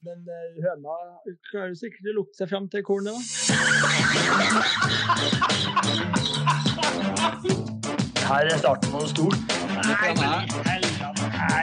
Men 0.00 0.22
eh, 0.32 0.62
høna 0.64 0.94
klarer 1.50 1.74
sikkert 1.76 2.06
å 2.08 2.12
lukte 2.16 2.38
seg 2.38 2.48
fram 2.48 2.68
til 2.72 2.80
kornet, 2.86 3.12
da. 3.12 3.20
Her 8.30 8.48
er 8.48 8.56
starten 8.62 8.88
på 8.94 9.02
noe 9.02 9.10
stort. 9.12 9.36
Nei, 9.84 10.80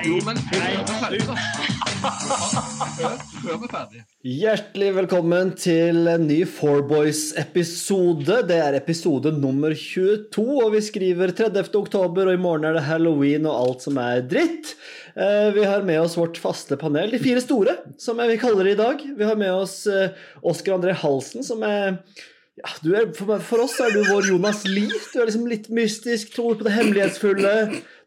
Jo, 0.05 0.21
men 0.27 0.37
er 0.37 0.77
før 1.97 3.57
vi 3.57 3.65
er 3.65 3.71
ferdig. 3.71 4.01
Hjertelig 4.27 4.89
velkommen 4.99 5.51
til 5.57 6.05
en 6.11 6.27
ny 6.29 6.43
Four 6.49 6.83
Boys-episode. 6.89 8.43
Det 8.49 8.59
er 8.61 8.77
episode 8.77 9.31
nummer 9.33 9.73
22, 9.73 10.45
og 10.61 10.75
vi 10.75 10.81
skriver 10.85 11.33
30. 11.33 11.73
oktober, 11.79 12.29
og 12.29 12.37
i 12.37 12.41
morgen 12.41 12.69
er 12.69 12.77
det 12.77 12.85
halloween 12.85 13.49
og 13.49 13.57
alt 13.63 13.87
som 13.87 13.97
er 14.01 14.21
dritt. 14.29 14.75
Eh, 15.17 15.51
Vi 15.53 15.65
har 15.65 15.81
med 15.81 16.01
oss 16.01 16.17
vårt 16.17 16.37
faste 16.37 16.77
panel, 16.77 17.11
de 17.11 17.19
fire 17.19 17.41
store, 17.41 17.77
som 17.97 18.17
vi 18.17 18.37
kaller 18.37 18.41
kalle 18.41 18.63
det 18.67 18.75
i 18.75 18.81
dag. 18.81 19.05
Vi 19.17 19.25
har 19.25 19.35
med 19.35 19.53
oss 19.53 19.87
eh, 19.87 20.13
Oskar 20.41 20.77
André 20.77 20.93
Halsen, 20.93 21.43
som 21.43 21.63
er 21.65 21.97
ja, 22.57 22.71
du 22.81 22.95
er, 22.97 23.11
for, 23.13 23.61
oss 23.61 23.75
er 23.85 23.91
du 23.93 23.99
vår 24.07 24.31
Jonas 24.31 24.63
Lie. 24.65 24.89
Du 25.13 25.19
er 25.19 25.27
liksom 25.29 25.45
litt 25.49 25.67
mystisk, 25.69 26.31
tror 26.33 26.55
på 26.57 26.65
det 26.65 26.73
hemmelighetsfulle. 26.73 27.51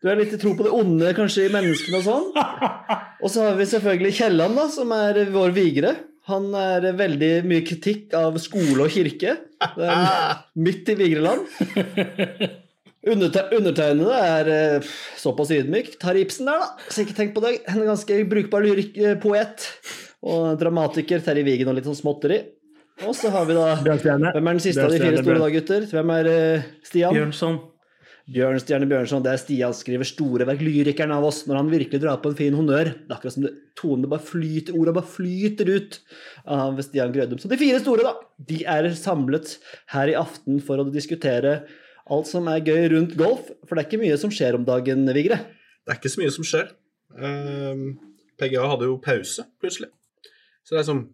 Du 0.03 0.09
er 0.11 0.19
litt 0.19 0.35
tro 0.43 0.57
på 0.59 0.67
det 0.67 0.73
onde 0.75 1.13
kanskje 1.15 1.47
i 1.47 1.53
menneskene 1.55 2.01
og 2.01 2.07
sånn. 2.09 2.31
Og 3.23 3.31
så 3.31 3.45
har 3.47 3.59
vi 3.59 3.69
selvfølgelig 3.71 4.17
Kielland, 4.17 4.59
da, 4.59 4.65
som 4.73 4.91
er 4.97 5.21
vår 5.31 5.55
Vigre. 5.55 5.95
Han 6.31 6.51
er 6.57 6.89
veldig 6.99 7.31
mye 7.47 7.63
kritikk 7.67 8.17
av 8.19 8.39
skole 8.43 8.89
og 8.89 8.91
kirke. 8.91 9.37
Det 9.77 9.87
er 9.87 10.43
midt 10.59 10.91
i 10.91 10.99
Vigreland. 10.99 11.47
Underte 13.09 13.47
undertegnede 13.57 14.17
er 14.21 14.49
eh, 14.53 14.89
såpass 15.17 15.49
ydmyk. 15.57 15.95
Tar 16.03 16.19
Ibsen 16.21 16.51
der, 16.51 16.61
da. 16.61 16.89
Så 16.93 17.07
ikke 17.07 17.17
tenk 17.17 17.33
på 17.37 17.41
det. 17.47 17.55
En 17.73 17.81
ganske 17.89 18.19
brukbar 18.29 18.65
lyrik 18.67 18.99
eh, 19.01 19.17
poet. 19.21 19.65
Og 20.21 20.59
dramatiker 20.61 21.23
Terje 21.25 21.47
Vigen 21.47 21.71
og 21.73 21.79
litt 21.79 21.89
sånn 21.89 21.97
småtteri. 21.97 22.43
Og 23.09 23.17
så 23.17 23.31
har 23.33 23.47
vi 23.49 23.57
da 23.57 23.73
Hvem 23.81 24.21
er 24.21 24.45
den 24.45 24.61
siste 24.61 24.85
av 24.85 24.93
de 24.93 25.01
fire 25.01 25.23
store 25.23 25.41
da, 25.41 25.51
gutter? 25.55 25.89
Hvem 25.89 26.15
er 26.19 26.29
eh, 26.29 26.71
Stian? 26.85 27.17
Bjørnson. 27.17 27.59
Bjørnstjerne 28.31 28.87
Bjørnson. 28.93 29.25
Det 29.25 29.33
er 29.33 29.41
Stian 29.41 29.75
skriver 29.75 30.07
store 30.07 30.45
verk. 30.53 30.61
Lyrikeren 30.61 31.17
av 31.17 31.25
oss 31.25 31.47
når 31.49 31.63
han 31.63 31.73
virkelig 31.73 32.05
drar 32.05 32.21
på 32.21 32.35
en 32.35 32.39
fin 32.45 32.61
honnør. 32.61 32.93
Det 32.93 33.09
er 33.09 33.17
akkurat 33.17 33.39
som 33.39 33.49
det, 33.49 33.57
tonene 33.81 34.13
bare 34.13 34.29
flyter, 34.29 34.77
ordene 34.77 35.01
bare 35.01 35.15
flyter 35.17 35.73
ut 35.73 36.03
av 36.53 36.85
Stian 36.85 37.17
Grødum. 37.17 37.41
Så 37.41 37.49
de 37.49 37.59
fire 37.65 37.81
store, 37.81 38.05
da, 38.05 38.13
de 38.53 38.61
er 38.77 38.93
samlet 38.93 39.57
her 39.97 40.13
i 40.13 40.21
aften 40.21 40.61
for 40.69 40.85
å 40.85 40.91
diskutere 40.93 41.63
alt 42.11 42.29
som 42.31 42.49
er 42.51 42.65
gøy 42.67 42.91
rundt 42.95 43.17
golf. 43.19 43.49
For 43.67 43.77
det 43.77 43.85
er 43.85 43.89
ikke 43.89 44.03
mye 44.03 44.19
som 44.21 44.33
skjer 44.35 44.59
om 44.59 44.67
dagen, 44.67 45.07
Vigre. 45.17 45.41
Det 45.85 45.95
er 45.95 46.01
ikke 46.01 46.13
så 46.13 46.23
mye 46.23 46.35
som 46.35 46.47
skjer. 46.47 46.75
Um, 47.15 47.87
PGA 48.41 48.67
hadde 48.71 48.89
jo 48.91 49.01
pause, 49.03 49.47
plutselig. 49.63 49.91
Så 50.65 50.77
det 50.77 50.83
er 50.83 50.91
som 50.91 51.07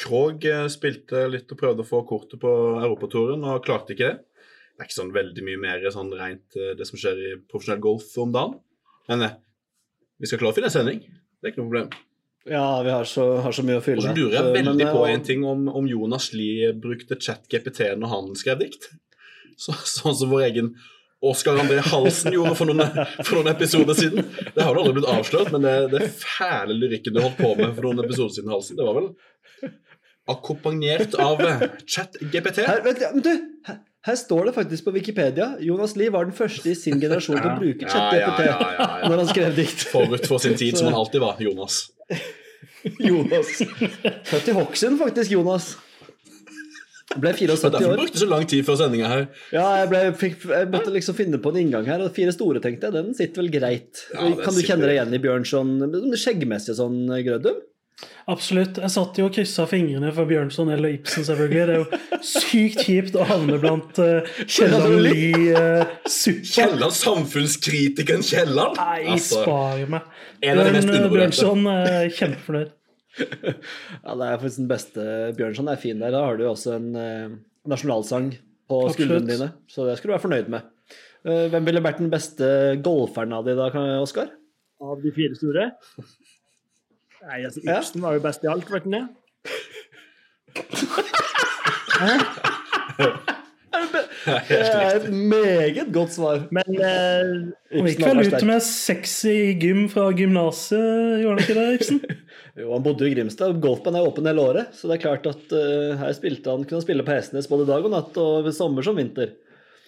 Krog 0.00 0.44
eh, 0.48 0.66
spilte 0.72 1.26
litt 1.28 1.50
og 1.52 1.60
prøvde 1.60 1.84
å 1.84 1.88
få 1.88 2.02
kortet 2.08 2.40
på 2.40 2.50
europatouren 2.80 3.42
og 3.44 3.64
klarte 3.66 3.94
ikke 3.94 4.08
det. 4.08 4.44
Det 4.80 4.84
er 4.84 4.88
ikke 4.88 4.96
sånn 4.96 5.12
veldig 5.12 5.42
mye 5.44 5.60
mer 5.60 5.82
sånn 5.92 6.12
rent 6.16 6.56
eh, 6.56 6.72
det 6.78 6.86
som 6.88 7.00
skjer 7.00 7.18
i 7.20 7.32
profesjonell 7.50 7.82
golf 7.84 8.14
om 8.22 8.32
dagen. 8.32 8.56
Men 9.10 9.26
eh, 9.26 9.34
vi 10.20 10.30
skal 10.30 10.40
klare 10.40 10.54
å 10.54 10.56
finne 10.56 10.70
en 10.70 10.76
sending. 10.76 11.02
Det 11.04 11.48
er 11.48 11.52
ikke 11.52 11.60
noe 11.60 11.68
problem. 11.68 11.90
Ja, 12.48 12.64
vi 12.80 12.92
har 12.94 13.04
så, 13.04 13.26
har 13.44 13.52
så 13.52 13.64
mye 13.66 13.82
å 13.82 13.84
fylle. 13.84 14.00
Og 14.00 14.08
så 14.08 14.16
lurer 14.16 14.38
jeg 14.38 14.54
veldig 14.56 14.76
men, 14.78 14.92
på 14.96 15.04
en 15.10 15.24
ting 15.26 15.44
om, 15.44 15.68
om 15.68 15.88
Jonas 15.88 16.30
Lie 16.32 16.72
brukte 16.72 17.18
chat-GPT 17.20 17.92
når 18.00 18.14
han 18.14 18.32
skrev 18.40 18.62
dikt. 18.62 18.88
Så, 19.60 19.74
sånn 19.98 20.16
som 20.16 20.32
vår 20.32 20.46
egen 20.48 20.72
Oskar 21.20 21.58
André 21.60 21.82
Halsen 21.84 22.32
gjorde 22.32 22.54
for 22.56 22.70
noen, 22.70 22.80
for 23.20 23.36
noen 23.36 23.50
episoder 23.52 23.98
siden. 23.98 24.24
Det 24.54 24.64
har 24.64 24.72
jo 24.72 24.86
aldri 24.86 24.94
blitt 24.96 25.10
avslørt, 25.12 25.50
men 25.52 25.66
det, 25.66 25.74
det 25.92 26.06
fæle 26.16 26.72
lyrikken 26.78 27.12
du 27.12 27.20
holdt 27.20 27.36
på 27.36 27.50
med 27.58 27.74
for 27.76 27.90
noen 27.90 28.00
episoder 28.06 28.38
siden, 28.38 28.54
Halsen, 28.54 28.78
det 28.80 28.86
var 28.86 28.96
vel 28.96 29.10
akkompagnert 30.30 31.14
av 31.20 31.40
eh, 31.44 31.62
chat-GPT? 31.86 32.64
Her, 32.64 32.82
vent, 32.84 33.00
ja, 33.02 33.10
men 33.14 33.24
du, 33.24 33.30
her, 33.66 33.78
her 34.06 34.16
står 34.16 34.48
det 34.48 34.54
faktisk 34.56 34.86
på 34.86 34.94
Wikipedia 34.94 35.48
Jonas 35.64 35.96
Lie 35.98 36.12
var 36.14 36.28
den 36.28 36.36
første 36.36 36.70
i 36.72 36.76
sin 36.78 37.00
generasjon 37.02 37.40
til 37.40 37.50
å 37.50 37.56
bruke 37.58 37.88
Ja, 37.88 37.90
ja, 37.90 37.98
ChatGPT 37.98 38.46
ja, 38.46 38.56
ja, 38.56 38.88
ja. 39.02 39.10
når 39.10 39.24
han 39.24 39.30
skrev 39.32 39.58
dikt. 39.58 39.86
Forut 39.90 40.28
for 40.30 40.42
sin 40.42 40.56
tid, 40.60 40.78
som 40.78 40.90
han 40.90 40.98
alltid 41.00 41.24
var, 41.24 41.40
Jonas. 41.42 41.82
Jonas. 43.10 43.54
Født 44.30 44.52
i 44.52 44.56
Hokksund, 44.56 45.00
faktisk, 45.02 45.36
Jonas. 45.36 45.72
Ble 47.18 47.32
74 47.34 47.64
år. 47.66 47.72
derfor 47.74 47.96
brukte 47.98 48.14
du 48.14 48.22
så 48.22 48.28
lang 48.30 48.44
tid 48.46 48.66
før 48.66 48.76
sendinga 48.78 49.08
her. 49.10 49.24
Ja, 49.50 49.64
jeg, 49.80 49.88
ble, 49.90 50.02
fikk, 50.20 50.44
jeg 50.46 50.68
måtte 50.70 50.92
liksom 50.94 51.16
finne 51.18 51.40
på 51.42 51.50
en 51.50 51.58
inngang 51.64 51.88
her, 51.90 52.04
og 52.04 52.14
fire 52.14 52.30
store, 52.34 52.62
tenkte 52.62 52.86
jeg. 52.86 52.94
Den 52.94 53.16
sitter 53.18 53.42
vel 53.42 53.50
greit. 53.50 54.04
Ja, 54.14 54.28
kan 54.44 54.54
du 54.54 54.62
kjenne 54.62 54.86
deg 54.86 54.94
igjen 54.94 55.16
i 55.18 55.22
Bjørnson? 55.24 55.74
Skjeggmessig 56.14 56.78
sånn, 56.78 57.02
Grødum? 57.26 57.58
Absolutt. 58.30 58.78
Jeg 58.80 58.92
satt 58.94 59.18
jo 59.18 59.26
og 59.28 59.34
kryssa 59.34 59.66
fingrene 59.68 60.12
for 60.14 60.28
Bjørnson 60.30 60.70
eller 60.72 60.94
Ibsen, 60.94 61.24
selvfølgelig. 61.26 61.66
Det 61.66 61.74
er 61.74 61.80
jo 61.82 62.20
sykt 62.24 62.84
kjipt 62.86 63.18
å 63.18 63.26
havne 63.28 63.58
blant 63.60 63.98
uh, 64.00 64.30
Kielland 64.46 65.00
Lie-suppa. 65.04 66.46
Kielland, 66.54 66.94
samfunnskritikeren 66.96 68.24
Kielland! 68.24 68.78
Nei, 68.78 69.00
Altså, 69.16 69.42
spar 69.42 69.82
meg. 69.90 70.06
eh, 70.40 70.54
undervurderte. 70.54 71.10
Bjørnson 71.16 71.66
er 71.74 72.12
kjempefornøyd. 72.16 72.76
Ja, 74.04 74.14
det 74.14 74.26
er 74.26 74.38
faktisk 74.40 74.60
den 74.62 74.68
beste 74.70 75.04
Bjørnson 75.38 75.70
er 75.72 75.80
fin 75.80 76.00
der. 76.02 76.14
Da 76.14 76.20
har 76.26 76.38
du 76.38 76.44
også 76.48 76.76
en 76.76 76.90
eh, 76.98 77.32
nasjonalsang 77.70 78.32
på 78.70 78.76
skuldrene 78.94 79.26
dine, 79.26 79.48
så 79.70 79.86
det 79.88 79.96
skal 79.98 80.08
du 80.10 80.14
være 80.14 80.24
fornøyd 80.24 80.48
med. 80.52 80.68
Eh, 81.26 81.46
hvem 81.52 81.66
ville 81.66 81.82
vært 81.84 82.00
den 82.00 82.12
beste 82.12 82.46
golferen 82.84 83.34
av 83.36 83.44
de 83.48 83.56
da, 83.58 83.66
Oskar? 84.00 84.30
Av 84.80 85.02
de 85.02 85.10
fire 85.12 85.34
store? 85.36 85.64
Nei, 87.26 87.42
altså, 87.44 87.60
Ja. 87.66 87.80
Var 88.00 88.16
jo 88.16 88.24
best 88.24 88.46
i 88.46 88.52
alt, 88.52 88.70
vet 88.72 88.86
du 88.86 88.90
det? 88.96 89.04
Det 93.70 94.56
er 94.58 94.96
et 94.98 95.08
meget 95.12 95.90
godt 95.94 96.14
svar. 96.16 96.42
Men 96.54 96.76
eh, 96.76 97.28
Han 97.76 97.88
gikk 97.88 98.02
vel 98.02 98.22
ut 98.26 98.46
med 98.48 98.64
sexy 98.66 99.52
gym 99.62 99.84
fra 99.92 100.08
gymnaset, 100.16 101.20
gjorde 101.22 101.36
han 101.36 101.44
ikke 101.44 101.58
det, 101.60 101.68
Ibsen? 101.78 102.02
Jo, 102.60 102.72
han 102.74 102.82
bodde 102.82 103.06
jo 103.06 103.08
i 103.08 103.14
Grimstad. 103.14 103.54
Golfbanen 103.62 104.00
er 104.00 104.08
åpen 104.08 104.26
hele 104.26 104.42
året, 104.42 104.72
så 104.76 104.88
det 104.90 104.96
er 104.96 105.04
klart 105.04 105.28
at 105.30 105.52
uh, 105.54 105.94
her 106.00 106.10
spilte 106.12 106.50
han, 106.50 106.64
kunne 106.66 106.80
han 106.80 106.84
spille 106.84 107.04
på 107.06 107.14
Hestenes 107.14 107.46
både 107.48 107.68
dag 107.68 107.86
og 107.86 107.94
natt, 107.94 108.18
og 108.20 108.48
sommer 108.52 108.84
som 108.84 108.98
vinter. 108.98 109.30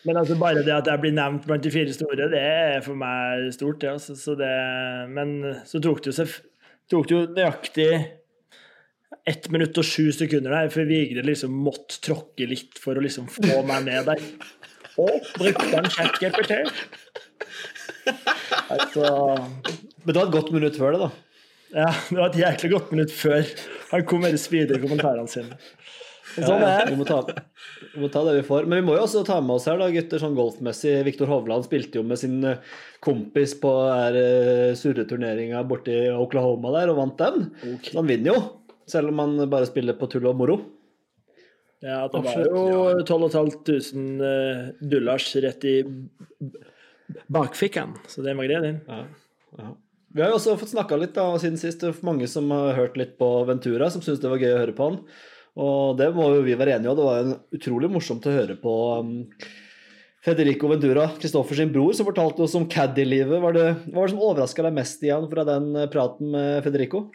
Men 0.06 0.20
altså 0.20 0.38
bare 0.38 0.62
det 0.62 0.72
at 0.72 0.88
jeg 0.88 1.02
blir 1.02 1.12
nevnt 1.14 1.44
blant 1.46 1.66
de 1.66 1.72
fire 1.74 1.92
store, 1.94 2.30
det 2.32 2.40
er 2.40 2.80
for 2.86 2.98
meg 2.98 3.50
stort. 3.54 3.84
Ja. 3.84 3.98
Så, 4.02 4.16
så 4.18 4.38
det, 4.38 4.54
men 5.12 5.34
så 5.68 5.82
tok 5.82 6.00
det 6.02 6.12
jo, 6.12 6.16
seg, 6.22 6.38
tok 6.90 7.10
det 7.10 7.18
jo 7.18 7.22
nøyaktig 7.34 7.90
ett 9.28 9.48
minutt 9.54 9.78
og 9.78 9.86
sju 9.86 10.10
sekunder 10.14 10.54
der 10.54 10.70
for 10.72 10.88
Vigre 10.88 11.22
liksom 11.26 11.54
måtte 11.64 12.00
tråkke 12.02 12.48
litt 12.50 12.80
for 12.82 12.98
å 12.98 13.04
liksom 13.04 13.28
få 13.30 13.62
meg 13.68 13.86
ned 13.86 14.08
der. 14.10 14.22
Og 15.00 15.28
brukte 15.38 15.68
han 15.72 15.88
chat-GPT? 15.92 16.58
Altså 18.72 19.04
Men 20.02 20.10
det 20.10 20.16
var 20.16 20.26
et 20.26 20.34
godt 20.34 20.50
minutt 20.54 20.78
før 20.80 20.96
det, 20.96 21.06
da. 21.06 21.10
Ja, 21.72 21.88
det 22.10 22.18
var 22.18 22.28
et 22.28 22.40
jæklig 22.40 22.72
godt 22.74 22.90
minutt 22.92 23.14
før 23.14 23.46
han 23.92 24.04
kom 24.08 24.24
med 24.24 24.34
de 24.34 24.40
speede 24.42 24.80
kommentarene 24.82 25.30
sine. 25.30 25.56
Sånn 26.32 26.62
er 26.64 26.86
vi, 26.86 26.92
det. 26.92 26.96
må 26.96 27.04
ta, 27.04 27.18
vi 27.92 28.00
må 28.00 28.08
ta 28.12 28.22
det 28.24 28.34
vi 28.38 28.44
får. 28.46 28.66
Men 28.68 28.80
vi 28.80 28.86
må 28.86 28.96
jo 28.96 29.02
også 29.04 29.22
ta 29.28 29.36
med 29.44 29.58
oss 29.58 29.66
her, 29.68 29.76
da, 29.80 29.90
gutter, 29.92 30.20
sånn 30.22 30.36
golfmessig. 30.36 30.94
Viktor 31.04 31.28
Hovland 31.28 31.66
spilte 31.66 32.00
jo 32.00 32.04
med 32.08 32.20
sin 32.20 32.38
eh, 32.48 32.62
kompis 33.04 33.52
på 33.60 33.72
uh, 33.72 34.72
surreturneringa 34.78 35.60
borti 35.68 35.96
Oklahoma 36.14 36.72
der, 36.78 36.92
og 36.92 37.00
vant 37.02 37.20
den. 37.20 37.50
Så 37.84 37.98
han 37.98 38.08
vinner 38.08 38.32
jo, 38.32 38.38
selv 38.92 39.12
om 39.12 39.22
han 39.22 39.50
bare 39.50 39.68
spiller 39.68 39.96
på 39.98 40.08
tull 40.12 40.28
og 40.30 40.38
moro. 40.38 40.60
Ja, 41.82 42.04
det 42.06 42.20
var 42.22 42.68
jo 42.70 42.82
12 43.02 43.30
500 43.34 44.26
eh, 44.28 44.66
dollars 44.92 45.32
rett 45.42 45.64
i 45.66 45.76
bakfikken, 47.26 47.96
så 48.08 48.22
det 48.22 48.36
var 48.38 48.46
greia 48.46 48.62
den. 48.62 48.78
Vi 50.12 50.22
har 50.22 50.30
jo 50.30 50.36
også 50.36 50.54
fått 50.60 50.74
snakka 50.74 50.98
litt 51.00 51.16
da, 51.16 51.24
siden 51.40 51.58
sist. 51.58 51.80
Det 51.82 51.90
er 51.90 52.06
mange 52.06 52.28
som 52.30 52.50
har 52.54 52.76
hørt 52.76 52.98
litt 53.00 53.16
på 53.18 53.28
Ventura, 53.48 53.88
som 53.90 54.04
syns 54.04 54.20
det 54.22 54.30
var 54.30 54.42
gøy 54.42 54.52
å 54.52 54.60
høre 54.60 54.76
på 54.76 54.88
han. 54.90 55.00
Og 55.62 55.98
det 55.98 56.12
må 56.16 56.28
jo 56.36 56.44
vi 56.46 56.56
være 56.56 56.76
enige 56.76 56.92
om. 56.92 56.98
Det 56.98 57.06
var 57.08 57.22
en 57.22 57.34
utrolig 57.58 57.90
morsomt 57.92 58.28
å 58.28 58.34
høre 58.36 58.56
på 58.60 58.74
um, 59.00 59.14
Federico 60.24 60.70
Ventura, 60.70 61.08
Kristoffer 61.20 61.58
sin 61.58 61.72
bror, 61.74 61.90
som 61.96 62.08
fortalte 62.08 62.44
oss 62.44 62.54
om 62.58 62.68
caddy-livet. 62.70 63.32
Hva 63.32 63.40
var 63.48 63.56
det 63.56 63.66
hva 63.88 63.98
var 63.98 64.06
det 64.06 64.14
som 64.14 64.22
overraska 64.22 64.68
deg 64.68 64.76
mest 64.76 65.02
igjen 65.02 65.26
fra 65.32 65.44
den 65.48 65.72
eh, 65.74 65.90
praten 65.92 66.30
med 66.36 66.60
Federico? 66.62 67.08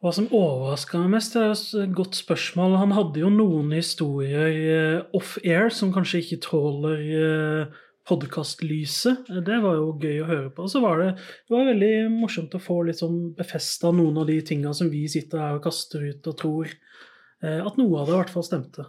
Hva 0.00 0.14
som 0.16 0.30
overraska 0.32 0.96
meg 1.02 1.18
mest, 1.18 1.34
er 1.36 1.50
jo 1.50 1.82
et 1.82 1.92
godt 1.92 2.16
spørsmål. 2.16 2.78
Han 2.80 2.94
hadde 2.96 3.20
jo 3.20 3.28
noen 3.34 3.74
historier 3.76 4.46
eh, 4.48 5.02
off-air 5.16 5.68
som 5.76 5.90
kanskje 5.92 6.22
ikke 6.22 6.38
tåler 6.46 7.02
eh, 7.18 7.80
podkastlyset. 8.08 9.28
Det 9.44 9.58
var 9.60 9.76
jo 9.76 9.90
gøy 10.00 10.22
å 10.22 10.28
høre 10.30 10.52
på. 10.54 10.64
Og 10.64 10.72
så 10.72 10.80
var 10.80 11.02
det, 11.02 11.10
det 11.20 11.52
var 11.52 11.68
veldig 11.68 11.92
morsomt 12.14 12.56
å 12.56 12.62
få 12.64 12.78
liksom 12.88 13.18
befesta 13.36 13.90
noen 13.92 14.22
av 14.22 14.30
de 14.30 14.38
tinga 14.48 14.72
som 14.76 14.88
vi 14.88 15.02
sitter 15.12 15.42
her 15.42 15.58
og 15.58 15.66
kaster 15.66 16.06
ut 16.06 16.30
og 16.32 16.38
tror 16.40 16.70
eh, 16.72 17.60
at 17.60 17.76
noe 17.76 18.00
av 18.00 18.08
det 18.08 18.14
i 18.16 18.20
hvert 18.22 18.32
fall 18.32 18.46
stemte. 18.46 18.86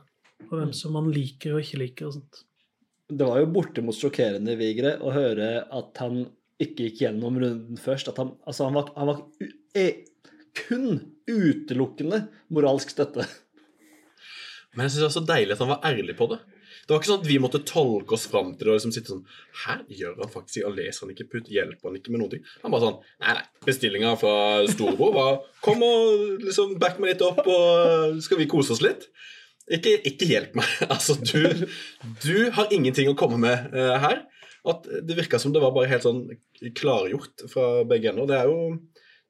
Og 0.48 0.56
hvem 0.56 0.72
som 0.76 0.96
man 0.96 1.12
liker 1.12 1.58
og 1.58 1.66
ikke 1.66 1.82
liker 1.82 2.08
og 2.08 2.16
sånt. 2.22 2.46
Det 3.12 3.28
var 3.28 3.42
jo 3.42 3.50
bortimot 3.52 4.00
sjokkerende, 4.00 4.56
Vigre, 4.56 4.96
å 5.04 5.12
høre 5.12 5.66
at 5.68 6.00
han 6.00 6.24
ikke 6.62 6.88
gikk 6.88 7.04
gjennom 7.04 7.36
runden 7.42 7.84
først. 7.84 8.08
At 8.08 8.24
han, 8.24 8.32
altså 8.48 8.70
han 8.70 8.80
var, 8.80 8.94
han 8.96 9.12
var 9.12 9.22
e 9.76 9.86
kun 10.58 11.02
utelukkende 11.30 12.26
moralsk 12.54 12.94
støtte. 12.94 13.28
Men 14.76 14.86
jeg 14.86 14.94
synes 14.94 15.02
det 15.02 15.08
var 15.08 15.16
så 15.18 15.28
deilig 15.28 15.56
at 15.56 15.64
han 15.64 15.72
var 15.74 15.88
ærlig 15.92 16.16
på 16.20 16.28
det. 16.32 16.40
Det 16.82 16.94
var 16.94 17.02
ikke 17.02 17.10
sånn 17.12 17.22
at 17.22 17.30
vi 17.30 17.40
måtte 17.40 17.62
tolke 17.68 18.16
oss 18.18 18.26
fram 18.32 18.54
til 18.56 18.68
det 18.68 18.72
og 18.72 18.78
liksom 18.80 18.94
sitte 18.96 19.14
sånn 19.14 19.26
Her 19.64 19.84
gjør 19.88 20.16
han 20.24 20.32
faktisk 20.34 20.66
og 20.68 20.78
leser 20.80 21.06
han 21.06 21.14
ikke 21.14 21.28
putt, 21.30 21.52
hjelper 21.54 21.88
han 21.88 21.98
ikke 22.00 22.14
med 22.14 22.24
noen 22.24 22.34
ting. 22.34 22.46
Han 22.64 22.74
bare 22.74 22.88
sånn 22.88 22.98
Nei, 23.22 23.36
nei. 23.38 23.44
Bestillinga 23.68 24.16
fra 24.20 24.34
storebror 24.72 25.14
var 25.16 25.38
Kom 25.64 25.84
og 25.86 26.42
liksom 26.42 26.74
back 26.82 26.98
meg 27.00 27.14
litt 27.14 27.26
opp, 27.26 27.44
og 27.46 28.18
skal 28.26 28.42
vi 28.42 28.50
kose 28.52 28.74
oss 28.76 28.84
litt? 28.84 29.08
Ikke, 29.72 29.94
ikke 30.10 30.28
hjelp 30.28 30.58
meg. 30.58 30.76
Altså, 30.94 31.16
du, 31.22 31.68
du 32.26 32.36
har 32.58 32.74
ingenting 32.74 33.12
å 33.12 33.18
komme 33.20 33.38
med 33.40 33.72
uh, 33.76 33.96
her. 34.02 34.26
At 34.68 34.86
Det 34.86 35.18
virka 35.18 35.40
som 35.42 35.54
det 35.54 35.62
var 35.64 35.74
bare 35.76 35.90
helt 35.90 36.06
sånn 36.06 36.26
klargjort 36.78 37.46
fra 37.50 37.86
begge 37.88 38.12
ender. 38.12 38.28
Det 38.30 38.42
er 38.42 38.50
jo 38.50 38.74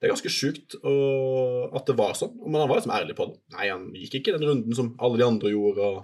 det 0.02 0.08
er 0.08 0.14
ganske 0.16 0.32
sjukt 0.34 0.74
at 0.82 1.86
det 1.86 1.94
var 2.00 2.16
sånn. 2.18 2.32
Men 2.42 2.64
han 2.64 2.72
var 2.72 2.80
liksom 2.80 2.94
ærlig 2.96 3.14
på 3.20 3.28
det. 3.30 3.36
Nei, 3.54 3.68
han 3.70 3.84
gikk 3.94 4.16
ikke 4.18 4.34
den 4.34 4.48
runden 4.50 4.74
som 4.78 4.96
alle 4.98 5.22
de 5.22 5.28
andre 5.28 5.52
gjorde. 5.54 5.92
og 5.92 6.00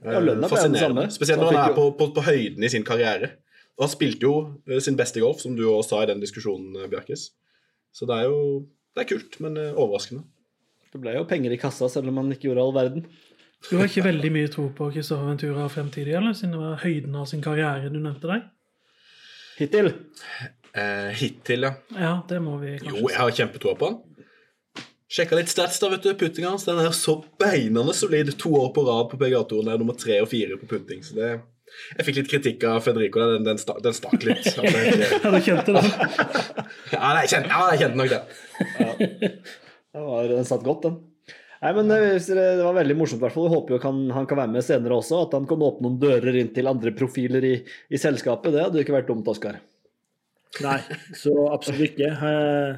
eh, 0.00 0.14
Ja, 0.14 0.22
lønna 0.22 0.40
ble 0.40 0.46
den 0.46 0.54
fascinerende. 0.54 1.04
samme. 1.04 1.18
Spesielt 1.18 1.42
når 1.42 1.52
han 1.52 1.60
er 1.66 1.76
på, 1.76 1.84
på, 1.98 2.08
på 2.16 2.24
høyden 2.24 2.64
i 2.64 2.72
sin 2.72 2.86
karriere. 2.88 3.34
Og 3.76 3.84
han 3.84 3.92
spilte 3.92 4.24
jo 4.24 4.34
eh, 4.64 4.80
sin 4.80 4.96
beste 4.96 5.20
golf, 5.20 5.44
som 5.44 5.52
du 5.58 5.66
også 5.68 5.92
sa 5.92 6.02
i 6.06 6.08
den 6.08 6.24
diskusjonen, 6.24 6.80
eh, 6.88 7.14
Så 7.92 8.08
det 8.08 8.16
er 8.16 8.32
jo 8.32 8.40
det 8.96 9.04
er 9.04 9.10
kult, 9.12 9.36
men 9.44 9.60
eh, 9.60 9.76
overraskende. 9.76 10.24
Det 10.88 10.98
ble 11.02 11.12
jo 11.18 11.26
penger 11.28 11.52
i 11.52 11.60
kassa 11.60 11.86
selv 11.92 12.08
om 12.08 12.16
han 12.22 12.32
ikke 12.32 12.48
gjorde 12.48 12.64
all 12.64 12.74
verden. 12.74 13.04
Du 13.68 13.76
har 13.76 13.90
ikke 13.90 14.06
veldig 14.06 14.30
mye 14.32 14.48
tro 14.50 14.68
på 14.74 14.88
Christopher 14.94 15.28
Ventura 15.28 15.68
fremtidig, 15.68 16.16
eller? 16.16 16.32
Siden 16.32 16.56
det 16.56 16.62
var 16.62 16.80
høyden 16.80 17.14
av 17.18 17.28
sin 17.28 17.44
karriere 17.44 17.92
du 17.92 17.98
nevnte 18.00 18.30
der? 18.30 18.46
Hittil. 19.58 19.92
Eh, 20.74 21.10
hittil, 21.16 21.64
ja. 21.68 21.72
Ja, 21.96 22.12
det 22.28 22.38
må 22.44 22.58
vi 22.60 22.76
kanskje 22.76 22.98
Jo, 23.00 23.08
jeg 23.08 23.18
har 23.18 23.36
kjempetroa 23.40 23.78
på 23.78 23.90
han. 23.90 23.98
Sjekka 25.08 25.38
litt 25.38 25.48
stats, 25.48 25.78
da, 25.80 25.88
vet 25.88 26.04
du. 26.04 26.10
Puttinga 26.20 26.50
hans 26.52 26.66
den 26.68 26.80
er 26.82 26.92
så 26.92 27.14
beinende 27.40 27.94
solid. 27.96 28.34
To 28.42 28.52
år 28.60 28.72
på 28.76 28.84
rad 28.84 29.08
på 29.08 29.16
PGA-toren. 29.20 29.70
er 29.72 29.80
nummer 29.80 29.96
tre 29.96 30.18
og 30.20 30.28
fire 30.28 30.58
på 30.60 30.68
putting. 30.68 31.00
Så 31.04 31.16
det 31.16 31.30
Jeg 31.96 32.04
fikk 32.04 32.18
litt 32.20 32.30
kritikk 32.32 32.64
av 32.68 32.82
Federico. 32.84 33.24
Den, 33.32 33.46
den, 33.46 33.60
stak, 33.60 33.80
den 33.84 33.96
stakk 33.96 34.20
litt. 34.24 34.44
Ja, 34.58 35.32
du 35.32 35.40
kjente 35.40 35.72
det? 35.76 35.84
Ja, 36.92 37.12
nei, 37.12 37.24
jeg 37.24 37.32
kjente, 37.32 37.48
ja, 37.52 37.64
jeg 37.72 37.80
kjente 37.82 38.00
nok 38.00 38.12
det. 38.12 38.20
Den, 39.88 40.04
var, 40.04 40.28
den 40.28 40.48
satt 40.48 40.64
godt, 40.64 40.84
den. 40.84 40.98
Nei, 41.58 41.72
men 41.74 41.88
det, 41.90 41.98
det 42.28 42.62
var 42.62 42.76
veldig 42.76 42.96
morsomt. 43.00 43.22
i 43.22 43.24
hvert 43.24 43.34
fall. 43.34 43.48
Jeg 43.48 43.56
håper 43.56 43.76
jo 43.76 43.80
kan, 43.82 44.04
han 44.14 44.28
kan 44.28 44.42
være 44.42 44.52
med 44.52 44.64
senere 44.68 45.00
også. 45.00 45.24
At 45.24 45.34
han 45.40 45.48
kan 45.48 45.64
åpne 45.64 45.88
noen 45.88 45.98
dører 46.04 46.36
inn 46.38 46.52
til 46.52 46.68
andre 46.70 46.92
profiler 46.96 47.48
i, 47.48 47.56
i 47.64 48.00
selskapet. 48.00 48.52
Det 48.52 48.66
hadde 48.66 48.80
jo 48.80 48.84
ikke 48.84 48.96
vært 48.98 49.08
dumt, 49.08 49.32
Oskar. 49.32 49.58
Nei, 50.64 50.78
så 51.14 51.32
absolutt 51.52 51.90
ikke. 51.92 52.08
Eh, 52.12 52.76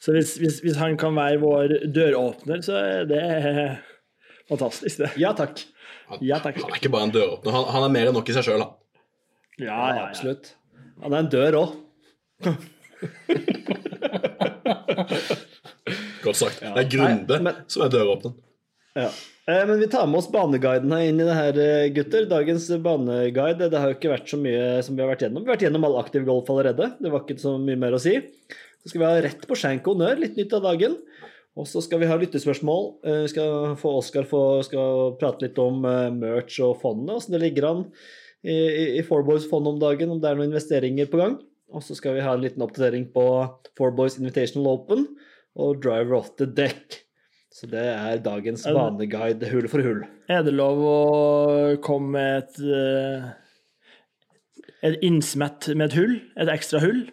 Så 0.00 0.12
hvis, 0.16 0.36
hvis, 0.40 0.60
hvis 0.64 0.76
han 0.80 0.94
kan 0.96 1.12
være 1.18 1.40
vår 1.42 1.72
døråpner, 1.92 2.62
så 2.64 2.72
er 2.80 3.04
det 3.10 3.24
fantastisk, 4.48 4.96
det. 5.02 5.10
Ja 5.20 5.34
takk. 5.36 5.60
Han, 6.08 6.18
Ja, 6.24 6.38
takk. 6.40 6.56
han 6.56 6.70
er 6.72 6.78
ikke 6.80 6.92
bare 6.94 7.04
en 7.10 7.12
døråpner. 7.14 7.52
Han, 7.52 7.64
han 7.74 7.84
er 7.84 7.92
mer 7.98 8.08
enn 8.08 8.16
nok 8.16 8.30
i 8.32 8.36
seg 8.38 8.46
sjøl, 8.48 8.62
han. 8.64 8.72
Ja, 9.60 9.66
ja, 9.76 9.94
ja. 9.98 10.06
Absolutt. 10.08 10.54
Han 11.02 11.12
er 11.12 11.18
en 11.26 11.28
dør 11.32 11.58
òg. 11.60 11.76
Godt 16.24 16.36
sagt. 16.36 16.60
Det 16.60 16.80
er 16.84 16.88
Grunde 16.96 17.36
Nei, 17.36 17.42
men- 17.50 17.60
som 17.68 17.82
er 17.84 17.88
døråpneren. 17.92 18.36
Ja. 18.96 19.10
Eh, 19.48 19.66
Men 19.66 19.78
vi 19.80 19.88
tar 19.88 20.06
med 20.06 20.18
oss 20.18 20.30
baneguiden 20.32 20.92
her 20.92 21.06
inn 21.08 21.20
i 21.20 21.26
det 21.26 21.36
her, 21.36 21.58
eh, 21.58 21.88
gutter. 21.94 22.26
Dagens 22.28 22.68
baneguide. 22.84 23.70
Det 23.70 23.78
har 23.78 23.90
jo 23.90 23.98
ikke 23.98 24.12
vært 24.14 24.28
så 24.28 24.38
mye 24.40 24.82
som 24.84 24.96
vi 24.96 25.02
har 25.02 25.10
vært 25.14 25.24
gjennom. 25.26 25.44
Vi 25.44 25.50
har 25.50 25.56
vært 25.56 25.66
gjennom 25.66 25.84
all 25.84 25.98
aktiv 26.02 26.24
golf 26.26 26.50
allerede. 26.52 26.92
Det 27.00 27.10
var 27.10 27.24
ikke 27.24 27.40
så 27.40 27.56
mye 27.58 27.78
mer 27.78 27.92
å 27.96 28.00
si. 28.00 28.16
Så 28.82 28.88
skal 28.92 29.00
vi 29.00 29.08
ha 29.08 29.20
rett 29.20 29.46
på 29.46 29.56
skjenk 29.58 29.86
og 29.86 29.96
honnør, 29.96 30.20
litt 30.20 30.36
nytt 30.36 30.52
av 30.52 30.62
dagen. 30.62 30.96
Og 31.56 31.66
så 31.66 31.82
skal 31.82 31.98
vi 31.98 32.06
ha 32.06 32.16
lyttespørsmål. 32.16 32.94
Eh, 33.04 33.22
Vi 33.22 33.28
skal 33.28 33.76
få 33.76 33.98
Oskar 33.98 34.24
skal 34.64 35.16
prate 35.18 35.42
litt 35.42 35.58
om 35.58 35.82
merch 35.82 36.60
og 36.60 36.80
fondet, 36.80 37.16
åssen 37.16 37.32
det 37.32 37.42
ligger 37.42 37.68
an 37.70 37.92
i, 38.44 38.54
i, 38.54 38.98
i 38.98 39.02
Fourboys 39.02 39.48
fond 39.48 39.66
om 39.66 39.78
dagen, 39.78 40.10
om 40.10 40.20
det 40.20 40.30
er 40.30 40.36
noen 40.36 40.52
investeringer 40.52 41.10
på 41.10 41.18
gang. 41.18 41.38
Og 41.72 41.82
så 41.82 41.94
skal 41.94 42.14
vi 42.14 42.20
ha 42.24 42.32
en 42.34 42.40
liten 42.40 42.62
oppdatering 42.62 43.12
på 43.12 43.24
Fourboys 43.76 44.18
Invitational 44.18 44.66
Open 44.78 45.06
og 45.56 45.82
Driver 45.82 46.14
off 46.16 46.36
the 46.36 46.46
Deck. 46.46 47.04
Så 47.50 47.66
det 47.66 47.82
er 47.82 48.20
dagens 48.22 48.62
vaneguide 48.62 49.40
baneguide 49.40 49.48
hull 49.50 49.68
for 49.70 49.82
hull. 49.84 50.02
Er 50.30 50.44
det 50.46 50.54
lov 50.54 50.82
å 50.86 50.98
komme 51.82 52.14
med 52.14 52.44
et 52.44 52.60
eh, 52.62 53.30
et 54.86 55.00
innsmett 55.04 55.68
med 55.74 55.90
et 55.90 55.96
hull? 55.98 56.14
Et 56.40 56.50
ekstra 56.52 56.80
hull? 56.84 57.08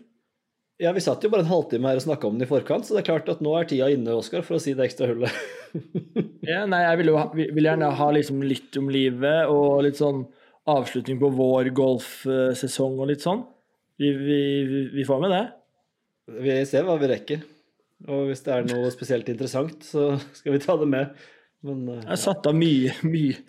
Ja, 0.78 0.92
vi 0.94 1.02
satt 1.02 1.24
jo 1.26 1.32
bare 1.34 1.42
en 1.42 1.50
halvtime 1.50 1.90
her 1.90 1.98
og 1.98 2.06
snakka 2.06 2.30
om 2.30 2.36
den 2.38 2.46
i 2.46 2.50
forkant, 2.50 2.86
så 2.86 2.94
det 2.94 3.02
er 3.02 3.08
klart 3.08 3.30
at 3.34 3.40
nå 3.42 3.56
er 3.58 3.66
tida 3.66 3.88
inne, 3.90 4.14
Oskar, 4.14 4.44
for 4.46 4.60
å 4.60 4.62
si 4.62 4.76
det 4.78 4.90
ekstra 4.90 5.10
hullet. 5.10 5.34
Ja, 6.48 6.62
nei, 6.70 6.80
jeg 6.80 7.02
vil, 7.02 7.10
jo 7.12 7.22
vil 7.58 7.66
gjerne 7.68 7.90
ha 7.98 8.06
liksom 8.16 8.40
litt 8.48 8.78
om 8.80 8.88
livet 8.94 9.50
og 9.52 9.82
litt 9.84 9.98
sånn 10.00 10.22
avslutning 10.70 11.20
på 11.20 11.28
vår 11.36 11.70
golfsesong 11.76 12.96
og 13.02 13.10
litt 13.10 13.26
sånn. 13.26 13.42
Vi, 14.00 14.14
vi, 14.16 14.40
vi 14.94 15.06
får 15.06 15.20
med 15.26 15.34
det. 15.36 15.42
Vi 16.46 16.56
ser 16.70 16.88
hva 16.88 16.96
vi 17.02 17.10
rekker. 17.12 17.44
Og 18.06 18.28
hvis 18.30 18.44
det 18.46 18.54
er 18.54 18.68
noe 18.70 18.92
spesielt 18.94 19.30
interessant, 19.34 19.82
så 19.84 20.12
skal 20.38 20.54
vi 20.54 20.60
ta 20.62 20.76
det 20.78 20.88
med. 20.92 21.16
Men 21.66 21.88
uh, 21.90 21.96
Jeg 22.04 22.12
har 22.14 22.20
satt 22.22 22.46
av 22.46 22.54
mye, 22.56 22.94
mye, 23.10 23.40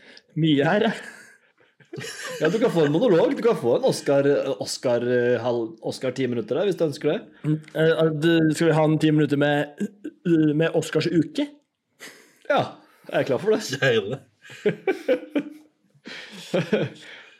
mye 0.40 0.64
her. 0.64 0.86
jeg. 0.88 0.94
ja, 2.40 2.48
du 2.52 2.56
kan 2.62 2.72
få 2.72 2.86
en 2.86 2.92
monolog. 2.94 3.34
Du 3.36 3.42
kan 3.44 3.56
få 3.60 3.74
en 3.76 3.84
Oscar 3.88 4.24
Oscar 4.60 5.04
halv- 5.44 5.76
Oskar 5.92 6.14
ti 6.16 6.26
minutter 6.30 6.56
der, 6.56 6.64
hvis 6.70 6.78
du 6.80 6.86
ønsker 6.88 7.12
det. 7.12 7.20
Eh, 7.76 8.02
Skal 8.56 8.70
vi 8.70 8.76
ha 8.78 8.84
en 8.88 8.96
ti 9.02 9.10
minutter 9.12 9.36
med, 9.40 9.84
med 10.56 10.72
Oscars 10.78 11.08
uke? 11.12 11.48
Ja, 12.48 12.62
jeg 13.12 13.20
er 13.20 13.28
klar 13.28 13.42
for 13.44 13.52
det. 13.52 13.60
Gjerne. 13.76 14.22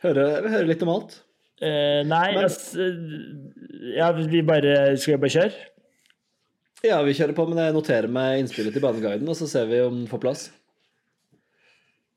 Høre, 0.03 0.25
høre 0.47 0.67
litt 0.69 0.83
om 0.85 0.91
alt. 0.93 1.17
Uh, 1.59 2.05
nei, 2.07 2.27
Men- 2.37 2.45
jeg, 2.45 2.93
ja, 3.97 4.13
vi 4.15 4.43
bare 4.47 4.75
Skal 5.01 5.17
vi 5.17 5.23
bare 5.25 5.33
kjøre? 5.35 5.65
Ja, 6.87 7.01
vi 7.03 7.17
kjører 7.19 7.35
på, 7.35 7.49
men 7.51 7.59
jeg 7.59 7.75
noterer 7.75 8.11
meg 8.13 8.43
innspillet 8.43 8.75
til 8.77 8.85
Baneguiden, 8.85 9.27
og 9.27 9.35
så 9.39 9.49
ser 9.51 9.67
vi 9.71 9.81
om 9.83 9.97
den 9.97 10.11
får 10.11 10.23
plass. 10.23 10.45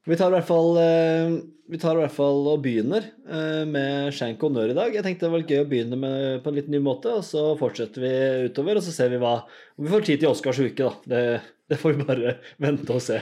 Vi 0.10 0.18
tar 0.18 0.30
i 0.30 0.36
hvert 0.36 0.48
fall, 0.48 0.78
eh, 0.81 1.34
vi 1.69 1.80
tar 1.81 1.98
i 1.98 2.02
hvert 2.04 2.13
fall 2.13 2.48
og 2.50 2.62
begynner 2.66 3.06
med 3.25 3.68
med 3.72 4.13
Shank 4.13 4.42
Honnør 4.42 4.74
i 4.74 4.78
dag. 4.78 4.94
Jeg 4.94 5.06
tenkte 5.06 5.28
det 5.28 5.34
var 5.34 5.44
gøy 5.46 5.62
å 5.63 5.69
begynne 5.69 5.98
med, 5.98 6.42
på 6.44 6.50
en 6.50 6.58
litt 6.58 6.69
ny 6.69 6.80
måte, 6.84 7.13
og 7.19 7.25
så 7.25 7.52
fortsetter 7.60 8.02
vi 8.04 8.13
utover, 8.50 8.78
og 8.78 8.86
så 8.86 8.94
ser 8.96 9.12
vi 9.13 9.22
hva 9.22 9.36
Om 9.78 9.86
vi 9.86 9.94
får 9.94 10.08
tid 10.08 10.22
til 10.22 10.31
Oscars 10.31 10.60
uke, 10.60 10.84
da. 10.84 10.92
Det, 11.06 11.22
det 11.69 11.80
får 11.81 11.96
vi 11.96 12.08
bare 12.10 12.36
vente 12.66 12.94
og 12.94 13.02
se. 13.02 13.22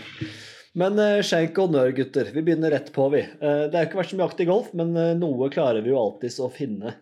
Men 0.78 1.00
uh, 1.00 1.22
Shank 1.26 1.58
Honnør, 1.58 1.92
gutter. 1.98 2.30
Vi 2.34 2.44
begynner 2.46 2.72
rett 2.76 2.92
på, 2.94 3.08
vi. 3.14 3.24
Eh, 3.24 3.64
det 3.69 3.76
har 3.76 3.88
ikke 3.88 4.00
vært 4.02 4.12
så 4.12 4.19
mye 4.19 4.30
aktiv 4.30 4.50
golf, 4.50 4.69
men 4.78 4.94
eh, 4.98 5.16
noe 5.18 5.50
klarer 5.54 5.81
vi 5.86 5.92
jo 5.92 6.00
alltids 6.00 6.38
å 6.44 6.52
finne. 6.54 6.94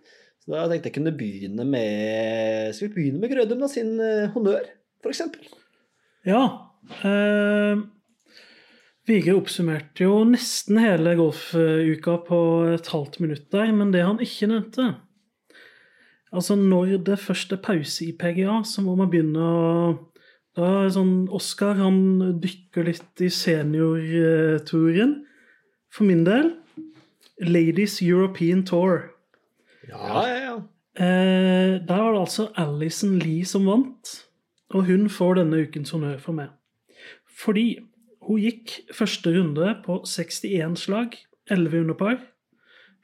Så 0.48 0.56
da 0.56 0.63
tenkte 0.72 0.88
jeg 0.88 0.96
kunne 0.96 1.12
begynne 1.12 1.66
med 1.68 2.72
Skal 2.75 2.88
vi 2.88 2.94
begynne 2.96 3.20
med 3.20 3.34
Grødum, 3.34 3.60
da, 3.60 3.68
sin 3.68 3.98
uh, 4.00 4.30
honnør, 4.32 4.70
f.eks.? 5.04 5.25
Ja. 6.27 6.44
Eh, 7.04 7.82
Vigre 9.08 9.36
oppsummerte 9.36 10.06
jo 10.06 10.22
nesten 10.27 10.80
hele 10.80 11.18
golfuka 11.20 12.16
på 12.27 12.39
et 12.74 12.88
halvt 12.92 13.20
minutt 13.24 13.51
der, 13.51 13.72
men 13.75 13.92
det 13.92 14.06
han 14.08 14.24
ikke 14.24 14.50
nevnte 14.51 14.94
Altså, 16.32 16.58
når 16.60 16.98
det 17.08 17.20
først 17.24 17.54
er 17.56 17.63
pause 17.63 18.04
i 18.04 18.12
PGA, 18.12 18.60
så 18.68 18.84
må 18.84 18.98
man 19.00 19.08
begynne 19.12 19.44
å 19.44 19.68
da 20.58 20.70
er 20.82 20.89
sånn 20.89 21.27
Oskar 21.38 21.77
han 21.77 22.00
dykker 22.42 22.88
litt 22.88 23.22
i 23.22 23.30
seniorturen. 23.30 25.12
For 25.94 26.10
min 26.10 26.24
del 26.25 26.56
Ladies 27.46 28.00
European 28.01 28.63
Tour. 28.66 29.16
Ja, 29.88 30.24
ja, 30.27 30.38
ja. 30.44 30.56
Eh, 30.98 31.77
der 31.88 32.01
var 32.01 32.13
det 32.13 32.20
altså 32.20 32.48
Alison 32.58 33.20
Lee 33.20 33.46
som 33.46 33.67
vant, 33.70 34.13
og 34.74 34.88
hun 34.89 35.10
får 35.10 35.38
denne 35.39 35.62
ukens 35.63 35.94
honnør 35.94 36.17
for 36.20 36.38
meg. 36.38 36.50
Fordi 37.38 37.67
hun 38.27 38.41
gikk 38.41 38.74
første 38.94 39.32
runde 39.36 39.75
på 39.86 40.01
61 40.03 40.79
slag, 40.82 41.15
11 41.51 41.79
under 41.86 41.96
par. 42.00 42.17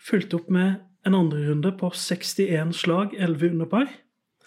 Fulgte 0.02 0.42
opp 0.42 0.50
med 0.52 0.82
en 1.06 1.16
andre 1.16 1.46
runde 1.50 1.72
på 1.80 1.92
61 1.94 2.74
slag, 2.76 3.14
11 3.14 3.54
under 3.54 3.70
par. 3.70 3.88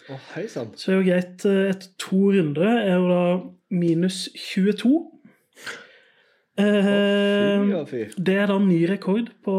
Å, 0.07 0.17
hei 0.35 0.45
sann. 0.51 0.73
Så 0.79 0.91
er 0.91 0.99
jo 0.99 1.07
greit, 1.07 1.45
eh, 1.47 1.69
etter 1.71 1.93
to 1.99 2.31
runder 2.35 2.77
er 2.83 2.99
hun 2.99 3.09
da 3.11 3.23
minus 3.71 4.27
22. 4.35 4.93
Eh, 6.57 6.83
Fy 7.63 7.73
oh, 7.77 7.85
fy. 7.87 8.05
det 8.17 8.35
er 8.41 8.49
da 8.49 8.57
ny 8.59 8.79
rekord 8.89 9.29
på 9.45 9.57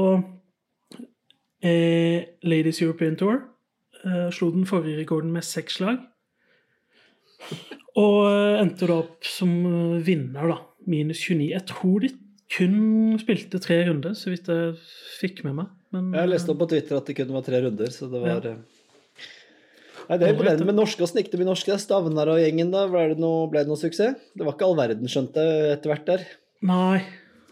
eh, 1.62 2.28
Ladies 2.42 2.82
European 2.82 3.16
Tour. 3.18 3.42
Eh, 4.04 4.28
slo 4.34 4.50
den 4.54 4.66
forrige 4.68 5.00
rekorden 5.00 5.32
med 5.34 5.46
seks 5.46 5.80
slag. 5.80 6.00
Og 7.98 8.18
eh, 8.28 8.60
endte 8.62 8.88
da 8.88 9.00
opp 9.02 9.26
som 9.26 9.52
eh, 9.66 10.00
vinner, 10.06 10.54
da. 10.54 10.58
Minus 10.88 11.20
29. 11.26 11.50
Jeg 11.52 11.66
tror 11.68 12.04
de 12.04 12.12
kun 12.48 13.18
spilte 13.20 13.60
tre 13.60 13.82
runder, 13.90 14.14
så 14.16 14.32
vidt 14.32 14.48
jeg 14.48 14.76
fikk 15.18 15.42
med 15.44 15.58
meg. 15.58 15.72
Men, 15.92 16.12
Jeg 16.16 16.30
leste 16.30 16.52
opp 16.52 16.60
på 16.62 16.68
Twitter 16.70 16.98
at 17.00 17.08
det 17.08 17.16
kun 17.18 17.32
var 17.34 17.44
tre 17.44 17.60
runder, 17.64 17.92
så 17.92 18.08
det 18.12 18.20
var 18.24 18.44
Ja. 18.44 18.58
Nei, 20.08 20.16
det 20.16 20.24
er 20.24 20.32
imponerende 20.32 20.64
med 20.64 20.78
norske. 20.78 21.02
Åssen 21.04 21.20
gikk 21.20 21.34
det 21.34 21.38
med 21.42 21.50
norske? 21.50 21.74
Stavnar 21.76 22.30
og 22.32 22.38
gjengen, 22.40 22.70
da? 22.72 22.86
Ble 22.88 23.10
det, 23.10 23.18
noe, 23.20 23.44
ble 23.52 23.60
det 23.60 23.68
noe 23.68 23.76
suksess? 23.76 24.16
Det 24.32 24.46
var 24.46 24.54
ikke 24.56 24.64
all 24.64 24.78
verden, 24.78 25.10
skjønte 25.10 25.42
jeg 25.44 25.74
etter 25.74 25.92
hvert 25.92 26.06
der. 26.08 26.22
Nei. 26.64 27.02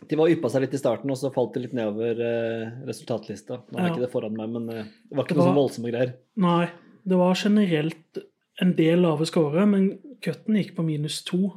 De 0.06 0.16
var 0.18 0.30
yppa 0.30 0.50
seg 0.52 0.66
litt 0.66 0.74
i 0.76 0.80
starten, 0.80 1.10
og 1.10 1.18
så 1.18 1.30
falt 1.34 1.54
de 1.56 1.62
litt 1.64 1.74
nedover 1.76 2.20
eh, 2.22 2.74
resultatlista. 2.86 3.62
Nå 3.72 3.78
er 3.78 3.86
Ja. 3.86 3.92
ikke 3.94 4.04
det 4.04 4.12
foran 4.12 4.36
meg, 4.36 4.50
men 4.52 4.68
eh, 4.70 4.90
det 5.08 5.16
var 5.16 5.24
ikke 5.24 5.34
Det 5.34 5.40
noe 5.40 5.46
sånn 5.48 5.56
så 5.56 5.60
voldsomme 5.62 5.92
greier. 5.92 6.12
Nei. 6.36 6.66
Det 7.06 7.18
var 7.20 7.38
generelt 7.38 8.20
en 8.60 8.74
del 8.76 9.02
lave 9.04 9.26
scorer, 9.28 9.66
men 9.70 9.88
cutten 10.24 10.58
gikk 10.58 10.74
på 10.76 10.84
minus 10.86 11.22
to. 11.24 11.52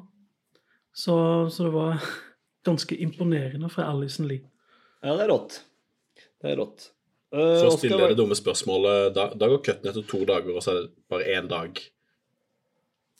Så, 0.93 1.49
så 1.51 1.67
det 1.67 1.73
var 1.73 1.99
ganske 2.69 2.95
imponerende 2.95 3.69
fra 3.73 3.89
Alison 3.91 4.27
Lee. 4.29 4.43
Ja, 5.03 5.15
det 5.15 5.27
er 5.27 5.31
rått. 5.33 5.61
Det 6.39 6.53
er 6.53 6.59
rått. 6.59 6.89
Uh, 7.29 7.59
så 7.61 7.69
å 7.69 7.77
jeg 7.77 7.93
det 7.93 8.17
dumme 8.17 8.33
spørsmålet, 8.37 9.13
da, 9.13 9.27
da 9.37 9.47
går 9.51 9.61
cutten 9.67 9.91
etter 9.91 10.05
to 10.09 10.23
dager, 10.25 10.55
og 10.55 10.63
så 10.65 10.73
er 10.73 10.79
det 10.81 10.93
bare 11.11 11.27
én 11.37 11.49
dag. 11.51 11.77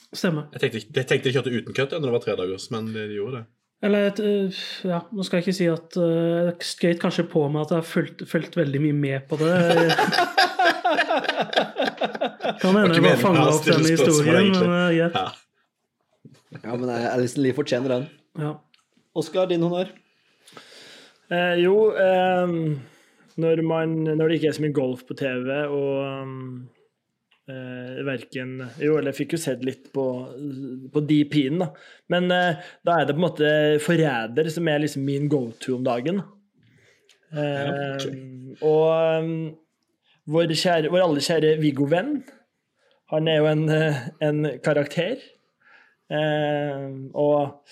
Stemmer. 0.10 0.48
Jeg 0.56 0.64
tenkte, 0.64 0.82
jeg 0.98 1.06
tenkte 1.06 1.30
de 1.30 1.34
kjørte 1.36 1.54
uten 1.54 1.76
cut 1.78 1.94
når 1.94 2.08
det 2.08 2.16
var 2.16 2.24
tre 2.24 2.36
dager, 2.40 2.64
men 2.74 2.90
de 2.96 3.04
gjorde 3.14 3.42
det. 3.42 3.46
Eller 3.84 4.12
øh, 4.20 4.52
ja, 4.84 5.00
nå 5.16 5.24
skal 5.24 5.38
jeg 5.38 5.48
ikke 5.48 5.56
si 5.56 5.68
at 5.72 5.98
øh, 5.98 6.50
Jeg 6.50 6.54
skrøt 6.68 7.00
kanskje 7.00 7.24
på 7.32 7.46
meg 7.48 7.62
at 7.62 7.72
jeg 7.72 7.80
har 7.80 7.88
fulgt, 7.88 8.24
fulgt 8.28 8.58
veldig 8.60 8.82
mye 8.84 8.98
med 9.06 9.20
på 9.30 9.40
det. 9.40 9.54
kan 12.60 12.76
hende 12.76 12.96
jeg 12.96 13.04
var 13.04 13.08
bare 13.08 13.22
fanga 13.22 13.46
opp 13.48 13.64
denne 13.64 13.86
den 13.86 13.94
historien, 13.96 14.52
men 14.52 14.68
uh, 14.68 14.74
greit. 14.92 15.16
Ja. 15.16 15.28
Ja, 16.64 16.76
men 16.76 16.90
Alison 16.90 17.44
Lee 17.46 17.56
fortjener 17.56 17.94
den. 17.94 18.08
Ja. 18.40 18.54
Oskar, 19.16 19.48
din 19.50 19.64
honnør. 19.64 19.92
Eh, 21.30 21.56
jo, 21.62 21.92
eh, 21.94 22.54
når, 23.38 23.62
man, 23.62 23.96
når 24.10 24.28
det 24.28 24.40
ikke 24.40 24.50
er 24.50 24.58
så 24.58 24.64
mye 24.66 24.76
golf 24.76 25.06
på 25.08 25.18
TV, 25.18 25.50
og 25.70 26.24
um, 26.24 26.70
eh, 27.50 28.02
verken 28.08 28.58
Jo, 28.82 28.98
eller 28.98 29.12
jeg 29.12 29.20
fikk 29.24 29.36
jo 29.36 29.42
sett 29.42 29.64
litt 29.68 29.90
på, 29.96 30.06
på 30.94 31.06
DP-en, 31.10 31.64
da. 31.64 31.70
Men 32.14 32.30
eh, 32.34 32.68
da 32.86 33.00
er 33.00 33.08
det 33.08 33.16
på 33.16 33.22
en 33.22 33.28
måte 33.28 33.54
Forræder 33.84 34.52
som 34.54 34.70
er 34.70 34.84
liksom 34.84 35.06
min 35.08 35.30
go-to 35.32 35.78
om 35.78 35.88
dagen. 35.88 36.22
Eh, 37.30 38.06
og 38.66 39.24
um, 39.24 39.34
vår, 40.30 40.54
kjære, 40.54 40.92
vår 40.94 41.06
alle 41.06 41.24
kjære 41.26 41.58
Viggo 41.62 41.90
Venn, 41.90 42.22
han 43.10 43.28
er 43.28 43.42
jo 43.42 43.50
en, 43.50 43.66
eh, 43.74 44.00
en 44.22 44.46
karakter. 44.66 45.22
Eh, 46.10 46.86
og 47.14 47.66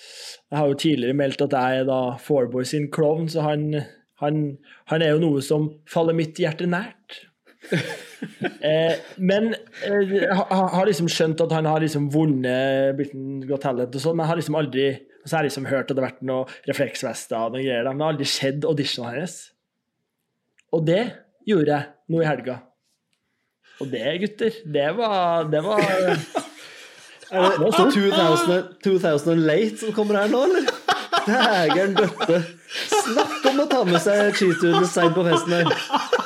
jeg 0.50 0.58
har 0.58 0.66
jo 0.66 0.78
tidligere 0.78 1.18
meldt 1.18 1.42
at 1.42 1.54
jeg 1.54 1.80
er 1.80 1.88
da 1.88 2.00
Fourboy 2.22 2.66
sin 2.66 2.90
klovn, 2.90 3.28
så 3.30 3.46
han, 3.46 3.72
han, 4.22 4.58
han 4.90 5.02
er 5.02 5.14
jo 5.14 5.22
noe 5.22 5.42
som 5.42 5.70
faller 5.90 6.16
mitt 6.18 6.38
hjerte 6.38 6.66
nært. 6.70 7.24
Eh, 7.70 8.96
men 9.18 9.52
eh, 9.86 10.14
jeg 10.14 10.38
har, 10.38 10.68
har 10.74 10.88
liksom 10.88 11.10
skjønt 11.12 11.42
at 11.44 11.54
han 11.54 11.68
har 11.68 11.84
liksom 11.84 12.08
vunnet 12.14 12.96
Britain 12.98 13.42
Got 13.48 13.64
Talent 13.66 13.94
og 13.94 14.04
sånn, 14.04 14.18
men 14.18 14.30
har 14.30 14.40
liksom 14.40 14.58
aldri 14.58 14.90
så 15.28 15.36
har 15.36 15.44
jeg 15.44 15.50
liksom 15.50 15.68
hørt 15.68 15.90
at 15.90 15.96
det 15.96 16.00
har 16.00 16.08
vært 16.08 16.24
noe 16.24 16.68
refleksvester 16.68 17.36
og 17.36 17.52
noen 17.52 17.66
greier, 17.66 17.84
men 17.90 18.00
jeg 18.00 18.06
har 18.06 18.14
aldri 18.14 18.28
sett 18.32 18.64
auditionen 18.64 19.12
hennes. 19.12 19.36
Og 20.72 20.84
det 20.88 21.02
gjorde 21.48 21.74
jeg 21.74 22.12
nå 22.12 22.22
i 22.22 22.28
helga. 22.28 22.58
Og 23.78 23.90
det, 23.92 24.04
gutter, 24.22 24.60
det 24.74 24.88
var, 24.96 25.48
det 25.52 25.62
var 25.66 25.84
Er 27.28 27.58
det 27.60 27.74
2000, 27.76 28.62
2000 28.84 29.42
Late 29.44 29.76
som 29.76 29.92
kommer 29.92 30.16
her 30.16 30.30
nå, 30.32 30.46
eller? 30.48 30.70
Dægeren 31.26 31.94
døtte. 31.98 32.38
Snakk 32.88 33.44
om 33.50 33.60
å 33.60 33.66
ta 33.68 33.82
med 33.84 34.00
seg 34.00 34.32
cheesedoodle 34.38 34.88
seint 34.88 35.12
på 35.16 35.26
festen 35.26 35.58
her. 35.58 36.16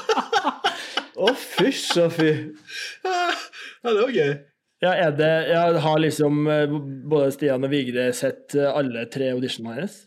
Å, 1.22 1.34
fysj 1.38 2.00
og 2.02 2.14
fy. 2.16 2.30
ja, 3.06 3.26
det 3.86 3.98
var 4.00 4.16
gøy. 4.16 4.32
Ja, 4.82 4.92
er 4.98 5.12
det 5.14 5.30
Jeg 5.52 5.82
har 5.84 6.00
liksom 6.02 6.40
eh, 6.50 6.72
både 7.06 7.28
Stian 7.36 7.62
og 7.62 7.70
Vigre 7.70 8.08
sett 8.18 8.56
eh, 8.58 8.66
alle 8.66 9.04
tre 9.12 9.28
auditionene 9.36 9.76
hennes? 9.76 10.00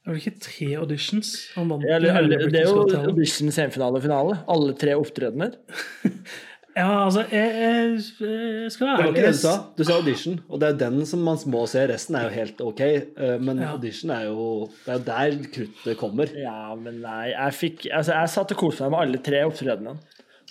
Det 0.00 0.12
var 0.12 0.20
ikke 0.20 0.42
tre 0.44 0.68
auditions. 0.80 1.32
Han 1.56 1.72
vant 1.72 1.82
Eller, 1.84 2.14
hele 2.14 2.38
det 2.48 2.62
er 2.62 2.70
jo 2.70 2.84
audition, 3.02 3.50
semifinale 3.52 3.98
og 3.98 4.06
finale. 4.06 4.38
Alle 4.50 4.76
tre 4.78 4.94
opptredener. 4.96 5.58
Ja, 6.76 7.04
altså, 7.04 7.24
jeg, 7.34 7.48
jeg, 7.58 7.94
jeg 8.20 8.70
skal 8.70 8.86
Det 8.86 9.04
var 9.04 9.08
ikke 9.10 9.22
det 9.24 9.32
du 9.34 9.38
sa. 9.40 9.54
Du 9.74 9.82
sa 9.84 9.96
audition, 9.98 10.36
og 10.48 10.60
det 10.62 10.68
er 10.68 10.76
den 10.84 11.00
som 11.08 11.24
man 11.26 11.40
må 11.50 11.64
se. 11.70 11.82
Resten 11.90 12.14
er 12.18 12.28
jo 12.28 12.34
helt 12.36 12.60
ok. 12.62 12.80
eh, 12.86 13.38
Men 13.42 13.58
Ja. 13.64 13.72
audition 13.74 14.12
er 14.14 14.28
jo 14.28 14.68
Det 14.86 14.92
er 14.94 14.98
jo 15.00 15.04
der 15.08 15.50
kruttet 15.56 15.98
kommer. 15.98 16.30
Ja, 16.38 16.74
men 16.78 17.00
nei 17.02 17.32
Jeg 17.32 17.56
fikk 17.58 17.88
Altså, 17.90 18.14
jeg 18.14 18.28
satt 18.36 18.54
og 18.54 18.60
koste 18.62 18.86
meg 18.86 18.94
med 18.94 19.00
alle 19.06 19.18
tre 19.30 19.42
opptredenene. 19.48 19.96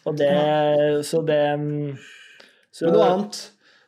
Og 0.05 0.17
det 0.19 1.05
Så 1.07 1.23
det 1.25 1.39
mm, 1.59 1.95
så, 2.71 2.85
Men 2.89 2.93
noe 2.99 3.07
annet 3.13 3.39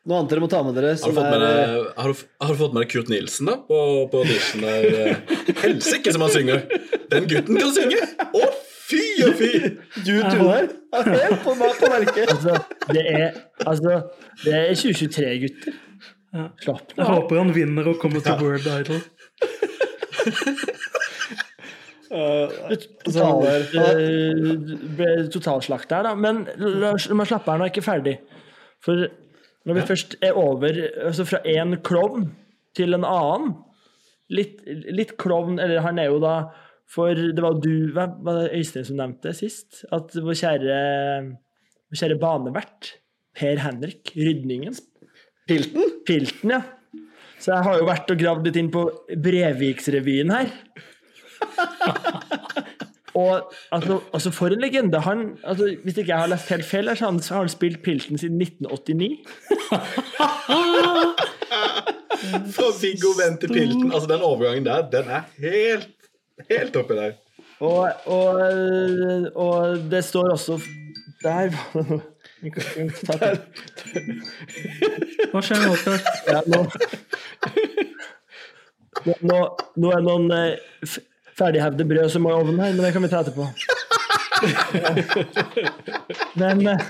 Noe 0.07 0.17
annet 0.17 0.31
dere 0.33 0.41
må 0.41 0.47
ta 0.49 0.63
med 0.65 0.73
dere, 0.79 0.95
Har 0.97 1.11
du, 1.11 1.19
med 1.19 1.35
er 1.35 1.43
deg, 1.45 1.91
har, 1.99 2.09
du, 2.15 2.23
har 2.41 2.55
du 2.55 2.59
fått 2.63 2.73
med 2.73 2.81
deg 2.85 2.89
Kurt 2.95 3.09
Nilsen 3.11 3.51
da, 3.51 3.59
på, 3.67 3.77
på 4.09 4.23
audition? 4.23 4.63
der, 4.65 5.19
Helsike 5.61 6.15
som 6.15 6.23
han 6.25 6.31
synger! 6.33 6.63
Den 7.11 7.27
gutten 7.29 7.59
kan 7.61 7.69
synge! 7.75 7.99
Å, 8.33 8.47
fy 8.91 9.05
og 9.25 9.37
fy! 9.39 9.51
Du, 10.05 10.13
tror 10.27 10.51
er 10.57 11.09
helt 11.15 11.41
på 11.45 11.55
meg 11.59 11.79
på 11.79 11.91
verket. 11.91 12.33
Altså, 12.35 12.57
det 12.91 13.05
er 13.07 13.39
Altså, 13.65 14.01
det 14.43 14.53
er 14.57 14.75
2023, 14.75 15.31
gutter. 15.45 15.79
Ja. 16.31 16.45
Slapp 16.63 16.93
nå 16.95 17.03
av. 17.03 17.15
håper 17.15 17.41
han 17.41 17.51
vinner 17.55 17.89
og 17.91 17.99
kommer 17.99 18.23
til 18.23 18.37
World 18.39 18.67
Idol. 18.71 19.01
Total, 22.11 23.45
eh, 23.47 24.49
ble 24.97 25.11
totalslakt 25.31 25.91
der, 25.91 26.09
da. 26.09 26.11
Men 26.19 26.43
la 26.59 26.91
slapper 26.99 27.19
meg 27.21 27.29
slappe 27.29 27.53
av, 27.53 27.59
nå 27.59 27.67
er 27.67 27.71
ikke 27.71 27.85
ferdig. 27.85 28.17
For 28.83 29.05
når 29.67 29.77
vi 29.77 29.85
først 29.91 30.17
er 30.25 30.37
over 30.39 30.75
altså 31.05 31.23
fra 31.29 31.39
én 31.47 31.77
klovn 31.85 32.31
til 32.77 32.97
en 32.97 33.07
annen 33.07 33.53
Litt, 34.31 34.61
litt 34.87 35.17
klovn 35.19 35.59
Eller 35.59 35.81
han 35.83 35.97
er 35.99 36.07
jo 36.07 36.21
da 36.23 36.35
For 36.91 37.15
det 37.15 37.43
var 37.43 37.53
du 37.63 37.91
Hva 37.95 38.05
var 38.23 38.33
det 38.41 38.59
Øystein 38.59 38.87
som 38.87 38.97
nevnte 38.99 39.33
sist? 39.37 39.69
At 39.95 40.07
vår 40.15 40.35
kjære, 40.41 40.77
vår 41.91 41.97
kjære 42.01 42.19
banevert, 42.21 42.81
Per 43.37 43.57
Henrik 43.63 44.03
Rydningen 44.17 44.75
Pilten? 45.47 45.83
Pilten, 46.07 46.49
ja. 46.51 46.61
Så 47.41 47.47
jeg 47.55 47.63
har 47.65 47.75
jo 47.79 47.85
vært 47.87 48.11
og 48.13 48.19
gravd 48.19 48.43
litt 48.47 48.59
inn 48.59 48.73
på 48.73 48.81
Breviksrevyen 49.23 50.29
her. 50.35 50.47
Og 53.17 53.53
altså, 53.75 53.97
altså 54.13 54.31
for 54.31 54.53
en 54.53 54.61
legende. 54.61 54.99
Han, 55.03 55.37
altså, 55.43 55.75
hvis 55.83 55.97
ikke 55.97 56.13
jeg 56.13 56.19
har 56.19 56.27
lest 56.31 56.49
helt 56.49 56.65
feil, 56.65 56.87
her, 56.87 56.95
så 56.95 57.05
har 57.05 57.11
han, 57.11 57.19
så 57.19 57.33
har 57.33 57.41
han 57.41 57.49
spilt 57.49 57.83
Pilten 57.83 58.17
siden 58.17 58.41
1989. 58.41 59.17
Fra 62.55 62.69
Viggo 62.81 63.11
Venn 63.17 63.37
til 63.41 63.49
Pilten. 63.51 63.91
Altså, 63.91 64.07
den 64.13 64.21
overgangen 64.21 64.65
der, 64.65 64.89
den 64.93 65.03
er 65.09 65.21
helt, 65.41 65.89
helt 66.49 66.75
oppi 66.81 66.97
der. 66.97 67.13
Og, 67.61 67.89
og, 68.09 68.41
og 69.37 69.77
det 69.91 70.01
står 70.03 70.31
også 70.33 70.55
Der 71.21 71.51
var 71.53 72.01
det 72.41 73.41
Hva 75.31 75.41
skjer 75.45 75.61
nå, 75.61 75.67
Oskar? 75.75 75.99
Ja, 76.25 76.41
nå, 76.49 76.59
nå, 79.21 79.37
nå 79.77 79.91
er 79.91 79.99
det 79.99 80.07
noen 80.07 80.25
eh, 80.35 80.95
ferdighevde 81.37 81.85
brød 81.89 82.09
som 82.13 82.25
må 82.25 82.33
i 82.33 82.39
ovnen 82.39 82.59
her, 82.63 82.73
men 82.73 82.83
det 82.85 82.91
kan 82.95 83.05
vi 83.05 83.11
ta 83.11 83.21
etterpå. 83.21 83.45
Men 86.41 86.65
eh, 86.73 86.81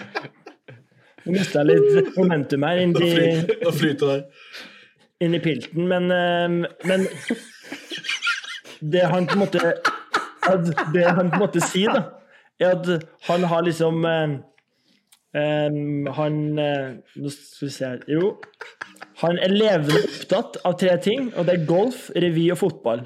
nå 1.26 1.36
mista 1.36 1.62
jeg 1.62 1.68
litt 1.70 2.16
momentum 2.16 2.64
her 2.68 2.82
inn 2.86 2.96
i, 2.96 3.12
inn 5.22 5.36
i 5.36 5.44
pilten, 5.44 5.84
men, 5.92 6.04
eh, 6.16 6.48
men 6.88 7.00
det 8.82 9.04
han 9.12 9.28
på 9.30 9.38
en 9.38 9.44
måte 9.44 9.60
Det 10.94 11.06
han 11.06 11.30
på 11.30 11.38
en 11.38 11.44
måte 11.44 11.62
sier, 11.62 11.94
da, 11.94 12.02
er 12.62 12.76
at 12.76 13.06
han 13.28 13.46
har 13.50 13.66
liksom 13.66 14.06
em, 14.06 14.40
Han 16.18 16.40
eh, 16.60 16.88
Nå 17.22 17.34
skal 17.34 17.68
vi 17.68 17.74
se 17.76 17.86
her 17.86 18.06
Jo. 18.10 18.36
Han 19.22 19.38
er 19.38 19.54
levende 19.54 20.02
opptatt 20.02 20.58
av 20.66 20.80
tre 20.82 20.96
ting, 21.04 21.30
og 21.38 21.46
det 21.46 21.54
er 21.54 21.68
golf, 21.70 22.08
revy 22.18 22.48
og 22.56 22.58
fotball. 22.58 23.04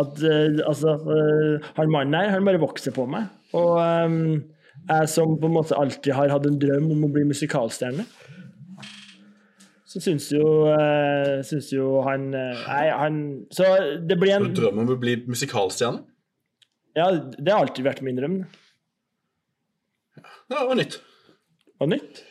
At 0.00 0.22
eh, 0.24 0.62
altså 0.64 0.96
eh, 0.96 1.68
Han 1.76 1.92
mannen 1.92 2.16
her, 2.16 2.32
han 2.34 2.48
bare 2.48 2.62
vokser 2.62 2.94
på 2.96 3.04
meg. 3.10 3.28
Og 3.52 3.76
em, 3.84 4.16
jeg 4.88 5.10
som 5.12 5.36
på 5.36 5.50
en 5.50 5.58
måte 5.58 5.76
alltid 5.76 6.14
har 6.16 6.32
hatt 6.32 6.46
en 6.48 6.58
drøm 6.62 6.88
om 6.94 7.04
å 7.04 7.12
bli 7.12 7.26
musikalstjerne, 7.28 8.06
så 9.90 9.98
syns 9.98 10.28
jo, 10.30 10.46
eh, 10.70 11.40
syns 11.46 11.72
jo 11.74 11.98
han 12.06 12.28
eh, 12.36 12.62
Nei, 12.62 12.86
han 12.94 13.20
Så 13.50 13.66
det 14.06 14.20
blir 14.20 14.36
en 14.36 14.46
du 14.52 14.60
drømmer 14.60 14.86
om 14.86 14.94
å 14.94 15.00
bli 15.02 15.16
musikalstjerne? 15.26 16.04
Ja, 16.94 17.10
det 17.10 17.50
har 17.50 17.64
alltid 17.64 17.86
vært 17.86 18.02
min 18.02 18.18
drøm. 18.18 18.40
Ja, 20.18 20.56
det 20.58 20.66
var 20.66 20.78
nytt. 20.78 20.96
Og 21.80 21.90
nytt. 21.90 22.24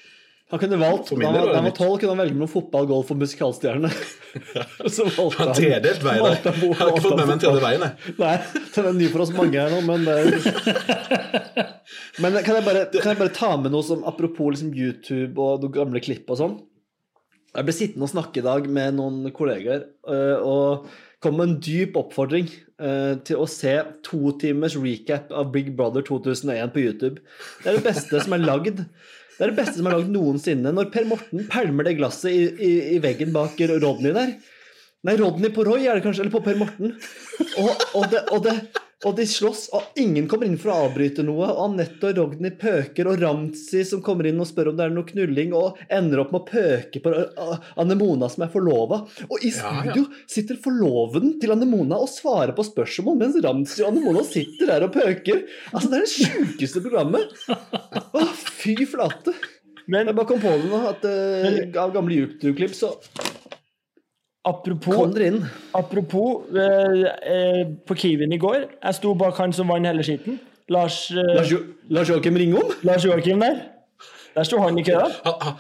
Han 0.49 0.59
kunne 0.59 0.79
valgt, 0.81 1.11
Da 1.11 1.15
han 1.15 1.35
var 1.35 1.45
var 1.45 1.53
det 1.53 1.61
var 1.67 1.73
tolv, 1.77 1.99
kunne 2.01 2.15
han 2.15 2.21
velge 2.23 2.33
mellom 2.33 2.49
fotball, 2.49 2.87
golf 2.89 3.11
og 3.13 3.19
musikalstjerne. 3.21 3.91
Så 4.95 5.05
valgte 5.05 5.43
Han 5.43 5.51
tredelt 5.53 6.05
vei 6.05 6.15
der. 6.17 6.39
Jeg 6.41 6.79
har 6.79 6.89
ikke 6.89 7.03
fått 7.05 7.19
med 7.19 7.27
meg 7.27 7.35
den 7.35 7.43
tredje 7.43 7.63
veien. 7.63 7.85
jeg. 7.85 8.15
Nei, 8.23 8.33
den 8.75 8.89
er 8.89 8.97
ny 8.97 9.09
for 9.13 9.25
oss 9.25 9.33
mange 9.35 9.61
her 9.61 9.75
nå, 9.75 9.83
men 9.85 10.07
det 10.07 10.15
er... 10.17 11.67
Men 12.21 12.35
kan 12.43 12.57
jeg, 12.57 12.63
bare, 12.65 12.81
kan 12.91 13.13
jeg 13.13 13.19
bare 13.21 13.31
ta 13.33 13.53
med 13.61 13.71
noe 13.71 13.85
som 13.85 14.01
apropos 14.07 14.51
liksom 14.51 14.73
YouTube 14.75 15.39
og 15.39 15.63
noen 15.63 15.73
gamle 15.77 16.01
klipp 16.03 16.27
og 16.33 16.37
sånn? 16.41 16.57
Jeg 17.49 17.65
ble 17.65 17.73
sittende 17.73 18.05
og 18.05 18.11
snakke 18.11 18.41
i 18.41 18.45
dag 18.45 18.67
med 18.69 18.97
noen 18.99 19.31
kollegaer 19.33 19.87
øh, 20.09 20.37
og 20.45 20.89
kom 21.23 21.39
med 21.39 21.47
en 21.47 21.55
dyp 21.65 21.97
oppfordring 21.99 22.47
øh, 22.79 23.15
til 23.25 23.41
å 23.41 23.47
se 23.49 23.73
to 24.05 24.35
timers 24.39 24.77
recap 24.79 25.33
av 25.35 25.49
Big 25.55 25.71
Brother 25.77 26.05
2001 26.05 26.75
på 26.75 26.83
YouTube. 26.83 27.23
Det 27.63 27.71
er 27.71 27.79
det 27.79 27.87
beste 27.87 28.21
som 28.23 28.37
er 28.37 28.45
lagd. 28.45 28.83
Det 28.83 29.41
er 29.47 29.51
det 29.51 29.57
beste 29.57 29.79
som 29.79 29.89
er 29.89 29.97
lagd 29.97 30.13
noensinne. 30.13 30.71
Når 30.75 30.91
Per 30.93 31.09
Morten 31.09 31.49
pælmer 31.49 31.89
det 31.89 31.97
glasset 31.99 32.31
i, 32.31 32.45
i, 32.53 32.71
i 32.95 33.01
veggen 33.03 33.33
bak 33.35 33.59
Rodney 33.71 34.13
der. 34.15 34.37
Nei, 35.07 35.15
Rodney 35.15 35.51
på 35.55 35.63
Roy 35.63 35.87
er 35.87 35.95
det 35.95 36.03
kanskje, 36.03 36.25
eller 36.25 36.35
på 36.35 36.43
Per 36.43 36.57
Morten. 36.59 36.93
Og, 37.61 37.69
og, 37.95 38.09
det, 38.11 38.23
og, 38.35 38.43
det, 38.45 38.55
og 39.07 39.13
de 39.15 39.23
slåss, 39.31 39.69
og 39.71 39.99
ingen 40.01 40.25
kommer 40.27 40.49
inn 40.49 40.57
for 40.59 40.73
å 40.73 40.77
avbryte 40.89 41.23
noe. 41.23 41.47
Og 41.53 41.59
Anette 41.69 42.09
og 42.09 42.17
Rogny 42.17 42.49
pøker, 42.59 43.07
og 43.07 43.21
Ramsi 43.21 43.85
som 43.87 44.01
kommer 44.03 44.27
inn 44.27 44.41
og 44.43 44.49
spør 44.49 44.73
om 44.73 44.79
det 44.79 44.87
er 44.89 44.91
noe 44.95 45.07
knulling, 45.07 45.53
og 45.55 45.79
ender 45.87 46.19
opp 46.25 46.33
med 46.35 46.41
å 46.41 46.49
pøke 46.49 46.99
på 47.05 47.13
uh, 47.15 47.53
Anemona 47.79 48.27
som 48.31 48.43
er 48.43 48.51
forlova. 48.51 49.05
Og 49.29 49.37
i 49.39 49.53
Ja, 49.55 49.71
ja. 49.71 49.93
studio 49.93 50.03
sitter 50.27 50.59
forloveden 50.59 51.37
til 51.39 51.55
Anemona 51.55 52.01
og 52.03 52.11
svarer 52.11 52.51
på 52.57 52.65
spørsmål, 52.67 53.15
mens 53.23 53.39
Ramsi 53.43 53.85
og 53.85 53.93
Anemona 53.93 54.25
sitter 54.27 54.73
der 54.73 54.87
og 54.89 54.93
pøker. 54.97 55.45
Altså, 55.71 55.93
det 55.93 56.01
er 56.01 56.05
det 56.05 56.13
sjukeste 56.17 56.83
programmet. 56.83 57.31
Å, 57.49 58.25
fy 58.59 58.75
flate. 58.83 59.31
Men 59.89 60.11
Jeg 60.11 60.19
bare 60.19 60.29
kom 60.29 60.43
på 60.43 60.51
det 60.59 60.67
nå, 60.69 60.83
at 60.91 61.07
uh, 61.07 61.79
av 61.85 61.95
gamle 61.95 62.19
YouTube-klipp 62.19 62.75
så 62.77 62.91
apropos 64.45 64.95
kom 64.95 65.11
dere 65.13 65.27
inn. 65.33 65.41
Apropos, 65.75 66.45
eh, 66.55 67.03
eh, 67.33 67.65
på 67.85 67.95
Kiwien 67.95 68.33
i 68.33 68.37
går, 68.41 68.67
jeg 68.83 68.95
sto 68.95 69.13
bak 69.15 69.37
han 69.37 69.53
som 69.53 69.67
vant 69.67 69.85
hele 69.85 70.03
skiten. 70.05 70.39
Lars, 70.69 71.09
eh, 71.11 71.35
Lars, 71.35 71.49
jo 71.51 71.59
Lars 71.89 72.07
Joakim 72.09 72.35
Ringom? 72.37 72.71
Lars 72.83 73.03
Joakim 73.05 73.39
der. 73.41 73.59
Der 74.35 74.43
sto 74.45 74.59
han 74.61 74.77
i 74.79 74.83
køa. 74.83 75.09
Han 75.25 75.33
ha- 75.41 75.57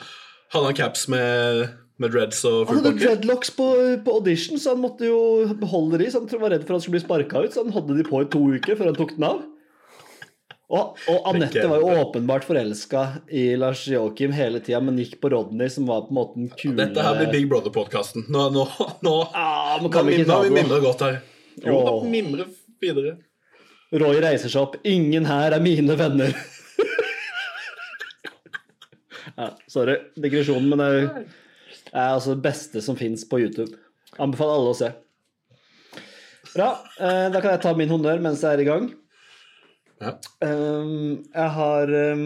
Hadde 0.49 0.65
han 0.65 0.73
caps 0.75 1.07
med, 1.07 1.67
med 2.01 2.09
dreads 2.11 2.39
og 2.45 2.67
Han 2.67 2.79
hadde 2.79 2.97
dreadlocks 2.97 3.51
på, 3.53 3.65
på 4.05 4.11
audition, 4.17 4.57
så 4.57 4.71
han 4.73 4.81
måtte 4.81 5.05
jo 5.05 5.45
beholde 5.59 5.99
de. 6.01 6.07
Så 6.09 6.23
han 6.25 6.41
var 6.41 6.49
redd 6.55 6.63
for 6.65 6.73
at 6.73 6.79
han 6.79 6.81
skulle 6.81 6.97
bli 6.97 7.03
sparka 7.05 7.43
ut, 7.45 7.53
så 7.53 7.61
han 7.63 7.73
hadde 7.75 7.97
de 7.99 8.03
på 8.07 8.21
i 8.23 8.25
to 8.33 8.39
uker 8.55 8.75
før 8.79 8.89
han 8.89 8.95
tok 8.97 9.13
den 9.17 9.27
av. 9.29 9.43
Og, 10.69 10.99
og 11.09 11.23
Anette 11.31 11.63
var 11.65 11.81
jo 11.81 11.93
åpenbart 12.03 12.43
forelska 12.45 13.03
i 13.33 13.55
Lars 13.57 13.87
Joakim 13.89 14.33
hele 14.37 14.59
tida, 14.61 14.77
men 14.85 14.99
gikk 15.01 15.15
på 15.23 15.31
Rodney, 15.33 15.65
som 15.73 15.87
var 15.89 16.03
på 16.05 16.13
en 16.13 16.17
måte 16.19 16.37
den 16.37 16.51
kule 16.53 16.77
Dette 16.77 17.01
her 17.01 17.17
blir 17.17 17.31
Big 17.33 17.47
Brother-podkasten. 17.49 18.27
Nå, 18.29 18.43
nå, 18.53 18.67
nå, 19.01 19.15
ah, 19.33 19.79
nå, 19.81 19.89
vi 20.05 20.19
har 20.29 20.43
vi 20.45 20.51
mimret 20.53 20.83
godt 20.85 21.01
her. 21.07 21.17
Jo, 21.65 21.73
Åh. 21.79 22.05
mimre 22.11 22.45
videre. 22.79 23.15
Roy 23.89 24.21
reiser 24.21 24.53
seg 24.53 24.61
opp. 24.61 24.77
Ingen 24.85 25.25
her 25.25 25.57
er 25.57 25.63
mine 25.65 25.97
venner. 25.97 26.37
ja, 29.35 29.49
sorry, 29.67 29.97
digresjonen, 30.21 30.69
men 30.69 30.79
det 30.85 30.89
er, 30.93 31.27
er 31.93 32.13
altså 32.13 32.35
det 32.35 32.43
beste 32.45 32.85
som 32.85 32.97
fins 32.99 33.25
på 33.29 33.41
YouTube. 33.41 33.73
Anbefaler 34.21 34.53
alle 34.59 34.73
å 34.75 34.77
se. 34.77 34.93
Bra. 36.53 36.69
eh, 37.01 37.27
Da 37.33 37.41
kan 37.41 37.55
jeg 37.55 37.63
ta 37.65 37.73
min 37.77 37.89
honnør 37.89 38.21
mens 38.21 38.45
jeg 38.45 38.53
er 38.57 38.63
i 38.65 38.69
gang. 38.69 38.89
Ja. 39.99 40.15
Um, 40.45 41.25
jeg 41.35 41.49
har 41.51 41.91
um, 42.13 42.25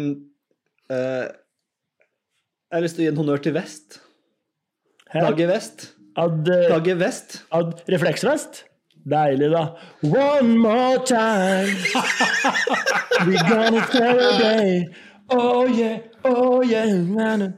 uh, 0.89 1.25
Jeg 2.69 2.77
har 2.77 2.83
lyst 2.85 2.97
til 2.97 3.03
å 3.03 3.07
gi 3.07 3.11
en 3.13 3.21
honnør 3.21 3.41
til 3.41 3.55
Vest. 3.57 3.99
Dagge 5.13 5.47
Vest. 5.49 5.87
Ad, 6.17 6.47
eh, 6.49 6.69
Dagge 6.69 6.95
Vest. 6.97 7.41
ad 7.53 7.81
refleksvest. 7.89 8.63
Deilig, 9.09 9.49
da. 9.51 9.63
One 10.01 10.57
more 10.57 11.01
time. 11.05 11.73
We 13.27 13.37
gonna 13.49 13.85
celebrate. 13.91 14.93
Oh 15.29 15.65
yeah, 15.65 15.99
oh 16.23 16.61
yeah. 16.63 16.93
man. 16.93 17.53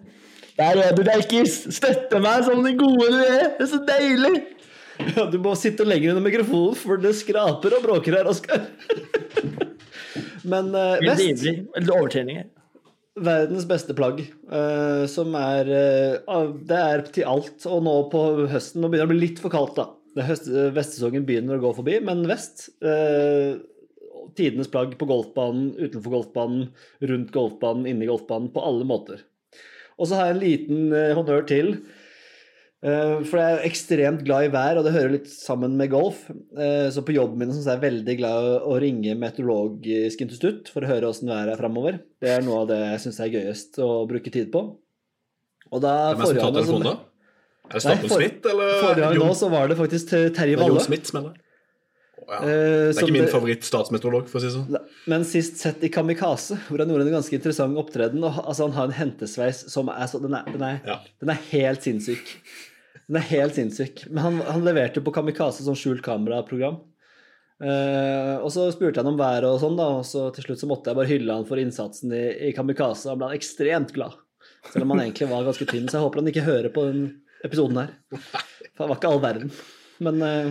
Der 0.57 0.81
er 0.83 0.95
du, 0.95 1.03
Deikis. 1.03 1.67
Støtte 1.75 2.19
meg 2.23 2.43
som 2.47 2.63
den 2.63 2.79
gode 2.79 3.11
du 3.11 3.19
er. 3.19 3.51
Det 3.57 3.67
er 3.67 3.71
så 3.71 3.81
deilig. 3.87 4.43
Ja, 5.15 5.27
du 5.31 5.37
må 5.43 5.55
sitte 5.59 5.83
lenger 5.87 6.15
under 6.15 6.23
mikrofonen, 6.23 6.75
for 6.79 6.99
det 6.99 7.15
skraper 7.19 7.75
og 7.77 7.83
bråker 7.83 8.19
her, 8.19 8.31
Oskar. 8.31 8.67
Men 10.45 10.71
uh, 10.75 10.95
Vest, 11.03 11.25
ivrig. 11.25 11.55
Overtreninger. 11.81 12.47
verdens 13.15 13.67
beste 13.69 13.95
plagg, 13.97 14.23
uh, 14.51 15.05
som 15.09 15.35
er 15.39 15.69
uh, 15.71 16.49
Det 16.67 16.79
er 16.79 17.05
til 17.15 17.29
alt. 17.29 17.67
Og 17.69 17.85
nå 17.85 17.95
på 18.13 18.25
høsten 18.51 18.83
Nå 18.83 18.89
begynner 18.91 19.07
det 19.07 19.11
å 19.11 19.13
bli 19.15 19.23
litt 19.27 19.43
for 19.43 19.53
kaldt, 19.53 19.79
da. 19.79 19.89
Høst, 20.15 20.47
eh, 20.47 20.71
Vestsesongen 20.71 21.25
begynner 21.27 21.57
å 21.57 21.65
gå 21.65 21.73
forbi, 21.75 21.97
men 22.07 22.21
vest 22.29 22.69
uh, 22.85 23.57
Tidenes 24.35 24.69
plagg 24.71 24.95
på 24.99 25.07
golfbanen, 25.09 25.73
utenfor 25.75 26.13
golfbanen, 26.13 26.69
rundt 27.03 27.33
golfbanen, 27.35 27.85
inni 27.87 28.07
golfbanen. 28.07 28.47
På 28.51 28.63
alle 28.67 28.87
måter. 28.87 29.21
Og 29.95 30.09
så 30.09 30.17
har 30.17 30.29
jeg 30.29 30.35
en 30.35 30.41
liten 30.41 30.95
eh, 30.95 31.13
honnør 31.15 31.45
til. 31.47 31.69
Eh, 32.83 33.23
For 33.25 33.39
jeg 33.39 33.55
er 33.55 33.65
ekstremt 33.69 34.23
glad 34.27 34.45
i 34.47 34.51
vær, 34.53 34.77
og 34.77 34.85
det 34.85 34.93
hører 34.93 35.13
litt 35.15 35.29
sammen 35.31 35.77
med 35.79 35.89
golf. 35.93 36.25
Eh, 36.57 36.89
Så 36.93 37.01
på 37.05 37.15
jobben 37.15 37.39
min 37.39 37.53
så 37.53 37.63
er 37.71 37.77
jeg 37.79 37.85
veldig 37.85 38.17
glad 38.19 38.49
i 38.49 38.57
å 38.67 38.79
ringe 38.81 39.15
Meteorologisk 39.17 40.21
institutt 40.21 40.69
for 40.73 40.81
å 40.85 40.89
høre 40.91 41.09
åssen 41.09 41.29
været 41.31 41.53
er 41.55 41.61
framover. 41.61 41.99
Det 42.21 42.29
er 42.29 42.41
noe 42.45 42.61
av 42.63 42.67
det 42.73 42.79
jeg 42.83 42.99
syns 43.07 43.19
er 43.23 43.33
gøyest 43.33 43.79
å 43.79 43.89
bruke 44.09 44.31
tid 44.31 44.51
på. 44.51 44.77
Og 45.71 45.81
da 45.81 46.13
Hvem 46.13 46.21
er 46.21 46.21
det 46.21 46.27
som 46.27 46.43
tar 46.43 46.59
telefonen, 46.59 46.83
da? 46.83 46.97
Er 47.65 47.73
det 47.73 47.81
Staffel 47.81 48.09
Smith, 48.13 48.45
eller 48.51 48.75
forrige 48.83 49.07
gang 49.07 49.17
nå 49.23 49.31
så 49.33 49.47
var 49.49 49.67
det 49.71 49.77
faktisk 49.79 50.11
Terje 50.13 50.53
er 50.53 50.53
Jon 50.53 50.61
Valle. 50.67 50.83
Smith 50.85 51.07
som 51.09 51.17
er 51.17 51.29
det? 51.31 51.41
Å, 52.14 52.14
ja. 52.27 52.39
Eh, 52.41 52.91
Det 52.91 52.97
er 52.97 53.01
ikke 53.05 53.15
min 53.15 53.29
favoritt-statsmeteorolog, 53.31 54.27
for 54.31 54.39
å 54.39 54.43
si 54.43 54.49
det 54.49 54.55
sånn. 54.55 54.87
Men 55.11 55.25
sist 55.27 55.59
sett 55.61 55.83
i 55.85 55.91
Kamikaze, 55.93 56.57
hvor 56.67 56.81
han 56.81 56.89
gjorde 56.91 57.07
en 57.09 57.17
ganske 57.19 57.37
interessant 57.37 57.77
opptreden. 57.77 58.23
Og, 58.25 58.39
altså, 58.45 58.65
han 58.67 58.75
har 58.77 58.89
en 58.89 58.97
hentesveis 58.99 59.65
som 59.71 59.89
er 59.93 60.07
så 60.11 60.21
Den 60.23 60.33
er, 60.37 60.43
den 60.51 60.63
er, 60.65 60.81
Ja. 60.85 60.99
den 61.21 61.29
er 61.35 61.39
helt 61.51 61.85
sinnssyk. 61.85 62.35
Den 63.07 63.19
er 63.21 63.27
helt 63.29 63.55
sinnssyk. 63.55 64.07
Men 64.09 64.23
han, 64.23 64.41
han 64.49 64.63
leverte 64.65 65.03
på 65.05 65.13
Kamikaze 65.13 65.63
som 65.63 65.77
skjult 65.77 66.01
kameraprogram. 66.05 66.81
Uh, 67.55 68.35
og 68.43 68.49
så 68.51 68.65
spurte 68.73 68.99
han 68.99 69.07
om 69.13 69.15
været 69.19 69.45
og 69.47 69.61
sånn, 69.61 69.77
da, 69.79 69.85
og 70.01 70.03
så 70.03 70.25
til 70.35 70.43
slutt 70.43 70.59
så 70.59 70.67
måtte 70.67 70.91
jeg 70.91 70.97
bare 70.97 71.07
hylle 71.07 71.37
han 71.37 71.45
for 71.47 71.61
innsatsen 71.61 72.11
i, 72.11 72.49
i 72.49 72.53
Kamikaze. 72.57 73.07
Han 73.13 73.21
ble 73.21 73.29
ekstremt 73.37 73.93
glad. 73.95 74.17
Selv 74.73 74.83
om 74.83 74.91
han 74.95 75.05
egentlig 75.05 75.29
var 75.29 75.45
ganske 75.45 75.67
tynn. 75.69 75.87
Så 75.87 75.99
jeg 75.99 76.03
håper 76.03 76.19
han 76.23 76.31
ikke 76.33 76.43
hører 76.49 76.73
på 76.73 76.83
den 76.89 77.05
episoden 77.45 77.77
her. 77.79 77.93
For 78.75 78.83
han 78.83 78.91
var 78.91 78.97
ikke 78.99 79.11
all 79.13 79.21
verden. 79.23 79.51
Men 80.03 80.21
eh, 80.25 80.49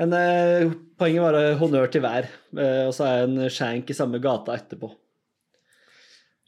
en, 0.00 0.12
eh, 0.16 0.72
poenget 0.98 1.24
var 1.24 1.36
eh, 1.38 1.56
honnør 1.60 1.90
til 1.92 2.04
hver. 2.04 2.28
Eh, 2.56 2.84
og 2.88 2.94
så 2.96 3.08
er 3.08 3.24
en 3.26 3.48
skjenk 3.52 3.90
i 3.92 3.96
samme 3.96 4.20
gata 4.22 4.54
etterpå. 4.56 4.92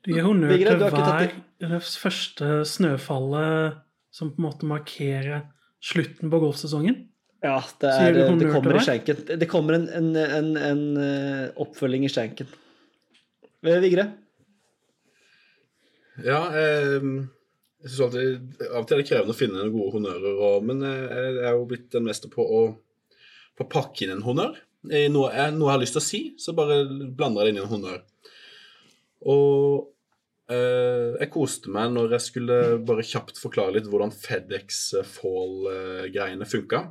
Du 0.05 0.13
gir 0.13 0.25
honnør 0.27 0.53
til 0.57 0.79
hver 0.81 1.33
det 1.65 1.81
første 1.97 2.61
snøfallet 2.69 3.81
som 4.15 4.31
på 4.31 4.41
en 4.43 4.47
måte 4.47 4.69
markerer 4.69 5.47
slutten 5.85 6.31
på 6.33 6.41
golfsesongen. 6.43 7.09
Ja, 7.45 7.59
det, 7.81 7.89
er, 7.93 8.19
det 8.41 8.51
kommer 8.53 8.77
i 8.79 8.83
skjenken. 8.85 9.25
Det- 9.29 9.49
kommer 9.51 9.77
en, 9.77 9.89
en, 9.93 10.11
en, 10.17 10.51
en 10.57 10.85
eh, 10.97 11.49
oppfølging 11.61 12.07
i 12.07 12.13
skjenken. 12.13 12.49
Eh, 13.65 13.81
Vigre? 13.85 14.07
Ja, 16.25 16.41
eh, 16.57 17.03
jeg 17.85 17.91
synes 17.91 18.01
alltid, 18.07 18.63
Av 18.71 18.81
og 18.81 18.87
til 18.89 18.97
er 18.97 19.03
det 19.03 19.09
krevende 19.11 19.35
å 19.35 19.37
finne 19.37 19.67
gode 19.75 19.93
honnører, 19.99 20.39
og, 20.47 20.65
men 20.65 20.81
jeg, 20.87 21.05
jeg 21.11 21.45
er 21.51 21.59
jo 21.59 21.67
blitt 21.69 21.89
den 21.93 22.07
mester 22.07 22.33
på 22.33 22.45
å, 22.45 22.63
på 23.55 23.67
å 23.67 23.71
pakke 23.71 24.07
inn 24.07 24.15
en 24.17 24.25
honnør. 24.27 24.57
I 24.85 25.07
noe, 25.13 25.31
jeg, 25.33 25.55
noe 25.57 25.71
jeg 25.71 25.77
har 25.77 25.83
lyst 25.83 25.97
til 25.97 26.03
å 26.03 26.07
si, 26.07 26.23
så 26.41 26.55
bare 26.57 26.83
blander 26.87 27.47
jeg 27.47 27.47
det 27.47 27.55
inn 27.55 27.61
i 27.61 27.65
en 27.65 27.73
honnør. 27.73 28.01
Og 29.33 30.53
eh, 30.53 31.15
jeg 31.23 31.31
koste 31.33 31.73
meg 31.73 31.95
når 31.95 32.17
jeg 32.19 32.27
skulle 32.27 32.59
bare 32.85 33.07
kjapt 33.07 33.41
forklare 33.41 33.79
litt 33.79 33.89
hvordan 33.89 34.13
FedEx 34.13 34.83
Fall-greiene 35.15 36.49
funka. 36.49 36.85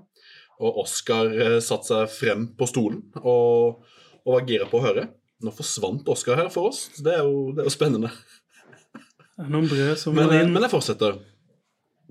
Og 0.64 0.80
Oskar 0.86 1.34
eh, 1.34 1.60
satte 1.64 1.92
seg 1.92 2.14
frem 2.14 2.48
på 2.58 2.70
stolen 2.70 3.04
og, 3.22 3.84
og 4.24 4.38
var 4.38 4.48
gira 4.50 4.70
på 4.70 4.80
å 4.80 4.88
høre. 4.88 5.10
Nå 5.44 5.52
forsvant 5.54 6.08
Oskar 6.10 6.40
her 6.40 6.50
for 6.54 6.72
oss. 6.72 6.88
Det 6.98 7.18
er 7.18 7.28
jo, 7.28 7.52
det 7.54 7.64
er 7.64 7.70
jo 7.70 7.76
spennende. 7.76 8.14
Er 9.42 9.50
noen 9.50 9.68
brød 9.70 9.98
som 10.00 10.16
Men, 10.16 10.32
eh, 10.32 10.46
men 10.50 10.66
jeg 10.66 10.74
fortsetter. 10.74 11.18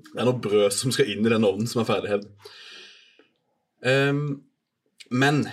Det 0.02 0.18
er 0.18 0.26
noe 0.26 0.42
brød 0.42 0.74
som 0.74 0.92
skal 0.94 1.10
inn 1.10 1.24
i 1.24 1.32
den 1.32 1.46
ovnen 1.46 1.70
som 1.70 1.82
er 1.82 1.88
ferdighevd. 1.88 2.28
Ehm, 3.86 4.42
men 5.10 5.44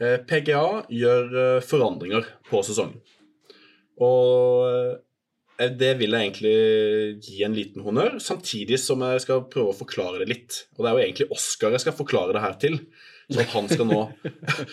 eh, 0.00 0.20
PGA 0.26 0.84
gjør 0.90 1.34
eh, 1.40 1.64
forandringer 1.64 2.26
på 2.48 2.62
sesongen. 2.66 3.00
Og 4.02 4.68
eh, 4.68 5.70
det 5.78 5.92
vil 6.00 6.16
jeg 6.16 6.26
egentlig 6.26 6.54
gi 7.22 7.42
en 7.46 7.54
liten 7.54 7.84
honnør, 7.86 8.16
samtidig 8.22 8.80
som 8.82 9.04
jeg 9.06 9.22
skal 9.22 9.44
prøve 9.50 9.74
å 9.74 9.80
forklare 9.84 10.22
det 10.22 10.30
litt. 10.32 10.62
Og 10.74 10.82
det 10.82 10.90
er 10.90 10.96
jo 10.96 11.04
egentlig 11.04 11.28
Oskar 11.36 11.76
jeg 11.76 11.84
skal 11.84 11.98
forklare 11.98 12.34
det 12.34 12.42
her 12.42 12.56
til. 12.60 12.80
Så 13.32 13.40
at 13.40 13.52
han 13.54 13.68
skal 13.70 13.86
nå 13.88 14.00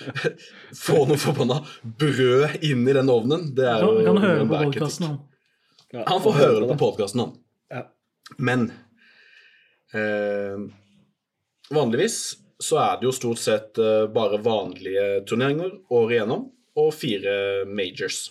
få 0.86 1.04
noe 1.08 1.20
forbanna 1.22 1.62
brød 1.84 2.64
inn 2.68 2.82
i 2.84 2.96
den 2.98 3.12
ovnen. 3.12 3.52
Det 3.56 3.68
er 3.70 3.86
jo 3.86 3.94
Han 4.02 4.10
kan 4.10 4.26
høre 4.26 4.48
på 4.48 4.58
podkasten 4.66 5.08
han. 5.08 5.20
Ja, 5.92 6.04
Han 6.08 6.24
får 6.24 6.38
høre 6.40 6.60
det 6.64 6.68
på 6.74 6.80
podkasten, 6.82 7.24
han. 7.24 7.32
Ja. 7.72 7.86
Men 8.40 8.66
eh, 9.96 10.66
vanligvis 11.72 12.18
så 12.62 12.80
er 12.82 13.00
det 13.00 13.10
jo 13.10 13.16
stort 13.16 13.42
sett 13.42 13.82
eh, 13.82 14.06
bare 14.14 14.42
vanlige 14.44 15.24
turneringer 15.30 15.74
året 15.90 16.20
igjennom, 16.20 16.48
og 16.80 16.94
fire 16.96 17.66
majors. 17.68 18.30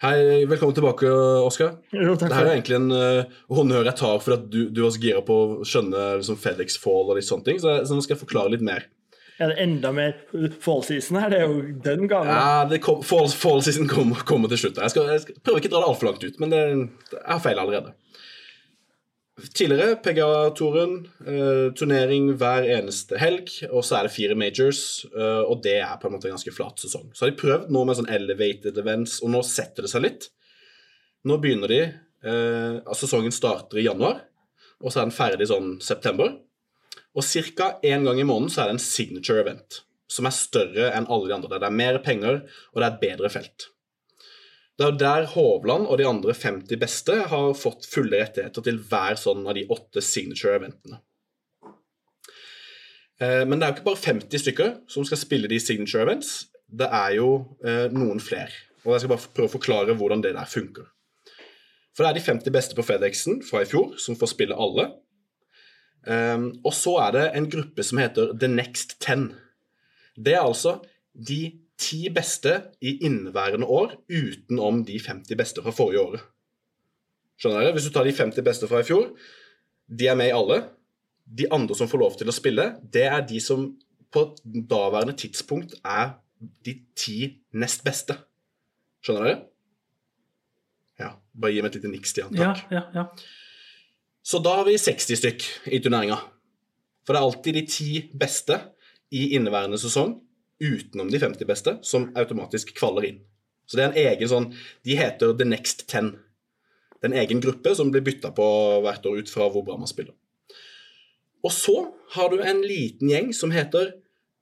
Hei, 0.00 0.46
velkommen 0.48 0.74
tilbake, 0.76 1.08
Oskar. 1.44 1.74
Det 1.92 2.30
her 2.32 2.46
er 2.46 2.54
egentlig 2.54 2.78
en 2.78 2.92
uh, 2.92 3.34
honnør 3.52 3.84
jeg 3.84 3.98
tar 4.00 4.22
for 4.24 4.38
at 4.38 4.46
du, 4.48 4.62
du 4.72 4.80
var 4.80 4.94
så 4.94 5.02
gira 5.02 5.20
på 5.24 5.36
å 5.36 5.66
skjønne 5.68 6.06
liksom, 6.22 6.38
FedEx 6.40 6.78
Fall 6.80 7.12
og 7.12 7.18
litt 7.18 7.28
sånne 7.28 7.44
ting, 7.44 7.60
så, 7.60 7.74
jeg, 7.74 7.88
så 7.88 7.98
nå 7.98 8.04
skal 8.06 8.16
jeg 8.16 8.22
forklare 8.22 8.54
litt 8.54 8.64
mer. 8.64 8.86
Er 9.40 9.52
det 9.52 9.60
enda 9.62 9.92
mer 9.96 10.16
fall 10.60 10.82
season 10.84 11.16
her? 11.20 11.30
Det 11.32 11.40
er 11.40 11.46
jo 11.48 11.60
den 11.84 12.08
gangen. 12.08 12.32
Ja, 12.32 12.80
kom, 12.84 13.04
fall, 13.04 13.28
fall 13.32 13.62
season 13.64 13.88
kommer, 13.88 14.20
kommer 14.28 14.52
til 14.52 14.60
slutt. 14.64 14.80
Jeg 14.80 14.92
skal, 14.92 15.12
jeg 15.14 15.24
skal 15.24 15.38
prøver 15.44 15.62
ikke 15.62 15.70
å 15.70 15.76
dra 15.76 15.84
det 15.84 15.92
altfor 15.92 16.10
langt 16.10 16.26
ut, 16.26 16.40
men 16.42 16.52
det, 16.52 16.64
jeg 17.14 17.24
har 17.24 17.44
feil 17.44 17.60
allerede. 17.60 17.94
Tidligere 19.40 19.96
PGA-toren, 20.04 21.08
eh, 21.26 21.72
turnering 21.76 22.32
hver 22.36 22.66
eneste 22.76 23.18
helg, 23.20 23.48
og 23.70 23.84
så 23.86 23.98
er 23.98 24.06
det 24.06 24.12
fire 24.14 24.36
majors, 24.36 25.06
eh, 25.14 25.42
og 25.46 25.62
det 25.64 25.78
er 25.80 25.96
på 26.00 26.08
en 26.08 26.14
måte 26.14 26.28
en 26.28 26.36
ganske 26.36 26.52
flat 26.52 26.76
sesong. 26.82 27.08
Så 27.14 27.24
har 27.24 27.30
de 27.30 27.40
prøvd 27.40 27.70
nå 27.72 27.84
med 27.86 27.96
sånn 27.96 28.10
elevated 28.12 28.76
events, 28.78 29.22
og 29.22 29.32
nå 29.32 29.42
setter 29.46 29.86
det 29.86 29.92
seg 29.92 30.04
litt. 30.04 30.28
Nå 31.24 31.38
begynner 31.40 31.68
de 31.72 31.80
eh, 31.80 32.94
Sesongen 32.94 33.32
starter 33.32 33.80
i 33.80 33.86
januar, 33.86 34.22
og 34.80 34.92
så 34.92 35.00
er 35.00 35.08
den 35.08 35.16
ferdig 35.16 35.48
sånn 35.48 35.74
september. 35.80 36.36
Og 37.16 37.24
ca. 37.56 37.78
én 37.82 38.04
gang 38.04 38.20
i 38.20 38.26
måneden 38.26 38.52
så 38.52 38.62
er 38.62 38.70
det 38.70 38.78
en 38.78 38.84
signature 38.84 39.40
event, 39.40 39.82
som 40.08 40.26
er 40.26 40.36
større 40.36 40.92
enn 40.94 41.08
alle 41.08 41.28
de 41.28 41.36
andre. 41.38 41.58
Det 41.58 41.68
er 41.68 41.80
mer 41.82 41.98
penger, 42.04 42.42
og 42.72 42.80
det 42.80 42.86
er 42.86 42.92
et 42.92 43.04
bedre 43.04 43.30
felt. 43.32 43.70
Det 44.80 44.86
er 44.86 44.96
der 44.96 45.26
Hovland 45.34 45.84
og 45.92 45.98
de 46.00 46.06
andre 46.08 46.32
50 46.32 46.78
beste 46.80 47.14
har 47.28 47.50
fått 47.52 47.84
fulle 47.84 48.16
rettigheter 48.22 48.64
til 48.64 48.78
hver 48.88 49.18
sånn 49.20 49.42
av 49.44 49.52
de 49.58 49.66
åtte 49.68 50.00
signature-eventene. 50.00 51.02
Eh, 53.20 53.44
Men 53.44 53.60
det 53.60 53.66
er 53.66 53.74
jo 53.74 53.76
ikke 53.76 53.90
bare 53.90 54.04
50 54.06 54.40
stykker 54.40 54.72
som 54.88 55.04
skal 55.04 55.20
spille 55.20 55.50
de 55.52 55.60
signature 55.60 56.06
events. 56.06 56.46
Det 56.64 56.88
er 56.88 57.18
jo 57.18 57.28
eh, 57.60 57.92
noen 57.92 58.24
flere. 58.24 58.56
Og 58.86 58.94
jeg 58.94 59.02
skal 59.02 59.12
bare 59.12 59.34
prøve 59.36 59.50
å 59.50 59.56
forklare 59.58 59.98
hvordan 60.00 60.24
det 60.24 60.32
der 60.38 60.48
funker. 60.48 60.88
For 61.92 62.06
det 62.06 62.14
er 62.14 62.16
de 62.16 62.24
50 62.30 62.56
beste 62.56 62.78
på 62.78 62.86
FedExen 62.88 63.42
fra 63.44 63.60
i 63.60 63.68
fjor 63.68 63.98
som 64.00 64.16
får 64.16 64.32
spille 64.32 64.56
alle. 64.56 64.94
Um, 66.08 66.46
og 66.64 66.72
så 66.72 66.94
er 67.04 67.12
det 67.12 67.24
en 67.36 67.50
gruppe 67.52 67.84
som 67.84 68.00
heter 68.00 68.32
The 68.32 68.48
Next 68.48 68.96
Ten. 69.04 69.34
Det 70.16 70.32
er 70.38 70.46
altså 70.46 70.78
de 71.12 71.59
ti 71.80 72.04
beste 72.12 72.52
i 72.84 72.98
inneværende 73.06 73.66
år 73.66 73.96
utenom 74.06 74.82
de 74.86 74.98
50 75.00 75.38
beste 75.38 75.64
fra 75.64 75.74
forrige 75.74 76.02
året. 76.02 76.24
Skjønner 77.40 77.64
dere? 77.64 77.74
Hvis 77.76 77.88
du 77.88 77.94
tar 77.94 78.04
de 78.04 78.12
50 78.12 78.44
beste 78.44 78.68
fra 78.68 78.82
i 78.82 78.86
fjor, 78.86 79.14
de 79.88 80.08
er 80.10 80.18
med 80.18 80.30
i 80.30 80.36
alle. 80.36 80.60
De 81.24 81.46
andre 81.52 81.76
som 81.78 81.88
får 81.88 82.02
lov 82.02 82.18
til 82.20 82.28
å 82.28 82.36
spille, 82.36 82.66
det 82.92 83.06
er 83.08 83.24
de 83.26 83.40
som 83.42 83.70
på 84.12 84.24
daværende 84.44 85.14
tidspunkt 85.16 85.76
er 85.86 86.18
de 86.66 86.74
ti 86.98 87.18
nest 87.56 87.84
beste. 87.86 88.16
Skjønner 89.04 89.28
dere? 89.28 89.38
Ja. 91.00 91.14
Bare 91.32 91.54
gi 91.54 91.62
meg 91.64 91.72
et 91.72 91.80
lite 91.80 91.92
niks, 91.92 92.12
Stian. 92.12 92.34
Ja, 92.36 92.52
ja, 92.72 92.84
ja. 92.96 93.06
Så 94.20 94.42
da 94.44 94.58
har 94.58 94.68
vi 94.68 94.76
60 94.76 95.16
stykk 95.22 95.46
i 95.72 95.80
turneringa. 95.80 96.18
For 97.06 97.16
det 97.16 97.20
er 97.20 97.28
alltid 97.28 97.56
de 97.56 97.62
ti 97.70 97.92
beste 98.20 98.58
i 99.16 99.30
inneværende 99.38 99.80
sesong, 99.80 100.18
utenom 100.60 101.10
de 101.10 101.18
50 101.18 101.48
beste, 101.48 101.76
som 101.82 102.10
automatisk 102.18 102.74
kvaller 102.76 103.08
inn. 103.08 103.20
Så 103.66 103.78
det 103.78 103.84
er 103.84 103.90
en 103.90 104.00
egen 104.10 104.30
sånn 104.30 104.48
De 104.84 104.96
heter 104.98 105.36
The 105.38 105.46
Next 105.46 105.86
Ten. 105.90 106.16
Det 106.98 107.06
er 107.06 107.12
en 107.12 107.20
egen 107.22 107.40
gruppe 107.40 107.72
som 107.76 107.92
blir 107.92 108.04
bytta 108.04 108.32
på 108.36 108.46
hvert 108.84 109.06
år 109.08 109.22
ut 109.22 109.32
fra 109.32 109.46
hvor 109.48 109.64
bra 109.64 109.78
man 109.80 109.88
spiller. 109.88 110.12
Og 111.40 111.54
så 111.54 111.76
har 112.16 112.28
du 112.28 112.42
en 112.42 112.60
liten 112.66 113.08
gjeng 113.08 113.30
som 113.36 113.54
heter 113.54 113.94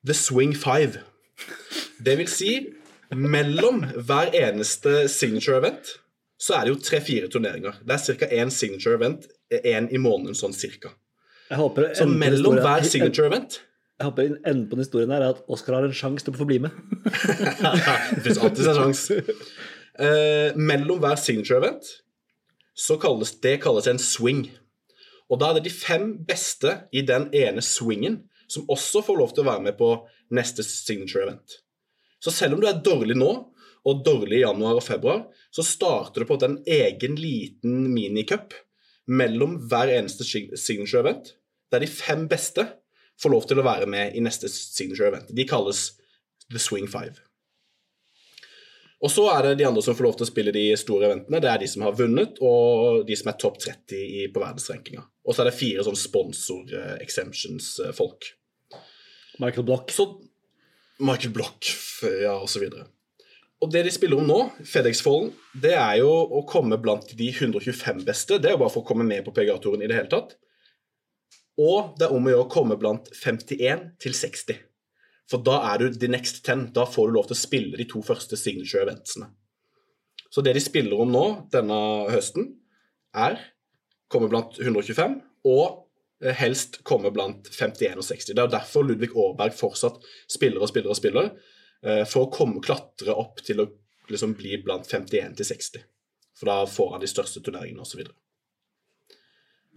The 0.07 0.17
Swing 0.17 0.57
Five. 0.59 1.05
Det 2.03 2.17
vil 2.19 2.31
si, 2.31 2.53
mellom 3.15 3.85
hver 3.95 4.33
eneste 4.35 5.05
signature 5.13 5.61
event 5.61 5.95
så 6.39 6.55
er 6.55 6.67
det 6.67 6.75
jo 6.75 6.81
tre-fire 6.83 7.29
turneringer. 7.31 7.79
Det 7.83 7.95
er 7.95 8.19
ca. 8.19 8.27
én 8.31 8.51
signature 8.55 8.95
event, 8.99 9.27
én 9.51 9.89
i 9.91 9.99
måneden 9.99 10.39
sånn 10.39 10.55
cirka. 10.55 10.93
Så 11.49 12.07
mellom 12.11 12.59
hver 12.63 12.85
signature 12.87 13.27
event 13.31 13.61
Jeg 13.99 14.07
håper 14.07 14.37
enden 14.47 14.69
på 14.71 14.77
den 14.77 14.85
historien 14.85 15.11
her 15.11 15.25
er 15.25 15.35
at 15.35 15.41
Oskar 15.51 15.75
har 15.75 15.89
en 15.89 15.97
sjanse 15.97 16.23
til 16.27 16.35
å 16.35 16.39
få 16.39 16.47
bli 16.47 16.61
med. 16.63 16.75
Det 18.15 18.23
fins 18.23 18.39
alltid 18.39 18.69
en 18.71 18.79
sjanse. 18.79 19.17
Eh, 19.99 20.55
mellom 20.55 21.01
hver 21.03 21.19
signature 21.19 21.59
event 21.59 21.89
så 22.79 22.95
kalles 23.03 23.33
det 23.43 23.57
kalles 23.65 23.89
en 23.91 23.99
swing. 23.99 24.45
Og 25.27 25.41
da 25.41 25.51
er 25.51 25.59
det 25.59 25.67
de 25.67 25.75
fem 25.75 26.13
beste 26.29 26.77
i 26.95 27.03
den 27.03 27.27
ene 27.35 27.65
swingen 27.65 28.21
som 28.49 28.69
også 28.71 29.03
får 29.05 29.19
lov 29.19 29.35
til 29.35 29.43
å 29.43 29.51
være 29.51 29.65
med 29.67 29.79
på 29.81 29.91
neste 30.35 30.63
signature 30.63 31.27
event. 31.27 31.59
Så 32.23 32.31
selv 32.35 32.55
om 32.55 32.63
du 32.63 32.69
er 32.71 32.79
dårlig 32.79 33.19
nå, 33.19 33.33
og 33.89 34.03
dårlig 34.05 34.41
i 34.41 34.45
januar 34.45 34.79
og 34.79 34.85
februar, 34.85 35.23
så 35.55 35.65
starter 35.65 36.23
du 36.23 36.29
på 36.29 36.39
en 36.45 36.59
egen 36.69 37.19
liten 37.19 37.87
minicup 37.95 38.55
mellom 39.09 39.57
hver 39.71 39.91
eneste 39.95 40.27
signature 40.27 41.03
event, 41.03 41.33
der 41.73 41.83
de 41.83 41.91
fem 41.91 42.27
beste 42.31 42.67
får 43.23 43.31
lov 43.35 43.43
til 43.49 43.59
å 43.61 43.67
være 43.67 43.87
med 43.91 44.17
i 44.17 44.21
neste 44.25 44.47
signature 44.53 45.09
event. 45.11 45.29
De 45.35 45.45
kalles 45.49 45.81
The 46.53 46.61
Swing 46.63 46.89
Five. 46.91 47.15
Og 48.99 49.11
så 49.15 49.29
er 49.31 49.41
det 49.47 49.61
de 49.61 49.69
andre 49.69 49.83
som 49.85 49.95
får 49.95 50.07
lov 50.09 50.17
til 50.19 50.27
å 50.27 50.33
spille 50.33 50.53
de 50.55 50.65
store 50.79 51.07
eventene. 51.07 51.41
Det 51.43 51.51
er 51.51 51.59
de 51.63 51.69
som 51.71 51.83
har 51.87 51.99
vunnet, 51.99 52.33
og 52.43 53.07
de 53.07 53.15
som 53.19 53.29
er 53.31 53.37
topp 53.39 53.57
30 53.63 53.95
i, 53.95 54.31
på 54.33 54.43
verdensrankinga. 54.43 55.03
Og 55.23 55.31
så 55.35 55.39
er 55.43 55.47
det 55.51 55.61
fire 55.61 55.83
sånn 55.87 56.03
sponsor-exemptions-folk. 56.03 58.21
Michael 59.39 59.67
Block. 59.69 59.87
Så 59.95 60.05
Michael 60.99 61.33
Block, 61.37 61.59
ja, 62.25 62.35
og 62.35 62.49
så 62.51 62.59
videre. 62.65 62.85
Og 63.63 63.69
det 63.75 63.83
de 63.87 63.93
spiller 63.95 64.17
om 64.19 64.27
nå, 64.27 64.41
FedEx-folden, 64.67 65.31
det 65.63 65.77
er 65.79 65.97
jo 66.01 66.11
å 66.11 66.47
komme 66.47 66.79
blant 66.83 67.09
de 67.19 67.29
125 67.31 68.05
beste. 68.07 68.39
Det 68.43 68.49
er 68.51 68.55
jo 68.55 68.63
bare 68.65 68.75
for 68.75 68.83
å 68.83 68.89
komme 68.89 69.05
med 69.07 69.25
på 69.27 69.35
PGA-turen 69.35 69.83
i 69.83 69.89
det 69.91 69.99
hele 69.99 70.11
tatt. 70.11 70.29
Og 71.59 71.95
det 71.99 72.07
er 72.07 72.15
om 72.15 72.27
å 72.27 72.33
gjøre 72.33 72.47
å 72.47 72.53
komme 72.53 72.79
blant 72.79 73.11
51 73.19 73.85
til 74.03 74.15
60. 74.15 74.61
For 75.29 75.43
da 75.45 75.59
er 75.73 75.83
du 75.83 75.99
the 75.99 76.09
next 76.11 76.41
10. 76.45 76.71
Da 76.77 76.87
får 76.89 77.09
du 77.09 77.17
lov 77.17 77.29
til 77.29 77.37
å 77.37 77.41
spille 77.43 77.81
de 77.81 77.87
to 77.89 78.01
første 78.05 78.39
signature 78.39 78.85
eventsene. 78.87 79.29
Så 80.31 80.45
det 80.45 80.55
de 80.57 80.63
spiller 80.63 81.01
om 81.01 81.11
nå 81.13 81.25
denne 81.53 81.79
høsten, 82.13 82.53
er 83.17 83.39
komme 84.13 84.29
blant 84.31 84.59
125 84.61 85.17
og 85.49 85.89
eh, 86.23 86.35
helst 86.37 86.83
komme 86.87 87.11
blant 87.13 87.49
51 87.51 87.97
og 87.97 88.05
60. 88.05 88.35
Det 88.37 88.45
er 88.45 88.53
derfor 88.53 88.85
Ludvig 88.85 89.11
Aaberg 89.17 89.57
fortsatt 89.57 90.01
spiller 90.31 90.65
og 90.65 90.71
spiller 90.71 90.93
og 90.93 91.01
spiller, 91.01 91.31
eh, 91.83 92.05
for 92.09 92.27
å 92.27 92.33
komme 92.33 92.63
klatre 92.65 93.17
opp 93.17 93.43
til 93.45 93.65
å 93.65 93.69
liksom 94.13 94.37
bli 94.39 94.61
blant 94.65 94.89
51 94.89 95.37
til 95.41 95.49
60. 95.49 95.85
For 96.39 96.53
da 96.53 96.61
får 96.71 96.95
han 96.95 97.05
de 97.05 97.11
største 97.11 97.43
turneringene 97.45 97.85
osv. 97.85 98.05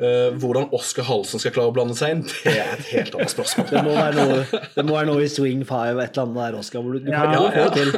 Uh, 0.01 0.31
hvordan 0.41 0.69
Oskar 0.73 1.05
Halsen 1.05 1.37
skal 1.43 1.51
klare 1.53 1.69
å 1.69 1.73
blande 1.75 1.93
seg 1.99 2.15
inn, 2.15 2.21
det 2.45 2.55
er 2.57 2.71
et 2.79 2.87
helt 2.95 3.13
annet 3.19 3.29
spørsmål. 3.33 3.67
Det 3.69 3.81
må 3.85 3.91
være 3.93 4.15
noe, 4.17 4.61
det 4.73 4.85
må 4.87 4.95
være 4.95 5.09
noe 5.11 5.25
i 5.25 5.29
Swing 5.29 5.61
Five, 5.67 5.99
et 6.01 6.15
eller 6.17 6.23
annet 6.23 6.39
der, 6.39 6.57
Oskar. 6.57 6.81
hvor 6.81 6.95
Du, 6.95 7.03
du 7.05 7.11
Ja, 7.11 7.21
kan 7.27 7.51
få 7.51 7.59
ja. 7.59 7.69
til. 7.75 7.91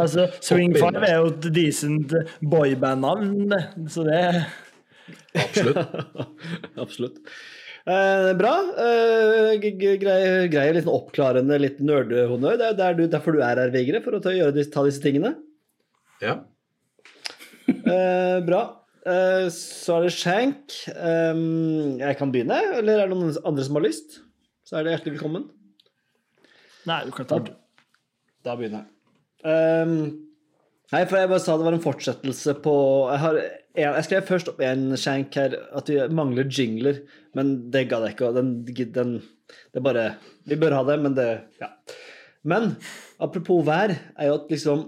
Altså, 0.00 0.24
Swing. 0.40 0.72
Five 0.78 1.02
er 1.04 1.16
jo 1.18 1.26
et 1.34 1.48
decent 1.52 2.14
boyband-navn, 2.40 3.52
så 3.92 4.06
det 4.06 4.22
Absolutt. 5.36 5.76
Absolutt. 6.86 7.18
Eh, 7.90 8.30
bra. 8.38 8.54
Eh, 8.86 9.54
greier 9.60 10.48
grei, 10.52 10.66
litt 10.78 10.88
oppklarende, 10.88 11.58
litt 11.60 11.78
nerdehonnør. 11.84 12.56
Det 12.60 12.66
er 12.70 12.78
der 12.78 12.96
du, 12.98 13.04
derfor 13.10 13.36
du 13.36 13.42
er 13.44 13.60
her, 13.66 13.72
Vigre, 13.74 14.00
for 14.04 14.16
å 14.16 14.22
ta, 14.24 14.32
gjøre, 14.32 14.54
disse- 14.56 14.72
ta 14.72 14.86
disse 14.86 15.02
tingene. 15.04 15.34
Ja. 16.24 16.38
Eh, 17.68 18.40
bra. 18.46 18.64
Eh, 19.06 19.46
så 19.54 19.96
er 19.96 20.06
det 20.06 20.12
Shank. 20.16 20.74
Jeg 20.86 22.18
kan 22.18 22.32
begynne, 22.32 22.58
eller 22.80 23.00
er 23.00 23.08
det 23.08 23.16
noen 23.16 23.36
andre 23.48 23.64
som 23.66 23.78
har 23.78 23.86
lyst? 23.86 24.20
Så 24.66 24.76
er 24.76 24.84
det 24.84 24.96
hjertelig 24.96 25.18
velkommen. 25.18 25.48
Nei, 26.88 27.04
du 27.06 27.14
kan 27.14 27.28
ta 27.28 27.38
Da, 27.44 27.54
da 28.46 28.56
begynner 28.58 28.84
jeg. 28.84 28.90
Nei, 30.90 31.04
for 31.06 31.20
jeg 31.20 31.30
bare 31.30 31.42
sa 31.42 31.54
det 31.54 31.66
var 31.68 31.76
en 31.76 31.84
fortsettelse 31.84 32.56
på 32.64 32.74
Jeg, 33.12 33.20
har, 33.22 33.36
jeg, 33.78 34.06
skrev 34.08 34.24
først 34.26 34.48
opp 34.50 34.62
en 34.66 34.96
shank 34.98 35.36
her, 35.38 35.54
at 35.78 35.90
vi 35.90 36.00
mangler 36.10 36.50
jingler, 36.50 37.04
men 37.38 37.52
det 37.70 37.86
gadd 37.92 38.08
jeg 38.08 38.16
ikke. 38.16 38.32
Den, 38.34 38.54
den, 38.96 39.12
det 39.74 39.84
bare 39.86 40.06
Vi 40.50 40.58
bør 40.58 40.80
ha 40.80 40.86
det, 40.90 40.98
men 41.04 41.14
det 41.18 41.28
Ja. 41.62 41.72
Men 42.42 42.74
apropos 43.20 43.60
vær, 43.66 43.92
er 44.16 44.30
jo 44.30 44.38
at 44.38 44.50
liksom 44.50 44.82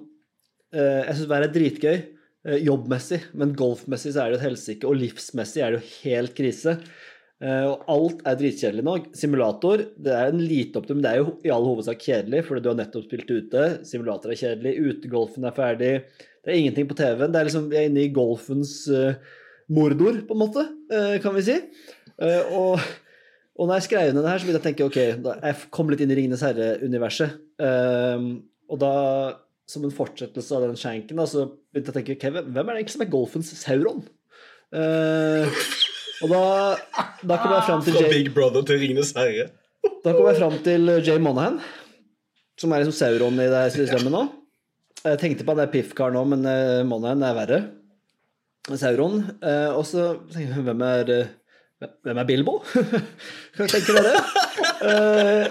eh, 0.73 1.03
Jeg 1.05 1.17
syns 1.19 1.31
vær 1.31 1.45
er 1.45 1.53
dritgøy 1.55 1.99
jobbmessig, 2.43 3.21
men 3.39 3.53
golfmessig 3.55 4.17
så 4.17 4.25
er 4.25 4.33
det 4.33 4.41
et 4.41 4.47
helsike, 4.49 4.89
og 4.89 4.99
livsmessig 4.99 5.63
er 5.63 5.75
det 5.75 5.83
jo 5.83 5.91
helt 6.03 6.33
krise. 6.35 6.79
Eh, 7.43 7.65
og 7.67 7.89
alt 7.91 8.21
er 8.29 8.39
dritkjedelig 8.39 8.85
nå. 8.87 8.97
Simulator 9.19 9.83
det 9.99 10.15
er 10.15 10.31
en 10.31 10.43
lite 10.43 10.79
optim, 10.79 11.01
det 11.03 11.11
er 11.11 11.23
jo 11.23 11.33
i 11.43 11.51
all 11.51 11.67
hovedsak 11.67 12.03
kjedelig, 12.05 12.45
fordi 12.47 12.63
du 12.63 12.69
har 12.71 12.79
nettopp 12.79 13.09
spilt 13.09 13.33
ute. 13.33 13.65
Simulator 13.89 14.31
er 14.31 14.39
kjedelig, 14.39 14.75
utegolfen 14.93 15.49
er 15.49 15.57
ferdig. 15.57 15.93
Det 16.43 16.53
er 16.53 16.61
ingenting 16.61 16.87
på 16.91 16.99
TV-en. 16.99 17.33
Det 17.35 17.41
er 17.41 17.49
liksom, 17.49 17.69
Vi 17.71 17.81
er 17.81 17.89
inne 17.91 18.05
i 18.05 18.13
golfens 18.15 18.77
uh, 18.91 19.19
mordor, 19.71 20.21
på 20.27 20.37
en 20.37 20.43
måte, 20.43 20.67
uh, 20.95 21.17
kan 21.23 21.35
vi 21.35 21.45
si. 21.47 21.59
Uh, 22.19 22.55
og, 22.59 22.87
og 23.59 23.69
når 23.69 23.81
jeg 23.81 23.89
skrev 23.89 24.15
ned 24.15 24.23
det 24.23 24.31
her, 24.31 24.43
så 24.43 24.49
begynte 24.49 24.59
jeg 24.59 24.63
å 24.63 24.69
tenke 24.69 24.89
ok, 24.89 24.99
jeg 25.43 25.71
kom 25.75 25.91
litt 25.91 26.03
inn 26.03 26.15
i 26.15 26.19
Ringenes 26.19 26.43
herre-universet. 26.47 27.39
og 27.63 28.81
da, 28.83 28.93
som 29.73 29.87
en 29.87 29.95
fortsettelse 29.95 30.57
av 30.57 30.67
den 30.67 30.79
shanken, 30.79 31.19
da, 31.19 31.27
så 31.29 31.47
begynte 31.73 31.91
jeg 31.91 31.95
å 31.95 31.99
tenke 31.99 32.17
okay, 32.19 32.35
hvem 32.37 32.63
er 32.63 32.69
det 32.69 32.83
egentlig 32.83 32.97
som 32.97 33.05
er 33.05 33.13
golfens 33.13 33.53
Sauron? 33.63 34.05
Uh, 34.73 35.49
og 36.23 36.33
da, 36.33 36.43
da 37.29 37.39
kom 37.41 37.55
jeg 37.57 37.67
fram 37.67 37.85
til 37.85 37.97
Fra 37.97 38.05
Jay, 38.07 38.13
Big 38.15 38.31
Brother 38.37 38.65
til 38.69 38.81
Ringenes 38.81 39.13
herre. 39.17 39.51
da 40.05 40.15
kom 40.15 40.29
jeg 40.31 40.39
fram 40.39 40.57
til 40.65 40.95
Jay 41.01 41.21
Monahan, 41.23 41.59
som 42.61 42.73
er 42.73 42.85
liksom 42.85 42.97
Sauron 42.97 43.41
i 43.43 43.51
det 43.53 43.67
systemet 43.77 44.15
nå. 44.15 44.25
Jeg 45.03 45.19
tenkte 45.19 45.45
på 45.45 45.55
han 45.55 45.65
der 45.65 45.71
Piff-karen 45.73 46.15
nå, 46.15 46.25
men 46.31 46.47
uh, 46.47 46.81
Monahan 46.87 47.25
er 47.27 47.39
verre. 47.41 47.63
Sauron. 48.71 49.19
Uh, 49.43 49.75
og 49.75 49.87
så 49.89 50.13
tenkte 50.31 50.53
jeg, 50.53 50.67
hvem 50.69 50.85
er 50.87 51.15
Hvem 51.83 52.19
er 52.21 52.27
Bilbo? 52.29 52.61
Hva 53.57 53.67
tenker 53.67 53.97
dere? 53.99 54.21
Uh, 54.87 55.49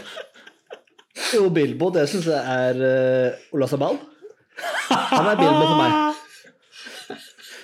jo, 1.35 1.49
Bilbo, 1.51 1.89
det 1.91 2.05
syns 2.07 2.29
jeg 2.31 2.39
er 2.39 2.79
uh, 2.79 3.51
Ola 3.55 3.67
Sabal. 3.67 3.99
Han 4.91 5.27
er 5.31 5.39
Bilbo 5.39 5.65
for 5.67 5.77
meg. 5.79 5.97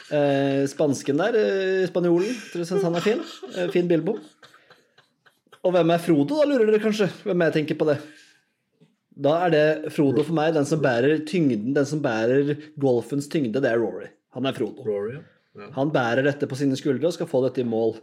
Eh, 0.07 0.61
spansken 0.71 1.17
der, 1.19 1.35
eh, 1.35 1.87
spanjolen, 1.89 2.35
tror 2.51 2.63
du 2.63 2.67
synes 2.69 2.85
han 2.87 2.95
er 2.95 3.03
fin. 3.03 3.23
Eh, 3.55 3.67
fin 3.73 3.87
Bilbo. 3.89 4.17
Og 5.67 5.73
hvem 5.75 5.89
er 5.91 5.99
Frodo, 5.99 6.37
da, 6.39 6.45
lurer 6.47 6.69
dere 6.69 6.79
kanskje? 6.79 7.09
Hvem 7.25 7.43
jeg 7.43 7.53
tenker 7.57 7.75
på 7.79 7.87
det? 7.89 7.97
Da 9.17 9.33
er 9.47 9.51
det 9.51 9.91
Frodo 9.91 10.23
for 10.23 10.37
meg, 10.37 10.53
den 10.55 10.67
som 10.69 10.79
bærer 10.83 11.25
tyngden, 11.27 11.73
den 11.75 11.85
som 11.89 11.99
bærer 12.03 12.53
golfens 12.79 13.27
tyngde, 13.33 13.59
det 13.63 13.71
er 13.73 13.81
Rory. 13.81 14.07
Han 14.37 14.45
er 14.47 14.55
Frodo. 14.55 14.85
Rory, 14.87 15.17
ja. 15.57 15.67
Han 15.75 15.91
bærer 15.91 16.23
dette 16.23 16.47
på 16.47 16.55
sine 16.55 16.77
skuldre 16.77 17.09
og 17.09 17.15
skal 17.17 17.27
få 17.27 17.41
dette 17.47 17.63
i 17.65 17.67
mål. 17.67 17.97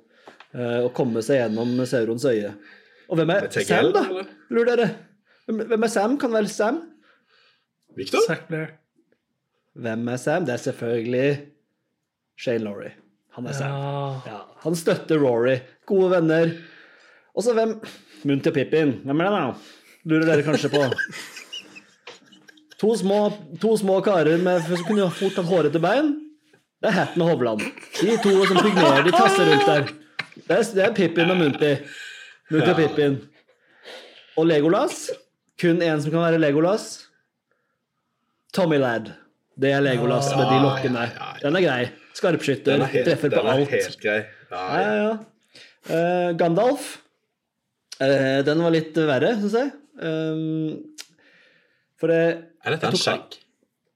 eh, 0.55 0.85
og 0.85 0.93
komme 0.95 1.23
seg 1.25 1.41
gjennom 1.41 1.73
Saurons 1.87 2.25
øye. 2.31 2.53
Og 3.09 3.17
hvem 3.19 3.31
er 3.31 3.49
Sam, 3.51 3.89
da? 3.95 4.05
Lurer 4.55 4.77
dere? 4.77 4.91
Hvem 5.49 5.83
er 5.83 5.91
Sam? 5.91 6.19
Kan 6.19 6.33
vel 6.33 6.47
Sam? 6.49 6.83
Victor? 7.97 8.21
Zack 8.27 8.47
Blair. 8.49 8.69
Hvem 9.75 10.09
er 10.09 10.21
Sam? 10.23 10.45
Det 10.47 10.55
er 10.55 10.63
selvfølgelig 10.63 11.29
Shane 12.39 12.65
Laurie. 12.65 12.93
Han 13.35 13.47
er 13.51 13.57
Sam. 13.57 13.71
Ja. 13.71 14.11
Ja, 14.31 14.41
han 14.63 14.77
støtter 14.79 15.19
Rory. 15.19 15.57
Gode 15.87 16.11
venner. 16.15 16.53
Og 17.35 17.43
så 17.43 17.55
hvem 17.57 17.81
Munn 18.25 18.43
og 18.47 18.55
Pippin. 18.55 19.01
Hvem 19.05 19.21
er 19.21 19.31
det, 19.31 19.33
da? 19.41 19.81
Lurer 20.11 20.29
dere 20.31 20.47
kanskje 20.47 20.71
på. 20.73 20.85
To 22.85 22.91
små, 22.99 23.19
to 23.63 23.77
små 23.81 24.01
karer 24.05 24.41
med, 24.43 24.65
som 24.67 24.83
kunne 24.85 25.07
fort 25.15 25.37
hatt 25.39 25.47
hårete 25.49 25.81
bein. 25.81 26.09
Det 26.83 26.91
er 26.91 26.97
Hatten 26.99 27.23
og 27.25 27.31
Hovland. 27.31 27.63
De 27.97 28.17
to 28.21 28.33
som 28.51 28.59
pygmeer, 28.61 29.07
de 29.07 29.13
tasser 29.15 29.47
rundt 29.49 29.69
der. 29.71 29.87
Det 30.35 30.57
er, 30.57 30.65
det 30.75 30.83
er 30.85 30.93
Pippin 30.99 31.31
og 31.33 31.39
Munti. 31.39 31.71
Munti 32.53 32.73
og 32.75 32.77
Pippin. 32.77 33.17
Og 34.37 34.51
Legolas. 34.51 35.07
Kun 35.63 35.81
én 35.87 36.03
som 36.03 36.13
kan 36.13 36.27
være 36.27 36.43
Legolas. 36.43 37.07
Tommy 38.53 38.83
Ladd. 38.83 39.15
Det 39.61 39.71
er 39.71 39.81
Legolas 39.85 40.31
med 40.35 40.49
de 40.51 40.57
lokkene. 40.65 41.05
ja, 41.07 41.15
ja, 41.15 41.29
ja. 41.37 41.43
Den 41.45 41.57
er 41.61 41.63
grei. 41.67 41.85
Skarpskytter. 42.19 42.73
Den 42.75 42.83
er 42.87 42.91
helt, 42.95 43.07
Treffer 43.07 43.31
på 43.31 43.39
den 43.39 43.47
er 43.47 43.61
alt. 43.61 43.71
helt 43.75 44.01
grei. 44.03 44.19
Ja, 44.51 44.65
Ja, 44.75 44.83
ja, 44.83 44.95
ja. 45.05 45.15
Uh, 45.85 46.33
Gandalf. 46.41 46.89
Uh, 48.01 48.41
den 48.47 48.63
var 48.65 48.73
litt 48.75 48.97
verre, 48.99 49.35
syns 49.43 49.55
jeg. 49.59 49.73
Um, 50.03 50.81
for 52.01 52.11
det 52.11 52.21
Er 52.65 52.75
dette 52.75 52.89
en 52.91 52.97
Jeg 52.97 53.03
skjenk? 53.05 53.37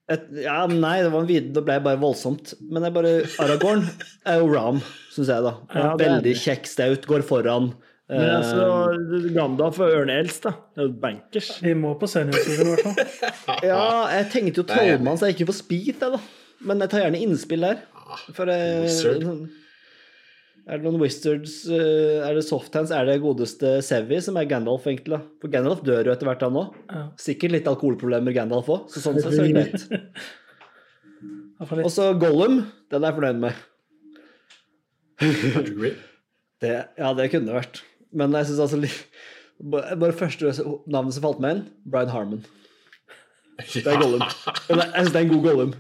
et, 0.09 0.29
Ja, 0.45 0.61
nei, 0.71 1.03
det 1.03 1.11
var 1.13 1.21
en 1.25 1.31
vide. 1.31 1.53
det 1.57 1.65
ble 1.67 1.81
bare 1.85 1.99
voldsomt. 2.01 2.55
Men 2.61 2.83
det 2.85 2.91
er 2.93 2.97
bare 2.99 3.15
Aragorn 3.45 3.83
er 4.25 4.39
jo 4.43 4.53
Ram, 4.55 4.79
syns 5.15 5.29
jeg, 5.33 5.43
da. 5.43 5.57
Ja, 5.75 5.97
Veldig 5.99 6.23
det. 6.31 6.37
kjekk 6.45 6.67
staut, 6.71 7.07
går 7.11 7.23
foran. 7.27 7.73
Men 8.09 8.31
altså, 8.39 8.63
Gandalf 9.37 9.77
og 9.85 9.91
Ørne 9.93 10.15
Elst, 10.23 10.41
da. 10.47 10.53
Det 10.73 10.81
er 10.81 10.87
jo 10.89 10.95
bankers. 11.03 11.49
Vi 11.61 11.75
må 11.77 11.91
på 12.01 12.09
seniorturen, 12.09 12.65
i 12.65 12.67
hvert 12.73 13.05
fall. 13.43 13.59
ja, 13.69 13.83
jeg 14.17 14.25
tenkte 14.33 14.63
jo 14.63 14.65
Det 14.65 14.73
så 14.73 14.81
jeg 14.87 14.95
trollmann, 14.97 15.19
så 15.21 15.29
jeg 15.29 15.35
ikke 15.37 15.49
får 15.51 15.59
speed, 15.59 15.91
jeg, 15.93 16.01
da. 16.17 16.21
Men 16.71 16.81
jeg 16.85 16.89
tar 16.95 17.03
gjerne 17.05 17.21
innspill 17.27 17.67
der. 17.69 17.79
For 18.33 18.49
eh, 18.49 18.87
sånn- 18.89 19.45
Er 20.69 20.77
det 20.81 20.85
noen 20.87 21.01
wizards 21.03 21.55
eh, 21.69 22.25
Er 22.25 22.33
det 22.39 22.45
softhands? 22.49 22.91
Er 22.97 23.05
det 23.09 23.19
godeste 23.21 23.75
Sevi 23.85 24.17
som 24.25 24.37
er 24.41 24.49
Gandalf, 24.49 24.87
egentlig? 24.89 25.13
da? 25.19 25.21
For 25.45 25.49
Gandalf 25.53 25.81
dør 25.85 26.09
jo 26.09 26.13
etter 26.17 26.29
hvert, 26.31 26.45
han 26.49 26.57
òg. 26.63 26.69
Ja. 26.89 27.03
Sikkert 27.21 27.53
litt 27.59 27.69
alkoholproblemer, 27.69 28.33
Gandalf 28.37 28.69
òg, 28.73 28.81
så 28.93 28.97
sånn 29.05 29.21
sett 29.21 29.37
så 29.37 29.43
er 29.45 29.49
det 29.53 29.57
greit. 29.59 29.85
Og 31.85 31.91
så 31.93 32.05
Gollum, 32.17 32.63
den 32.89 33.05
er 33.05 33.11
jeg 33.11 33.17
fornøyd 33.21 33.41
med. 33.45 33.53
Det, 36.59 36.71
ja, 36.99 37.13
det 37.15 37.29
kunne 37.31 37.47
det 37.47 37.55
vært. 37.55 37.77
Men 38.13 38.37
jeg 38.39 38.49
syns 38.49 38.63
altså 38.65 38.79
Bare 39.59 40.15
første 40.15 40.53
navnet 40.87 41.17
som 41.17 41.25
falt 41.25 41.41
meg 41.43 41.57
inn, 41.57 41.65
Brian 41.83 42.13
Harmon. 42.13 42.45
Det 43.59 43.83
er 43.83 43.99
Gollum. 43.99 44.23
Jeg 44.23 44.77
syns 44.79 45.11
det 45.11 45.19
er 45.19 45.25
en 45.25 45.33
god 45.33 45.43
Gollum. 45.49 45.73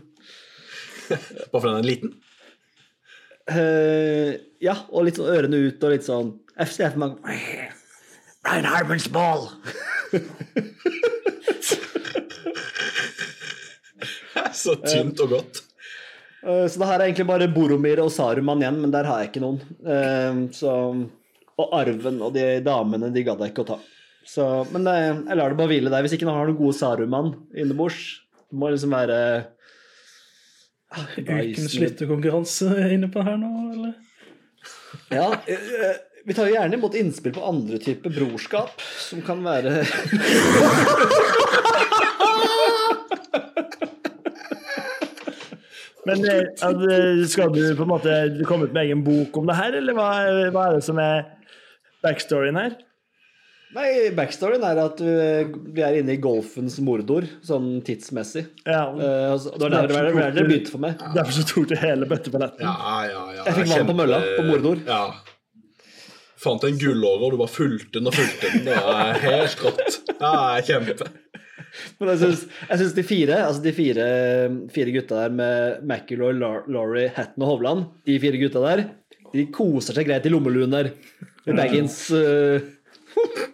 Bare 1.08 1.60
fordi 1.60 1.68
han 1.70 1.78
er 1.78 1.86
liten? 1.86 2.16
Uh, 3.48 4.34
ja, 4.60 4.74
og 4.90 5.06
litt 5.06 5.16
sånn 5.16 5.30
ørene 5.32 5.62
ut 5.68 5.84
og 5.86 5.94
litt 5.94 6.04
sånn 6.04 6.34
FCF 6.58 6.98
ser 6.98 7.14
Brian 8.44 8.68
Harmons 8.68 9.08
ball! 9.14 9.48
Så 14.58 14.74
tynt 14.82 15.20
og 15.22 15.30
godt. 15.36 15.60
Uh, 16.42 16.66
så 16.66 16.80
det 16.80 16.86
her 16.88 16.98
er 16.98 17.04
egentlig 17.08 17.26
bare 17.28 17.48
Boromir 17.52 18.00
og 18.02 18.10
Saruman 18.14 18.62
igjen, 18.62 18.80
men 18.82 18.92
der 18.94 19.06
har 19.06 19.20
jeg 19.22 19.30
ikke 19.30 19.42
noen. 19.44 19.60
Uh, 19.84 20.48
så, 20.54 20.72
og 21.58 21.74
arven 21.74 22.20
og 22.22 22.34
de 22.36 22.46
damene, 22.64 23.10
de 23.14 23.24
gadd 23.26 23.42
jeg 23.42 23.52
ikke 23.52 23.64
å 23.66 23.70
ta. 23.74 23.78
Så, 24.28 24.44
men 24.74 24.84
det, 24.84 24.96
jeg 25.00 25.38
lar 25.38 25.52
det 25.52 25.58
bare 25.58 25.70
hvile 25.70 25.92
der. 25.92 26.04
Hvis 26.04 26.14
ikke 26.18 26.26
noen 26.28 26.36
har 26.36 26.50
noen 26.50 26.58
gode 26.58 26.76
Saruman 26.76 27.30
innebords, 27.56 28.02
det 28.48 28.58
må 28.60 28.68
liksom 28.72 28.92
være 28.92 29.16
ah, 30.92 31.06
Ukens 31.16 31.78
lytterkonkurranse 31.80 32.68
inne 32.96 33.08
på 33.12 33.24
her 33.24 33.36
nå, 33.40 33.52
eller? 33.72 33.96
Ja, 35.12 35.30
eh, 35.48 35.96
vi 36.28 36.36
tar 36.36 36.48
jo 36.48 36.56
gjerne 36.56 36.76
imot 36.76 36.96
innspill 36.98 37.32
på 37.36 37.46
andre 37.48 37.80
typer 37.80 38.12
brorskap, 38.12 38.80
som 39.00 39.24
kan 39.24 39.40
være 39.44 39.70
Men 46.08 46.24
eh, 46.24 46.44
skal 47.28 47.52
du 47.52 47.62
på 47.76 47.84
en 47.84 47.90
måte 47.90 48.12
komme 48.48 48.64
ut 48.68 48.72
med 48.72 48.86
egen 48.86 49.02
bok 49.04 49.36
om 49.40 49.48
det 49.48 49.56
her, 49.58 49.72
eller 49.80 49.96
hva, 49.96 50.08
hva 50.54 50.62
er 50.68 50.78
det 50.78 50.84
som 50.86 51.00
er 51.02 51.37
backstoryen 52.04 52.58
her? 52.60 52.76
Nei, 53.76 53.88
backstoryen 54.16 54.62
er 54.64 54.78
at 54.80 55.00
vi 55.02 55.82
er 55.84 55.98
inne 56.00 56.14
i 56.16 56.20
golfens 56.24 56.78
mordor, 56.80 57.26
sånn 57.44 57.82
tidsmessig. 57.84 58.46
Ja, 58.64 58.86
uh, 58.88 59.34
altså, 59.34 59.52
det 59.52 59.66
var 59.66 59.74
der 59.74 59.90
det 59.90 59.96
var 59.98 60.22
der 60.22 60.38
det 60.38 60.44
begynte 60.48 60.72
for 60.72 60.84
meg. 60.86 61.02
Derfor 61.16 61.36
så 61.36 61.44
tok 61.50 61.66
du 61.68 61.74
hele 61.76 62.08
bøtteballetten. 62.08 62.64
Ja, 62.64 63.02
ja, 63.10 63.24
ja. 63.36 63.42
Jeg 63.50 63.58
fikk 63.60 63.74
vann 63.74 63.90
på 63.90 63.98
mølla, 63.98 64.22
på 64.38 64.46
Mordor. 64.48 64.80
Ja. 64.88 65.02
Fant 66.38 66.64
en 66.64 66.78
gullåre, 66.80 67.26
og 67.26 67.34
du 67.34 67.40
bare 67.42 67.50
fulgte 67.50 67.98
den 67.98 68.08
og 68.08 68.16
fulgte 68.16 68.52
den. 68.54 68.68
Det 68.70 68.76
er 68.78 69.22
helt 69.26 69.64
rått. 69.66 70.00
Ja, 70.16 70.34
kjempe. 70.64 71.10
Men 71.98 72.12
jeg 72.12 72.20
syns, 72.22 72.44
jeg 72.70 72.80
syns 72.80 72.94
de 72.96 73.04
fire 73.06 73.40
altså 73.44 73.62
de 73.62 73.72
fire, 73.76 74.06
fire 74.72 74.94
gutta 74.94 75.24
der 75.24 75.34
med 75.34 75.82
McIlroy, 75.84 76.32
Laurie, 76.38 77.10
Hatton 77.14 77.44
og 77.44 77.52
Hovland, 77.52 77.84
de 78.08 78.16
fire 78.22 78.40
gutta 78.40 78.62
der, 78.64 78.84
de 79.34 79.44
koser 79.54 79.98
seg 79.98 80.08
greit 80.08 80.26
i 80.26 80.32
lommeluen 80.32 80.72
der. 80.72 80.92
Baggins 81.56 81.96
uh, 82.12 82.60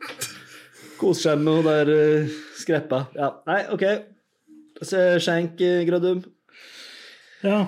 Koser 1.00 1.30
seg 1.30 1.40
med 1.42 1.46
noe 1.48 1.62
der 1.66 1.90
uh, 1.92 2.35
skreppa. 2.59 3.04
Ja, 3.18 3.30
nei, 3.48 3.61
OK. 3.74 3.85
Så 4.83 5.04
skjenk, 5.22 5.61
uh, 5.61 5.83
Gradum. 5.88 6.24
Ja. 7.44 7.64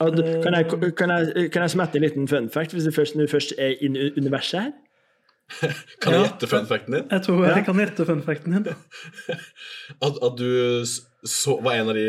Og 0.00 0.16
Kan 0.16 0.54
jeg, 0.56 0.66
kan, 0.96 1.10
jeg, 1.12 1.50
kan 1.52 1.62
jeg 1.62 1.70
smette 1.74 1.98
en 1.98 2.04
liten 2.06 2.28
fun 2.28 2.48
fact 2.52 2.72
hvis 2.72 2.86
du 2.88 2.92
først, 2.92 3.18
du 3.20 3.26
først 3.28 3.52
er 3.58 3.74
i 3.80 3.90
universet 4.16 4.60
her? 4.60 4.70
Kan 6.02 6.14
jeg 6.14 6.24
gjette 6.24 6.48
fun 6.48 6.66
facten 6.68 6.94
din? 6.94 7.06
Jeg 7.10 7.22
tror 7.26 7.44
jeg 7.44 7.64
kan 7.66 7.80
gjette 7.82 8.04
fun 8.06 8.20
facten 8.22 8.52
din. 8.54 8.68
At, 10.06 10.18
at 10.22 10.36
du 10.38 10.84
så, 11.26 11.56
var 11.60 11.74
en 11.74 11.90
av 11.90 11.98
de 11.98 12.04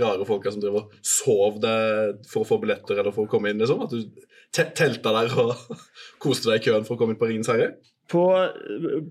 rare 0.00 0.26
folka 0.28 0.52
som 0.52 0.62
driver 0.62 0.86
og 0.86 0.92
sov 1.04 1.58
deg 1.62 2.22
for 2.30 2.44
å 2.44 2.48
få 2.48 2.60
billetter 2.62 3.00
eller 3.02 3.14
for 3.14 3.26
å 3.26 3.32
komme 3.32 3.50
inn? 3.50 3.60
liksom? 3.60 3.82
At 3.82 3.92
du 3.92 4.06
telta 4.52 5.12
der 5.16 5.32
og 5.42 5.56
koste 6.22 6.50
deg 6.50 6.60
i 6.60 6.64
køen 6.68 6.84
for 6.86 6.94
å 6.96 7.00
komme 7.00 7.14
inn 7.16 7.20
på 7.20 7.28
Ringens 7.30 7.50
herre? 7.52 7.72
På, 8.12 8.26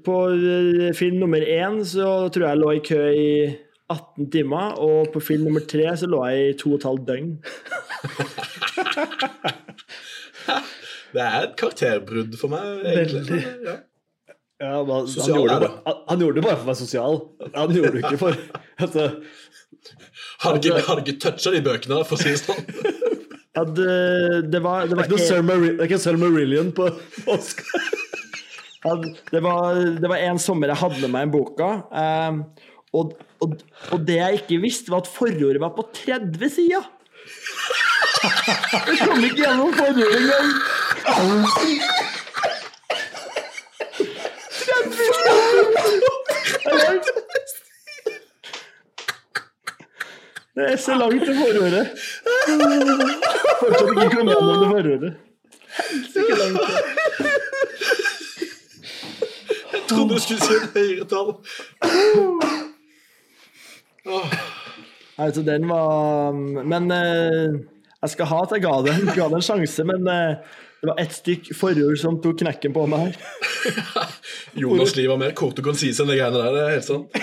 på 0.05 0.15
eh, 0.35 0.91
film 0.97 1.17
nummer 1.23 1.41
én 1.41 1.79
så 1.87 2.29
tror 2.29 2.45
jeg 2.45 2.51
jeg 2.53 2.61
lå 2.61 2.71
i 2.77 2.83
kø 2.85 3.01
i 3.17 3.29
18 3.91 4.27
timer, 4.31 4.75
og 4.79 5.09
på 5.11 5.19
film 5.23 5.47
nummer 5.49 5.63
tre 5.67 5.89
så 5.99 6.07
lå 6.07 6.21
jeg 6.29 6.51
i 6.51 6.57
to 6.59 6.69
og 6.71 6.77
et 6.79 6.87
halvt 6.87 7.07
døgn. 7.09 7.31
Det 11.11 11.19
er 11.19 11.41
et 11.43 11.55
karakterbrudd 11.59 12.37
for 12.39 12.47
meg, 12.53 12.85
egentlig. 12.87 13.41
Ja. 13.67 13.73
Ja, 14.61 14.77
men 14.85 14.93
han, 14.93 15.07
han, 15.09 15.33
gjorde 15.33 15.53
det, 15.57 15.59
bare- 15.65 15.81
han, 15.87 15.95
han 16.07 16.19
gjorde 16.21 16.35
det 16.37 16.43
bare 16.45 16.55
for 16.55 16.63
å 16.63 16.69
være 16.69 16.79
sosial. 16.79 17.15
Han 17.55 17.71
gjorde 17.75 17.91
det 17.95 18.03
ikke 18.05 18.19
for 18.21 18.37
altså, 18.85 19.07
Hadde 20.41 20.59
ikke, 20.61 20.95
ikke 21.01 21.15
toucha 21.23 21.51
de 21.55 21.61
bøkene, 21.65 21.97
for 22.05 22.15
å 22.15 22.21
si 22.21 22.29
det 22.31 22.41
sånn. 22.43 22.61
Ja, 23.51 23.63
det, 23.67 24.51
det 24.51 24.59
var, 24.63 24.85
det 24.87 24.89
Det 24.89 24.97
var 24.97 25.07
det 25.07 25.69
er 25.75 25.83
ikke 25.83 25.99
Selma 25.99 26.25
Rillion 26.31 26.71
på 26.71 26.87
Oscar. 27.27 27.65
Ja, 28.81 28.95
det, 28.97 29.43
var, 29.45 29.75
det 30.01 30.09
var 30.09 30.17
en 30.17 30.39
sommer 30.41 30.71
jeg 30.71 30.79
hadde 30.81 31.01
med 31.03 31.11
meg 31.13 31.27
en 31.27 31.33
boka, 31.35 31.67
eh, 31.93 32.31
og, 32.97 33.11
og, 33.45 33.51
og 33.93 34.07
det 34.07 34.15
jeg 34.17 34.39
ikke 34.39 34.57
visste, 34.63 34.89
var 34.89 35.03
at 35.03 35.11
forordet 35.13 35.61
var 35.61 35.75
på 35.75 35.85
30 35.99 36.49
sider. 36.49 36.87
Jeg 38.89 38.97
kom 39.03 39.21
ikke 39.21 39.37
gjennom 39.43 39.69
forordet 39.77 40.17
engang. 40.17 40.49
30 44.65 44.97
sider! 45.21 46.01
Det 50.55 50.63
er 50.73 50.75
så 50.75 50.95
langt 50.99 51.23
til 51.25 51.35
forhåret. 51.35 51.87
Fortsatt 53.59 53.91
ikke 53.91 54.15
kommet 54.15 54.33
gjennom 54.35 54.57
det 54.59 54.69
forhåret. 54.71 55.13
Helsike 55.77 56.39
langt. 56.41 56.59
Jeg 59.71 59.81
trodde 59.87 60.15
du 60.15 60.19
skulle 60.19 60.43
si 60.43 60.57
et 60.57 60.75
høyere 60.75 61.07
tall. 61.07 61.31
Altså, 65.17 65.41
den 65.45 65.69
var 65.69 66.31
Men 66.33 66.91
eh, 66.91 67.59
jeg 68.01 68.09
skal 68.09 68.25
ha 68.25 68.43
at 68.43 68.55
jeg 68.57 68.63
ga 68.65 68.75
det, 68.83 68.97
ga 69.15 69.29
det 69.29 69.39
en 69.39 69.45
sjanse, 69.45 69.83
men 69.87 70.07
eh, 70.09 70.35
det 70.81 70.89
var 70.89 70.99
ett 70.99 71.13
stykk 71.13 71.51
forhjul 71.55 71.97
som 72.01 72.17
tok 72.23 72.39
knekken 72.41 72.73
på 72.73 72.87
meg 72.89 72.99
her. 73.05 73.15
Jonas' 74.57 74.95
liv 74.97 75.11
var 75.13 75.19
mer 75.21 75.35
kort 75.37 75.59
og 75.61 75.67
konsis 75.71 76.01
enn 76.01 76.09
de 76.09 76.17
greiene 76.17 76.41
der. 76.41 76.55
det 76.55 76.63
er 76.65 76.73
helt 76.75 76.89
sant. 76.89 77.21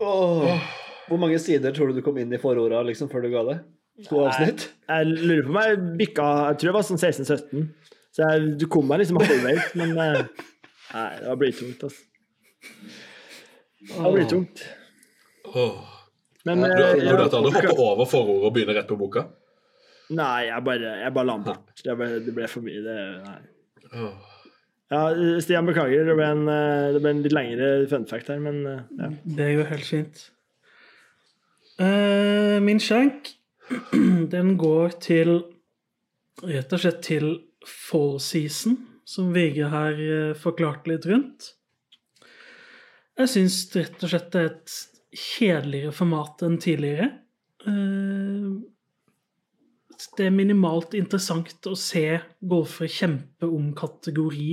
Åh. 0.00 0.79
Hvor 1.10 1.18
mange 1.18 1.38
sider 1.42 1.74
tror 1.74 1.90
du 1.90 1.98
du 1.98 2.04
kom 2.06 2.18
inn 2.22 2.32
i 2.32 2.38
fororda 2.40 2.80
liksom, 2.86 3.10
før 3.10 3.24
du 3.26 3.30
ga 3.34 3.42
det? 3.50 3.58
To 4.08 4.22
avsnitt? 4.28 4.68
Jeg 4.88 5.08
lurer 5.10 5.42
på 5.44 5.50
om 5.52 5.58
jeg 5.60 5.80
bikka 5.98 6.26
Jeg 6.52 6.60
tror 6.62 6.70
det 6.70 6.76
var 6.78 6.86
sånn 6.88 7.00
16-17. 7.02 7.66
Så 8.16 8.22
jeg, 8.30 8.46
du 8.62 8.64
kom 8.70 8.86
meg 8.90 9.02
liksom 9.02 9.18
halvveis, 9.20 9.66
men 9.78 9.92
eh, 9.98 10.22
Nei, 10.94 11.08
det 11.22 11.34
blir 11.38 11.52
tungt, 11.54 11.82
altså. 11.86 12.06
Det 13.90 14.12
blir 14.14 14.26
tungt. 14.30 14.62
Men 16.48 16.62
Du, 16.64 16.66
eh, 16.66 16.76
du, 16.76 16.82
jeg- 17.04 17.16
du 17.20 17.50
hadde 17.52 17.76
over 17.76 18.06
forordet 18.08 18.48
og 18.48 18.54
begynne 18.56 18.74
rett 18.78 18.88
på 18.90 18.96
boka? 18.98 19.26
Nei, 20.10 20.46
jeg 20.48 20.64
bare, 20.66 20.94
jeg 21.04 21.14
bare 21.14 21.26
la 21.28 21.36
den 21.38 21.44
bort. 21.46 21.82
Det 21.84 21.94
ble, 22.00 22.08
det 22.26 22.34
ble 22.34 22.48
for 22.50 22.66
mye. 22.66 22.80
Det, 22.82 22.96
nei. 23.28 24.10
Ja, 24.90 25.02
Stian, 25.44 25.68
beklager. 25.70 26.02
Det 26.08 26.16
ble 26.18 26.26
en, 26.34 26.42
eh, 26.50 26.92
det 26.96 27.02
ble 27.04 27.12
en 27.14 27.22
litt 27.22 27.36
lengre 27.36 27.68
fun 27.92 28.06
fact 28.10 28.32
her, 28.32 28.40
men 28.42 28.64
ja. 28.66 29.10
Det 29.38 29.50
går 29.60 29.70
helt 29.70 29.86
fint. 29.86 30.24
Eh, 31.80 32.58
min 32.60 32.80
skjenk, 32.82 33.30
den 34.34 34.56
går 34.60 34.98
til 35.00 35.40
Rett 36.40 36.72
og 36.72 36.80
slett 36.80 37.02
til 37.04 37.26
fall 37.68 38.14
season, 38.24 38.78
som 39.04 39.26
VG 39.34 39.58
her 39.68 39.98
forklart 39.98 40.38
forklarte 40.40 40.88
litt 40.88 41.08
rundt. 41.10 41.48
Jeg 43.20 43.28
syns 43.28 43.58
rett 43.76 44.00
og 44.00 44.08
slett 44.08 44.30
det 44.32 44.40
er 44.40 44.48
et 44.48 44.76
kjedeligere 45.20 45.92
format 45.92 46.44
enn 46.46 46.56
tidligere. 46.62 47.10
Eh, 47.68 48.48
det 50.16 50.30
er 50.30 50.32
minimalt 50.32 50.96
interessant 50.96 51.68
å 51.68 51.76
se 51.76 52.06
golfere 52.40 52.88
kjempe 52.88 53.48
om 53.50 53.74
kategori, 53.76 54.52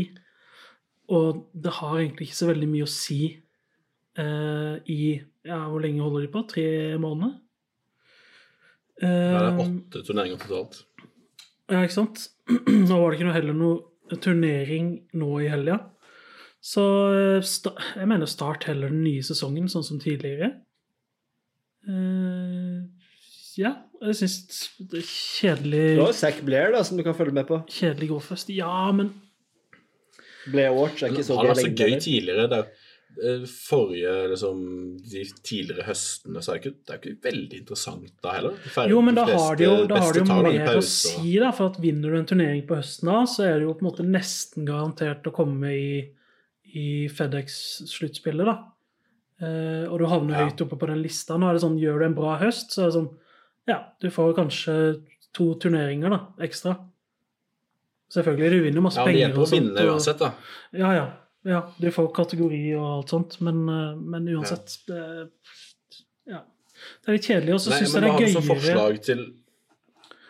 og 1.16 1.46
det 1.56 1.78
har 1.80 2.02
egentlig 2.02 2.28
ikke 2.28 2.42
så 2.42 2.50
veldig 2.50 2.70
mye 2.74 2.88
å 2.88 2.92
si 2.92 3.22
eh, 4.18 4.78
i 4.92 5.02
ja, 5.48 5.60
Hvor 5.70 5.80
lenge 5.84 6.04
holder 6.04 6.26
de 6.26 6.32
på? 6.34 6.44
Tre 6.50 6.66
måneder? 7.02 7.38
Ja, 9.02 9.08
det 9.08 9.38
er 9.38 9.52
Eh, 9.52 9.60
åtte 9.62 10.02
turneringer 10.02 10.40
totalt. 10.42 10.84
ja, 11.70 11.84
ikke 11.84 11.94
sant? 11.94 12.30
Nå 12.90 12.98
var 12.98 13.12
det 13.12 13.20
ikke 13.20 13.28
noe 13.28 13.36
heller 13.36 13.54
noe 13.54 14.18
turnering 14.24 14.94
nå 15.14 15.30
i 15.44 15.50
helga. 15.52 15.78
Så 16.64 16.84
eh, 17.14 17.52
jeg 18.00 18.10
mener 18.10 18.26
start 18.26 18.66
heller 18.68 18.90
den 18.90 19.04
nye 19.06 19.24
sesongen, 19.24 19.70
sånn 19.70 19.86
som 19.86 20.00
tidligere. 20.02 20.56
Uh, 21.88 22.84
ja, 23.56 23.70
jeg 24.02 24.18
syns 24.20 24.34
det 24.76 25.00
er 25.00 25.06
Du 25.06 25.08
kjedelig 25.08 25.84
har 26.02 26.10
jo 26.10 26.16
Zack 26.18 26.42
Blair 26.44 26.74
da, 26.76 26.82
som 26.84 26.98
du 27.00 27.04
kan 27.06 27.16
følge 27.16 27.38
med 27.38 27.48
på. 27.48 27.62
Kjedelig 27.72 28.10
golffest. 28.12 28.52
Ja, 28.52 28.90
men 28.92 29.14
Blair 30.52 30.74
Watch 30.76 31.04
er 31.04 31.14
ikke 31.14 31.24
så 31.24 31.38
har 31.38 31.48
det 31.48 31.54
vært 31.56 31.64
så 31.64 31.72
gøy 31.72 31.96
tidligere? 32.04 32.50
Det 32.52 32.60
er, 32.60 32.87
forrige, 33.50 34.12
liksom, 34.32 34.60
de 35.12 35.24
tidligere 35.44 35.86
høstene, 35.88 36.42
så 36.44 36.54
er 36.54 36.58
det 36.58 36.62
ikke, 36.66 36.78
det 36.86 36.94
er 36.94 37.00
ikke 37.02 37.24
veldig 37.28 37.60
interessant 37.62 38.12
da 38.24 38.34
heller. 38.38 38.56
Ferdig, 38.74 38.92
Jo, 38.94 39.02
men 39.06 39.18
da 39.18 39.26
har 39.30 39.58
de 39.60 39.66
jo, 39.68 39.76
da 39.90 40.00
har 40.04 40.14
de 40.14 40.22
jo 40.22 40.38
mer 40.44 40.72
å 40.78 40.84
si, 40.86 41.34
da. 41.42 41.52
For 41.58 41.72
at 41.74 41.80
vinner 41.84 42.14
du 42.14 42.20
en 42.20 42.30
turnering 42.30 42.64
på 42.70 42.78
høsten 42.80 43.10
da, 43.12 43.20
så 43.30 43.46
er 43.48 43.58
det 43.60 43.68
jo 43.68 43.76
på 43.78 43.86
en 43.86 43.90
måte 43.90 44.06
nesten 44.08 44.68
garantert 44.70 45.28
å 45.30 45.34
komme 45.36 45.74
i, 45.74 45.92
i 46.78 46.88
FedEx-sluttspillet, 47.18 48.46
da. 48.50 48.58
Uh, 49.38 49.86
og 49.92 50.00
du 50.02 50.08
havner 50.10 50.34
Ja. 50.34 50.48
høyt 50.48 50.62
oppe 50.66 50.80
på 50.82 50.88
den 50.90 51.04
lista. 51.04 51.36
Nå 51.38 51.46
er 51.50 51.54
det 51.54 51.62
sånn, 51.62 51.78
gjør 51.78 52.00
du 52.02 52.06
en 52.08 52.16
bra 52.18 52.38
høst, 52.42 52.72
så 52.74 52.86
er 52.88 52.92
det 52.92 52.98
sånn 53.00 53.10
Ja, 53.68 53.82
du 54.02 54.08
får 54.10 54.34
kanskje 54.38 54.74
to 55.36 55.52
turneringer 55.62 56.10
da, 56.10 56.20
ekstra. 56.42 56.78
Selvfølgelig, 58.14 58.50
du 58.50 58.64
vinner 58.64 58.82
masse 58.86 59.02
Ja, 59.02 59.06
det 59.06 59.20
hjelper 59.20 59.44
å 59.44 59.50
vinne 59.52 59.84
uansett, 59.92 60.22
da. 60.22 60.32
Ja, 60.72 60.94
ja. 60.96 61.08
Ja. 61.48 61.64
Du 61.80 61.90
får 61.94 62.12
kategori 62.16 62.62
og 62.76 62.86
alt 62.92 63.14
sånt, 63.14 63.40
men, 63.46 63.64
eh, 63.72 63.98
men 63.98 64.30
uansett 64.36 64.80
det, 64.90 65.02
Ja. 66.28 66.44
Det 67.02 67.10
er 67.10 67.16
litt 67.16 67.26
kjedelig, 67.26 67.54
og 67.56 67.62
så 67.64 67.74
syns 67.74 67.94
jeg 67.96 68.04
det 68.04 68.10
er 68.10 68.20
gøyere 68.20 68.34
Har 68.34 68.42
du 68.42 68.48
forslag 68.52 68.98
til 69.08 69.28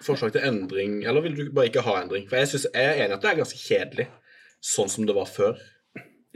Forslag 0.08 0.32
til 0.32 0.46
endring, 0.48 1.02
eller 1.04 1.26
vil 1.26 1.36
du 1.36 1.50
bare 1.52 1.68
ikke 1.68 1.84
ha 1.84 1.98
endring? 2.00 2.28
For 2.30 2.40
jeg, 2.40 2.48
synes, 2.54 2.68
jeg 2.72 2.86
er 2.86 3.02
enig 3.04 3.18
at 3.18 3.24
det 3.26 3.32
er 3.32 3.40
ganske 3.42 3.60
kjedelig, 3.60 4.06
sånn 4.64 4.92
som 4.94 5.08
det 5.10 5.16
var 5.18 5.28
før. 5.28 5.58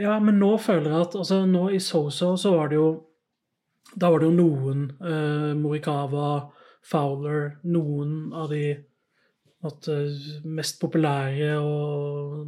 Ja, 0.02 0.17
men 0.20 0.39
nå 0.41 0.56
føler 0.60 0.89
jeg 0.89 1.06
at 1.06 1.15
altså, 1.22 1.44
nå 1.48 1.67
i 1.72 1.80
SoSo 1.80 2.34
så 2.41 2.56
var 2.58 2.72
det 2.72 2.80
jo 2.80 2.89
Da 4.00 4.10
var 4.10 4.22
det 4.22 4.30
jo 4.30 4.36
noen 4.38 4.84
eh, 5.04 5.52
Morikawa, 5.60 6.52
Fowler, 6.88 7.58
noen 7.67 8.32
av 8.34 8.50
de 8.54 8.65
at, 9.67 9.88
eh, 9.91 10.22
mest 10.48 10.80
populære 10.82 11.58
og 11.60 12.46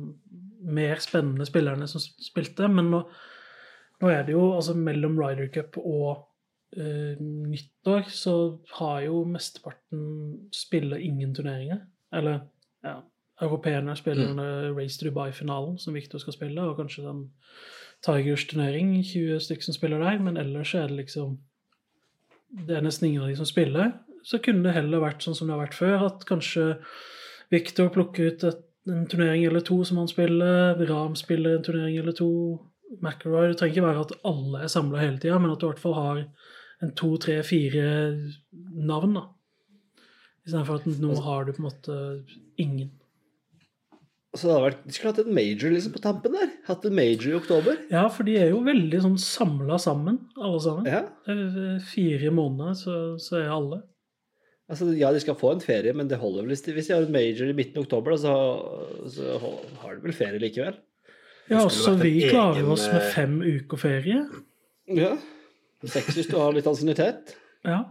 mer 0.74 1.02
spennende 1.04 1.48
spillerne 1.48 1.88
som 1.90 2.02
spilte. 2.02 2.70
Men 2.72 2.92
nå, 2.94 3.02
nå 4.02 4.12
er 4.12 4.28
det 4.28 4.36
jo 4.36 4.52
altså 4.56 4.76
mellom 4.78 5.18
Ryder 5.20 5.50
Cup 5.54 5.80
og 5.82 6.26
eh, 6.78 7.20
nyttår 7.20 8.10
så 8.14 8.36
har 8.80 9.02
jo 9.08 9.24
mesteparten 9.30 10.04
spiller 10.56 11.02
ingen 11.02 11.36
turneringer. 11.36 11.86
Eller 12.14 12.44
ja, 12.86 13.00
europeerne 13.42 13.96
spiller 13.96 14.34
mm. 14.34 14.76
Race 14.78 15.00
to 15.00 15.10
Dubai-finalen, 15.10 15.78
som 15.78 15.94
Victor 15.94 16.22
skal 16.22 16.36
spille, 16.36 16.62
og 16.62 16.78
kanskje 16.78 17.08
den 17.08 17.26
Tigers 18.04 18.46
turnering, 18.48 18.98
20 19.04 19.40
stykker 19.40 19.64
som 19.64 19.76
spiller 19.78 20.02
der, 20.04 20.20
men 20.20 20.38
ellers 20.38 20.74
er 20.76 20.88
det 20.92 21.06
liksom 21.06 21.38
Det 22.68 22.76
er 22.78 22.84
nesten 22.86 23.08
ingen 23.08 23.24
av 23.24 23.32
de 23.32 23.36
som 23.36 23.48
spiller. 23.50 23.94
Så 24.24 24.38
kunne 24.38 24.62
det 24.68 24.76
heller 24.76 25.02
vært 25.02 25.24
sånn 25.26 25.34
som 25.34 25.48
det 25.48 25.56
har 25.56 25.64
vært 25.64 25.78
før, 25.78 26.04
at 26.06 26.26
kanskje 26.30 26.76
Victor 27.50 27.90
plukker 27.90 28.30
ut 28.30 28.44
et, 28.46 28.60
en 28.90 29.06
turnering 29.08 29.46
eller 29.48 29.64
to 29.64 29.80
som 29.88 30.02
han 30.02 30.10
spiller, 30.12 30.80
Ram 30.90 31.16
spiller 31.16 31.58
en 31.58 31.64
turnering 31.64 31.98
eller 31.98 32.16
to, 32.18 32.30
McElroy 33.02 33.48
Det 33.50 33.58
trenger 33.58 33.74
ikke 33.74 33.86
være 33.88 34.02
at 34.06 34.12
alle 34.30 34.60
er 34.64 34.70
samla 34.70 35.00
hele 35.02 35.18
tida, 35.18 35.40
men 35.42 35.54
at 35.54 35.62
du 35.62 35.66
i 35.66 35.72
hvert 35.72 35.82
fall 35.82 35.96
har 35.98 36.20
en 36.84 36.92
to, 37.00 37.16
tre, 37.18 37.40
fire 37.48 37.86
navn, 38.52 39.16
da. 39.18 39.24
Istedenfor 40.44 40.82
at 40.82 41.00
nå 41.00 41.16
har 41.24 41.48
du 41.48 41.54
på 41.56 41.64
en 41.64 41.70
måte 41.70 41.96
ingen. 42.60 42.92
Så 44.34 44.48
det 44.48 44.54
hadde 44.54 44.66
vært, 44.66 44.86
De 44.86 44.96
skulle 44.96 45.12
hatt 45.14 45.22
en 45.22 45.36
major 45.38 45.74
liksom 45.74 45.94
på 45.94 46.02
tampen 46.04 46.34
der. 46.34 46.52
Hatt 46.68 46.86
en 46.90 46.96
major 46.98 47.30
i 47.30 47.38
oktober. 47.38 47.78
Ja, 47.94 48.08
for 48.12 48.28
de 48.28 48.36
er 48.42 48.50
jo 48.50 48.64
veldig 48.66 49.02
sånn 49.06 49.18
samla 49.22 49.78
sammen, 49.82 50.18
alle 50.40 50.62
sammen. 50.64 50.90
Ja, 50.90 51.04
Fire 51.92 52.34
måneder, 52.34 52.78
så, 52.78 52.96
så 53.22 53.40
er 53.44 53.54
alle. 53.54 53.84
Altså 54.72 54.90
ja, 54.98 55.12
de 55.14 55.22
skal 55.24 55.38
få 55.40 55.54
en 55.56 55.64
ferie, 55.64 55.94
men 55.96 56.10
det 56.10 56.22
holder 56.22 56.46
vel 56.46 56.54
hvis 56.54 56.66
de, 56.66 56.76
hvis 56.78 56.90
de 56.90 56.96
har 56.96 57.06
en 57.06 57.16
major 57.16 57.50
i 57.52 57.58
midten 57.58 57.80
av 57.80 57.88
oktober, 57.88 58.16
da, 58.16 58.20
så, 58.24 59.10
så 59.16 59.38
har 59.84 59.98
de 59.98 60.06
vel 60.08 60.18
ferie 60.18 60.42
likevel. 60.42 60.80
Ja, 61.52 61.66
også 61.66 61.98
vi 62.00 62.22
klarer 62.30 62.62
egen, 62.62 62.72
oss 62.72 62.86
med 62.88 63.02
eh, 63.02 63.10
fem 63.12 63.36
uker 63.44 63.80
ferie. 63.80 64.22
Ja. 64.96 65.18
Seks 65.84 66.16
hvis 66.16 66.30
du 66.32 66.38
har 66.40 66.56
litt 66.56 66.68
ansiennitet. 66.70 67.36
Ja. 67.68 67.82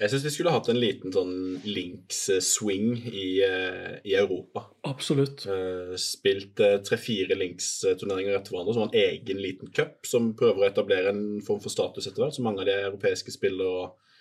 Jeg 0.00 0.10
syns 0.10 0.24
vi 0.24 0.32
skulle 0.34 0.50
hatt 0.54 0.66
en 0.72 0.80
liten 0.80 1.12
sånn 1.14 1.34
links-swing 1.62 2.96
i, 3.06 3.26
eh, 3.46 4.00
i 4.08 4.16
Europa. 4.18 4.64
Absolutt. 4.88 5.44
Eh, 5.46 5.94
Spilt 6.00 6.58
tre-fire 6.88 7.36
links-turneringer 7.38 8.40
etter 8.40 8.56
hverandre, 8.56 8.74
som 8.74 8.88
en 8.88 8.98
egen 8.98 9.42
liten 9.44 9.70
cup 9.70 10.08
som 10.08 10.32
prøver 10.38 10.64
å 10.64 10.70
etablere 10.72 11.12
en 11.14 11.26
form 11.46 11.62
for 11.62 11.70
status 11.70 12.08
etter 12.08 12.24
hvert, 12.24 12.34
som 12.34 12.48
mange 12.48 12.64
av 12.64 12.70
de 12.72 12.80
europeiske 12.88 13.36
spiller 13.36 13.68
og 13.68 14.11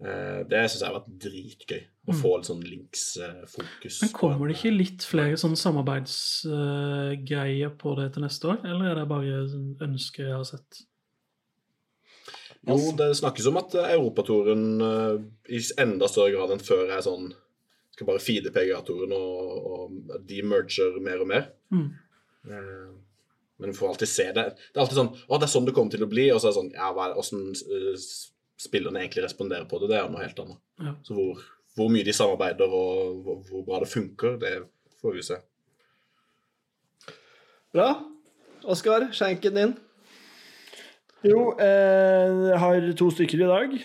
det 0.00 0.62
syns 0.64 0.80
jeg 0.80 0.88
har 0.88 0.96
vært 0.96 1.12
dritgøy. 1.20 1.82
Å 2.08 2.14
få 2.16 2.30
litt 2.38 2.48
sånn 2.48 2.62
linksfokus. 2.64 3.98
Men 4.00 4.12
kommer 4.16 4.48
det 4.48 4.56
ikke 4.56 4.72
litt 4.72 5.04
flere 5.06 5.36
sånne 5.38 5.58
samarbeidsgreier 5.60 7.70
på 7.78 7.92
det 7.98 8.06
til 8.14 8.22
neste 8.24 8.48
år, 8.50 8.58
eller 8.64 8.84
er 8.90 8.94
det 8.98 9.04
bare 9.10 9.42
sånn 9.50 9.76
ønsker 9.90 10.22
jeg 10.26 10.36
har 10.38 10.46
sett? 10.48 10.70
Jo, 12.68 12.76
det 12.96 13.16
snakkes 13.16 13.46
om 13.48 13.56
at 13.60 13.74
eh, 13.80 13.92
Europatoren 13.94 14.64
eh, 14.84 15.14
i 15.56 15.58
enda 15.80 16.08
større 16.10 16.32
grad 16.34 16.50
enn 16.52 16.60
før 16.64 16.90
er 16.92 17.00
sånn 17.06 17.26
Skal 17.94 18.06
bare 18.08 18.20
feede 18.22 18.52
PGA-toren, 18.52 19.12
og, 19.16 19.70
og 19.72 19.80
de 20.28 20.38
merger 20.46 20.90
mer 21.04 21.18
og 21.24 21.28
mer. 21.30 21.44
Mm. 21.72 21.88
Eh, 22.48 22.90
Men 23.60 23.70
vi 23.72 23.76
får 23.76 23.88
alltid 23.88 24.08
se 24.08 24.26
det. 24.36 24.44
Det 24.56 24.76
er 24.76 24.82
alltid 24.84 25.00
sånn 25.00 25.14
Å, 25.16 25.34
det 25.38 25.46
er 25.46 25.54
sånn 25.54 25.66
det 25.68 25.74
kommer 25.76 25.92
til 25.94 26.04
å 26.04 26.12
bli. 26.12 26.26
Og 26.32 26.38
så 26.40 26.46
er 26.48 26.52
det 26.52 26.60
sånn 26.60 26.74
Ja, 26.76 26.86
hva 26.96 27.02
er 27.08 27.18
åssen 27.20 27.40
eh, 27.52 27.96
spillerne 28.60 29.00
egentlig 29.02 29.24
responderer 29.24 29.66
på 29.68 29.80
det, 29.80 29.90
det 29.92 29.98
er 30.00 30.08
noe 30.12 30.24
helt 30.24 30.42
annet. 30.42 30.60
Ja. 30.82 30.94
Så 31.06 31.16
hvor, 31.16 31.44
hvor 31.78 31.92
mye 31.92 32.06
de 32.06 32.14
samarbeider, 32.16 32.72
og 32.80 33.22
hvor, 33.24 33.38
hvor 33.48 33.66
bra 33.68 33.80
det 33.84 33.90
funker, 33.92 34.36
det 34.40 34.56
får 35.00 35.16
vi 35.16 35.26
se. 35.30 35.38
Bra. 37.74 37.92
Oskar, 38.70 39.08
skjenken 39.16 39.56
din. 39.56 39.72
Jo, 41.24 41.52
eh, 41.60 42.50
jeg 42.50 42.60
har 42.60 42.90
to 42.96 43.10
stykker 43.14 43.44
i 43.44 43.48
dag. 43.48 43.76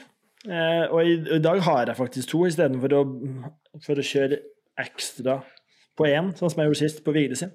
Eh, 0.46 0.86
og 0.90 1.00
i, 1.08 1.16
i 1.38 1.42
dag 1.44 1.62
har 1.66 1.90
jeg 1.90 2.00
faktisk 2.00 2.32
to, 2.32 2.44
istedenfor 2.48 2.96
å, 2.96 3.04
for 3.86 4.00
å 4.00 4.06
kjøre 4.06 4.42
ekstra 4.82 5.40
på 5.96 6.08
én, 6.10 6.34
sånn 6.36 6.52
som 6.52 6.62
jeg 6.62 6.72
gjorde 6.72 6.82
sist, 6.82 7.04
på 7.06 7.16
Vigre 7.16 7.40
sin. 7.40 7.54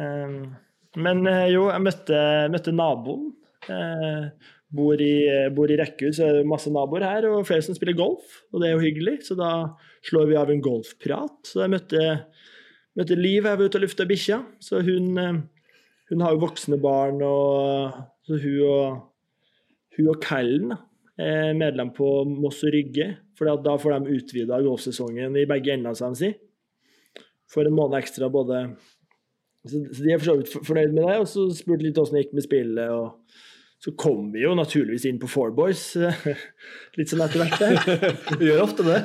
Eh, 0.00 0.40
men 0.98 1.22
jo, 1.52 1.68
jeg 1.70 1.84
møtte, 1.86 2.22
møtte 2.50 2.74
naboen. 2.74 3.28
Eh, 3.70 4.30
bor, 4.74 5.00
i, 5.02 5.14
bor 5.54 5.70
i 5.70 5.78
rekkehus, 5.80 6.18
så 6.18 6.26
er 6.28 6.38
det 6.38 6.48
masse 6.48 6.70
naboer 6.72 7.04
her, 7.06 7.26
og 7.30 7.46
flere 7.48 7.64
som 7.66 7.76
spiller 7.76 7.98
golf. 7.98 8.40
Og 8.52 8.62
det 8.62 8.68
er 8.68 8.76
jo 8.76 8.84
hyggelig, 8.84 9.16
så 9.26 9.36
da 9.38 9.52
slår 10.06 10.30
vi 10.30 10.38
av 10.40 10.52
en 10.52 10.62
golfprat. 10.64 11.38
Så 11.46 11.64
jeg 11.64 11.72
møtte, 11.74 12.04
møtte 12.98 13.18
Liv 13.18 13.48
her 13.48 13.60
ute 13.60 13.80
og 13.80 13.86
lufta 13.86 14.06
bikkja. 14.08 14.42
Så 14.62 14.82
hun, 14.86 15.10
eh, 15.18 15.40
hun 16.12 16.24
har 16.24 16.36
jo 16.36 16.44
voksne 16.46 16.78
barn, 16.82 17.22
og 17.26 17.98
så 18.28 18.38
hun 18.44 18.60
og, 18.68 19.02
hun 19.98 20.12
og 20.14 20.22
Kallen 20.22 20.76
er 21.20 21.50
medlem 21.58 21.90
på 21.96 22.12
Moss 22.30 22.62
og 22.64 22.72
Rygge. 22.76 23.10
For 23.36 23.50
da 23.64 23.74
får 23.80 23.98
de 23.98 24.16
utvida 24.20 24.60
golfsesongen 24.62 25.36
i 25.36 25.48
begge 25.48 25.74
endene, 25.74 25.96
som 25.98 26.14
de 26.14 26.22
sier. 26.22 26.40
For 27.50 27.66
en 27.66 27.74
måned 27.74 27.98
ekstra 27.98 28.28
både 28.30 28.68
så 29.68 29.76
de 29.76 30.12
er 30.14 30.20
for 30.20 30.30
så 30.30 30.34
vidt 30.38 30.52
fornøyd 30.64 30.94
med 30.94 31.04
det. 31.04 31.16
Og 31.20 31.26
så 31.28 31.42
spurte 31.52 31.84
litt 31.84 31.98
åssen 32.00 32.16
det 32.16 32.24
gikk 32.24 32.36
med 32.38 32.46
spillet. 32.46 32.92
og 32.94 33.18
så 33.80 33.92
kom 33.96 34.26
vi 34.34 34.42
jo 34.42 34.50
naturligvis 34.52 35.06
inn 35.08 35.18
på 35.20 35.28
Four 35.30 35.54
Boys, 35.56 35.94
litt 36.98 37.08
sånn 37.08 37.22
etter 37.24 37.40
hvert. 37.40 38.00
Vi 38.40 38.50
Gjør 38.50 38.66
ofte 38.66 38.84
det. 38.84 38.98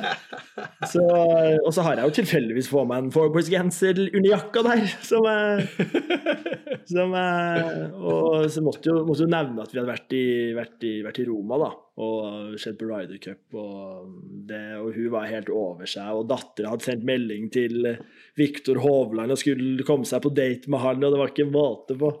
Så, 0.90 1.00
og 1.00 1.70
så 1.72 1.84
har 1.86 1.96
jeg 1.96 2.10
jo 2.10 2.16
tilfeldigvis 2.18 2.68
på 2.68 2.82
meg 2.88 3.06
en 3.06 3.14
Four 3.14 3.30
Boys-genser 3.32 4.02
under 4.04 4.26
jakka 4.28 4.62
der, 4.66 4.82
som 5.00 5.24
jeg, 5.30 5.86
som 6.92 7.16
jeg 7.16 7.86
Og 7.96 8.44
så 8.52 8.64
måtte 8.64 8.90
jo, 8.90 8.98
måtte 9.08 9.24
jo 9.24 9.32
nevne 9.32 9.64
at 9.64 9.72
vi 9.72 9.80
hadde 9.80 9.94
vært 9.94 10.12
i, 10.16 10.26
vært 10.58 10.84
i, 10.84 10.92
vært 11.06 11.20
i 11.22 11.26
Roma, 11.30 11.58
da, 11.62 11.70
og 12.04 12.58
sett 12.60 12.76
på 12.76 12.90
Ryder 12.90 13.22
Cup, 13.24 13.56
og, 13.56 14.10
det, 14.50 14.60
og 14.76 14.90
hun 14.92 15.08
var 15.14 15.30
helt 15.30 15.48
over 15.56 15.88
seg, 15.88 16.10
og 16.12 16.28
dattera 16.28 16.74
hadde 16.74 16.88
sendt 16.90 17.08
melding 17.08 17.48
til 17.54 17.94
Viktor 18.36 18.82
Hovland 18.84 19.32
og 19.32 19.40
skulle 19.40 19.88
komme 19.88 20.04
seg 20.04 20.20
på 20.26 20.34
date 20.36 20.68
med 20.68 20.84
han, 20.84 21.00
og 21.00 21.16
det 21.16 21.22
var 21.22 21.32
ikke 21.32 21.48
måte 21.48 21.96
på. 21.96 22.12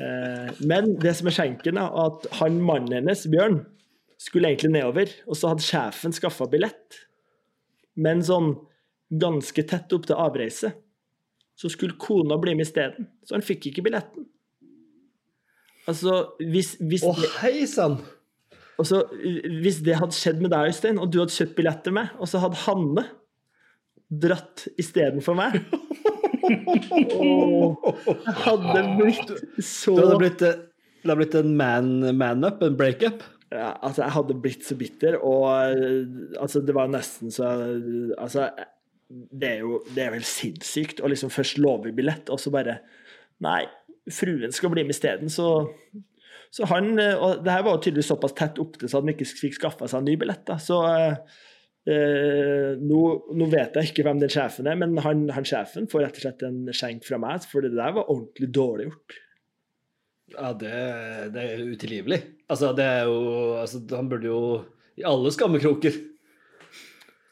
Eh, 0.00 0.50
Men 0.66 0.94
det 1.00 1.14
som 1.18 1.28
er 1.30 1.36
skjenken, 1.36 1.78
er 1.78 1.98
at 2.04 2.28
han 2.40 2.60
mannen 2.64 2.96
hennes, 2.98 3.26
Bjørn, 3.30 3.62
skulle 4.18 4.50
egentlig 4.50 4.72
nedover, 4.74 5.10
og 5.28 5.36
så 5.36 5.52
hadde 5.52 5.66
sjefen 5.66 6.14
skaffa 6.16 6.46
billett. 6.50 7.00
Men 7.96 8.22
sånn 8.24 8.54
ganske 9.14 9.62
tett 9.68 9.92
opp 9.94 10.06
til 10.08 10.18
avreise 10.18 10.72
så 11.54 11.70
skulle 11.70 11.98
kona 12.00 12.38
bli 12.42 12.56
med 12.56 12.66
isteden. 12.66 13.06
Så 13.22 13.36
han 13.36 13.44
fikk 13.46 13.68
ikke 13.70 13.84
billetten. 13.86 14.26
Altså, 15.86 16.34
hvis, 16.40 16.74
hvis, 16.80 17.04
Å, 17.06 17.12
hei 17.42 17.66
sann! 17.70 17.98
altså, 18.80 19.04
hvis 19.12 19.82
det 19.86 19.98
hadde 20.00 20.16
skjedd 20.16 20.40
med 20.42 20.50
deg, 20.54 20.72
Øystein, 20.72 20.98
og 20.98 21.12
du 21.12 21.20
hadde 21.20 21.36
kjøpt 21.36 21.54
billett 21.58 21.84
til 21.84 21.94
meg, 21.94 22.14
og 22.18 22.30
så 22.30 22.40
hadde 22.42 22.62
Hanne 22.64 23.04
dratt 24.24 24.66
istedenfor 24.80 25.36
meg 25.38 25.60
Jeg 26.44 28.36
hadde 28.44 28.82
blitt 28.98 29.32
så 29.64 29.94
Det 29.96 30.04
hadde 30.04 30.18
blitt, 30.22 30.42
eh, 30.44 30.58
det 31.04 31.10
hadde 31.10 31.18
blitt 31.20 31.34
en 31.40 31.56
man- 31.56 32.16
man-up, 32.18 32.62
en 32.62 32.76
breakup. 32.76 33.22
ja, 33.52 33.76
altså, 33.82 34.02
jeg 34.02 34.10
hadde 34.16 34.34
blitt 34.42 34.64
så 34.66 34.76
bitter, 34.78 35.18
og 35.22 35.44
eh, 35.70 36.06
altså, 36.42 36.64
det 36.64 36.74
var 36.74 36.88
nesten 36.88 37.30
så 37.30 37.44
Altså, 38.18 38.48
det 39.10 39.48
er 39.50 39.58
jo 39.60 39.82
det 39.94 40.02
er 40.06 40.10
vel 40.16 40.24
sinnssykt 40.26 41.00
å 41.04 41.08
liksom 41.12 41.30
først 41.30 41.58
love 41.62 41.92
billett, 41.94 42.30
og 42.30 42.38
så 42.40 42.50
bare 42.54 42.78
Nei, 43.44 43.64
fruen 44.10 44.52
skal 44.54 44.70
bli 44.70 44.82
med 44.86 44.94
isteden, 44.94 45.28
så 45.30 45.68
så 46.54 46.64
han, 46.70 46.92
eh, 47.02 47.16
og 47.18 47.42
det 47.42 47.50
her 47.50 47.64
var 47.66 47.74
jo 47.76 47.82
tydeligvis 47.82 48.12
såpass 48.12 48.32
tett 48.38 48.58
opptil 48.62 48.86
så 48.88 49.00
han 49.00 49.10
ikke 49.10 49.26
fikk 49.26 49.54
skaffa 49.58 49.88
seg 49.90 49.98
en 49.98 50.04
ny 50.06 50.14
billett. 50.16 50.44
da, 50.46 50.54
så 50.62 50.78
eh, 51.90 52.70
nå, 52.80 53.02
nå 53.36 53.50
vet 53.52 53.76
jeg 53.78 53.90
ikke 53.90 54.06
hvem 54.06 54.22
den 54.22 54.32
sjefen 54.32 54.70
er, 54.70 54.78
men 54.80 54.96
han, 55.04 55.26
han 55.34 55.48
sjefen 55.48 55.88
får 55.90 56.06
rett 56.06 56.20
og 56.20 56.26
slett 56.26 56.46
en 56.48 56.62
skjenk 56.74 57.04
fra 57.08 57.20
meg, 57.22 57.44
for 57.50 57.64
det 57.64 57.74
der 57.76 57.94
var 57.96 58.08
ordentlig 58.08 58.50
dårlig 58.54 58.88
gjort. 58.88 59.20
Ja, 60.34 60.50
det, 60.56 60.72
det 61.34 61.44
er 61.44 61.68
utilgivelig. 61.68 62.20
Altså, 62.50 62.72
det 62.76 62.84
er 62.84 63.06
jo 63.06 63.20
altså, 63.60 63.82
Han 63.92 64.08
burde 64.10 64.30
jo 64.30 64.40
i 64.98 65.04
alle 65.06 65.30
skammekroker. 65.34 65.96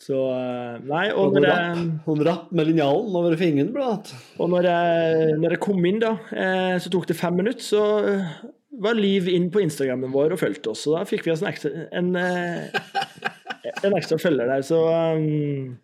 Så 0.02 0.18
eh, 0.34 0.80
Nei, 0.88 1.04
Og 1.14 1.30
og 1.30 1.36
når 1.36 1.46
jeg 1.46 1.82
noen 1.86 2.24
rapp 2.26 2.48
med 2.54 2.68
linjalen 2.68 3.18
over 3.18 3.36
fingeren, 3.38 3.70
blant. 3.74 4.10
Og 4.42 4.50
når 4.50 4.66
jeg, 4.66 5.36
når 5.38 5.56
jeg 5.56 5.62
kom 5.62 5.86
inn, 5.88 6.00
da, 6.02 6.16
eh, 6.34 6.74
så 6.82 6.90
tok 6.92 7.06
det 7.10 7.18
fem 7.18 7.38
minutter, 7.38 7.62
så 7.62 7.84
eh, 8.10 8.32
var 8.82 8.98
Liv 8.98 9.28
inn 9.30 9.50
på 9.52 9.62
Instagrammen 9.62 10.12
vår 10.14 10.34
og 10.34 10.42
fulgte 10.42 10.72
oss. 10.72 10.84
Og 10.88 10.98
da 10.98 11.04
fikk 11.08 11.26
vi 11.26 11.34
oss 11.34 11.44
en 11.44 11.52
ekstra, 11.52 11.86
en, 11.94 12.10
eh, 12.18 12.82
en 13.70 13.96
ekstra 13.96 14.18
følger 14.18 14.50
der. 14.50 14.62
Så 14.66 14.78
um, 14.86 15.78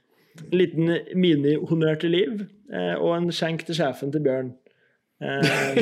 en 0.52 0.58
liten 0.58 0.90
mini-honnør 1.18 1.94
til 2.02 2.10
Liv, 2.14 2.32
eh, 2.72 2.94
og 2.94 3.16
en 3.16 3.32
skjenk 3.34 3.64
til 3.66 3.78
sjefen 3.78 4.12
til 4.14 4.24
Bjørn. 4.24 4.52
Eh, 5.22 5.78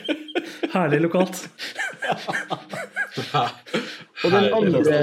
Herlig 0.74 1.00
lokalt. 1.00 1.46
og 4.24 4.28
den 4.34 4.46
andre, 4.58 4.98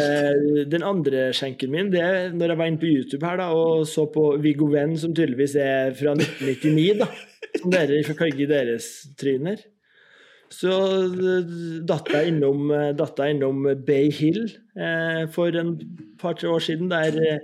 den 0.70 0.84
andre 0.86 1.34
skjenken 1.36 1.72
min, 1.74 1.92
det 1.94 2.02
er 2.04 2.36
når 2.36 2.54
jeg 2.54 2.62
var 2.62 2.70
inne 2.70 2.82
på 2.82 2.92
YouTube 2.92 3.26
her 3.26 3.40
da, 3.42 3.48
og 3.58 3.88
så 3.90 4.06
på 4.14 4.24
Viggo 4.44 4.68
Venn, 4.72 4.96
som 5.00 5.16
tydeligvis 5.16 5.56
er 5.60 5.96
fra 5.98 6.12
1999, 6.14 7.02
da, 7.02 7.08
som 7.60 7.74
dere 7.74 8.02
ifølge 8.04 8.50
deres 8.50 8.86
tryner. 9.20 9.58
Så 10.54 10.74
eh, 11.10 11.50
datt 11.90 12.12
jeg 12.14 12.34
innom, 12.34 12.70
eh, 12.76 13.26
innom 13.32 13.66
Bay 13.88 14.12
Hill 14.14 14.46
eh, 14.78 15.26
for 15.34 15.56
en 15.60 15.76
par-tre 16.22 16.52
år 16.52 16.64
siden, 16.64 16.92
der 16.94 17.18
eh, 17.22 17.44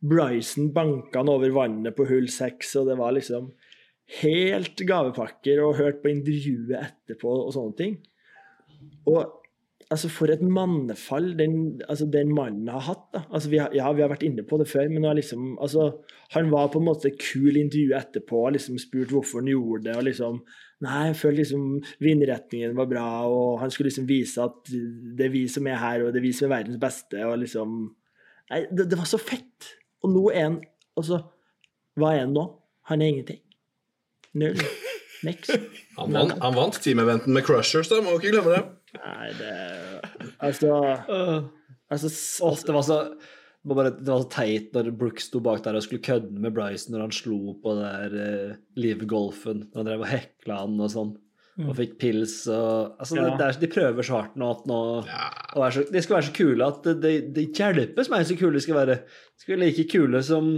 Bryson 0.00 0.70
banka 0.74 1.20
han 1.20 1.32
over 1.32 1.52
vannet 1.54 1.96
på 1.96 2.06
hull 2.08 2.28
seks, 2.32 2.74
og 2.80 2.88
det 2.88 2.96
var 3.00 3.16
liksom 3.16 3.50
helt 4.20 4.80
gavepakker, 4.86 5.60
og 5.64 5.78
hørt 5.78 6.00
på 6.02 6.12
intervjuet 6.12 6.78
etterpå 6.80 7.34
og 7.44 7.52
sånne 7.54 7.76
ting. 7.78 7.98
Og 9.08 9.20
altså, 9.90 10.10
for 10.12 10.32
et 10.32 10.42
mannefall 10.42 11.30
den, 11.38 11.82
altså, 11.88 12.08
den 12.10 12.32
mannen 12.34 12.70
har 12.72 12.86
hatt. 12.88 13.04
da. 13.14 13.22
Altså, 13.30 13.52
vi 13.52 13.60
har, 13.62 13.70
ja, 13.76 13.92
vi 13.92 14.02
har 14.04 14.10
vært 14.12 14.26
inne 14.26 14.44
på 14.46 14.58
det 14.60 14.68
før, 14.70 14.88
men 14.90 15.06
liksom, 15.18 15.52
altså, 15.62 15.92
han 16.34 16.50
var 16.52 16.72
på 16.72 16.80
en 16.80 16.88
måte 16.90 17.12
kul 17.18 17.56
intervjuet 17.60 17.98
etterpå 18.00 18.46
og 18.46 18.56
liksom 18.56 18.80
spurt 18.82 19.14
hvorfor 19.14 19.44
han 19.44 19.52
gjorde 19.52 19.88
det. 19.88 19.96
og 19.96 20.08
liksom, 20.08 20.42
Nei, 20.80 21.10
jeg 21.10 21.16
føler 21.20 21.42
liksom 21.42 21.64
vindretningen 22.00 22.76
var 22.78 22.88
bra, 22.88 23.08
og 23.28 23.58
han 23.60 23.72
skulle 23.72 23.90
liksom 23.90 24.06
vise 24.08 24.40
at 24.40 24.70
det 24.70 25.26
er 25.26 25.34
vi 25.34 25.42
som 25.52 25.66
er 25.68 25.76
her, 25.80 26.06
og 26.06 26.14
det 26.14 26.22
er 26.22 26.24
vi 26.24 26.32
som 26.36 26.48
er 26.48 26.54
verdens 26.54 26.80
beste. 26.80 27.20
og 27.26 27.36
liksom, 27.42 27.82
Nei, 28.50 28.62
det, 28.72 28.88
det 28.90 28.98
var 28.98 29.08
så 29.10 29.20
fett! 29.20 29.74
Og 30.00 30.14
nå 30.14 30.22
er 30.32 30.46
han 30.46 30.60
altså, 30.96 31.20
Hva 32.00 32.14
er 32.14 32.24
han 32.24 32.32
nå? 32.32 32.46
Han 32.88 33.04
er 33.04 33.12
ingenting. 33.12 33.42
Null. 34.40 34.56
Niks. 35.26 35.50
Han 35.98 36.14
vant, 36.14 36.32
han 36.40 36.54
vant 36.56 36.78
teameventen 36.80 37.34
med 37.36 37.44
Crushers, 37.44 37.90
da. 37.90 37.98
Må 38.00 38.14
ikke 38.16 38.30
glemme 38.32 38.54
det. 38.54 38.60
Nei, 38.96 39.26
det 39.36 39.50
Altså, 40.40 40.70
altså 41.92 42.08
altså 42.08 42.46
Åh, 42.46 42.56
det, 42.66 42.74
var 42.74 42.86
så, 42.86 42.96
det, 43.60 43.68
var 43.68 43.76
bare, 43.82 43.90
det 44.00 44.08
var 44.08 44.22
så 44.24 44.30
teit 44.32 44.70
når 44.76 44.92
Brooks 44.96 45.26
sto 45.28 45.40
bak 45.44 45.62
der 45.64 45.76
og 45.76 45.82
skulle 45.84 46.04
kødde 46.04 46.32
med 46.40 46.54
Bryson 46.56 46.94
når 46.94 47.02
han 47.06 47.12
slo 47.12 47.56
på 47.60 47.74
der 47.76 48.14
uh, 48.16 48.54
Live-golfen. 48.80 49.66
Når 49.70 49.82
han 49.82 49.90
drev 49.90 50.04
og 50.06 50.08
hekla 50.08 50.62
han 50.62 50.78
og 50.80 50.92
sånn. 50.94 51.10
Og 51.60 51.74
fikk 51.76 51.98
pils 52.00 52.38
og 52.48 52.94
Altså, 53.02 53.18
Ja. 53.18 53.26
det, 53.26 53.32
det 53.36 53.46
er, 53.46 53.58
de 53.60 53.68
prøver 53.74 54.06
så 54.06 54.16
hardt 54.16 54.38
nå 54.40 54.48
at 54.54 54.62
nå 54.70 54.80
Ja. 55.04 55.26
så, 55.74 55.84
De 55.92 56.00
skal 56.00 56.16
være 56.16 56.28
så 56.30 56.36
kule 56.38 56.68
at 56.72 56.86
det, 56.86 56.94
det, 57.36 57.46
det 57.98 58.06
som 58.06 58.16
er 58.16 58.24
så 58.24 58.38
kule 58.38 58.56
de 58.56 58.64
skal 58.64 58.78
være. 58.78 58.96
De 59.04 59.42
skal 59.44 59.56
være 59.56 59.66
like 59.66 59.84
kule 59.92 60.22
som 60.24 60.52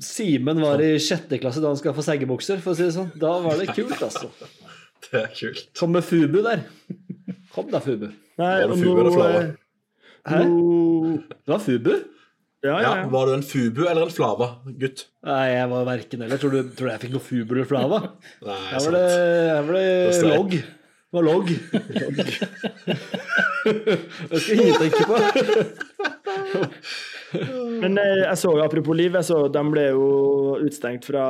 Simen 0.00 0.56
var 0.62 0.80
i 0.80 0.94
sjette 1.02 1.36
klasse 1.36 1.60
da 1.60 1.68
han 1.68 1.76
skal 1.76 1.92
få 1.92 2.00
seggebukser, 2.06 2.62
for 2.64 2.72
å 2.72 2.78
si 2.78 2.86
det 2.86 2.94
sånn. 2.94 3.10
Da 3.20 3.34
var 3.44 3.58
det 3.60 3.74
kult, 3.76 3.98
altså. 4.00 4.30
Det 5.04 5.18
er 5.18 5.32
kult. 5.36 5.66
Kom 5.76 5.92
med 5.92 6.06
Fubu 6.06 6.38
der. 6.46 6.62
Kom 7.52 7.68
da, 7.68 7.80
Fubu. 7.84 8.06
Nei, 8.40 8.52
Var 8.62 8.70
det 8.70 8.78
Fubu 8.80 9.02
nå, 9.04 9.12
Hæ? 10.28 10.38
Det 10.46 11.50
var 11.50 11.58
Fubu? 11.62 11.92
Ja, 12.62 12.76
ja, 12.76 12.80
Ja, 12.82 12.90
ja. 13.00 13.06
Var 13.10 13.26
du 13.26 13.32
en 13.34 13.42
Fubu 13.42 13.80
eller 13.88 14.04
en 14.06 14.12
Flava, 14.14 14.46
gutt? 14.78 15.08
Nei, 15.26 15.46
jeg 15.50 15.70
var 15.72 15.88
verken 15.88 16.22
eller. 16.22 16.38
Tror 16.38 16.52
du, 16.54 16.60
tror 16.78 16.86
du 16.86 16.92
jeg 16.92 17.02
fikk 17.06 17.16
noe 17.16 17.24
Fubu 17.26 17.56
eller 17.56 17.66
Flava? 17.66 17.98
Nei, 18.46 18.58
Her 18.70 18.84
var 18.86 18.94
det, 18.94 19.02
her 19.50 19.66
var 19.66 19.74
Det 19.80 20.12
det 20.14 20.30
logg. 20.30 20.54
Det 21.12 21.18
var 21.18 21.24
logg. 21.26 21.50
Det 24.30 24.38
skal 24.40 24.62
ingen 24.62 24.78
tenke 24.78 25.02
på. 25.10 25.16
Men 27.82 27.98
eh, 27.98 28.22
jeg 28.28 28.38
så 28.38 28.54
jo, 28.54 28.62
apropos 28.64 28.96
Liv, 28.96 29.14
jeg 29.18 29.26
så 29.28 29.42
de 29.52 29.62
ble 29.72 29.84
jo 29.90 30.06
utstengt 30.62 31.06
fra 31.08 31.24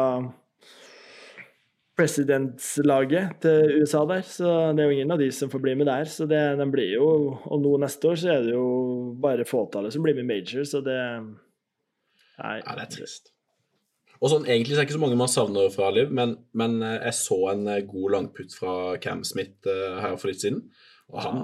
presidentslaget 2.02 3.36
til 3.44 3.76
USA 3.82 4.02
der, 4.10 4.24
så 4.26 4.54
det 4.74 4.82
er 4.82 4.90
jo 4.90 4.96
ingen 4.96 5.14
av 5.14 5.22
de 5.22 5.28
som 5.34 5.50
får 5.52 5.62
bli 5.62 5.76
med 5.78 5.88
der. 5.90 6.08
Så 6.10 6.26
det, 6.30 6.40
de 6.58 6.66
blir 6.72 6.96
jo, 6.96 7.06
og 7.46 7.62
nå 7.62 7.76
neste 7.82 8.10
år 8.10 8.18
så 8.18 8.32
er 8.34 8.42
det 8.46 8.56
jo 8.56 8.66
bare 9.22 9.46
fåtallet 9.48 9.94
som 9.94 10.02
blir 10.04 10.18
med 10.18 10.28
major, 10.28 10.66
så 10.68 10.82
det 10.84 10.98
Nei. 12.42 12.56
Ja, 12.64 12.74
det 12.74 12.86
er 12.86 12.90
trist. 12.90 13.28
Og 14.22 14.30
sånn, 14.30 14.46
Egentlig 14.48 14.74
så 14.74 14.80
er 14.80 14.84
det 14.84 14.88
ikke 14.88 14.96
så 14.96 15.02
mange 15.02 15.18
man 15.18 15.30
savner 15.30 15.72
fra 15.74 15.90
Liv, 15.94 16.10
men, 16.14 16.36
men 16.58 16.78
eh, 16.82 16.98
jeg 17.08 17.18
så 17.18 17.38
en 17.52 17.66
eh, 17.70 17.82
god 17.86 18.14
langputt 18.16 18.54
fra 18.54 18.74
Cam 19.02 19.24
Smith 19.26 19.68
eh, 19.68 19.98
her 20.02 20.16
for 20.16 20.30
litt 20.30 20.42
siden. 20.42 20.62
Og 21.12 21.20
han, 21.22 21.42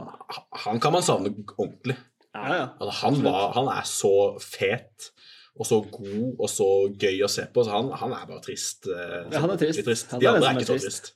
han 0.65 0.81
kan 0.83 0.95
man 0.95 1.05
savne 1.05 1.35
ordentlig. 1.59 1.99
Ja, 2.33 2.45
ja. 2.55 2.67
Altså, 2.79 2.95
han, 3.03 3.21
var, 3.25 3.51
han 3.57 3.71
er 3.73 3.89
så 3.89 4.15
fet 4.43 5.11
og 5.59 5.67
så 5.67 5.79
god 5.91 6.39
og 6.39 6.49
så 6.53 6.67
gøy 6.95 7.25
å 7.27 7.31
se 7.31 7.45
på, 7.53 7.65
så 7.67 7.75
han, 7.75 7.89
han 8.01 8.13
er 8.15 8.29
bare 8.31 8.43
trist. 8.45 8.87
eh, 8.87 9.27
Ja, 9.35 9.41
han 9.43 9.51
er 9.55 9.59
trist. 9.61 9.83
trist. 9.87 10.11
Han 10.15 10.21
De 10.23 10.27
er 10.29 10.37
andre 10.39 10.47
er 10.53 10.55
er 10.55 10.61
ikke 10.63 10.69
så 10.71 10.77
trist. 10.79 11.03
trist. 11.09 11.13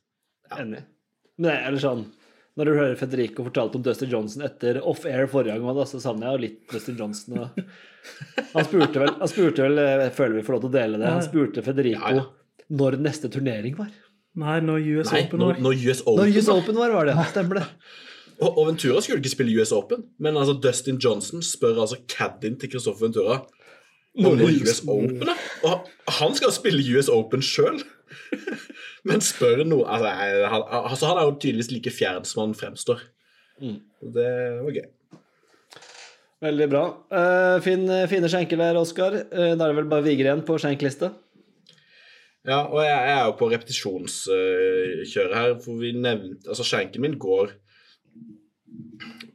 Enig. 0.59 0.82
Men 1.38 1.49
det 1.49 1.55
er 1.62 1.78
sånn 1.80 2.03
Når 2.61 2.68
du 2.68 2.72
hører 2.76 2.97
Federico 3.01 3.45
fortalte 3.47 3.78
om 3.78 3.82
Dustin 3.86 4.11
Johnson 4.12 4.43
etter 4.45 4.82
off-air 4.84 5.24
forrige 5.32 5.55
gang, 5.57 5.76
da, 5.78 5.86
så 5.88 5.97
savner 6.05 6.26
jeg 6.28 6.34
jo 6.36 6.43
litt 6.43 6.59
Dustin 6.74 6.99
Johnson. 7.01 7.38
Og... 7.40 7.62
Han 8.53 8.66
spurte 8.66 9.01
vel, 9.01 9.12
han 9.22 9.30
spurte 9.30 9.62
vel 9.64 9.78
Jeg 9.78 10.12
føler 10.18 10.34
vi 10.36 10.43
får 10.45 10.57
lov 10.59 10.62
til 10.66 10.70
å 10.72 10.74
dele 10.74 10.99
det. 11.01 11.07
Han 11.14 11.22
spurte 11.24 11.62
Federico 11.64 12.03
Ja, 12.03 12.12
ja. 12.18 12.66
når 12.82 12.99
neste 13.01 13.30
turnering 13.32 13.76
var. 13.78 13.88
Nei, 14.43 14.59
når 14.64 14.84
US 14.99 15.12
Nei, 15.14 15.22
Open 15.26 15.40
når, 15.40 15.55
var. 15.55 15.62
når 15.64 15.80
US 15.86 16.03
Open 16.05 16.18
Når 16.20 16.36
US 16.43 16.49
Open 16.59 16.80
var, 16.82 16.93
var 16.99 17.09
det. 17.09 17.16
Stemmer 17.32 17.61
det. 17.62 17.64
Og, 18.43 18.49
og 18.59 18.66
Ventura 18.72 19.01
skulle 19.05 19.20
ikke 19.22 19.32
spille 19.36 19.57
US 19.62 19.72
Open, 19.76 20.05
men 20.18 20.36
altså 20.40 20.55
Dustin 20.64 20.99
Johnson 21.01 21.45
spør 21.47 21.80
altså 21.86 22.01
caddien 22.11 22.57
til 22.61 22.72
Christopher 22.72 23.07
Ventura 23.07 23.38
er 24.19 24.43
US 24.63 24.83
Open. 24.87 25.29
Og 25.65 25.89
han 26.19 26.35
skal 26.37 26.53
spille 26.53 26.85
US 26.99 27.09
Open 27.13 27.43
sjøl, 27.45 27.81
men 29.09 29.23
spør 29.25 29.63
noe 29.67 29.87
altså, 29.89 30.13
jeg- 30.21 30.51
han, 30.53 30.63
altså, 30.83 31.07
han 31.11 31.19
er 31.23 31.29
jo 31.31 31.37
tydeligvis 31.39 31.71
like 31.73 31.91
fjern 31.95 32.25
som 32.29 32.43
han 32.47 32.55
fremstår. 32.59 33.01
Det 33.63 34.29
var 34.65 34.73
gøy. 34.75 34.89
Veldig 36.43 36.67
bra. 36.73 36.85
Uh, 37.15 37.61
fin, 37.63 37.85
fine 38.11 38.27
skjenker 38.29 38.59
der, 38.59 38.75
Oskar. 38.81 39.15
Uh, 39.31 39.53
da 39.55 39.63
er 39.63 39.69
det 39.71 39.77
vel 39.79 39.91
bare 39.93 40.03
Viger 40.03 40.27
igjen 40.27 40.43
på 40.47 40.57
skjenklista. 40.59 41.13
Ja, 42.43 42.65
og 42.67 42.81
jeg, 42.83 42.91
jeg 42.91 43.15
er 43.15 43.29
jo 43.29 43.37
på 43.39 43.47
repetisjonskjøret 43.53 45.37
her, 45.39 45.53
for 45.63 45.79
vi 45.79 45.93
nevnte 45.95 46.49
Altså, 46.51 46.65
skjenken 46.67 47.05
min 47.05 47.15
går 47.23 47.53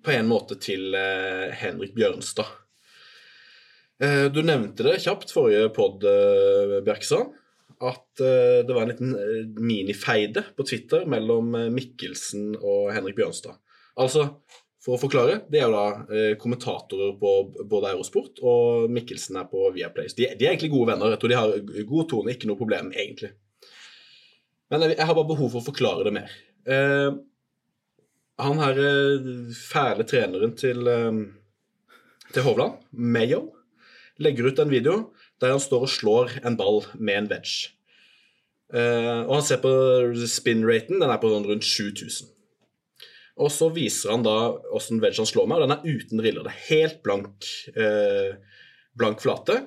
på 0.03 0.11
en 0.11 0.27
måte 0.27 0.55
til 0.59 0.91
eh, 0.95 1.47
Henrik 1.59 1.93
Bjørnstad. 1.95 2.47
Eh, 4.03 4.25
du 4.29 4.43
nevnte 4.45 4.85
det 4.85 4.99
kjapt 5.03 5.33
forrige 5.33 5.71
pod, 5.73 6.03
uh, 6.05 6.81
at 7.77 8.21
eh, 8.21 8.65
det 8.65 8.73
var 8.73 8.81
en 8.83 8.91
liten 8.91 9.13
eh, 9.15 9.43
minifeide 9.61 10.43
på 10.57 10.65
Twitter 10.65 11.05
mellom 11.05 11.53
eh, 11.55 11.69
Mikkelsen 11.73 12.55
og 12.57 12.89
Henrik 12.93 13.17
Bjørnstad. 13.19 13.59
Altså, 14.01 14.25
for 14.83 14.95
å 14.95 15.01
forklare, 15.01 15.41
det 15.51 15.59
er 15.61 15.67
jo 15.67 15.75
da 15.75 15.87
eh, 16.09 16.31
kommentatorer 16.41 17.13
på 17.21 17.33
både 17.69 17.91
Eurosport 17.93 18.41
og 18.41 18.89
Mikkelsen 18.93 19.37
er 19.41 19.49
på 19.51 19.67
Viaplay. 19.75 20.09
De, 20.09 20.29
de 20.33 20.47
er 20.47 20.55
egentlig 20.55 20.71
gode 20.73 20.93
venner. 20.93 21.13
Jeg 21.13 21.21
tror 21.21 21.33
de 21.33 21.37
har 21.37 21.85
god 21.91 22.09
tone, 22.13 22.33
ikke 22.33 22.49
noe 22.49 22.59
problem, 22.59 22.89
egentlig. 22.97 23.33
Men 24.73 24.87
jeg, 24.87 24.97
jeg 24.97 25.09
har 25.09 25.17
bare 25.19 25.31
behov 25.33 25.53
for 25.53 25.61
å 25.61 25.67
forklare 25.69 26.07
det 26.07 26.15
mer. 26.17 26.37
Eh, 26.65 27.11
han 28.41 28.63
her 28.63 28.81
eh, 28.87 29.29
fæle 29.57 30.07
treneren 30.09 30.57
til, 30.57 30.81
eh, 30.89 31.21
til 32.33 32.47
Hovland, 32.47 32.81
Mayo, 32.97 33.43
legger 34.23 34.49
ut 34.49 34.59
en 34.61 34.71
video 34.71 34.99
der 35.41 35.53
han 35.53 35.61
står 35.61 35.85
og 35.85 35.93
slår 35.93 36.37
en 36.47 36.57
ball 36.59 36.81
med 36.97 37.21
en 37.21 37.29
wedge. 37.31 37.73
Uh, 38.67 39.23
og 39.23 39.37
han 39.37 39.45
ser 39.47 39.61
på 39.63 39.71
spin-raten, 40.27 40.99
den 40.99 41.11
er 41.11 41.21
på 41.21 41.31
sånn 41.31 41.47
rundt 41.47 41.67
7000. 41.67 42.33
Og 43.37 43.51
så 43.53 43.69
viser 43.71 44.15
han 44.15 44.25
da 44.25 44.35
åssen 44.75 44.99
wedge 45.03 45.21
han 45.21 45.29
slår 45.29 45.47
med, 45.47 45.61
og 45.61 45.67
den 45.67 45.75
er 45.77 46.01
uten 46.01 46.23
riller. 46.25 46.47
Det 46.47 46.53
er 46.55 46.67
helt 46.71 47.01
blank, 47.05 47.47
uh, 47.77 48.61
blank 48.97 49.23
flate. 49.23 49.61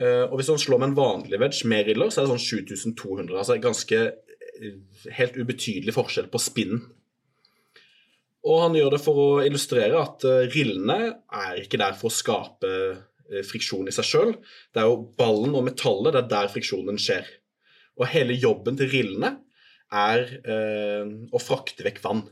Uh, 0.00 0.24
og 0.26 0.38
hvis 0.40 0.50
han 0.50 0.58
slår 0.58 0.80
med 0.80 0.90
en 0.90 0.98
vanlig 0.98 1.38
wedge 1.42 1.70
med 1.70 1.86
riller, 1.90 2.10
så 2.10 2.22
er 2.22 2.26
det 2.26 2.34
sånn 2.34 2.64
7200. 2.64 3.38
Altså 3.38 3.60
ganske 3.62 4.02
helt 5.18 5.36
ubetydelig 5.38 5.94
forskjell 5.94 6.30
på 6.32 6.40
spinnen. 6.42 6.82
Og 8.44 8.60
han 8.60 8.74
gjør 8.76 8.96
det 8.96 9.00
for 9.00 9.18
å 9.18 9.28
illustrere 9.44 9.96
at 9.96 10.24
rillene 10.52 10.98
er 11.32 11.62
ikke 11.62 11.80
der 11.80 11.94
for 11.96 12.10
å 12.10 12.14
skape 12.14 12.70
friksjon 13.48 13.88
i 13.88 13.94
seg 13.94 14.08
sjøl. 14.08 14.34
Det 14.74 14.82
er 14.82 14.90
jo 14.90 15.02
ballen 15.18 15.56
og 15.56 15.66
metallet, 15.66 16.12
det 16.14 16.24
er 16.24 16.30
der 16.32 16.52
friksjonen 16.52 17.00
skjer. 17.00 17.28
Og 18.00 18.08
hele 18.10 18.36
jobben 18.36 18.78
til 18.78 18.90
rillene 18.92 19.36
er 19.94 20.24
eh, 20.42 21.10
å 21.30 21.42
frakte 21.42 21.86
vekk 21.86 22.00
vann. 22.04 22.24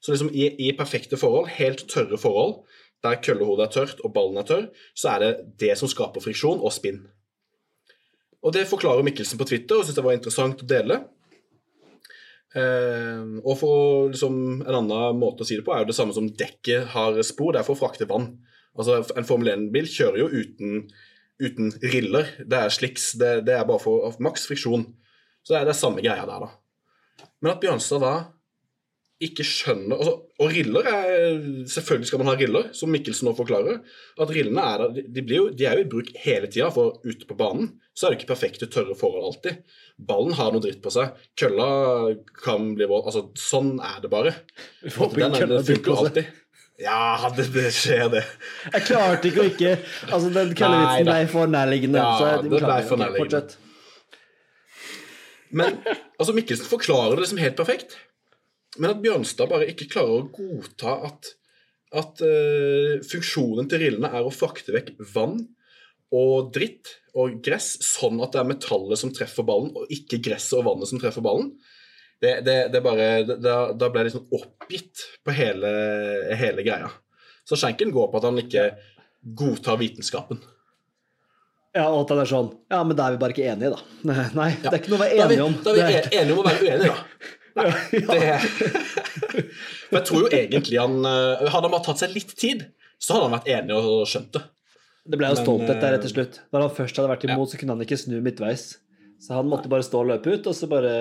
Så 0.00 0.14
liksom 0.14 0.30
i, 0.32 0.46
i 0.68 0.72
perfekte 0.76 1.18
forhold, 1.20 1.50
helt 1.58 1.84
tørre 1.90 2.18
forhold, 2.20 2.60
der 3.04 3.20
køllehodet 3.24 3.66
er 3.66 3.72
tørt 3.74 4.02
og 4.04 4.12
ballen 4.16 4.40
er 4.40 4.48
tørr, 4.48 4.68
så 4.96 5.14
er 5.14 5.24
det 5.24 5.32
det 5.62 5.72
som 5.80 5.90
skaper 5.90 6.24
friksjon 6.24 6.60
og 6.60 6.72
spinn. 6.74 7.02
Og 8.40 8.54
det 8.56 8.68
forklarer 8.68 9.04
Mikkelsen 9.04 9.40
på 9.40 9.48
Twitter, 9.48 9.80
og 9.80 9.84
syns 9.84 9.98
det 9.98 10.04
var 10.04 10.16
interessant 10.16 10.62
å 10.64 10.68
dele. 10.68 11.02
Eh, 12.56 13.26
og 13.44 13.52
for 13.60 14.08
liksom, 14.10 14.34
En 14.64 14.78
annen 14.80 15.20
måte 15.20 15.44
å 15.44 15.46
si 15.46 15.54
det 15.54 15.62
på 15.62 15.74
er 15.74 15.84
jo 15.84 15.90
det 15.92 15.94
samme 15.94 16.16
som 16.16 16.26
dekket 16.26 16.88
har 16.96 17.20
spor. 17.26 17.52
Det 17.52 17.60
er 17.60 17.68
for 17.68 17.76
å 17.76 17.82
frakte 17.82 18.08
vann. 18.10 18.32
Altså 18.78 19.00
En 19.18 19.26
Formel 19.26 19.52
1-bil 19.52 19.88
kjører 19.90 20.20
jo 20.22 20.28
uten, 20.30 20.82
uten 21.42 21.72
riller. 21.92 22.34
Det 22.44 22.64
er 22.64 22.74
sliks. 22.74 23.12
Det, 23.20 23.32
det 23.48 23.56
er 23.56 23.68
bare 23.68 23.82
for 23.82 24.20
maks 24.22 24.46
friksjon. 24.50 24.86
Så 25.42 25.54
det 25.54 25.62
er 25.62 25.70
det 25.70 25.78
samme 25.78 26.04
greia 26.04 26.26
der, 26.28 26.46
da. 26.46 27.26
Men 27.40 27.54
at 27.54 27.62
Bjørnstad 27.62 28.04
da 28.04 28.14
ikke 29.20 29.44
skjønner 29.44 29.98
altså, 30.00 30.14
Og 30.40 30.52
riller 30.54 30.86
er 30.88 31.40
Selvfølgelig 31.68 32.08
skal 32.08 32.22
man 32.22 32.30
ha 32.30 32.36
riller, 32.40 32.70
som 32.76 32.92
Mikkelsen 32.92 33.28
nå 33.28 33.34
forklarer. 33.36 33.82
At 34.20 34.32
rillene 34.32 34.64
er 34.64 34.84
der, 34.84 35.04
de, 35.04 35.24
blir 35.26 35.42
jo, 35.42 35.50
de 35.52 35.66
er 35.68 35.76
jo 35.76 35.84
i 35.84 35.90
bruk 35.92 36.08
hele 36.22 36.48
tida, 36.48 36.70
for 36.72 37.00
ute 37.04 37.28
på 37.28 37.36
banen 37.36 37.74
så 38.00 38.06
er 38.06 38.14
det 38.14 38.20
ikke 38.20 38.30
perfekte 38.30 38.68
tørre 38.72 38.94
forhold 38.96 39.26
alltid. 39.28 39.58
Ballen 40.08 40.32
har 40.38 40.54
noe 40.54 40.62
dritt 40.64 40.78
på 40.80 40.92
seg. 40.94 41.18
Kølla 41.36 41.66
kan 42.38 42.70
bli 42.78 42.86
våt. 42.88 43.10
Altså, 43.10 43.26
sånn 43.36 43.74
er 43.84 43.98
det 44.00 44.08
bare. 44.12 44.32
Den, 44.80 45.34
den 45.36 45.66
funker 45.66 46.00
alltid. 46.00 46.30
Ja, 46.80 47.30
det, 47.36 47.50
det 47.52 47.70
skjer, 47.76 48.06
det. 48.12 48.22
Jeg 48.72 48.86
klarte 48.88 49.28
ikke 49.28 49.42
å 49.42 49.48
ikke 49.50 49.72
Altså, 50.08 50.30
den 50.32 50.54
køllevitsen 50.56 51.10
ble 51.10 51.18
for 51.28 51.50
nærliggende. 51.52 52.00
Ja, 52.00 52.38
det 52.40 52.52
ble 52.54 52.78
for 52.88 53.00
nærliggende. 53.00 53.42
Men 55.50 55.80
altså, 55.84 56.32
Mikkelsen 56.36 56.70
forklarer 56.70 57.20
det 57.20 57.28
som 57.28 57.42
helt 57.42 57.58
perfekt. 57.58 57.98
Men 58.78 58.94
at 58.94 59.02
Bjørnstad 59.02 59.50
bare 59.50 59.68
ikke 59.68 59.90
klarer 59.92 60.22
å 60.22 60.28
godta 60.32 60.94
at, 61.10 61.32
at 62.00 62.22
uh, 62.22 63.00
funksjonen 63.10 63.68
til 63.68 63.82
rillene 63.84 64.12
er 64.14 64.24
å 64.24 64.32
frakte 64.32 64.72
vekk 64.76 64.94
vann 65.12 65.40
og 66.16 66.52
dritt 66.54 66.96
og 67.18 67.40
gress, 67.44 67.74
sånn 67.84 68.22
at 68.22 68.32
det 68.34 68.40
er 68.40 68.48
metallet 68.48 68.98
som 68.98 69.12
treffer 69.14 69.46
ballen, 69.46 69.72
og 69.74 69.90
ikke 69.92 70.20
gresset 70.22 70.58
og 70.58 70.66
vannet 70.68 70.90
som 70.90 71.02
treffer 71.02 71.24
ballen. 71.24 71.52
Det, 72.20 72.32
det, 72.44 72.56
det 72.74 72.80
bare, 72.84 73.04
det, 73.24 73.36
da, 73.40 73.56
da 73.72 73.88
ble 73.92 74.02
jeg 74.04 74.12
sånn 74.16 74.26
oppgitt 74.36 75.04
på 75.24 75.32
hele, 75.32 75.70
hele 76.36 76.64
greia. 76.66 76.90
Så 77.48 77.56
skjenken 77.56 77.92
går 77.94 78.10
på 78.12 78.20
at 78.20 78.26
han 78.28 78.40
ikke 78.42 78.66
godtar 79.40 79.78
vitenskapen. 79.80 80.42
Ja, 81.72 81.86
og 81.88 82.02
at 82.02 82.12
han 82.12 82.20
er 82.24 82.26
sånn 82.28 82.48
Ja, 82.72 82.80
men 82.82 82.96
da 82.98 83.06
er 83.06 83.14
vi 83.14 83.20
bare 83.22 83.34
ikke 83.34 83.46
enige, 83.52 83.70
da. 83.76 83.80
Nei, 84.10 84.24
nei 84.34 84.48
det 84.58 84.72
er 84.72 84.80
ikke 84.82 84.90
noe 84.92 84.98
å 84.98 85.04
være 85.04 85.20
enige 85.24 85.44
om. 85.46 85.54
da 85.64 85.70
er 85.70 85.76
vi 85.76 85.80
da 85.80 85.90
er- 85.90 86.08
en- 86.08 86.16
enige 86.20 86.34
om 86.34 86.40
å 86.42 86.46
være 86.48 86.64
uenige, 86.66 86.90
da. 86.90 86.96
Nei, 87.60 87.66
det 88.06 89.00
For 89.90 89.96
jeg 89.98 90.04
tror 90.06 90.22
jo 90.24 90.28
egentlig 90.38 90.78
han 90.78 90.92
eh, 91.08 91.40
Hadde 91.50 91.66
han 91.66 91.72
bare 91.74 91.84
tatt 91.88 91.98
seg 92.02 92.12
litt 92.14 92.30
tid, 92.38 92.62
så 93.02 93.16
hadde 93.16 93.26
han 93.28 93.34
vært 93.38 93.48
enig 93.56 93.74
og 93.78 94.04
skjønt 94.10 94.30
det. 94.36 94.42
Det 95.10 95.18
ble 95.18 95.30
jo 95.32 95.38
stolthet 95.40 95.80
der 95.82 95.94
eh, 95.94 95.98
etter 95.98 96.12
slutt. 96.12 96.38
Når 96.54 96.66
han 96.66 96.74
først 96.76 97.00
hadde 97.00 97.10
vært 97.10 97.26
imot, 97.26 97.50
så 97.50 97.58
kunne 97.58 97.74
han 97.74 97.82
ikke 97.86 97.98
snu 97.98 98.18
midtveis. 98.22 98.66
Så 99.20 99.34
han 99.34 99.48
måtte 99.50 99.70
bare 99.72 99.86
stå 99.86 100.02
og 100.04 100.10
løpe 100.12 100.34
ut, 100.36 100.46
og 100.50 100.54
så 100.56 100.68
bare 100.70 100.92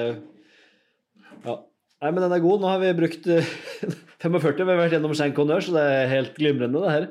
Ja. 1.46 1.56
Nei, 2.00 2.12
men 2.16 2.24
den 2.24 2.32
er 2.36 2.44
god. 2.44 2.62
Nå 2.64 2.70
har 2.72 2.80
vi 2.84 2.94
brukt 2.96 3.28
eh, 3.28 3.50
45. 4.24 4.62
Vi 4.64 4.72
har 4.72 4.80
vært 4.80 4.96
gjennom 4.96 5.16
Shank 5.18 5.40
Honneur, 5.40 5.64
så 5.66 5.76
det 5.76 5.84
er 5.84 6.14
helt 6.14 6.38
glimrende, 6.40 6.80
det 6.86 6.96
her. 6.96 7.10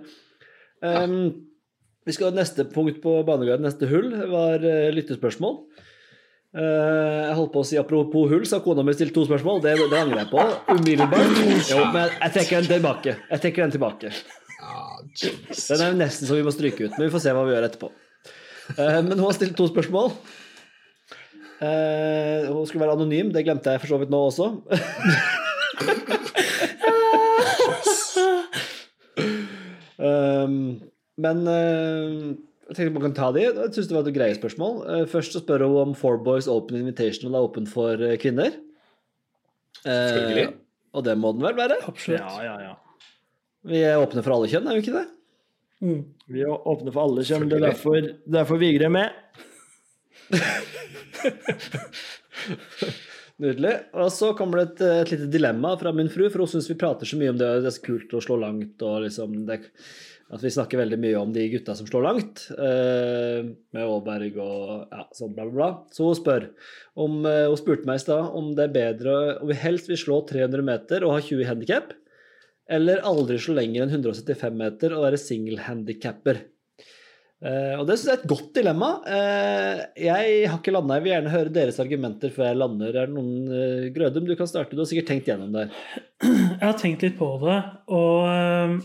Um, 1.04 1.18
Vi 2.08 2.14
skal 2.16 2.32
Neste 2.36 2.64
punkt 2.72 3.02
på 3.04 3.18
baneguiden, 3.28 3.66
neste 3.66 3.88
hull, 3.90 4.08
var 4.30 4.62
eh, 4.64 4.88
lyttespørsmål. 4.96 5.58
Uh, 6.56 7.26
jeg 7.28 7.34
holdt 7.36 7.52
på 7.52 7.60
å 7.60 7.66
si 7.68 7.76
apropos 7.76 8.30
hull, 8.30 8.46
så 8.48 8.56
har 8.56 8.64
kona 8.64 8.80
mi 8.86 8.94
stilt 8.96 9.12
to 9.12 9.26
spørsmål. 9.28 9.60
Det, 9.66 9.74
det 9.92 9.98
angrer 9.98 10.22
jeg 10.22 10.30
på 10.32 10.46
umiddelbart. 10.78 11.34
Jo, 11.68 11.82
men 11.92 11.98
jeg, 12.06 12.14
jeg 12.22 12.34
trekker 12.38 12.56
den 12.62 12.70
tilbake. 12.72 13.16
Jeg 13.28 13.42
trekker 13.44 13.66
den 13.66 13.74
tilbake. 13.76 14.12
Den 15.68 15.84
er 15.84 15.98
nesten 16.00 16.28
så 16.30 16.38
vi 16.38 16.46
må 16.46 16.52
stryke 16.54 16.86
ut, 16.86 16.94
men 16.96 17.04
vi 17.08 17.12
får 17.12 17.26
se 17.26 17.34
hva 17.36 17.44
vi 17.44 17.52
gjør 17.52 17.66
etterpå. 17.68 17.90
Uh, 18.78 19.00
Men 19.04 19.14
hun 19.18 19.26
har 19.26 19.36
stilt 19.36 19.56
to 19.60 19.68
spørsmål. 19.68 20.14
Eh, 21.58 22.46
Hun 22.52 22.66
skulle 22.66 22.84
være 22.84 22.94
anonym, 22.94 23.32
det 23.34 23.44
glemte 23.46 23.72
jeg 23.74 23.82
for 23.82 23.90
så 23.90 23.98
vidt 23.98 24.12
nå 24.14 24.20
også. 24.28 24.52
Um, 29.98 30.78
men 31.18 31.40
uh, 31.50 32.36
jeg 32.68 32.76
tenkte 32.76 32.92
man 32.94 33.04
kan 33.08 33.16
ta 33.16 33.32
de. 33.34 33.42
Jeg 33.48 33.72
synes 33.74 33.88
det 33.90 33.96
var 33.96 34.06
et 34.06 34.14
greie 34.14 34.36
spørsmål. 34.38 34.76
Uh, 34.86 35.04
Først 35.10 35.34
så 35.34 35.42
spør 35.42 35.66
hun 35.66 35.80
om 35.82 35.94
Four 35.98 36.20
Boys 36.22 36.46
Open 36.46 36.78
Invitational 36.78 37.34
er 37.34 37.48
åpen 37.48 37.66
for 37.66 37.98
eh, 37.98 38.14
kvinner. 38.22 38.54
Og 40.94 41.04
det 41.04 41.14
må 41.18 41.32
den 41.34 41.44
vel 41.44 41.58
være? 41.58 41.80
Absolutt. 41.90 42.22
Ja, 42.22 42.44
ja, 42.46 42.54
ja. 42.68 42.74
Vi 43.68 43.82
er 43.84 43.98
åpne 44.00 44.22
for 44.22 44.36
alle 44.36 44.48
kjønn, 44.50 44.68
er 44.70 44.78
vi 44.78 44.84
ikke 44.84 44.94
det? 44.94 45.06
Mm. 45.82 46.00
Vi 46.30 46.42
er 46.46 46.54
åpne 46.54 46.94
for 46.94 47.04
alle 47.04 47.26
kjønn. 47.26 47.48
Det 47.50 47.58
er 47.58 47.66
derfor, 47.68 48.08
derfor 48.38 48.62
Vigre 48.62 48.88
er 48.88 48.94
med. 48.94 49.44
Nydelig. 53.38 53.74
Og 53.94 54.10
så 54.10 54.32
kommer 54.38 54.58
det 54.58 54.64
et, 54.66 54.80
et 55.04 55.10
lite 55.14 55.28
dilemma 55.30 55.76
fra 55.78 55.92
min 55.94 56.10
fru, 56.10 56.24
for 56.26 56.42
hun 56.42 56.50
syns 56.50 56.66
vi 56.70 56.78
prater 56.78 57.06
så 57.06 57.18
mye 57.20 57.30
om 57.30 57.38
det, 57.38 57.48
det 57.62 57.70
er 57.70 57.76
så 57.76 57.84
kult 57.84 58.14
å 58.18 58.22
slå 58.24 58.38
langt, 58.42 58.82
og 58.82 59.04
liksom 59.04 59.36
det, 59.46 59.60
at 60.34 60.42
vi 60.42 60.50
snakker 60.52 60.80
veldig 60.80 60.98
mye 61.00 61.20
om 61.20 61.30
de 61.32 61.44
gutta 61.52 61.76
som 61.78 61.86
slår 61.86 62.04
langt, 62.04 62.42
eh, 62.58 63.46
med 63.76 63.84
Aaberg 63.84 64.40
og 64.42 64.90
ja, 64.90 65.04
sånn 65.14 65.36
bla, 65.36 65.46
bla, 65.46 65.54
bla. 65.54 65.70
Så 65.94 66.08
hun 66.08 66.18
spør 66.18 66.48
om, 66.98 67.20
eh, 67.30 67.46
hun 67.46 67.60
spurte 67.60 67.86
meg 67.86 68.00
i 68.00 68.04
stad 68.08 68.34
om 68.40 68.50
det 68.58 68.66
er 68.66 68.74
bedre 68.74 69.14
om 69.38 69.52
vi 69.52 69.62
helst 69.62 69.88
vil 69.88 70.02
slå 70.02 70.18
300 70.28 70.66
meter 70.66 71.06
og 71.06 71.14
ha 71.14 71.22
20 71.22 71.46
i 71.46 71.48
handikap, 71.48 71.94
eller 72.68 73.06
aldri 73.06 73.38
slå 73.40 73.54
lenger 73.56 73.86
enn 73.86 73.94
175 74.02 74.58
meter 74.58 74.98
og 74.98 75.06
være 75.06 75.22
singelhandikapper. 75.22 76.42
Eh, 77.38 77.74
og 77.78 77.84
det 77.86 77.94
syns 77.98 78.08
jeg 78.08 78.16
er 78.16 78.22
et 78.22 78.30
godt 78.32 78.48
dilemma. 78.56 78.88
Uh, 79.06 79.82
jeg 80.02 80.48
har 80.50 80.58
ikke 80.58 80.74
landa. 80.74 80.96
Jeg 80.98 81.04
vil 81.04 81.12
gjerne 81.12 81.34
høre 81.34 81.54
deres 81.54 81.78
argumenter 81.84 82.32
før 82.34 82.48
jeg 82.48 82.58
lander. 82.58 82.90
Er 82.90 83.10
det 83.10 83.14
noen 83.14 83.50
uh, 83.52 83.88
Grødum, 83.94 84.26
du 84.26 84.34
kan 84.38 84.50
starte. 84.50 84.74
Du 84.74 84.82
har 84.82 84.90
sikkert 84.90 85.10
tenkt 85.12 85.30
gjennom 85.30 85.54
det. 85.54 85.68
Jeg 86.24 86.64
har 86.64 86.78
tenkt 86.80 87.04
litt 87.06 87.18
på 87.20 87.30
det, 87.44 87.58
og 87.94 88.80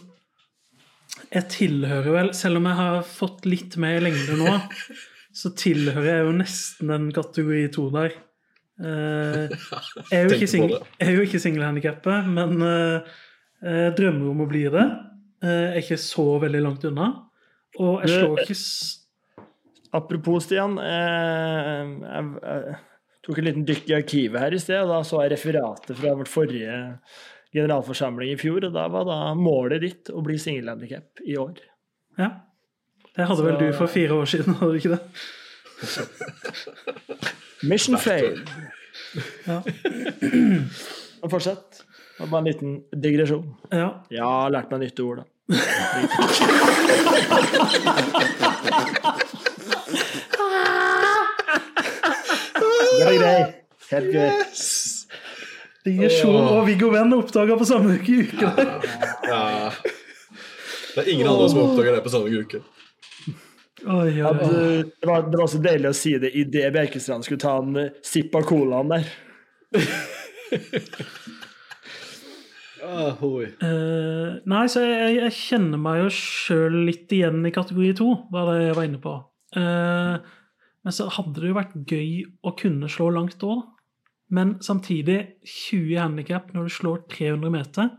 jeg 1.33 1.45
tilhører 1.49 2.13
vel 2.13 2.29
Selv 2.37 2.59
om 2.59 2.67
jeg 2.69 2.77
har 2.77 2.99
fått 3.07 3.47
litt 3.49 3.77
mer 3.81 4.03
lengde 4.05 4.37
nå, 4.37 4.53
så 5.39 5.51
tilhører 5.57 6.09
jeg 6.11 6.27
jo 6.27 6.37
nesten 6.37 6.93
den 6.93 7.09
kategori 7.15 7.65
to 7.73 7.87
der. 7.93 8.19
Eh, 8.81 9.53
Jeg 10.09 10.17
er 10.17 10.29
jo 10.29 10.37
ikke 10.37 10.79
er 11.01 11.11
jo 11.13 11.25
ikke 11.25 11.41
singelhandikappet, 11.41 12.29
men 12.33 12.57
eh, 12.67 13.13
jeg 13.63 13.95
drømmer 13.99 14.31
om 14.33 14.43
å 14.45 14.49
bli 14.49 14.65
det. 14.73 14.87
Eh, 15.43 15.49
Jeg 15.49 15.77
er 15.77 15.83
ikke 15.83 16.01
så 16.01 16.27
veldig 16.43 16.63
langt 16.65 16.85
unna. 16.89 17.11
Og 17.81 18.03
jeg 18.03 18.19
slår 18.19 18.43
ikke 18.43 18.59
Apropos, 19.93 20.47
Stian. 20.47 20.79
Eh, 20.81 21.91
jeg, 22.01 22.29
jeg 22.41 22.77
tok 23.27 23.37
en 23.39 23.45
liten 23.45 23.65
dykk 23.67 23.91
i 23.91 23.95
arkivet 23.99 24.41
her 24.41 24.55
i 24.57 24.61
sted, 24.61 24.79
og 24.81 24.89
da 24.89 25.03
så 25.05 25.19
jeg 25.21 25.35
referatet 25.35 25.99
fra 25.99 26.15
vårt 26.17 26.31
forrige 26.31 26.79
generalforsamling 27.53 28.33
i 28.33 28.39
fjor, 28.41 28.65
og 28.65 28.73
da 28.73 28.87
var 28.89 29.05
da 29.05 29.19
målet 29.37 29.83
ditt 29.85 30.09
å 30.09 30.23
bli 30.25 30.39
singelhandikap 30.41 31.21
i 31.29 31.37
år. 31.37 31.61
Ja. 32.17 32.31
Det 33.13 33.27
hadde 33.29 33.45
vel 33.45 33.59
du 33.61 33.67
for 33.77 33.91
fire 33.93 34.17
år 34.17 34.31
siden, 34.33 34.57
hadde 34.57 34.73
du 34.73 34.79
ikke 34.81 34.95
det? 34.95 35.03
Mission 37.69 37.99
fail. 38.01 38.41
Ja. 39.45 39.61
Fortsett. 41.29 41.83
Det 42.17 42.25
var 42.25 42.31
bare 42.33 42.41
en 42.41 42.49
liten 42.49 42.73
digresjon. 42.97 43.45
ja. 43.69 43.77
Ja, 43.77 43.91
jeg 44.09 44.25
har 44.25 44.51
lært 44.57 44.73
meg 44.73 44.87
nytte 44.87 45.05
ord, 45.05 45.21
da. 45.21 45.29
Det 52.93 53.07
er 53.07 53.17
grei. 53.19 53.39
Helt 53.91 54.09
greit. 54.13 54.63
Digresjon 55.83 56.37
og 56.47 56.61
Viggo 56.67 56.89
Venn 56.93 57.13
oppdaga 57.17 57.57
på 57.59 57.67
samme 57.67 57.97
uke. 57.99 58.23
uke 58.23 58.51
der. 58.55 58.69
Ja. 59.27 59.41
Det 60.93 61.01
er 61.03 61.09
ingen 61.11 61.27
andre 61.27 61.49
som 61.49 61.63
oppdager 61.65 61.97
det 61.97 62.03
på 62.05 62.13
samme 62.13 62.31
uke. 62.31 62.61
Oi, 63.83 63.91
oi, 63.91 64.21
oi. 64.23 64.29
eh, 64.31 64.85
det, 64.87 65.07
var, 65.09 65.25
det 65.27 65.39
var 65.41 65.49
så 65.51 65.59
deilig 65.59 65.89
å 65.89 65.97
si 65.97 66.13
det 66.21 66.29
idet 66.39 66.69
Bjerkestrand 66.71 67.25
skulle 67.27 67.41
ta 67.43 67.57
en 67.59 67.75
eh, 67.81 67.89
sipp 68.05 68.35
av 68.39 68.45
colaen 68.47 68.93
der. 68.93 69.09
Hoi. 72.83 73.45
Eh, 73.63 74.29
nei, 74.49 74.63
så 74.71 74.83
jeg, 74.83 75.17
jeg 75.21 75.35
kjenner 75.37 75.79
meg 75.79 76.01
jo 76.01 76.09
sjøl 76.13 76.81
litt 76.89 77.11
igjen 77.15 77.43
i 77.47 77.53
kategori 77.55 77.91
to, 77.99 78.09
var 78.33 78.49
det 78.51 78.67
jeg 78.67 78.77
var 78.79 78.87
inne 78.89 79.01
på. 79.03 79.13
Uh, 79.53 80.17
men 80.83 80.95
så 80.95 81.07
hadde 81.13 81.37
det 81.39 81.51
jo 81.51 81.57
vært 81.59 81.75
gøy 81.87 82.23
å 82.43 82.55
kunne 82.59 82.89
slå 82.91 83.11
langt 83.15 83.43
òg. 83.45 83.61
Men 84.33 84.57
samtidig 84.65 85.19
20 85.45 85.99
handikap 86.01 86.49
når 86.55 86.67
du 86.67 86.73
slår 86.73 87.03
300 87.13 87.53
meter. 87.53 87.91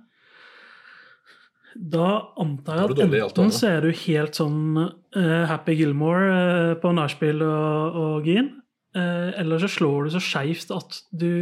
Da 1.75 2.11
antar 2.43 2.83
jeg 2.83 2.91
at 2.91 2.99
dårlig 2.99 3.23
enten 3.25 3.55
så 3.55 3.71
er 3.73 3.87
du 3.87 3.91
helt 4.05 4.37
sånn 4.39 4.79
uh, 4.79 5.45
Happy 5.51 5.79
Gilmore 5.79 6.77
på 6.83 6.93
nachspiel 6.95 7.43
og, 7.47 7.99
og 8.05 8.29
gin, 8.29 8.53
eller 8.95 9.59
så 9.59 9.67
slår 9.67 10.07
du 10.07 10.13
så 10.15 10.21
skeivt 10.23 10.69
at 10.71 11.01
du 11.11 11.33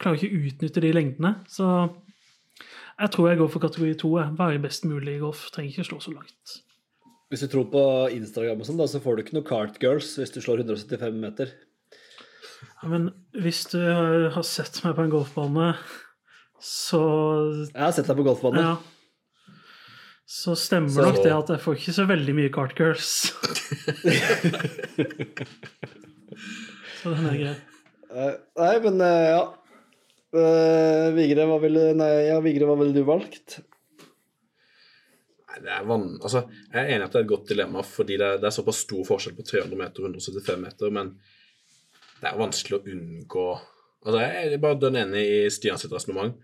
klarer 0.00 0.16
ikke 0.18 0.32
å 0.32 0.40
utnytte 0.50 0.80
de 0.84 0.90
lengdene. 0.96 1.32
Så 1.50 1.64
jeg 3.00 3.08
tror 3.14 3.24
jeg 3.30 3.40
går 3.40 3.50
for 3.52 3.60
kategori 3.64 3.94
to. 4.00 4.08
Være 4.40 4.62
best 4.64 4.82
mulig 4.88 5.12
i 5.18 5.22
golf. 5.22 5.40
Trenger 5.54 5.72
ikke 5.76 5.88
slå 5.90 5.98
så 6.04 6.10
langt. 6.16 6.46
Hvis 7.30 7.44
du 7.44 7.48
tror 7.52 7.66
på 7.70 7.82
Instagram, 8.16 8.60
og 8.60 8.66
sånn, 8.66 8.80
så 8.90 8.98
får 9.04 9.12
du 9.16 9.20
ikke 9.22 9.36
noe 9.38 9.46
Cart 9.46 9.74
Girls 9.82 10.08
hvis 10.18 10.32
du 10.34 10.40
slår 10.42 10.56
175 10.64 11.14
meter. 11.22 11.46
Ja, 12.82 12.86
men 12.90 13.02
hvis 13.38 13.60
du 13.70 13.78
har 13.80 14.30
har 14.34 14.42
sett 14.44 14.80
meg 14.84 14.96
på 14.98 15.02
en 15.06 15.12
golfbane, 15.12 15.68
så 16.60 16.98
Jeg 17.70 17.80
har 17.80 17.92
sett 17.96 18.08
deg 18.10 18.16
på 18.18 18.26
golfbane. 18.26 18.60
Ja. 18.66 18.74
Så 20.30 20.52
stemmer 20.58 20.90
Så- 20.90 21.02
nok 21.06 21.22
det 21.24 21.32
at 21.32 21.48
jeg 21.54 21.60
får 21.62 21.74
ikke 21.78 21.92
så 21.96 22.04
veldig 22.06 22.34
mye 22.34 22.50
kart 22.54 22.74
girls. 22.78 23.30
så 27.00 27.14
den 27.14 27.26
er 27.30 27.38
grei. 27.40 27.54
Eh, 28.10 28.34
Nei, 28.58 28.74
men 28.84 29.00
eh, 29.06 29.26
ja. 29.30 29.42
Eh, 30.30 31.08
Vigre, 31.16 31.46
hva 31.50 31.58
ville 31.58 31.90
Nei, 31.98 32.10
ja, 32.28 32.38
Vigre, 32.44 32.68
hva 32.68 32.76
ville 32.78 32.94
du 32.94 33.02
valgt? 33.06 33.58
Nei, 35.50 35.58
det 35.64 35.72
er 35.74 35.88
van... 35.88 36.06
altså, 36.20 36.44
jeg 36.70 36.84
er 36.84 36.92
enig 36.94 37.08
at 37.08 37.16
det 37.16 37.22
er 37.22 37.26
et 37.26 37.32
godt 37.32 37.50
dilemma, 37.50 37.82
fordi 37.86 38.18
det 38.20 38.28
er, 38.28 38.38
det 38.42 38.50
er 38.50 38.54
såpass 38.54 38.84
stor 38.84 39.02
forskjell 39.08 39.34
på 39.38 39.46
300 39.48 39.80
meter 39.80 40.04
og 40.04 40.12
175 40.12 40.62
meter, 40.62 40.94
men 40.94 41.16
det 42.20 42.28
er 42.30 42.38
vanskelig 42.38 42.78
å 42.78 42.84
unngå 42.92 43.48
altså, 43.56 44.20
Jeg 44.20 44.52
er 44.52 44.62
bare 44.62 44.78
den 44.84 45.00
enig 45.00 45.24
i 45.24 45.42
Stian 45.50 45.80
sitt 45.80 45.94
resonnement, 45.96 46.38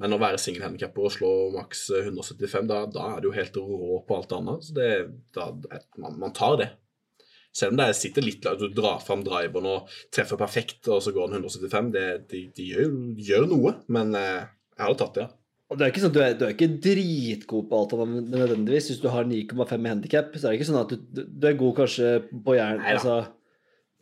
men 0.00 0.16
å 0.16 0.20
være 0.20 0.40
singelhandikapper 0.40 1.06
og 1.06 1.14
slå 1.14 1.32
maks 1.54 1.86
175, 1.96 2.68
da, 2.68 2.82
da 2.92 3.08
er 3.14 3.20
du 3.20 3.30
jo 3.30 3.36
helt 3.36 3.56
rå 3.60 3.98
på 4.08 4.16
alt 4.16 4.32
annet. 4.32 4.64
Så 4.64 4.76
det, 4.76 4.92
da, 5.36 5.50
man, 6.00 6.16
man 6.22 6.32
tar 6.36 6.56
det. 6.60 6.70
Selv 7.52 7.74
om 7.74 7.80
det 7.80 7.88
sitter 7.98 8.22
litt 8.22 8.44
langt, 8.46 8.60
du 8.62 8.70
drar 8.76 9.00
fram 9.02 9.24
driveren 9.26 9.66
og 9.66 9.88
treffer 10.14 10.38
perfekt, 10.38 10.84
og 10.86 11.00
så 11.02 11.10
går 11.16 11.32
den 11.32 11.40
175, 11.42 11.88
det, 11.96 12.04
de, 12.30 12.44
de 12.54 12.66
gjør, 12.70 12.92
gjør 13.30 13.46
noe, 13.50 13.72
men 13.90 14.14
eh, 14.14 14.44
jeg 14.76 14.84
hadde 14.86 15.00
tatt 15.02 15.16
det, 15.18 15.24
ja. 15.26 15.34
Og 15.70 15.78
det 15.78 15.84
er 15.86 15.92
ikke 15.92 16.00
sånn, 16.02 16.14
du, 16.14 16.20
er, 16.22 16.32
du 16.34 16.44
er 16.48 16.52
ikke 16.56 16.66
dritgod 16.82 17.66
på 17.70 17.78
alt 17.78 17.92
annet 17.94 18.30
nødvendigvis. 18.32 18.88
Hvis 18.90 19.02
du 19.04 19.04
har 19.14 19.26
9,5 19.30 19.84
i 19.86 19.90
handikap, 19.92 20.32
så 20.34 20.48
er 20.48 20.50
det 20.50 20.58
ikke 20.58 20.66
sånn 20.66 20.80
at 20.80 20.94
du, 20.96 21.20
du- 21.30 21.46
er 21.46 21.58
god 21.60 21.76
kanskje 21.76 22.08
på 22.42 22.56
jern. 22.56 22.80
Altså, 22.90 23.18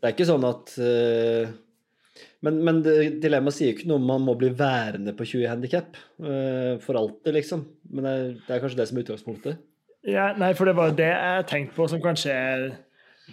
det 0.01 0.09
er 0.09 0.15
ikke 0.15 0.29
sånn 0.31 0.47
at 0.49 0.73
uh, 0.81 1.51
Men, 2.47 2.63
men 2.65 2.81
dilemmaet 3.21 3.55
sier 3.59 3.69
jo 3.69 3.77
ikke 3.77 3.91
noe 3.91 4.01
om 4.01 4.09
man 4.09 4.25
må 4.25 4.33
bli 4.41 4.49
værende 4.57 5.13
på 5.19 5.27
20 5.29 5.45
i 5.45 5.51
handikap 5.51 5.99
for 6.87 6.99
alltid, 7.03 7.35
liksom. 7.37 7.67
Men 7.93 8.07
det 8.09 8.15
er, 8.17 8.27
det 8.47 8.57
er 8.57 8.63
kanskje 8.65 8.81
det 8.81 8.89
som 8.89 8.97
er 8.97 9.05
utgangspunktet. 9.05 9.61
Ja, 10.09 10.31
nei, 10.41 10.55
for 10.57 10.71
det 10.71 10.77
var 10.79 10.97
det 10.97 11.11
jeg 11.13 11.47
tenkte 11.53 11.77
på 11.77 11.91
som 11.93 12.01
kanskje 12.01 12.33
er 12.33 12.65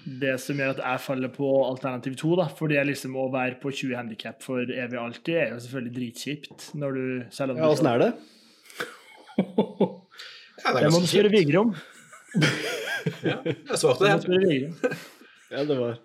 det 0.03 0.35
som 0.43 0.57
gjør 0.59 0.75
at 0.75 0.81
jeg 0.83 0.99
faller 1.05 1.31
på 1.33 1.47
alternativ 1.69 2.15
to. 2.19 2.35
da, 2.35 2.45
fordi 2.47 2.75
jeg 2.75 2.85
liksom 2.91 3.15
å 3.15 3.29
være 3.33 3.59
på 3.61 3.71
20 3.73 3.95
handikap 3.95 4.43
for 4.43 4.61
evig 4.61 4.99
og 4.99 5.05
alltid 5.07 5.35
er 5.35 5.49
jo 5.55 5.59
selvfølgelig 5.65 5.95
dritkjipt. 5.95 6.67
når 6.75 6.93
du, 6.99 7.05
selv 7.31 7.51
om 7.55 7.57
Ja, 7.63 7.69
Åssen 7.71 7.87
er 7.93 8.03
det? 8.03 8.11
ja 9.37 10.73
det 10.73 10.75
er 10.75 10.85
Det 10.85 10.91
må 10.93 10.99
du 11.03 11.07
spørre. 11.09 11.31
Vigre 11.33 11.63
om. 11.65 11.75
Ja, 13.21 13.35
jeg 13.45 13.77
svarte 13.77 14.07
Det. 14.25 14.71
Ja, 15.53 15.61
det 15.63 15.75
var 15.77 15.99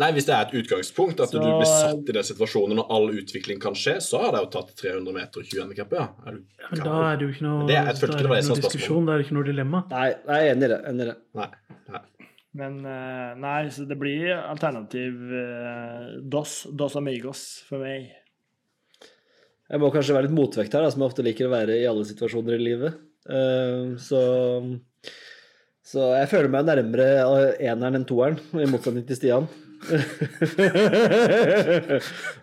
Nei, 0.00 0.10
hvis 0.16 0.24
det 0.28 0.32
er 0.36 0.46
et 0.46 0.52
utgangspunkt, 0.60 1.18
at 1.20 1.28
Så- 1.32 1.40
du 1.40 1.44
blir 1.44 1.66
satt 1.68 2.08
i 2.08 2.12
den 2.16 2.24
situasjonen 2.24 2.76
når 2.78 2.86
all 2.94 3.08
utvikling 3.20 3.58
kan 3.60 3.74
skje, 3.76 3.96
så 4.00 4.20
har 4.22 4.30
det 4.32 4.40
jo 4.44 4.48
tatt 4.54 4.70
300 4.78 5.12
meter 5.16 5.40
og 5.42 5.48
20 5.48 5.60
handikap, 5.64 5.92
ja. 5.92 6.06
Er 6.28 6.36
du 6.38 6.44
Men 6.70 6.84
da 6.86 6.94
er 7.10 7.16
det 7.20 7.26
jo 7.26 7.32
ikke 7.34 7.44
noe, 7.48 7.66
Det 7.68 7.76
er- 7.76 7.84
da 7.84 7.92
det 7.92 8.04
er 8.04 8.22
det 8.22 8.44
noe 8.48 8.60
diskusjon, 8.62 9.04
da 9.08 9.12
er 9.12 9.18
det 9.18 9.26
ikke 9.26 9.36
noe 9.36 9.48
dilemma. 9.50 9.82
Nei, 9.90 10.06
jeg 10.14 10.46
er 10.46 10.54
enig 10.54 10.64
i 10.64 10.70
det. 10.72 10.78
Enig 10.92 11.02
i 11.04 11.08
det. 11.10 11.16
Nei. 11.40 11.48
nei. 11.90 12.02
Men 12.58 12.80
eh, 12.82 13.36
nei, 13.38 13.70
så 13.70 13.84
det 13.86 13.94
blir 13.98 14.32
alternativ 14.34 15.34
eh, 15.38 16.06
dos, 16.32 16.64
dos 16.74 16.96
amigos 16.98 17.62
for 17.68 17.84
meg. 17.84 18.08
Jeg 19.70 19.78
må 19.78 19.90
kanskje 19.94 20.16
være 20.16 20.26
litt 20.26 20.34
motvekt 20.34 20.74
her, 20.74 20.82
da, 20.82 20.90
som 20.90 21.04
jeg 21.04 21.12
ofte 21.12 21.22
liker 21.26 21.46
å 21.46 21.52
være 21.52 21.78
i 21.78 21.86
alle 21.86 22.02
situasjoner 22.08 22.56
i 22.56 22.64
livet. 22.64 22.98
Eh, 23.30 23.94
så 24.02 24.20
så 25.90 26.10
jeg 26.14 26.30
føler 26.30 26.50
meg 26.52 26.66
nærmere 26.68 27.06
eneren 27.58 27.98
enn 27.98 28.06
toeren, 28.06 28.36
i 28.54 28.66
motsetning 28.70 29.06
til 29.08 29.16
Stian. 29.18 29.46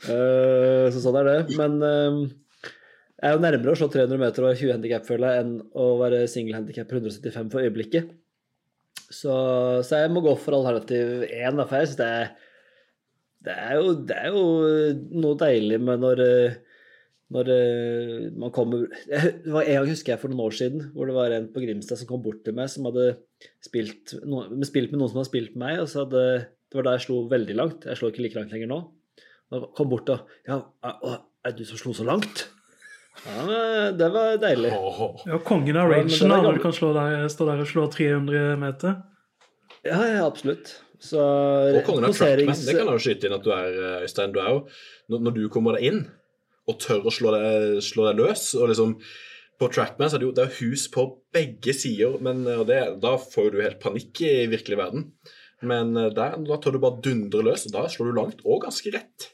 Så 0.04 1.00
sånn 1.04 1.20
er 1.22 1.30
det. 1.30 1.36
Men 1.56 1.78
jeg 1.80 3.24
er 3.30 3.38
jo 3.38 3.44
nærmere 3.46 3.72
å 3.72 3.78
slå 3.80 3.88
300 3.94 4.20
meter 4.20 4.44
og 4.44 4.50
være 4.50 4.60
20 4.60 4.74
handikap, 4.76 5.08
enn 5.30 5.54
å 5.80 5.86
være 6.02 6.26
single 6.28 6.58
handikap 6.60 6.92
175 6.92 7.54
for 7.54 7.64
øyeblikket. 7.64 8.10
Så, 9.08 9.34
så 9.88 10.04
jeg 10.04 10.12
må 10.12 10.22
gå 10.26 10.34
for 10.40 10.58
alternativ 10.58 11.24
1, 11.30 11.62
for 11.64 11.78
jeg 11.80 11.92
synes 11.92 12.00
det 12.02 12.12
det 13.48 13.56
det 14.10 14.16
er 14.18 14.34
jo 14.34 14.42
noe 15.22 15.38
deilig 15.40 15.78
med 15.80 16.02
når 16.02 16.24
eh, 16.26 16.58
når 17.34 17.50
eh, 17.52 18.28
man 18.40 18.52
kommer 18.56 18.86
Det 18.88 19.52
var 19.52 19.66
en 19.68 19.80
gang, 19.80 19.90
husker 19.92 20.14
jeg, 20.14 20.22
for 20.22 20.32
noen 20.32 20.46
år 20.48 20.56
siden, 20.56 20.86
hvor 20.96 21.10
det 21.10 21.16
var 21.18 21.34
en 21.36 21.50
på 21.52 21.64
Grimstad 21.64 22.00
som 22.00 22.10
kom 22.10 22.24
bort 22.24 22.44
til 22.46 22.56
meg, 22.56 22.70
som 22.72 22.88
hadde 22.88 23.18
spilt, 23.64 24.16
no, 24.28 24.46
spilt 24.68 24.94
med 24.94 25.02
noen 25.02 25.12
som 25.12 25.22
hadde 25.22 25.32
spilt 25.32 25.56
med 25.56 25.64
meg, 25.66 25.82
og 25.84 25.92
så 25.92 26.06
hadde 26.06 26.24
Det 26.68 26.76
var 26.76 26.84
da 26.84 26.94
jeg 26.98 27.06
slo 27.06 27.22
veldig 27.32 27.56
langt. 27.56 27.86
Jeg 27.88 27.96
slår 27.96 28.12
ikke 28.12 28.24
like 28.26 28.36
langt 28.36 28.52
lenger 28.52 28.68
nå. 28.68 28.78
Og 29.56 29.70
kom 29.76 29.88
bort 29.92 30.10
og 30.12 30.28
Ja, 30.48 30.58
er 30.84 31.54
du 31.56 31.64
som 31.64 31.80
slo 31.80 31.94
så 31.96 32.04
langt? 32.04 32.48
Ja, 33.26 33.92
det 33.98 34.10
var 34.14 34.38
deilig. 34.42 34.72
Ja, 35.28 35.40
kongen 35.46 35.80
av 35.80 35.90
rangen 35.92 36.32
når 36.32 36.60
du 36.60 36.64
kan 36.64 36.76
slå 36.76 36.94
der, 36.96 37.28
stå 37.32 37.48
der 37.50 37.64
og 37.64 37.70
slå 37.70 37.88
300 37.92 38.58
meter. 38.62 39.00
Ja, 39.88 40.02
ja, 40.06 40.26
absolutt. 40.26 40.76
Så 41.00 41.22
Og 41.22 41.84
kongen 41.86 42.08
av 42.08 42.16
Trackman, 42.18 42.58
det 42.58 42.74
kan 42.74 42.88
jeg 42.90 42.98
jo 42.98 43.04
skyte 43.04 43.28
inn 43.30 43.36
at 43.38 43.46
du 43.46 43.52
er, 43.54 43.68
eh, 43.78 44.06
Øystein. 44.08 44.34
Du 44.34 44.40
er 44.42 44.50
jo, 44.56 44.62
når, 45.14 45.26
når 45.28 45.36
du 45.36 45.44
kommer 45.54 45.78
deg 45.78 45.90
inn 45.92 46.00
og 46.68 46.80
tør 46.84 47.06
å 47.08 47.14
slå 47.14 47.34
deg, 47.36 47.78
slå 47.86 48.10
deg 48.10 48.22
løs 48.24 48.50
og 48.58 48.72
liksom 48.72 48.98
På 49.58 49.70
Trackman 49.74 50.10
så 50.10 50.18
er 50.18 50.22
det 50.22 50.28
jo 50.28 50.34
det 50.38 50.44
er 50.44 50.58
hus 50.60 50.84
på 50.94 51.04
begge 51.34 51.74
sider, 51.74 52.20
men 52.22 52.44
eh, 52.46 52.60
og 52.62 52.68
det, 52.70 52.78
da 53.02 53.16
får 53.18 53.48
du 53.56 53.62
helt 53.64 53.80
panikk 53.82 54.22
i 54.22 54.34
virkelig 54.52 54.78
verden. 54.78 55.08
Men 55.66 55.96
eh, 55.98 56.12
der, 56.14 56.36
da 56.46 56.60
tør 56.62 56.76
du 56.76 56.84
bare 56.84 57.02
dundre 57.02 57.42
løs, 57.48 57.66
og 57.66 57.74
da 57.74 57.88
slår 57.90 58.12
du 58.12 58.20
langt 58.20 58.44
og 58.46 58.62
ganske 58.68 58.94
rett. 58.94 59.32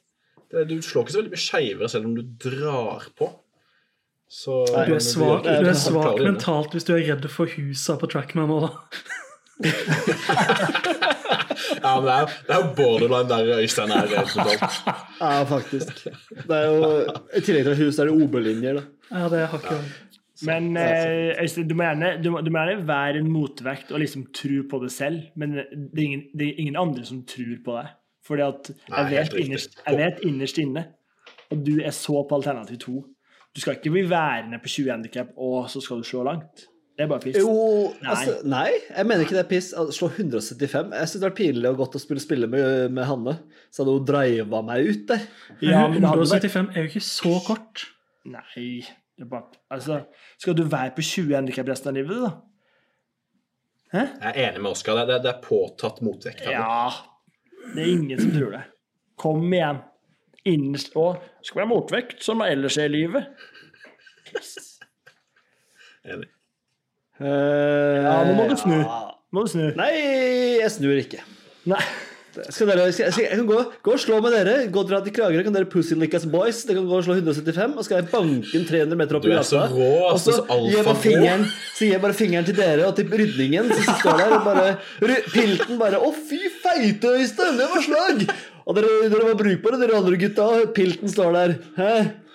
Det, 0.48 0.64
du 0.70 0.78
slår 0.80 1.04
ikke 1.04 1.16
så 1.16 1.20
veldig 1.20 1.34
mye 1.34 1.44
skeivere 1.44 1.90
selv 1.92 2.08
om 2.08 2.16
du 2.16 2.24
drar 2.46 3.10
på. 3.20 3.28
Så, 4.34 4.64
Nei, 4.74 4.88
Du 4.90 4.96
er 4.96 5.04
svak, 5.06 5.44
du 5.46 5.68
er 5.70 5.76
svak 5.78 6.18
mentalt 6.24 6.74
hvis 6.74 6.88
du 6.88 6.96
er 6.96 7.04
redd 7.12 7.28
for 7.30 7.52
husa 7.54 8.00
på 8.02 8.10
Trackman 8.10 8.50
nå, 8.50 8.64
da. 8.66 8.72
Ja, 11.84 11.92
men 12.00 12.06
det 12.08 12.14
er, 12.14 12.32
det 12.48 12.56
er 12.56 12.62
jo 12.64 12.70
borderline 12.78 13.28
der 13.30 13.60
Øystein 13.62 13.92
er. 13.94 14.08
eh, 14.10 14.32
totalt. 14.32 14.80
Ja, 15.20 15.44
faktisk. 15.48 16.02
Det 16.34 16.58
er 16.58 16.66
jo, 16.66 16.90
I 17.38 17.44
tillegg 17.44 17.68
til 17.68 17.78
hus 17.84 18.00
er 18.00 18.10
det 18.10 18.16
OB-linjer, 18.24 18.80
da. 18.80 18.84
Ja, 19.12 19.30
det 19.32 19.44
har 19.52 19.62
ikke 19.62 19.78
Men 20.48 20.70
eh, 20.80 21.44
Øystein, 21.44 21.68
du 21.70 21.76
må, 21.78 21.86
gjerne, 21.88 22.12
du, 22.24 22.30
må, 22.34 22.42
du 22.42 22.50
må 22.52 22.64
gjerne 22.64 22.88
være 22.90 23.22
en 23.22 23.30
motvekt 23.32 23.94
og 23.94 24.02
liksom 24.04 24.26
tro 24.36 24.64
på 24.72 24.82
det 24.84 24.92
selv, 24.96 25.28
men 25.40 25.60
det 25.60 25.68
er 25.68 26.06
ingen, 26.08 26.26
det 26.34 26.50
er 26.50 26.62
ingen 26.66 26.80
andre 26.80 27.06
som 27.08 27.22
tror 27.30 27.56
på 27.66 27.78
deg. 27.80 27.94
Fordi 28.28 28.46
at 28.48 28.72
jeg 28.74 28.94
Nei, 28.96 29.08
vet, 29.12 29.34
innerst, 29.46 29.82
jeg 29.86 30.00
vet 30.00 30.22
innerst 30.26 30.62
inne 30.64 30.88
at 31.52 31.66
du 31.68 31.76
er 31.84 31.94
så 31.96 32.24
på 32.26 32.40
alternativ 32.40 32.80
to. 32.82 33.04
Du 33.54 33.62
skal 33.62 33.78
ikke 33.78 33.92
bli 33.94 34.04
værende 34.10 34.58
på 34.62 34.72
20 34.72 34.92
handikap, 34.92 35.34
og 35.38 35.68
så 35.70 35.82
skal 35.84 36.02
du 36.02 36.08
slå 36.08 36.24
langt. 36.26 36.68
Det 36.94 37.06
er 37.06 37.10
bare 37.10 37.24
piss. 37.24 37.38
Jo, 37.42 37.54
Nei. 38.04 38.10
altså 38.14 38.34
Nei, 38.46 38.70
jeg 38.70 39.06
mener 39.10 39.26
ikke 39.26 39.34
det 39.34 39.44
er 39.44 39.50
piss. 39.50 39.72
Slå 39.98 40.12
175. 40.14 40.92
Jeg 40.94 41.10
syns 41.10 41.22
det 41.24 41.30
er 41.30 41.38
pinlig 41.38 41.70
og 41.72 41.80
godt 41.82 41.98
å 41.98 42.02
spille, 42.02 42.22
spille 42.22 42.50
med, 42.50 42.92
med 42.94 43.08
Hanne. 43.10 43.34
Så 43.74 43.82
hadde 43.82 43.96
hun 43.98 44.06
driva 44.10 44.62
meg 44.66 44.90
ut 44.90 45.08
der. 45.10 45.24
Ja, 45.66 45.88
men 45.90 46.04
det 46.04 46.12
hadde 46.12 46.28
vært 46.30 46.46
175 46.50 46.70
er 46.74 46.86
jo 46.86 46.92
ikke 46.92 47.06
så 47.08 47.34
kort. 47.48 47.88
Nei 48.30 48.68
det 49.14 49.26
er 49.26 49.30
bare, 49.30 49.60
altså, 49.70 50.00
Skal 50.42 50.56
du 50.58 50.64
være 50.66 50.94
på 50.96 51.04
20 51.06 51.36
handikap 51.36 51.68
resten 51.70 51.92
av 51.92 51.98
livet, 51.98 52.22
da? 52.24 52.32
Hæ? 53.94 54.04
Jeg 54.10 54.30
er 54.32 54.40
enig 54.48 54.62
med 54.64 54.72
Oskar. 54.72 54.98
Det, 54.98 55.08
det, 55.12 55.20
det 55.26 55.34
er 55.34 55.42
påtatt 55.44 56.00
motvekt. 56.06 56.46
Ja 56.50 56.90
Det 57.76 57.84
er 57.84 57.92
ingen 57.92 58.22
som 58.22 58.32
tror 58.34 58.56
det. 58.56 58.64
Kom 59.22 59.46
igjen. 59.54 59.82
Og 61.00 61.20
skal 61.42 61.64
være 61.64 61.72
motvekt, 61.72 62.24
som 62.24 62.42
ellers 62.44 62.78
er 62.78 62.90
i 62.90 62.96
livet. 62.98 63.28
Enig. 66.04 66.28
ja, 67.24 68.16
nå 68.28 68.34
må 68.36 68.48
du 68.50 68.58
snu. 68.60 68.80
Må 69.34 69.46
du 69.46 69.54
snu? 69.54 69.70
Nei, 69.80 69.92
jeg 70.60 70.74
snur 70.74 70.98
ikke. 71.00 71.24
Nei. 71.70 71.84
Skal 72.34 72.66
dere, 72.66 72.88
skal, 72.90 73.12
skal, 73.14 73.28
jeg 73.28 73.38
kan 73.38 73.46
gå, 73.46 73.58
gå 73.86 73.92
og 73.94 74.00
slå 74.02 74.18
med 74.24 74.34
dere. 74.34 74.56
Gå 74.74 74.82
og 74.82 74.90
dra 74.90 75.00
til 75.06 75.14
Kragerø, 75.14 75.44
kan 75.46 75.54
dere 75.54 75.70
pussy 75.70 75.94
lick 76.00 76.16
as 76.18 76.26
boys. 76.26 76.64
Dere 76.66 76.80
kan 76.80 76.88
gå 76.90 76.98
og 76.98 77.06
slå 77.06 77.18
175, 77.20 77.76
og 77.78 77.86
skal 77.86 78.00
jeg 78.00 78.08
banke 78.10 78.58
en 78.58 78.66
300 78.70 79.00
meter 79.00 79.20
opp 79.20 79.28
i 79.28 79.36
så 79.46 79.62
gata. 79.62 79.84
Og 80.10 80.22
så 80.22 80.40
gir 80.50 80.80
jeg 80.80 80.88
bare 80.88 81.04
fingeren, 81.04 81.46
så 81.76 81.86
gir 81.86 81.94
jeg 81.94 82.04
bare 82.08 82.18
fingeren 82.18 82.48
til 82.50 82.58
dere 82.58 82.88
og 82.90 82.98
til 82.98 83.14
rydningen 83.14 83.70
som 83.70 84.00
står 84.02 84.24
der. 84.24 84.34
Og 84.40 84.48
bare 84.50 85.22
Pilten 85.30 85.78
bare 85.82 86.02
Å, 86.02 86.10
fy 86.30 86.42
feite, 86.64 87.14
Øystein! 87.20 87.62
Det 87.62 87.70
var 87.70 87.86
slag! 87.86 88.26
Og 88.64 88.78
dere, 88.78 88.92
dere 89.12 89.30
var 89.30 89.40
brukbare, 89.40 89.80
dere 89.82 89.98
andre 90.00 90.20
gutta. 90.22 90.46
Pilten 90.76 91.12
står 91.12 91.34
der. 91.36 91.56
Hæ? 91.78 91.94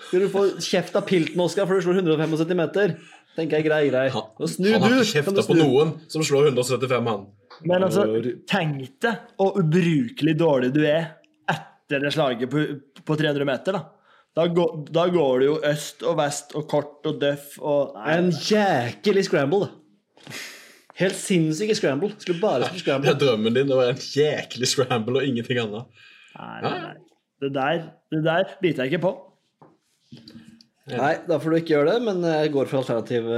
Skal 0.08 0.24
du 0.24 0.28
få 0.32 0.44
kjeft 0.62 0.96
av 0.98 1.06
Pilten, 1.08 1.40
Oskar, 1.42 1.68
for 1.68 1.78
du 1.78 1.84
slår 1.86 2.00
175 2.02 2.58
meter? 2.58 2.94
Tenker 3.38 3.60
jeg 3.60 3.68
grei, 3.68 3.82
grei. 3.90 4.06
Han, 4.14 4.30
Og 4.38 4.50
snu 4.50 4.66
han 4.72 4.82
har 4.82 4.96
ikke 4.96 5.12
kjefta 5.20 5.44
på 5.46 5.56
noen 5.58 5.92
som 6.10 6.24
slår 6.26 6.50
175, 6.50 7.10
han. 7.12 7.28
Men 7.68 7.86
altså, 7.86 8.04
tenk 8.50 8.98
deg 9.02 9.22
hvor 9.38 9.58
ubrukelig 9.58 10.34
dårlig 10.38 10.72
du 10.74 10.82
er 10.86 11.14
etter 11.50 12.02
det 12.04 12.12
slaget 12.14 12.50
på, 12.52 12.64
på 13.06 13.18
300 13.18 13.48
meter, 13.48 13.78
da. 13.78 13.84
Da 14.38 14.44
går, 14.54 14.74
da 14.94 15.06
går 15.10 15.40
det 15.40 15.46
jo 15.48 15.56
øst 15.66 16.04
og 16.06 16.18
vest 16.20 16.52
og 16.58 16.68
kort 16.70 17.06
og 17.10 17.16
døff 17.18 17.56
og 17.58 17.96
Nei, 17.96 18.18
En 18.18 18.28
jækelig 18.30 19.24
scramble, 19.26 19.66
da. 19.66 20.34
Helt 20.98 21.18
sinnssyk 21.18 21.72
scramble. 21.78 22.10
Skulle 22.18 22.42
bare 22.42 22.68
spille 22.74 22.98
Det 23.02 23.14
er 23.14 23.18
drømmen 23.18 23.54
din 23.54 23.70
å 23.70 23.78
være 23.80 23.94
en 23.94 24.02
jæklig 24.02 24.70
scramble 24.70 25.20
og 25.20 25.26
ingenting 25.26 25.60
annet. 25.62 26.06
Nei, 26.38 26.58
nei, 26.64 26.76
nei. 26.86 26.94
Det 27.38 27.52
der, 27.54 27.82
det 28.10 28.22
der 28.26 28.54
biter 28.62 28.84
jeg 28.84 28.94
ikke 28.94 29.04
på. 29.06 29.14
Nei, 30.88 31.14
da 31.28 31.36
får 31.38 31.52
du 31.52 31.58
ikke 31.58 31.74
gjøre 31.76 31.96
det, 31.96 32.04
men 32.06 32.24
jeg 32.24 32.52
går 32.54 32.70
for 32.70 32.80
alternativ 32.80 33.28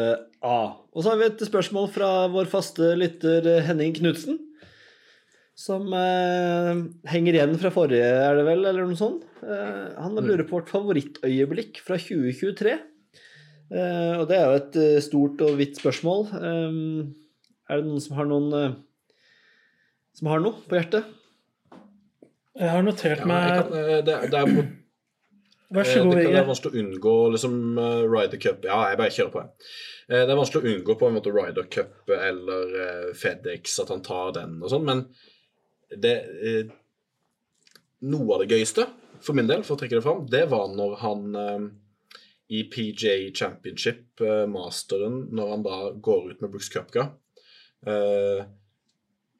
A. 0.41 0.61
Og 0.95 1.03
så 1.03 1.13
har 1.13 1.19
vi 1.21 1.27
et 1.29 1.43
spørsmål 1.45 1.91
fra 1.93 2.11
vår 2.33 2.49
faste 2.51 2.95
lytter 2.99 3.47
eh, 3.51 3.65
Henning 3.67 3.93
Knutsen. 3.99 4.39
Som 5.61 5.91
eh, 5.93 6.71
henger 7.13 7.37
igjen 7.37 7.59
fra 7.61 7.73
forrige, 7.75 8.07
er 8.07 8.39
det 8.39 8.47
vel, 8.47 8.65
eller 8.65 8.87
noe 8.89 8.97
sånt. 8.97 9.27
Eh, 9.45 9.91
han 10.01 10.17
lurer 10.17 10.47
på 10.49 10.57
vårt 10.57 10.73
favorittøyeblikk 10.73 11.83
fra 11.85 11.99
2023. 12.01 12.79
Eh, 13.71 14.15
og 14.17 14.25
det 14.31 14.39
er 14.39 14.47
jo 14.47 14.61
et 14.63 14.79
eh, 14.81 15.03
stort 15.05 15.45
og 15.45 15.59
vidt 15.61 15.77
spørsmål. 15.83 16.31
Eh, 16.41 16.81
er 17.69 17.83
det 17.83 17.91
noen 17.91 18.03
som 18.03 18.17
har 18.17 18.31
noen 18.31 18.49
eh, 18.57 18.79
Som 20.17 20.33
har 20.33 20.41
noe 20.43 20.65
på 20.67 20.79
hjertet? 20.79 21.05
Jeg 22.59 22.71
har 22.75 22.83
notert 22.83 23.23
Ja, 23.23 23.29
meg 23.31 23.51
kan, 23.55 23.75
eh, 23.79 24.01
det, 24.07 24.17
det 24.33 24.39
er 24.41 24.55
på 24.55 24.67
Vær 25.71 25.87
Eh, 25.87 25.93
så 25.95 26.03
god, 26.03 26.17
Det 26.19 26.35
er 26.35 26.49
vanskelig 26.49 26.73
å 26.73 26.83
unngå 26.83 27.15
liksom 27.31 27.53
uh, 27.79 28.03
Ryder 28.11 28.41
Cup. 28.43 28.65
Ja, 28.67 28.81
jeg 28.91 28.99
bare 28.99 29.15
kjører 29.15 29.31
på. 29.31 29.43
jeg. 29.45 29.69
Eh, 30.11 30.25
det 30.27 30.33
er 30.33 30.39
vanskelig 30.41 30.65
å 30.65 30.73
unngå 30.75 30.97
på 30.99 31.07
en 31.07 31.15
måte 31.15 31.31
Ryder 31.35 31.69
Cup 31.71 32.11
eller 32.11 32.73
eh, 32.87 33.11
FedEx, 33.15 33.77
at 33.85 33.93
han 33.95 34.03
tar 34.03 34.33
den 34.35 34.57
og 34.59 34.73
sånn, 34.73 34.89
men 34.89 35.05
det 35.95 36.17
eh, 36.27 36.77
Noe 38.01 38.33
av 38.33 38.41
det 38.41 38.55
gøyeste, 38.55 38.87
for 39.21 39.37
min 39.37 39.45
del, 39.51 39.61
for 39.61 39.77
å 39.77 39.81
trekke 39.83 39.99
det 39.99 40.05
fram, 40.07 40.23
det 40.33 40.47
var 40.49 40.71
når 40.73 40.95
han 41.03 41.35
eh, 41.37 41.67
i 42.57 42.63
PJ 42.73 43.29
Championship, 43.37 44.07
eh, 44.25 44.47
masteren, 44.49 45.27
når 45.37 45.51
han 45.53 45.67
da 45.67 45.81
går 45.93 46.31
ut 46.31 46.41
med 46.41 46.51
Brooks 46.51 46.73
Cupga 46.73 47.11
eh, 47.87 48.41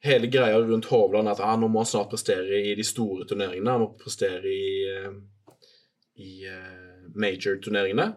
Hele 0.01 0.29
greia 0.33 0.57
rundt 0.57 0.87
Hovland 0.89 1.29
at 1.29 1.43
ah, 1.45 1.53
nå 1.59 1.67
må 1.69 1.83
han 1.83 1.89
snart 1.89 2.09
prestere 2.09 2.63
i 2.71 2.73
de 2.77 2.85
store 2.85 3.27
turneringene. 3.29 3.75
Han 3.75 3.83
må 3.83 3.91
prestere 4.01 4.49
i 4.49 4.71
eh, 4.89 5.11
i 6.21 6.45
eh, 6.45 7.09
major-turneringene. 7.15 8.11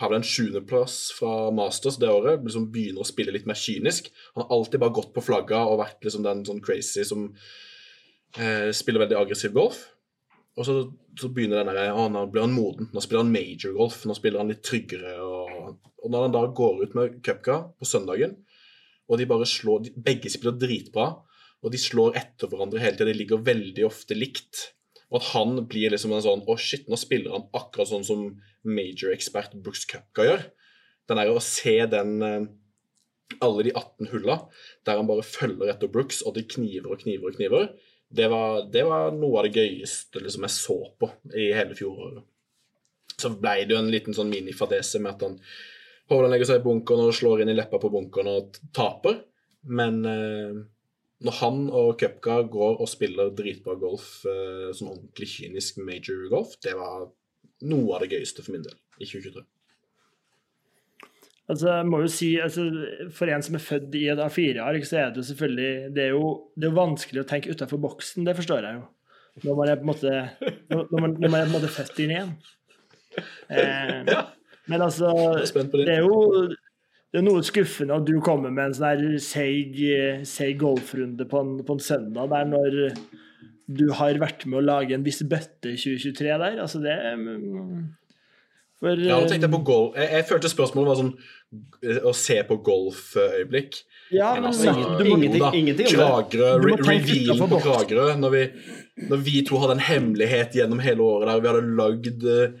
Har 0.00 0.14
en 0.14 0.24
sjuendeplass 0.24 1.10
fra 1.18 1.50
Masters 1.50 1.98
det 2.00 2.08
året. 2.10 2.44
liksom 2.44 2.70
Begynner 2.72 3.04
å 3.04 3.08
spille 3.08 3.34
litt 3.34 3.48
mer 3.48 3.58
kynisk. 3.58 4.10
Han 4.34 4.44
har 4.44 4.56
alltid 4.56 4.80
bare 4.80 4.96
gått 4.96 5.12
på 5.14 5.24
flagga 5.24 5.64
og 5.68 5.80
vært 5.82 6.04
liksom 6.06 6.24
den 6.24 6.44
sånn 6.46 6.62
crazy 6.64 7.04
som 7.04 7.28
eh, 8.38 8.70
spiller 8.76 9.04
veldig 9.04 9.18
aggressiv 9.20 9.52
golf. 9.56 9.82
Og 10.58 10.66
så, 10.66 10.76
så 11.18 11.30
begynner 11.32 11.60
den 11.60 11.70
derre 11.72 11.92
Å, 11.94 12.08
nå 12.12 12.24
blir 12.32 12.46
han 12.46 12.56
moden. 12.56 12.88
Nå 12.94 13.04
spiller 13.04 13.24
han 13.24 13.34
major-golf. 13.34 14.02
Nå 14.08 14.16
spiller 14.16 14.42
han 14.42 14.52
litt 14.52 14.64
tryggere. 14.66 15.18
Og, 15.24 15.76
og 16.00 16.14
når 16.14 16.26
han 16.26 16.38
da 16.38 16.46
går 16.62 16.84
ut 16.84 16.96
med 16.96 17.20
cupka 17.26 17.62
på 17.76 17.88
søndagen, 17.88 18.38
og 19.10 19.18
de 19.18 19.26
bare 19.28 19.48
slår 19.48 19.86
de, 19.86 19.92
Begge 20.06 20.30
spiller 20.30 20.54
dritbra, 20.58 21.10
og 21.60 21.74
de 21.74 21.80
slår 21.80 22.16
etter 22.20 22.48
hverandre 22.48 22.80
hele 22.80 22.96
tida. 22.96 23.10
De 23.10 23.18
ligger 23.18 23.42
veldig 23.44 23.84
ofte 23.88 24.16
likt. 24.16 24.70
Og 25.10 25.18
at 25.18 25.28
han 25.34 25.58
blir 25.68 25.92
liksom 25.92 26.14
en 26.14 26.24
sånn 26.24 26.46
Å, 26.46 26.56
shit, 26.56 26.86
nå 26.88 26.96
spiller 27.00 27.34
han 27.34 27.48
akkurat 27.56 27.90
sånn 27.90 28.06
som 28.06 28.24
major-ekspert 28.62 29.58
Brooks 29.60 29.84
Cupka 29.90 30.26
gjør. 30.28 30.46
Den 31.10 31.20
der 31.20 31.32
å 31.34 31.42
se 31.42 31.76
den 31.90 32.16
eh, 32.24 32.48
Alle 33.42 33.66
de 33.66 33.74
18 33.74 34.10
hulla 34.14 34.36
der 34.86 35.00
han 35.00 35.08
bare 35.10 35.26
følger 35.26 35.72
etter 35.72 35.90
Brooks, 35.90 36.22
og 36.26 36.38
de 36.38 36.46
kniver 36.46 36.94
og 36.94 37.02
kniver 37.04 37.30
og 37.30 37.36
kniver, 37.36 37.68
det 38.10 38.26
var, 38.32 38.64
det 38.66 38.82
var 38.88 39.12
noe 39.14 39.38
av 39.38 39.46
det 39.46 39.60
gøyeste 39.60 40.18
liksom, 40.18 40.42
jeg 40.48 40.54
så 40.56 40.78
på 40.98 41.10
i 41.38 41.52
hele 41.54 41.76
fjoråret. 41.78 42.24
Så 43.20 43.30
ble 43.38 43.52
det 43.68 43.76
jo 43.76 43.82
en 43.84 43.92
liten 43.92 44.16
sånn 44.16 44.32
minifadese 44.32 44.98
med 44.98 45.12
at 45.12 45.22
han 45.28 45.36
Hovland 46.10 46.34
legger 46.34 46.48
seg 46.50 46.60
i 46.60 46.64
bunkeren 46.64 47.06
og 47.06 47.14
slår 47.14 47.44
inn 47.44 47.52
i 47.52 47.56
leppa 47.56 47.78
på 47.78 47.90
bunkeren 47.92 48.32
og 48.32 48.58
taper. 48.74 49.20
Men 49.70 50.00
eh, 50.08 50.58
når 51.26 51.36
han 51.38 51.62
og 51.68 51.94
Cupka 52.00 52.40
går 52.50 52.80
og 52.80 52.90
spiller 52.90 53.32
dritbra 53.36 53.76
golf, 53.78 54.24
eh, 54.26 54.70
sånn 54.74 54.90
ordentlig 54.94 55.28
kynisk 55.36 55.80
major 55.84 56.26
golf, 56.32 56.56
det 56.64 56.74
var 56.78 57.10
noe 57.68 57.96
av 57.96 58.04
det 58.04 58.14
gøyeste 58.16 58.42
for 58.42 58.56
min 58.56 58.64
del 58.64 58.76
i 58.98 59.06
2023. 59.06 59.44
Altså, 61.50 61.66
jeg 61.72 61.86
må 61.90 61.98
jo 62.04 62.08
si, 62.14 62.28
altså, 62.38 62.64
For 63.14 63.30
en 63.30 63.42
som 63.42 63.56
er 63.58 63.62
født 63.64 63.94
i 63.98 64.04
et 64.12 64.20
A4-ark, 64.22 64.84
så 64.86 65.00
er 65.00 65.08
det 65.10 65.18
jo 65.18 65.28
selvfølgelig 65.32 65.88
Det 65.96 66.04
er 66.04 66.12
jo, 66.14 66.28
det 66.54 66.68
er 66.68 66.76
vanskelig 66.76 67.24
å 67.24 67.26
tenke 67.26 67.50
utenfor 67.50 67.80
boksen, 67.82 68.26
det 68.28 68.36
forstår 68.38 68.68
jeg 68.68 68.78
jo. 68.78 68.84
Når 69.46 69.56
man 69.58 69.70
er 69.70 69.80
på 69.80 69.86
en 69.86 69.90
måte, 69.90 70.12
når 70.70 71.00
man, 71.00 71.16
når 71.16 71.32
man 71.32 71.40
er 71.40 71.48
på 71.48 71.50
en 71.50 71.56
måte 71.56 71.74
født 71.74 72.02
inn 72.04 72.16
igjen. 72.16 72.34
Eh, 73.50 74.06
men 74.68 74.82
altså 74.84 75.08
er 75.14 75.40
Det 75.44 75.86
det. 75.86 75.88
er 75.96 76.02
jo 76.04 76.48
det 77.10 77.18
er 77.18 77.24
noe 77.26 77.42
skuffende 77.42 77.96
at 77.96 78.04
du 78.06 78.20
kommer 78.22 78.52
med 78.54 78.68
en 78.68 78.74
sånn 78.76 79.16
seig, 79.18 79.78
seig 80.28 80.58
golfrunde 80.60 81.24
på 81.26 81.40
en, 81.42 81.56
på 81.66 81.74
en 81.74 81.80
søndag 81.82 82.28
der 82.30 82.44
når 82.46 82.76
du 83.70 83.88
har 83.98 84.14
vært 84.18 84.44
med 84.46 84.60
å 84.60 84.66
lage 84.66 84.94
en 84.94 85.02
viss 85.06 85.22
bøtte 85.26 85.72
i 85.72 85.78
2023 85.78 86.28
der. 86.42 86.60
Altså 86.62 86.78
det 86.82 86.94
mm, 87.18 87.82
For 88.80 88.96
Ja, 88.96 89.18
nå 89.20 89.26
tenkte 89.28 89.46
jeg 89.48 89.52
på 89.52 89.60
golf. 89.66 89.96
Jeg, 89.98 90.08
jeg 90.16 90.26
følte 90.30 90.50
spørsmålet 90.50 90.88
var 90.90 90.98
sånn 91.00 91.12
eh, 91.84 92.00
å 92.06 92.12
se 92.16 92.38
på 92.48 92.56
golføyeblikk. 92.66 93.80
Ja, 94.14 94.32
Men 94.34 94.42
men 94.42 94.50
altså, 94.52 94.74
ingenting- 95.04 95.34
jo 95.34 95.42
da, 95.44 95.50
ingenting. 95.60 95.90
Kragerø, 95.92 96.50
re 96.62 96.76
revealen 96.78 97.50
på. 97.52 97.60
Kragerø, 97.66 98.06
når 98.22 98.30
vi, 98.36 98.44
når 99.10 99.24
vi 99.26 99.42
to 99.50 99.58
hadde 99.62 99.76
en 99.80 99.86
hemmelighet 99.90 100.54
gjennom 100.58 100.80
hele 100.82 101.02
året 101.10 101.28
der 101.30 101.42
vi 101.42 101.50
hadde 101.52 101.74
lagd 101.82 102.26
eh, 102.38 102.54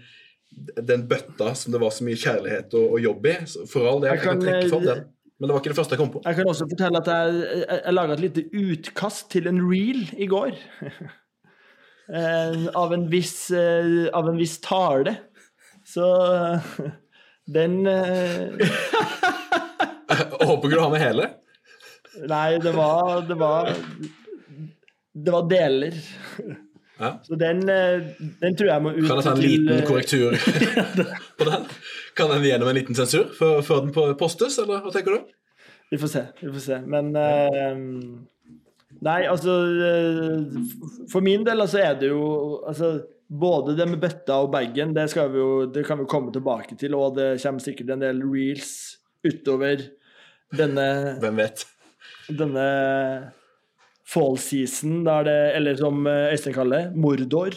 den 0.60 1.06
bøtta 1.08 1.54
som 1.58 1.72
det 1.74 1.80
var 1.82 1.92
så 1.94 2.04
mye 2.06 2.18
kjærlighet 2.20 2.74
og, 2.78 2.86
og 2.96 3.02
jobb 3.04 3.26
i. 3.30 3.34
For 3.70 3.88
all 3.88 4.02
del, 4.02 4.10
Jeg 4.10 4.18
jeg 4.18 4.24
kan 4.24 4.36
kan, 4.36 4.44
trekke 4.46 4.68
fram 4.72 4.84
eh, 4.84 4.90
den. 4.90 5.00
Men 5.40 5.48
det 5.48 5.54
var 5.54 5.62
ikke 5.62 5.72
det 5.72 5.78
første 5.78 5.96
jeg 5.96 6.02
kom 6.02 6.12
på. 6.12 6.22
Jeg 6.26 6.36
kan 6.36 6.50
også 6.52 6.66
fortelle 6.68 7.00
at 7.00 7.10
jeg, 7.10 7.40
jeg, 7.62 7.80
jeg 7.80 7.96
laga 7.96 8.16
et 8.16 8.24
lite 8.26 8.42
utkast 8.60 9.30
til 9.32 9.48
en 9.50 9.60
reel 9.70 10.04
i 10.18 10.30
går. 10.30 10.54
Eh, 12.10 12.64
av, 12.74 12.90
en 12.90 13.04
viss, 13.06 13.52
eh, 13.54 14.08
av 14.18 14.26
en 14.26 14.34
viss 14.34 14.56
tale. 14.64 15.12
Så 15.86 16.02
den 17.46 17.76
håper 20.48 20.64
ikke 20.66 20.74
du 20.74 20.80
har 20.82 20.90
med 20.90 21.04
hele. 21.04 21.28
Nei, 22.26 22.58
det 22.58 22.72
var 22.74 23.22
Det 23.28 23.36
var, 23.38 23.70
det 25.14 25.36
var 25.36 25.46
deler. 25.54 26.00
Ja. 27.00 27.14
Så 27.24 27.36
den, 27.40 27.62
eh, 27.72 28.02
den 28.42 28.56
tror 28.58 28.68
jeg 28.68 28.82
må 28.84 28.90
ut 28.92 29.06
Kan 29.06 29.16
jeg 29.20 29.24
ta 29.24 29.30
en 29.32 29.38
til 29.40 29.48
liten 29.48 29.78
eh, 29.78 29.86
korrektur 29.88 30.34
på 31.40 31.46
den? 31.48 31.62
Kan 32.18 32.32
den 32.34 32.44
gjennom 32.44 32.68
en 32.68 32.76
liten 32.76 32.98
sensur 32.98 33.30
før, 33.36 33.62
den 33.86 33.94
på- 33.94 34.10
postes, 34.20 34.58
eller 34.60 34.82
hva 34.84 34.92
tenker 34.92 35.16
du? 35.16 35.30
Vi 35.90 35.98
får 35.98 36.12
se. 36.12 36.26
Vi 36.42 36.50
får 36.52 36.62
se. 36.66 36.76
Men 36.86 37.08
uh, 37.16 37.80
Nei, 39.00 39.22
altså 39.30 39.54
For 41.10 41.24
min 41.24 41.46
del 41.46 41.64
altså, 41.64 41.80
er 41.80 41.96
det 41.98 42.10
jo 42.12 42.60
altså, 42.68 42.92
Både 43.30 43.76
det 43.78 43.86
med 43.88 44.02
bøtta 44.02 44.40
og 44.44 44.50
bagen, 44.52 44.92
det, 44.94 45.06
vi 45.16 45.38
jo, 45.40 45.66
det 45.70 45.86
kan 45.86 45.98
vi 46.02 46.08
komme 46.10 46.32
tilbake 46.34 46.76
til, 46.76 46.94
og 46.98 47.14
det 47.16 47.36
kommer 47.42 47.62
sikkert 47.62 47.94
en 47.94 48.02
del 48.02 48.22
reels 48.26 48.72
utover 49.22 49.84
denne, 50.58 50.86
Hvem 51.22 51.38
vet? 51.38 51.62
denne 52.30 52.64
fall 54.10 54.38
season, 54.42 55.04
det, 55.06 55.38
eller 55.56 55.78
som 55.78 56.06
eh, 56.06 56.32
Øystein 56.34 56.56
kaller 56.56 56.76
det, 56.78 56.96
mordor. 56.98 57.54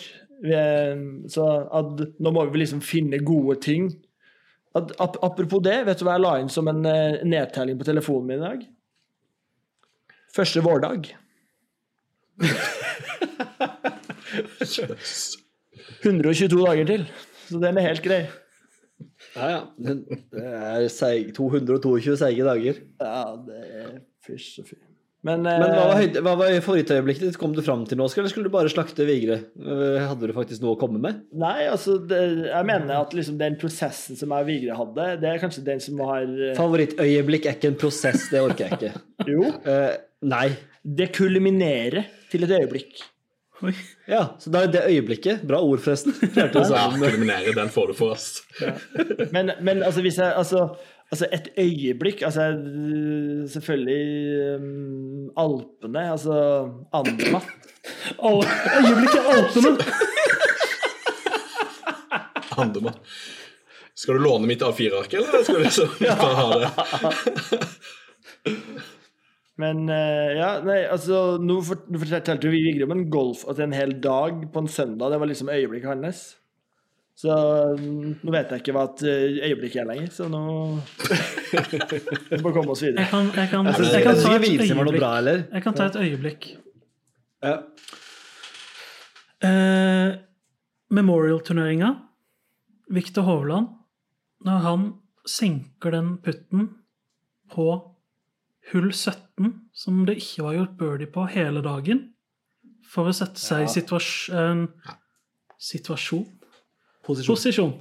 Så 1.32 1.44
at, 1.72 2.02
nå 2.20 2.32
må 2.36 2.44
vi 2.52 2.60
liksom 2.60 2.82
finne 2.84 3.22
gode 3.24 3.56
ting. 3.64 3.88
At, 4.76 4.92
ap 5.02 5.18
apropos 5.24 5.62
det, 5.64 5.86
vet 5.88 6.00
du 6.00 6.06
hva 6.08 6.18
jeg 6.18 6.24
la 6.26 6.34
inn 6.42 6.52
som 6.52 6.68
en 6.72 6.86
eh, 6.90 7.22
nedtelling 7.26 7.78
på 7.80 7.88
telefonen 7.88 8.28
min 8.28 8.42
i 8.42 8.48
dag? 8.48 8.64
Første 10.34 10.64
vårdag. 10.66 11.12
122 16.04 16.66
dager 16.66 16.86
til. 16.90 17.06
Så 17.48 17.60
den 17.62 17.78
er 17.78 17.88
helt 17.88 18.04
grei. 18.04 18.24
Ja, 19.36 19.50
ja. 19.50 19.62
Det 19.78 20.44
er 20.44 20.88
seig, 20.94 21.34
222 21.38 22.18
seige 22.18 22.44
dager. 22.48 22.82
Ja, 23.02 23.36
det 23.46 23.62
er 23.84 23.94
fysj 24.26 24.64
og 24.64 24.68
fy. 24.72 24.76
Men, 25.24 25.46
eh, 25.48 25.56
Men 25.62 25.70
hva 25.72 25.84
var, 25.88 26.00
høyde, 26.02 26.22
hva 26.26 26.34
var 26.36 26.56
favorittøyeblikket 26.66 27.30
ditt? 27.30 27.38
Kom 27.40 27.54
du 27.56 27.62
fram 27.64 27.86
til 27.88 27.96
noe, 28.00 28.12
eller 28.12 28.32
skulle 28.32 28.50
du 28.50 28.54
bare 28.54 28.72
slakte 28.72 29.06
Vigre? 29.08 29.38
Eh, 29.56 30.02
Hadde 30.04 30.28
du 30.28 30.34
faktisk 30.36 30.64
noe 30.66 30.76
å 30.76 30.80
komme 30.82 31.00
med? 31.04 31.22
Nei, 31.40 31.64
altså 31.72 31.96
det, 32.10 32.20
Jeg 32.50 32.68
mener 32.68 32.98
at 32.98 33.16
liksom 33.16 33.38
den 33.40 33.56
prosessen 33.62 34.20
som 34.20 34.36
jeg 34.36 34.44
og 34.46 34.52
Vigre 34.52 34.76
hadde, 34.82 35.08
det 35.24 35.30
er 35.32 35.40
kanskje 35.46 35.64
den 35.70 35.80
som 35.84 36.04
har 36.04 36.28
eh, 36.28 36.52
Favorittøyeblikk 36.60 37.48
er 37.48 37.56
ikke 37.56 37.72
en 37.72 37.80
prosess, 37.80 38.28
det 38.34 38.44
orker 38.44 38.68
jeg 38.68 38.80
ikke. 38.82 38.94
Jo, 39.34 39.48
Uh, 39.64 39.94
nei. 40.28 40.50
det 40.84 41.14
kulminerer 41.16 42.10
til 42.32 42.44
et 42.44 42.52
øyeblikk. 42.60 43.00
Oi. 43.64 43.72
Ja, 44.12 44.26
så 44.44 44.52
da 44.52 44.66
er 44.66 44.72
det 44.74 44.82
øyeblikket. 44.90 45.46
Bra 45.48 45.62
ord, 45.64 45.80
forresten. 45.80 46.12
Ja, 46.36 46.50
kulminere, 46.52 47.54
den 47.56 47.72
får 47.72 47.94
du 47.94 47.96
for 47.96 48.18
oss. 48.18 48.42
Men, 49.32 49.54
men 49.64 49.80
altså, 49.88 50.04
hvis 50.04 50.20
jeg 50.20 50.34
altså, 50.36 50.66
altså 51.14 51.28
et 51.36 51.48
øyeblikk 51.60 52.24
altså 52.26 52.48
Selvfølgelig 53.54 54.58
um, 54.58 55.30
Alpene, 55.38 56.04
altså 56.12 56.36
Andermatt. 56.94 57.48
Alle, 58.28 58.46
øyeblikket 58.80 59.32
Alpene! 59.36 59.78
Andermatt. 62.64 63.00
Skal 63.96 64.18
du 64.18 64.24
låne 64.26 64.50
mitt 64.50 64.64
A4-ark, 64.66 65.14
eller 65.14 65.44
skal 65.46 65.56
du 65.56 65.64
liksom 65.64 65.90
bare 66.24 66.36
ha 66.40 66.48
det? 66.60 66.70
Men 69.62 69.84
eh, 69.94 70.32
ja, 70.40 70.50
nei, 70.66 70.80
altså 70.90 71.38
nå 71.42 71.60
fortalte 71.62 72.50
vi 72.50 72.64
Vigre 72.72 72.88
om 72.88 72.96
en 72.96 73.06
golf 73.14 73.44
altså 73.46 73.68
en 73.68 73.76
hel 73.78 73.94
dag 74.02 74.48
på 74.54 74.64
en 74.64 74.72
søndag. 74.72 75.14
Det 75.14 75.20
var 75.22 75.30
liksom 75.30 75.52
øyeblikket 75.54 75.92
hans. 75.94 76.24
Så 77.16 77.34
mm, 77.78 78.26
nå 78.26 78.34
vet 78.34 78.52
jeg 78.52 78.64
ikke 78.64 78.74
hva 78.74 78.88
et 78.90 79.04
eh, 79.06 79.36
øyeblikk 79.52 79.76
er 79.78 79.86
lenger, 79.86 80.10
så 80.16 80.26
nå 80.32 80.42
Vi 82.32 82.40
må 82.42 82.54
komme 82.56 82.74
oss 82.74 82.82
videre. 82.82 83.04
Jeg 83.06 83.12
kan, 83.12 83.30
jeg 83.38 83.52
kan, 83.52 83.70
Jeg 83.70 83.92
jeg 83.94 84.06
kan 84.08 84.18
ta 84.18 84.34
et 84.34 84.98
bra, 84.98 85.12
øyeblikk. 85.22 85.46
Jeg 85.54 85.66
kan 85.66 85.78
ta 85.78 85.88
et 85.92 86.00
øyeblikk. 86.02 86.48
Ja. 87.44 87.56
Eh, 89.46 90.18
Memorial-turneringa. 90.90 91.94
Viktor 92.94 93.26
Hovland, 93.30 93.70
når 94.46 94.66
han 94.66 94.90
senker 95.26 95.94
den 95.94 96.18
putten 96.22 96.68
på 97.54 97.68
hull 98.72 98.90
17, 98.92 99.54
som 99.74 100.04
det 100.06 100.18
ikke 100.20 100.46
var 100.48 100.58
gjort 100.58 100.78
birdie 100.82 101.14
på 101.14 101.26
hele 101.32 101.64
dagen, 101.66 102.08
for 102.90 103.10
å 103.10 103.16
sette 103.16 103.42
seg 103.42 103.66
i 103.66 103.72
situas 103.72 104.10
en 104.34 104.68
situasjon 105.62 106.28
Posisjon. 107.04 107.36
Posisjon. 107.36 107.74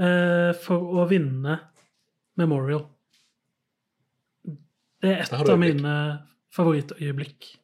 Eh, 0.00 0.50
for 0.64 1.00
å 1.00 1.06
vinne 1.10 1.58
Memorial. 2.40 2.84
Det 5.00 5.10
er 5.10 5.22
et 5.24 5.32
av 5.32 5.58
mine 5.60 5.94
favorittøyeblikk. 6.52 7.54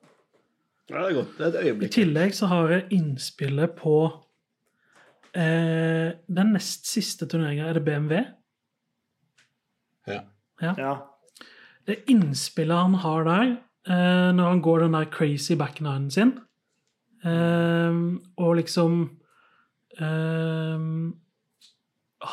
Ja, 0.88 1.02
det 1.02 1.08
er 1.08 1.16
godt. 1.16 1.34
Det 1.38 1.48
er 1.48 1.68
et 1.72 1.82
I 1.82 1.90
tillegg 1.92 2.34
så 2.36 2.48
har 2.50 2.70
jeg 2.72 2.86
innspillet 2.94 3.74
på 3.78 3.96
eh, 5.34 6.14
den 6.38 6.54
nest 6.54 6.88
siste 6.88 7.28
turneringa. 7.28 7.66
Er 7.68 7.78
det 7.78 7.84
BMW? 7.88 8.22
Ja. 10.06 10.22
Ja. 10.62 10.94
Det 11.86 11.98
innspillet 12.10 12.76
han 12.76 12.94
har 13.02 13.26
der, 13.26 13.56
eh, 13.90 14.30
når 14.32 14.48
han 14.48 14.62
går 14.62 14.86
den 14.86 14.96
der 14.96 15.10
crazy 15.10 15.54
back 15.54 15.80
ninen 15.80 16.10
sin, 16.10 16.32
eh, 17.24 17.92
og 18.36 18.56
liksom 18.56 19.18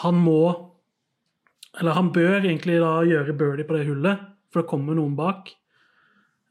Han 0.03 0.17
må 0.19 0.39
Eller 1.79 1.95
han 1.97 2.09
bør 2.13 2.41
egentlig 2.41 2.75
da 2.81 2.99
gjøre 3.07 3.33
birdie 3.39 3.65
på 3.65 3.77
det 3.77 3.87
hullet, 3.87 4.19
for 4.51 4.61
det 4.61 4.69
kommer 4.69 4.93
noen 4.97 5.15
bak. 5.17 5.47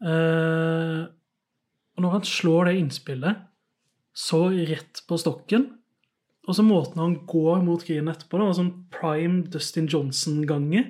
Eh, 0.03 1.03
og 1.95 2.03
når 2.03 2.15
han 2.17 2.25
slår 2.27 2.67
det 2.67 2.79
innspillet 2.81 3.45
så 4.13 4.41
rett 4.51 5.05
på 5.07 5.19
stokken, 5.21 5.69
og 6.43 6.57
så 6.59 6.65
måten 6.67 6.99
han 6.99 7.15
går 7.29 7.63
mot 7.63 7.85
green 7.87 8.11
etterpå, 8.11 8.41
det 8.41 8.49
var 8.49 8.59
sånn 8.59 8.75
prime 8.93 9.45
Dustin 9.53 9.87
Johnson-gange. 9.87 10.83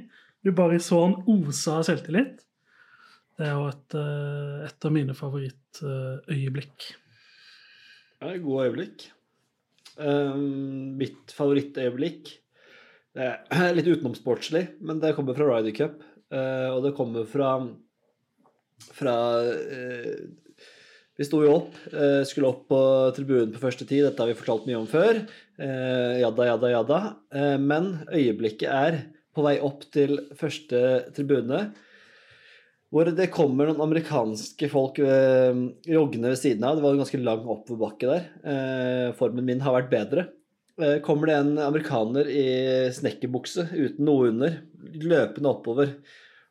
Du 0.42 0.50
bare 0.56 0.80
så 0.82 1.02
han 1.04 1.18
osa 1.28 1.82
av 1.82 1.86
selvtillit. 1.90 2.40
Det 3.36 3.46
er 3.48 3.52
jo 3.52 3.68
et, 3.68 3.94
eh, 4.00 4.64
et 4.68 4.86
av 4.88 4.92
mine 4.96 5.14
favorittøyeblikk. 5.18 6.88
Ja, 8.22 8.32
gode 8.38 8.70
øyeblikk. 8.70 9.10
Um, 10.00 10.94
mitt 10.96 11.34
favorittøyeblikk 11.36 12.30
det 13.12 13.28
er 13.52 13.74
litt 13.76 13.88
utenomsportslig, 13.90 14.64
men 14.80 15.00
det 15.02 15.12
kommer 15.16 15.36
fra 15.36 15.48
Ryder 15.50 15.74
Cup. 15.76 15.98
Uh, 16.32 16.72
og 16.72 16.86
det 16.86 16.94
kommer 16.96 17.26
fra 17.28 17.56
fra 18.92 19.16
uh, 19.44 20.14
Vi 21.18 21.26
sto 21.28 21.42
jo 21.44 21.58
opp, 21.58 21.76
uh, 21.92 22.22
skulle 22.24 22.48
opp 22.48 22.64
på 22.72 22.80
tribunen 23.18 23.52
på 23.52 23.60
første 23.60 23.84
tid. 23.84 24.06
Dette 24.06 24.24
har 24.24 24.32
vi 24.32 24.38
fortalt 24.38 24.64
mye 24.68 24.80
om 24.80 24.88
før. 24.88 25.20
Eh, 25.62 26.22
jadda, 26.22 26.46
jadda, 26.72 26.98
men 27.60 27.90
øyeblikket 28.10 28.70
er 28.72 28.96
på 29.36 29.44
vei 29.44 29.52
opp 29.62 29.84
til 29.94 30.16
første 30.34 30.80
tribune, 31.14 31.60
hvor 32.92 33.08
det 33.08 33.30
kommer 33.32 33.70
noen 33.70 33.80
amerikanske 33.80 34.68
folk 34.68 34.98
eh, 35.00 35.60
joggende 35.88 36.34
ved 36.34 36.40
siden 36.40 36.66
av. 36.68 36.76
Det 36.76 36.84
var 36.84 36.92
en 36.92 37.00
ganske 37.00 37.20
lang 37.24 37.46
oppoverbakke 37.48 38.10
der. 38.10 38.26
Eh, 38.44 39.06
formen 39.16 39.46
min 39.48 39.62
har 39.64 39.78
vært 39.78 39.92
bedre. 39.94 40.26
Eh, 40.76 40.98
kommer 41.04 41.30
det 41.30 41.38
en 41.38 41.54
amerikaner 41.64 42.28
i 42.28 42.44
snekkerbukse 42.92 43.70
uten 43.72 44.04
noe 44.04 44.28
under, 44.28 44.58
løpende 44.92 45.54
oppover. 45.54 45.94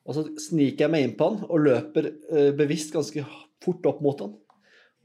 Og 0.01 0.17
så 0.17 0.25
sniker 0.41 0.87
jeg 0.87 0.93
meg 0.93 1.05
inn 1.05 1.17
på 1.17 1.29
han 1.29 1.43
og 1.45 1.61
løper 1.67 2.09
eh, 2.09 2.49
bevisst 2.57 2.93
ganske 2.95 3.21
fort 3.61 3.85
opp 3.91 4.01
mot 4.01 4.25
han. 4.25 4.33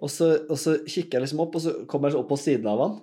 Og 0.01 0.13
så, 0.13 0.31
og 0.49 0.57
så 0.61 0.79
kikker 0.85 1.19
jeg 1.19 1.27
liksom 1.27 1.43
opp, 1.45 1.57
og 1.57 1.65
så 1.65 1.75
kommer 1.89 2.13
jeg 2.13 2.21
opp 2.21 2.31
på 2.33 2.41
siden 2.41 2.69
av 2.73 2.81
han. 2.81 2.97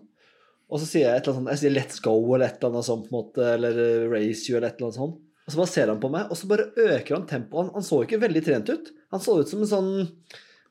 Og 0.74 0.82
så 0.82 0.90
sier 0.90 1.06
jeg 1.06 1.22
et 1.22 1.28
eller 1.28 1.38
annet 1.38 1.44
sånt, 1.44 1.52
jeg 1.54 1.62
sier 1.62 1.76
'let's 1.76 2.02
go' 2.02 2.34
eller 2.34 2.48
et 2.48 2.58
eller 2.58 2.74
annet 2.74 2.88
sånt, 2.90 3.06
på 3.10 3.14
en 3.14 3.20
måte, 3.20 3.46
eller 3.46 3.78
eh, 3.78 4.10
'race 4.10 4.50
you' 4.50 4.58
eller 4.58 4.72
et 4.72 4.82
eller 4.82 4.90
annet 4.90 5.02
sånt. 5.02 5.22
Og 5.44 5.52
så 5.52 5.60
bare 5.60 5.72
ser 5.74 5.92
han 5.92 6.02
på 6.02 6.12
meg, 6.14 6.30
og 6.32 6.40
så 6.40 6.48
bare 6.48 6.70
øker 6.80 7.18
han 7.18 7.28
tempoet. 7.28 7.68
Han, 7.68 7.72
han 7.78 7.86
så 7.86 8.02
ikke 8.06 8.22
veldig 8.22 8.44
trent 8.46 8.70
ut. 8.72 8.92
Han 9.14 9.24
så 9.24 9.38
ut 9.42 9.50
som 9.52 9.64
en 9.64 9.72
sånn 9.72 9.92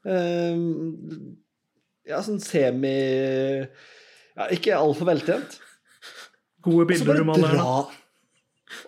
øh, 0.08 0.62
Ja, 2.08 2.22
sånn 2.24 2.40
semi 2.42 2.96
Ja, 4.32 4.48
ikke 4.54 4.78
altfor 4.78 5.10
veltrent. 5.12 5.58
Gode 6.64 6.88
bilder 6.88 7.20
du 7.20 7.26
maler 7.28 7.52
her. 7.58 7.98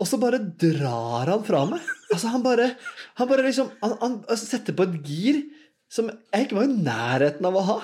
Og 0.00 0.08
så 0.08 0.18
bare 0.20 0.40
drar 0.40 1.28
han 1.28 1.44
fra 1.44 1.64
meg. 1.68 1.84
Altså, 2.08 2.30
han 2.32 2.44
bare, 2.44 2.70
han 3.18 3.28
bare 3.28 3.44
liksom 3.44 3.68
han, 3.82 3.96
han 4.00 4.16
altså, 4.22 4.46
setter 4.46 4.76
på 4.76 4.86
et 4.86 4.96
gir 5.04 5.42
som 5.92 6.08
jeg 6.08 6.46
ikke 6.46 6.58
var 6.58 6.66
i 6.66 6.84
nærheten 6.86 7.46
av 7.48 7.58
å 7.58 7.64
ha. 7.68 7.76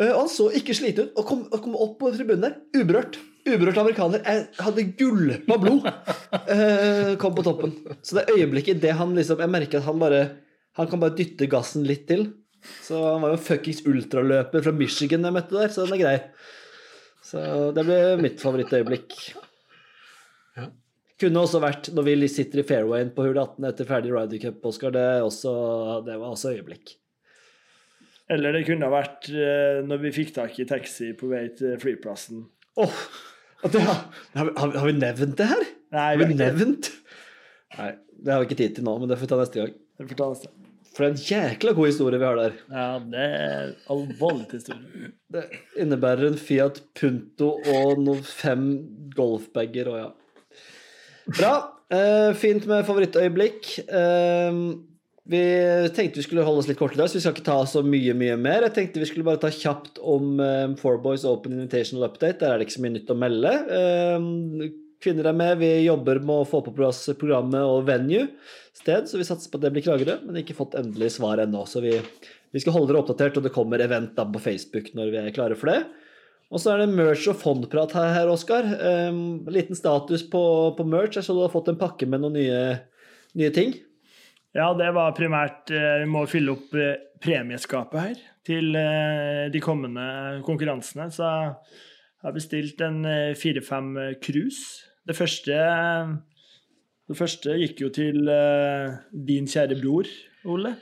Eh, 0.00 0.10
han 0.10 0.30
så 0.30 0.48
ikke 0.58 0.74
sliten 0.74 1.08
ut, 1.08 1.18
og 1.20 1.28
kom, 1.28 1.44
og 1.50 1.60
kom 1.62 1.76
opp 1.78 1.98
på 2.00 2.10
tribunen 2.14 2.48
der, 2.48 2.56
uberørt. 2.74 3.18
Uberørt 3.44 3.78
amerikaner. 3.78 4.22
Jeg 4.24 4.46
hadde 4.64 4.86
gulpa 4.98 5.58
blod. 5.60 5.84
eh, 6.54 7.12
kom 7.20 7.36
på 7.36 7.44
toppen. 7.46 7.74
Så 8.02 8.18
det 8.18 8.30
øyeblikket 8.32 8.80
det 8.82 8.94
han 8.98 9.12
liksom 9.14 9.42
Jeg 9.44 9.52
merker 9.52 9.82
at 9.82 9.88
han 9.88 10.00
bare 10.00 10.22
Han 10.80 10.88
kan 10.90 11.02
bare 11.02 11.14
dytte 11.14 11.46
gassen 11.52 11.84
litt 11.86 12.08
til. 12.08 12.24
Så 12.82 12.96
han 12.96 13.20
var 13.22 13.34
jo 13.34 13.42
fuckings 13.44 13.84
ultraløper 13.86 14.64
fra 14.64 14.72
Michigan 14.74 15.26
jeg 15.28 15.36
møtte 15.36 15.54
der, 15.54 15.68
så 15.70 15.84
den 15.84 15.98
er 15.98 16.00
grei. 16.00 16.14
Så 17.24 17.42
det 17.76 17.84
ble 17.86 17.98
mitt 18.20 18.40
favorittøyeblikk. 18.42 19.12
Ja. 20.56 20.70
Kunne 21.20 21.44
også 21.44 21.60
vært 21.62 21.92
når 21.94 22.08
vi 22.08 22.32
sitter 22.32 22.62
i 22.62 22.66
fairwayen 22.66 23.12
på 23.14 23.28
hull 23.28 23.38
18 23.38 23.68
etter 23.68 23.88
ferdig 23.88 24.16
Ryder 24.16 24.40
Cup, 24.42 24.64
Oscar. 24.72 24.96
Det, 24.96 25.04
det 26.08 26.18
var 26.18 26.32
også 26.32 26.56
øyeblikk. 26.56 26.96
Eller 28.32 28.56
det 28.56 28.62
kunne 28.66 28.86
ha 28.88 28.92
vært 28.94 29.28
eh, 29.28 29.82
når 29.84 30.00
vi 30.06 30.12
fikk 30.16 30.30
tak 30.38 30.56
i 30.62 30.64
taxi 30.68 31.10
på 31.18 31.28
vei 31.28 31.44
til 31.58 31.74
flyplassen. 31.82 32.46
Åh, 32.80 33.00
og 33.64 33.72
det 33.74 33.82
har, 33.84 33.98
har, 34.34 34.48
vi- 34.48 34.54
har, 34.60 34.72
har 34.80 34.86
vi 34.88 34.94
nevnt 34.96 35.36
det 35.40 35.48
her? 35.50 35.64
Nei, 35.94 36.04
Har 36.08 36.16
vi 36.20 36.24
vi 36.24 36.32
ikke 36.32 36.40
nevnt? 36.46 36.88
Nei, 37.78 37.90
det 38.24 38.32
har 38.32 38.40
vi 38.42 38.48
ikke 38.48 38.60
tid 38.62 38.76
til 38.78 38.86
nå, 38.88 38.94
men 39.02 39.10
det 39.10 39.18
får 39.20 39.26
vi 39.28 39.32
ta 39.34 39.40
neste 39.42 39.60
gang. 39.60 39.74
Det 40.00 40.08
får 40.10 40.18
ta 40.22 40.28
neste. 40.32 40.50
For 40.94 41.02
det 41.02 41.06
er 41.08 41.14
en 41.14 41.22
jækla 41.26 41.72
god 41.74 41.88
historie 41.90 42.18
vi 42.22 42.26
har 42.28 42.36
der. 42.38 42.52
Ja, 42.70 42.86
det 43.12 43.22
er 43.44 43.70
alvorlig 43.90 44.44
historie. 44.54 45.08
Det 45.34 45.44
innebærer 45.82 46.28
en 46.30 46.36
Fiat 46.38 46.80
Punto 46.94 47.48
og 47.74 47.98
noen 48.04 48.20
fem 48.24 48.66
golfbager 49.16 49.90
og 49.90 49.96
ja. 49.98 50.08
Bra. 51.34 51.52
Eh, 51.94 52.30
fint 52.38 52.64
med 52.70 52.86
favorittøyeblikk. 52.86 53.72
Eh, 53.84 54.60
vi 55.24 55.40
tenkte 55.96 56.20
vi 56.20 56.26
skulle 56.26 56.44
holde 56.44 56.60
oss 56.60 56.68
litt 56.68 56.78
kort 56.78 56.96
i 56.96 57.00
dag, 57.00 57.08
så 57.08 57.16
vi 57.16 57.22
skal 57.24 57.32
ikke 57.32 57.46
ta 57.46 57.56
så 57.68 57.80
mye 57.86 58.12
mye 58.18 58.36
mer. 58.36 58.66
Jeg 58.66 58.74
tenkte 58.76 59.00
vi 59.00 59.08
skulle 59.08 59.24
bare 59.24 59.40
ta 59.40 59.48
kjapt 59.52 59.96
om 60.04 60.36
um, 60.36 60.74
Four 60.76 60.98
Boys 61.04 61.24
Open 61.24 61.54
Invitational 61.56 62.04
Update. 62.10 62.42
Der 62.42 62.52
er 62.52 62.60
det 62.60 62.66
ikke 62.68 62.76
så 62.76 62.84
mye 62.84 62.96
nytt 62.98 63.12
å 63.12 63.16
melde. 63.16 63.52
Um, 63.72 64.66
kvinner 65.04 65.30
er 65.30 65.38
med. 65.38 65.56
Vi 65.62 65.70
jobber 65.86 66.20
med 66.20 66.42
å 66.42 66.48
få 66.48 66.60
på 66.66 66.74
plass 66.76 67.06
programmet 67.20 67.64
og 67.64 67.86
venue 67.88 68.26
sted, 68.76 69.08
så 69.08 69.20
vi 69.20 69.24
satser 69.24 69.48
på 69.48 69.56
at 69.60 69.64
det 69.64 69.72
blir 69.72 69.86
Kragerø, 69.86 70.18
men 70.26 70.42
ikke 70.42 70.56
fått 70.58 70.76
endelig 70.76 71.14
svar 71.16 71.40
ennå. 71.40 71.64
Så 71.72 71.80
vi, 71.84 71.94
vi 72.52 72.60
skal 72.60 72.76
holde 72.76 72.92
dere 72.92 73.00
oppdatert, 73.00 73.40
og 73.40 73.46
det 73.46 73.54
kommer 73.54 73.80
event 73.80 74.12
da 74.18 74.28
på 74.28 74.42
Facebook 74.44 74.92
når 74.98 75.14
vi 75.14 75.22
er 75.22 75.36
klare 75.36 75.56
for 75.56 75.72
det. 75.72 75.80
Og 76.52 76.60
så 76.60 76.74
er 76.74 76.84
det 76.84 76.92
merch 76.92 77.24
og 77.32 77.40
fondprat 77.40 77.96
her, 77.96 78.12
her 78.18 78.28
Oskar. 78.34 78.68
Um, 79.08 79.40
liten 79.48 79.78
status 79.78 80.28
på, 80.28 80.44
på 80.76 80.84
merch. 80.84 81.16
Jeg 81.16 81.24
så 81.24 81.32
du 81.32 81.40
har 81.46 81.54
fått 81.54 81.72
en 81.72 81.80
pakke 81.80 82.04
med 82.04 82.20
noen 82.20 82.36
nye, 82.36 82.62
nye 83.40 83.56
ting. 83.56 83.72
Ja, 84.54 84.68
det 84.78 84.92
var 84.94 85.16
primært 85.16 85.72
eh, 85.74 86.04
Vi 86.04 86.10
må 86.10 86.22
fylle 86.30 86.54
opp 86.54 86.76
eh, 86.78 86.94
premieskapet 87.22 87.98
her 87.98 88.20
til 88.46 88.76
eh, 88.78 89.46
de 89.50 89.62
kommende 89.62 90.04
konkurransene. 90.46 91.08
Så 91.10 91.26
jeg 91.26 92.28
har 92.28 92.36
bestilt 92.36 92.80
en 92.84 93.02
fire-fem 93.36 93.90
cruise. 94.22 94.84
Det 95.04 95.16
første 95.16 95.56
Det 97.04 97.16
første 97.18 97.56
gikk 97.60 97.82
jo 97.82 97.90
til 97.92 98.30
din 99.28 99.48
kjære 99.50 99.76
bror, 99.76 100.08
Ole. 100.48 100.72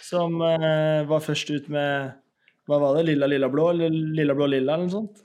Som 0.00 0.38
var 0.40 1.20
først 1.20 1.50
ut 1.52 1.68
med 1.68 2.14
Hva 2.68 2.78
var 2.80 2.96
det? 2.96 3.04
Lilla, 3.10 3.28
lilla, 3.28 3.50
blå? 3.52 3.68
Eller 3.74 3.92
lilla, 3.92 4.34
blå, 4.38 4.46
lilla? 4.48 4.78
Eller 4.78 4.86
noe 4.86 4.94
sånt. 4.94 5.20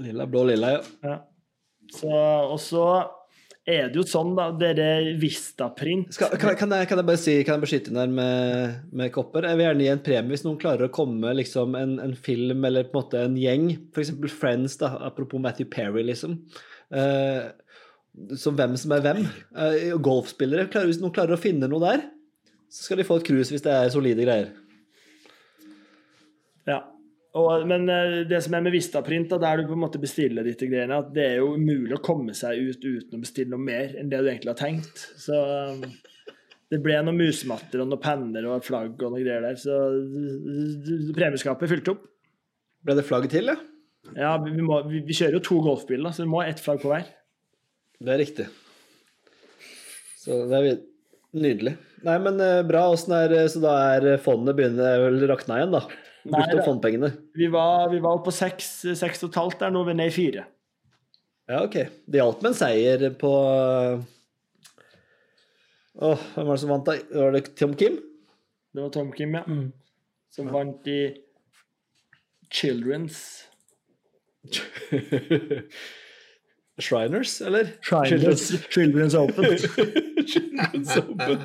Lilla, 0.00 0.24
blå, 0.24 0.46
lilla, 0.48 0.72
ja. 0.76 0.80
Ja. 1.04 1.18
Så, 1.92 2.08
og 2.08 2.60
så 2.60 2.86
er 3.66 3.88
det 3.90 3.98
jo 3.98 4.04
sånn, 4.06 4.36
da, 4.38 4.46
dere 4.54 5.16
Vistaprint 5.18 6.14
Skal, 6.14 6.36
kan, 6.38 6.54
kan, 6.58 6.70
jeg, 6.70 6.86
kan 6.86 7.00
jeg 7.00 7.08
bare 7.08 7.18
si, 7.18 7.32
kan 7.42 7.56
jeg 7.56 7.64
bare 7.64 7.70
skyte 7.72 7.90
inn 7.90 7.98
her 7.98 8.12
med, 8.14 8.76
med 8.94 9.10
kopper? 9.14 9.48
Jeg 9.50 9.58
vil 9.58 9.66
gjerne 9.66 9.82
gi 9.82 9.90
en 9.90 10.02
premie 10.06 10.34
hvis 10.34 10.44
noen 10.46 10.60
klarer 10.62 10.86
å 10.86 10.94
komme 10.94 11.32
liksom, 11.34 11.74
en, 11.78 11.96
en 12.04 12.14
film 12.14 12.62
eller 12.68 12.86
på 12.86 12.94
en 12.94 13.02
måte 13.02 13.22
en 13.26 13.38
gjeng, 13.40 13.68
f.eks. 13.90 14.14
Friends, 14.30 14.78
da, 14.82 14.92
apropos 15.08 15.42
Matthew 15.42 15.70
Perry, 15.72 16.06
liksom. 16.06 16.38
Uh, 16.94 17.50
som 18.38 18.54
hvem 18.56 18.78
som 18.78 18.94
er 18.94 19.02
hvem. 19.04 19.24
Uh, 19.50 19.96
golfspillere. 19.98 20.68
Klarer, 20.70 20.92
hvis 20.92 21.02
noen 21.02 21.14
klarer 21.16 21.34
å 21.34 21.40
finne 21.40 21.68
noe 21.70 21.82
der, 21.82 22.06
så 22.70 22.86
skal 22.86 23.02
de 23.02 23.08
få 23.08 23.18
et 23.18 23.26
cruise 23.26 23.50
hvis 23.50 23.66
det 23.66 23.74
er 23.74 23.90
solide 23.92 24.26
greier. 24.26 24.54
Ja. 26.70 26.84
Og, 27.36 27.66
men 27.68 27.84
eh, 27.92 28.22
det 28.28 28.38
som 28.44 28.54
er 28.56 28.64
med 28.64 28.72
Vistaprint, 28.72 29.28
da, 29.28 29.38
der 29.42 29.60
du 29.60 29.68
på 29.68 29.76
en 29.76 29.82
måte 29.82 30.00
bestiller 30.00 30.46
disse 30.46 30.68
greiene, 30.70 31.02
at 31.02 31.12
det 31.14 31.24
er 31.34 31.38
jo 31.42 31.52
umulig 31.58 31.98
å 31.98 32.04
komme 32.04 32.36
seg 32.36 32.62
ut 32.62 32.84
uten 32.86 33.18
å 33.18 33.22
bestille 33.22 33.52
noe 33.52 33.62
mer 33.62 33.96
enn 33.98 34.10
det 34.12 34.22
du 34.22 34.30
egentlig 34.30 34.54
har 34.54 34.60
tenkt. 34.60 35.04
Så 35.20 35.36
um, 35.36 35.82
det 36.72 36.80
ble 36.82 36.96
noen 37.02 37.20
musematter 37.20 37.82
og 37.82 37.90
noen 37.90 38.02
penner 38.02 38.48
og 38.48 38.56
et 38.56 38.68
flagg 38.68 38.96
og 38.96 39.12
noen 39.12 39.26
greier 39.26 39.44
der. 39.44 39.60
Så 39.60 41.12
premieskapet 41.18 41.70
fylte 41.74 41.96
opp. 41.96 42.06
Ble 42.86 42.96
det 42.96 43.06
flagg 43.06 43.28
til, 43.32 43.52
ja? 43.52 43.58
Ja, 44.14 44.32
vi, 44.40 44.54
må, 44.62 44.80
vi, 44.86 45.02
vi 45.04 45.16
kjører 45.18 45.36
jo 45.36 45.44
to 45.44 45.60
golfbiler, 45.64 46.14
så 46.14 46.24
vi 46.24 46.30
må 46.30 46.40
ha 46.40 46.48
ett 46.48 46.62
flagg 46.62 46.80
på 46.80 46.92
hver. 46.92 47.04
Det 48.00 48.12
er 48.12 48.22
riktig. 48.22 48.48
Så 50.22 50.44
det 50.48 50.58
er 50.58 50.80
nydelig. 51.36 51.76
Nei, 52.06 52.16
men 52.22 52.40
eh, 52.40 52.64
bra. 52.66 52.86
Åssen 52.94 53.14
er 53.16 53.34
Så 53.50 53.60
da 53.62 53.76
er 53.96 54.20
fondet 54.22 54.56
begynner 54.56 55.00
vel 55.04 55.24
rakna 55.28 55.60
igjen, 55.60 55.74
da? 55.74 56.05
Opp 56.26 56.64
fondpengene. 56.64 57.12
Vi 57.36 57.46
var, 57.52 57.88
vi 57.92 58.00
var 58.02 58.18
oppe 58.18 58.30
på 58.30 58.34
seks, 58.34 58.68
seks 58.98 59.22
og 59.24 59.30
et 59.30 59.40
halvt 59.40 59.62
der, 59.62 59.72
nå 59.74 59.82
er 59.84 59.90
vi 59.90 59.96
nede 59.98 60.12
i 60.12 60.14
fire. 60.14 60.44
Ja, 61.46 61.62
ok. 61.62 61.76
Det 62.06 62.18
hjalp 62.18 62.42
med 62.42 62.50
en 62.52 62.58
seier 62.58 63.06
på 63.20 63.32
Åh, 65.96 66.24
hvem 66.34 66.48
var 66.48 66.56
det 66.56 66.60
som 66.60 66.72
vant, 66.74 66.88
da? 66.88 66.96
Var 67.22 67.36
det 67.36 67.44
Tom 67.56 67.76
Kim? 67.78 68.00
Det 68.74 68.82
var 68.82 68.90
Tom 68.92 69.12
Kim, 69.16 69.34
ja. 69.38 69.44
Mm. 69.48 69.70
Som 70.34 70.50
vant 70.52 70.88
i 70.90 71.00
Children's 72.52 73.46
Shriners, 76.78 77.40
eller? 77.40 77.72
Children's, 77.82 78.52
Children's 78.68 79.14
Open. 79.16 79.44
Children's 80.30 80.98
Open. 80.98 81.40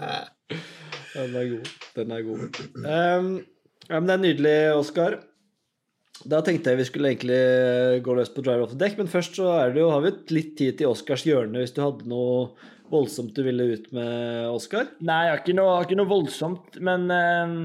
Den 1.14 1.36
er 1.36 1.50
god. 1.50 1.66
Den 1.96 2.12
er 2.12 2.22
god. 2.22 2.40
Um, 2.76 3.46
ja, 3.88 3.98
men 3.98 4.10
det 4.10 4.16
er 4.16 4.26
nydelig, 4.26 4.56
Oskar. 4.78 5.20
Da 6.30 6.42
tenkte 6.46 6.72
jeg 6.72 6.82
vi 6.82 6.86
skulle 6.86 7.14
egentlig 7.14 8.02
gå 8.06 8.14
løs 8.18 8.30
på 8.34 8.44
driver 8.46 8.68
off 8.68 8.76
the 8.76 8.82
deck, 8.82 8.98
men 9.00 9.10
først 9.10 9.40
så 9.40 9.48
er 9.56 9.74
det 9.74 9.82
jo, 9.82 9.90
har 9.94 10.04
vi 10.06 10.14
litt 10.36 10.54
tid 10.60 10.78
til 10.78 10.92
Oskars 10.92 11.26
hjørne 11.26 11.64
hvis 11.64 11.74
du 11.74 11.82
hadde 11.82 12.10
noe 12.10 12.52
voldsomt 12.92 13.34
du 13.34 13.42
ville 13.46 13.70
ut 13.72 13.88
med, 13.96 14.52
Oskar. 14.52 14.92
Nei, 15.02 15.24
jeg 15.26 15.34
har 15.34 15.42
ikke 15.42 15.58
noe, 15.58 15.74
har 15.80 15.88
ikke 15.88 15.98
noe 15.98 16.12
voldsomt, 16.12 16.78
men 16.84 17.08
eh, 17.16 17.58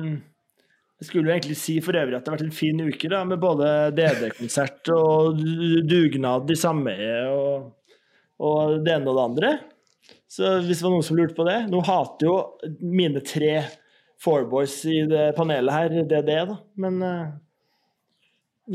jeg 0.97 1.09
skulle 1.11 1.29
jo 1.29 1.35
egentlig 1.35 1.59
si 1.61 1.77
for 1.85 1.99
øvrig 1.99 2.17
at 2.17 2.25
det 2.25 2.33
har 2.33 2.39
vært 2.39 2.47
en 2.47 2.57
fin 2.57 2.85
uke 2.87 3.11
da, 3.13 3.23
med 3.29 3.43
både 3.43 3.73
DD-konsert 3.97 4.93
og 4.95 5.43
dugnad 5.91 6.53
i 6.53 6.57
sameiet 6.57 7.33
og, 7.35 7.99
og 8.41 8.79
det 8.87 8.95
ene 8.95 9.11
og 9.13 9.19
det 9.19 9.27
andre. 9.27 9.51
Så 10.31 10.57
hvis 10.65 10.81
det 10.81 10.87
var 10.87 10.95
noen 10.95 11.05
som 11.07 11.19
lurte 11.19 11.37
på 11.37 11.45
det 11.47 11.57
Nå 11.71 11.81
hater 11.87 12.27
jo 12.29 12.35
mine 12.83 13.23
tre 13.27 13.61
fourboys 14.23 14.79
i 14.89 15.03
det 15.11 15.27
panelet 15.37 15.75
her 15.75 15.97
det 16.09 16.21
er 16.21 16.25
det, 16.27 16.39
da, 16.51 16.57
men 16.81 17.03
eh, 17.05 17.35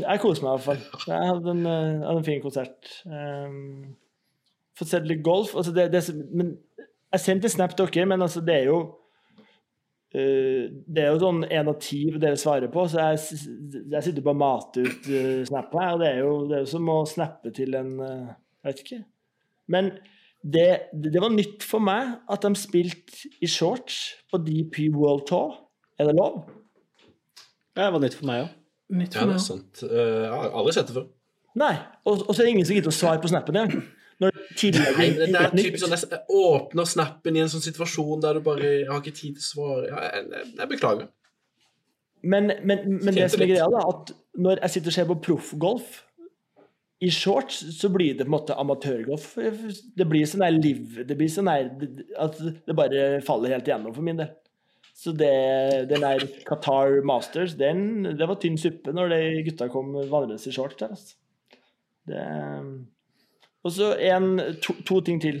jeg 0.00 0.22
koser 0.22 0.44
meg 0.44 0.54
i 0.54 0.56
hvert 0.56 0.64
fall. 0.64 1.04
Jeg 1.10 1.28
hadde 1.28 1.52
en, 1.52 1.66
eh, 1.68 2.06
hadde 2.06 2.16
en 2.20 2.24
fin 2.24 2.40
konsert. 2.40 2.92
Um, 3.04 3.94
fått 4.78 4.88
sett 4.88 5.08
litt 5.08 5.22
golf. 5.24 5.52
Altså 5.56 5.74
det, 5.76 5.90
det, 5.92 6.02
men 6.32 6.54
jeg 7.12 7.20
sendte 7.20 7.50
snap 7.52 7.76
til 7.76 7.90
dere, 7.92 8.08
men 8.08 8.24
altså 8.24 8.40
det 8.40 8.54
er 8.54 8.70
jo 8.70 8.78
uh, 10.16 10.64
Det 10.86 11.02
er 11.02 11.10
jo 11.10 11.20
sånn 11.20 11.44
én 11.44 11.68
av 11.68 11.76
ti 11.82 12.06
dere 12.16 12.40
svarer 12.40 12.72
på, 12.72 12.86
så 12.88 13.10
jeg, 13.10 13.42
jeg 13.92 14.06
sitter 14.06 14.24
bare 14.24 14.38
og 14.38 14.40
mater 14.40 14.88
ut 14.88 15.10
uh, 15.12 15.44
snappa. 15.50 15.90
Og 15.92 16.00
det 16.00 16.08
er, 16.08 16.22
jo, 16.24 16.32
det 16.48 16.56
er 16.56 16.64
jo 16.64 16.72
som 16.72 16.88
å 16.92 16.98
snappe 17.08 17.52
til 17.52 17.76
en 17.76 17.92
uh, 18.00 18.32
Jeg 18.62 18.70
vet 18.70 18.84
ikke. 18.86 19.02
Men 19.72 19.92
det, 20.42 20.90
det 20.92 21.20
var 21.22 21.30
nytt 21.30 21.62
for 21.66 21.82
meg 21.84 22.16
at 22.30 22.42
de 22.42 22.58
spilte 22.58 23.30
i 23.42 23.48
shorts 23.50 24.00
på 24.30 24.40
DP 24.42 24.88
World 24.94 25.26
Tour. 25.30 25.54
Er 26.00 26.10
det 26.10 26.16
lov? 26.18 26.42
Det 27.76 27.88
var 27.94 28.02
nytt 28.02 28.18
for 28.18 28.28
meg 28.28 28.46
òg. 28.46 28.52
Nytt 28.92 29.16
Ja, 29.16 29.26
det 29.28 29.38
er 29.38 29.44
sant. 29.44 29.82
Eh, 29.86 29.98
jeg 30.26 30.30
har 30.34 30.54
aldri 30.58 30.74
sett 30.76 30.90
det 30.90 30.98
før. 30.98 31.08
Nei. 31.62 31.74
Og, 32.04 32.24
og 32.26 32.34
så 32.34 32.42
er 32.42 32.48
det 32.48 32.54
ingen 32.56 32.68
som 32.68 32.76
gidder 32.76 32.92
å 32.92 32.96
svare 32.96 33.22
på 33.22 33.30
snappen 33.30 33.60
engang. 33.60 33.86
Nei, 34.22 34.30
det, 34.60 35.30
det 35.32 35.38
er 35.40 35.50
typisk 35.50 35.82
sånn 35.82 35.94
Jeg 35.96 36.20
åpner 36.38 36.86
snappen 36.86 37.34
i 37.34 37.40
en 37.42 37.48
sånn 37.50 37.64
situasjon 37.64 38.20
der 38.22 38.36
du 38.38 38.44
bare 38.44 38.68
Jeg 38.68 38.86
har 38.86 39.00
ikke 39.00 39.16
tid 39.16 39.38
til 39.38 39.42
å 39.42 39.46
svare. 39.48 39.88
Ja, 39.88 40.02
jeg, 40.06 40.28
jeg, 40.34 40.50
jeg 40.60 40.70
beklager. 40.74 41.08
Men, 42.22 42.52
men, 42.62 42.84
men 43.02 43.16
det 43.16 43.26
som 43.32 43.42
er 43.42 43.50
greia, 43.50 43.66
da, 43.72 43.82
at 43.88 44.12
når 44.38 44.60
jeg 44.62 44.74
sitter 44.76 44.92
og 44.92 44.94
ser 44.94 45.08
på 45.08 45.18
proffgolf 45.24 45.96
i 47.02 47.10
shorts, 47.10 47.58
så 47.78 47.88
blir 47.90 48.14
det 48.14 48.26
på 48.26 48.30
en 48.30 48.36
måte 48.36 48.56
amatørgolf. 48.58 49.32
Det 49.98 50.06
blir 50.06 50.28
sånn 50.28 50.44
her 50.46 50.54
liv 50.54 51.00
Det 51.08 51.16
blir 51.18 51.30
sånn 51.32 51.50
her 51.50 51.72
At 52.22 52.38
det 52.38 52.76
bare 52.78 53.18
faller 53.26 53.56
helt 53.56 53.66
igjennom 53.66 53.94
for 53.96 54.06
min 54.06 54.20
del. 54.20 54.30
Så 54.94 55.14
det, 55.16 55.32
den 55.90 56.04
der 56.04 56.22
Qatar 56.46 57.00
Masters, 57.08 57.56
den, 57.58 58.04
det 58.04 58.28
var 58.28 58.38
tynn 58.38 58.58
suppe 58.60 58.92
når 58.94 59.10
de 59.10 59.20
gutta 59.48 59.66
kom 59.72 59.94
vandrende 59.96 60.36
i 60.36 60.54
shorts 60.54 60.78
der. 60.78 60.92
Altså. 60.94 61.16
Det, 62.06 62.26
og 63.62 63.72
så 63.72 63.92
en, 64.10 64.36
to, 64.62 64.76
to 64.86 65.00
ting 65.06 65.18
til. 65.22 65.40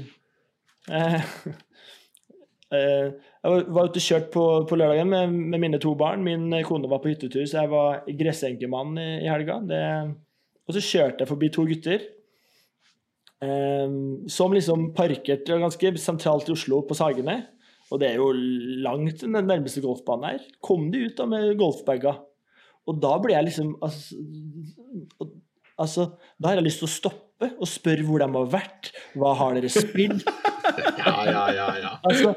Eh, 0.88 1.20
eh, 2.74 3.12
jeg 3.12 3.52
var, 3.52 3.86
ute 3.90 4.00
og 4.00 4.08
kjørt 4.08 4.28
på, 4.34 4.44
på 4.70 4.78
lørdagen 4.78 5.10
med, 5.12 5.38
med 5.52 5.62
mine 5.66 5.82
to 5.82 5.94
barn. 6.00 6.24
Min 6.26 6.48
kone 6.66 6.90
var 6.90 7.02
på 7.04 7.12
hyttetur, 7.12 7.44
så 7.44 7.62
jeg 7.62 7.72
var 7.74 8.02
gressenkemann 8.18 8.96
i, 8.98 9.08
i 9.26 9.30
helga. 9.30 9.60
Det, 9.68 9.82
og 10.72 10.76
så 10.78 10.84
kjørte 10.84 11.22
jeg 11.22 11.28
forbi 11.28 11.50
to 11.52 11.66
gutter 11.68 12.00
eh, 13.44 13.96
som 14.32 14.54
liksom 14.56 14.90
parkerte 14.96 15.58
ganske 15.60 15.92
sentralt 16.00 16.48
i 16.48 16.54
Oslo, 16.56 16.80
på 16.88 16.96
Sagene. 16.96 17.42
Og 17.92 18.00
det 18.00 18.08
er 18.08 18.20
jo 18.20 18.30
langt 18.32 19.20
den 19.20 19.36
nærmeste 19.36 19.82
golfbanen 19.84 20.30
her. 20.30 20.44
Kom 20.64 20.88
de 20.92 21.04
ut 21.10 21.18
da 21.18 21.26
med 21.28 21.58
golfbaga. 21.60 22.16
Og 22.88 23.02
da 23.02 23.12
ble 23.22 23.34
jeg 23.36 23.46
liksom 23.50 23.74
altså, 23.84 24.16
altså, 25.78 26.06
Da 26.40 26.48
har 26.48 26.58
jeg 26.58 26.66
lyst 26.66 26.80
til 26.82 26.88
å 26.88 26.94
stoppe 26.96 27.50
og 27.52 27.68
spørre 27.68 28.06
hvor 28.06 28.22
de 28.22 28.30
har 28.32 28.48
vært. 28.54 28.92
Hva 29.18 29.34
har 29.42 29.58
dere 29.58 29.72
spilt? 29.72 30.24
Ja, 30.72 31.12
ja, 31.26 31.40
ja. 31.52 31.64
ja. 31.82 31.88
Altså, 32.06 32.30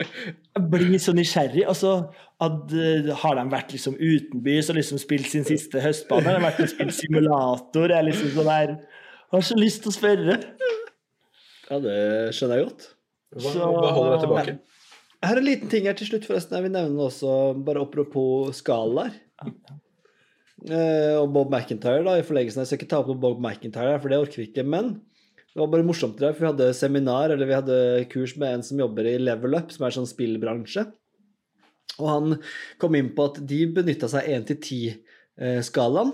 jeg 0.55 0.69
blir 0.71 0.99
så 1.03 1.13
nysgjerrig. 1.15 1.65
Altså, 1.67 1.93
at, 2.41 2.71
uh, 2.71 3.09
har 3.21 3.35
de 3.39 3.45
vært 3.51 3.73
liksom 3.75 3.97
utenbys 3.99 4.69
og 4.71 4.77
liksom 4.79 4.99
spilt 5.01 5.27
sin 5.31 5.47
siste 5.47 5.81
høstbane? 5.83 6.27
Har 6.29 6.39
de 6.39 6.45
vært 6.47 6.61
og 6.63 6.71
spilt 6.71 6.95
simulator? 6.95 7.91
Jeg, 7.91 8.07
liksom 8.09 8.31
sånn 8.37 8.51
der, 8.51 8.75
jeg 8.79 9.35
har 9.35 9.45
så 9.49 9.57
lyst 9.59 9.83
til 9.83 9.91
å 9.91 9.95
spørre. 9.97 10.37
Ja, 11.65 11.79
det 11.81 11.97
skjønner 12.37 12.61
jeg 12.61 12.69
godt. 12.69 12.87
Hva, 13.35 13.51
Så- 13.51 13.69
hva 13.73 13.91
holder 13.91 14.15
deg 14.15 14.25
tilbake? 14.27 14.57
Jeg 15.15 15.29
har 15.31 15.39
en 15.41 15.47
liten 15.47 15.69
ting 15.71 15.85
her 15.89 15.95
til 15.97 16.07
slutt, 16.07 16.25
forresten. 16.27 16.53
Jeg 16.59 16.67
vil 16.67 16.75
nevne 16.75 17.01
også, 17.09 17.31
bare 17.65 17.81
apropos 17.81 18.53
skalaer. 18.61 19.15
Uh, 20.65 21.19
og 21.19 21.33
Bob 21.33 21.51
McIntyre, 21.51 22.03
da, 22.05 22.15
i 22.17 22.23
forlengelsen. 22.25 22.61
Jeg 22.63 22.69
skal 22.69 22.79
ikke 22.79 22.89
ta 22.93 22.99
opp 23.01 23.09
noe 23.11 23.19
Bob 23.21 23.41
McIntyre, 23.43 23.95
her, 23.95 23.99
for 23.99 24.13
det 24.13 24.19
orker 24.21 24.41
vi 24.43 24.47
ikke. 24.51 24.63
Men 24.65 25.01
det 25.55 25.61
var 25.61 25.69
bare 25.71 25.87
morsomt, 25.87 26.19
for 26.19 26.35
vi 26.35 26.49
hadde 26.49 26.73
seminar, 26.75 27.31
eller 27.31 27.47
vi 27.47 27.55
hadde 27.55 27.75
kurs 28.11 28.33
med 28.35 28.57
en 28.57 28.63
som 28.67 28.79
jobber 28.81 29.07
i 29.07 29.13
Level 29.21 29.55
Up, 29.55 29.69
som 29.71 29.85
er 29.87 29.93
sånn 29.95 30.09
spillbransje. 30.09 30.83
Og 31.95 32.09
han 32.11 32.35
kom 32.81 32.97
inn 32.99 33.13
på 33.15 33.29
at 33.29 33.39
de 33.47 33.61
benytta 33.71 34.09
seg 34.11 34.27
1-10-skalaen. 34.35 36.11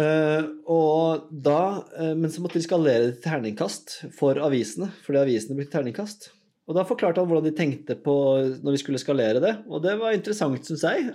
Eh, 0.00 0.48
og 0.72 1.28
da, 1.44 1.60
eh, 1.98 2.14
men 2.16 2.32
så 2.32 2.40
måtte 2.40 2.56
de 2.56 2.64
skalere 2.64 3.10
det 3.10 3.18
til 3.18 3.26
terningkast 3.26 3.98
for 4.16 4.40
avisene, 4.48 4.88
fordi 5.04 5.20
avisene 5.20 5.60
ble 5.60 5.68
terningkast. 5.68 6.30
Og 6.70 6.80
da 6.80 6.88
forklarte 6.88 7.20
han 7.20 7.28
hvordan 7.28 7.50
de 7.50 7.56
tenkte 7.58 8.00
på 8.00 8.16
når 8.62 8.78
de 8.78 8.80
skulle 8.80 9.02
skalere 9.02 9.44
det, 9.44 9.56
og 9.68 9.84
det 9.84 9.98
var 10.00 10.16
interessant, 10.16 10.64
syns 10.64 10.86
jeg. 10.86 11.08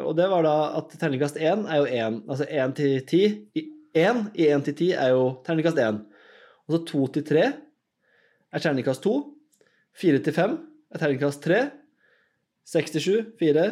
Og 0.00 0.14
det 0.18 0.26
var 0.32 0.42
da 0.42 0.60
at 0.80 0.94
terningkast 0.98 1.38
1 1.38 1.68
er 1.68 1.82
jo 1.84 1.90
1, 1.92 2.22
altså 2.26 2.46
1 2.48 2.78
til 2.80 3.02
10 3.04 3.74
i 3.94 4.04
1 4.04 4.22
i 4.34 4.48
1 4.52 4.64
til 4.68 4.74
10 4.74 4.90
er 4.92 5.10
jo 5.14 5.24
terningkast 5.46 5.78
1. 5.78 6.00
Og 6.68 6.76
så 6.76 6.84
2 6.92 7.06
til 7.16 7.24
3 7.30 7.44
er 8.52 8.64
terningkast 8.64 9.02
2. 9.06 9.14
4 9.98 10.22
til 10.24 10.36
5 10.36 10.56
er 10.94 11.02
terningkast 11.02 11.42
3. 11.44 11.60
6 12.68 12.90
til 12.96 13.00
7 13.00 13.26
4. 13.40 13.66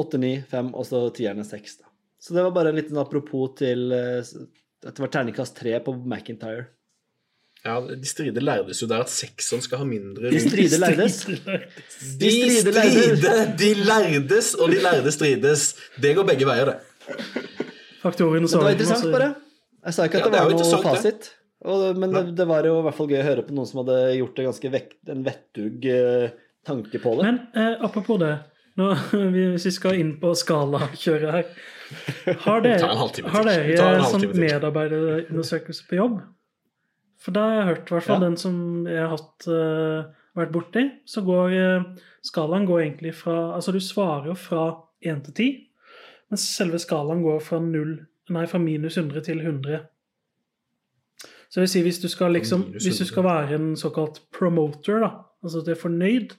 8, 0.00 0.18
9, 0.18 0.34
5, 0.48 0.74
og 0.74 0.86
så 0.86 1.00
tierne 1.12 1.44
6. 1.44 1.76
Da. 1.80 1.88
Så 2.20 2.34
det 2.34 2.44
var 2.46 2.52
bare 2.56 2.70
en 2.72 2.78
liten 2.78 2.96
apropos 3.00 3.56
til 3.58 3.90
eh, 3.92 4.20
at 4.86 4.96
det 4.96 5.02
var 5.02 5.10
terningkast 5.12 5.56
3 5.60 5.80
på 5.84 5.92
McIntyre. 5.98 6.68
Ja, 7.64 7.74
De 7.80 8.08
strider 8.08 8.40
lærdes 8.40 8.80
jo 8.80 8.86
der 8.88 9.02
at 9.04 9.10
sekseren 9.12 9.60
skal 9.60 9.82
ha 9.82 9.84
mindre 9.84 10.30
De 10.32 10.40
strider 10.40 10.80
lærdes. 10.80 11.18
De 11.26 12.30
strider 12.56 12.72
de, 12.72 13.16
stride, 13.20 13.34
de 13.60 13.74
lærdes, 13.84 14.54
og 14.54 14.72
de 14.72 14.80
lærde 14.80 15.12
strides. 15.12 15.74
Det 16.00 16.14
går 16.16 16.24
begge 16.30 16.48
veier, 16.48 16.70
det. 16.72 16.78
Faktorene 18.00 18.46
Men 18.46 18.52
det 18.52 18.64
var 18.64 18.74
interessant, 18.76 19.12
bare. 19.12 19.30
Jeg 19.80 19.96
sa 19.96 20.06
ikke 20.08 20.20
at 20.20 20.24
Ja, 20.24 20.30
det 20.30 20.38
det 20.38 20.44
var 20.46 20.72
noe 20.72 20.82
fasit. 20.84 21.30
Og, 21.60 21.96
men 22.00 22.14
det, 22.14 22.22
det 22.38 22.46
var 22.48 22.64
jo 22.64 22.78
i 22.78 22.84
hvert 22.86 22.96
fall 22.96 23.10
gøy 23.10 23.18
å 23.20 23.26
høre 23.26 23.44
på 23.44 23.56
noen 23.56 23.68
som 23.68 23.82
hadde 23.82 23.98
gjort 24.16 24.38
det 24.38 24.46
ganske 24.46 24.70
vekt, 24.72 25.00
en 25.12 25.26
vettug 25.26 25.84
uh, 25.92 26.30
tanke 26.66 27.00
på 27.02 27.12
det. 27.18 27.26
Men 27.26 27.40
uh, 27.52 27.84
apropos 27.84 28.20
det, 28.22 28.32
nå, 28.80 28.88
hvis 29.34 29.68
vi 29.68 29.74
skal 29.76 30.00
inn 30.00 30.14
på 30.22 30.32
skalakjøret 30.38 31.34
her 31.34 32.38
Har 32.46 32.62
dere, 32.64 32.88
har 32.88 33.50
dere 33.50 34.06
sånn 34.08 34.30
medarbeiderundersøkelse 34.32 35.88
på 35.90 36.00
jobb? 36.00 36.20
For 37.20 37.36
da 37.36 37.44
har 37.44 37.58
jeg 37.58 37.68
hørt, 37.68 37.84
i 37.90 37.96
hvert 37.98 38.08
fall 38.08 38.22
Ja. 38.22 38.28
den 38.30 38.40
som 38.40 38.56
jeg 38.88 39.02
har 39.04 39.12
hatt, 39.12 39.50
uh, 39.50 40.30
vært 40.40 40.54
borti, 40.54 40.86
så 41.04 41.20
går 41.26 41.58
skalaen 42.24 42.64
går 42.68 42.86
egentlig 42.86 43.12
fra 43.18 43.50
Altså 43.56 43.74
du 43.74 43.80
svarer 43.84 44.30
jo 44.30 44.36
fra 44.38 44.70
1 45.04 45.26
til 45.26 45.34
10, 45.34 45.50
mens 46.30 46.44
selve 46.54 46.78
skalaen 46.78 47.24
går 47.24 47.40
fra, 47.42 47.58
0, 47.62 47.96
nei, 48.30 48.44
fra 48.50 48.60
minus 48.62 48.98
100 49.00 49.24
til 49.26 49.40
100. 49.42 49.80
Så 51.50 51.58
det 51.58 51.64
vil 51.64 51.72
si, 51.72 51.82
hvis 51.82 51.98
du 51.98 52.06
skal 52.10 52.36
liksom, 52.36 52.68
hvis 52.76 53.00
du 53.02 53.06
skal 53.08 53.26
være 53.26 53.56
en 53.58 53.72
såkalt 53.78 54.22
promoter, 54.34 55.00
da, 55.02 55.10
altså 55.42 55.62
at 55.62 55.66
du 55.66 55.72
er 55.74 55.80
fornøyd, 55.80 56.36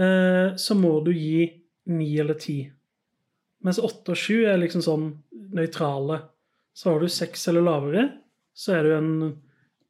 eh, 0.00 0.54
så 0.56 0.76
må 0.78 0.94
du 1.04 1.12
gi 1.12 1.44
9 1.92 2.06
eller 2.24 2.38
10. 2.40 2.70
Mens 3.64 3.80
8 3.80 4.14
og 4.14 4.20
7 4.20 4.46
er 4.48 4.60
liksom 4.60 4.84
sånn 4.84 5.10
nøytrale. 5.54 6.22
Svarer 6.76 7.04
du 7.04 7.12
6 7.12 7.48
eller 7.52 7.64
lavere, 7.68 8.04
så 8.56 8.78
er 8.78 8.88
du 8.88 8.94
en 8.96 9.10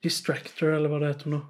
distractor, 0.04 0.74
eller 0.74 0.90
hva 0.90 0.98
det 1.02 1.12
heter 1.14 1.32
nå. 1.36 1.40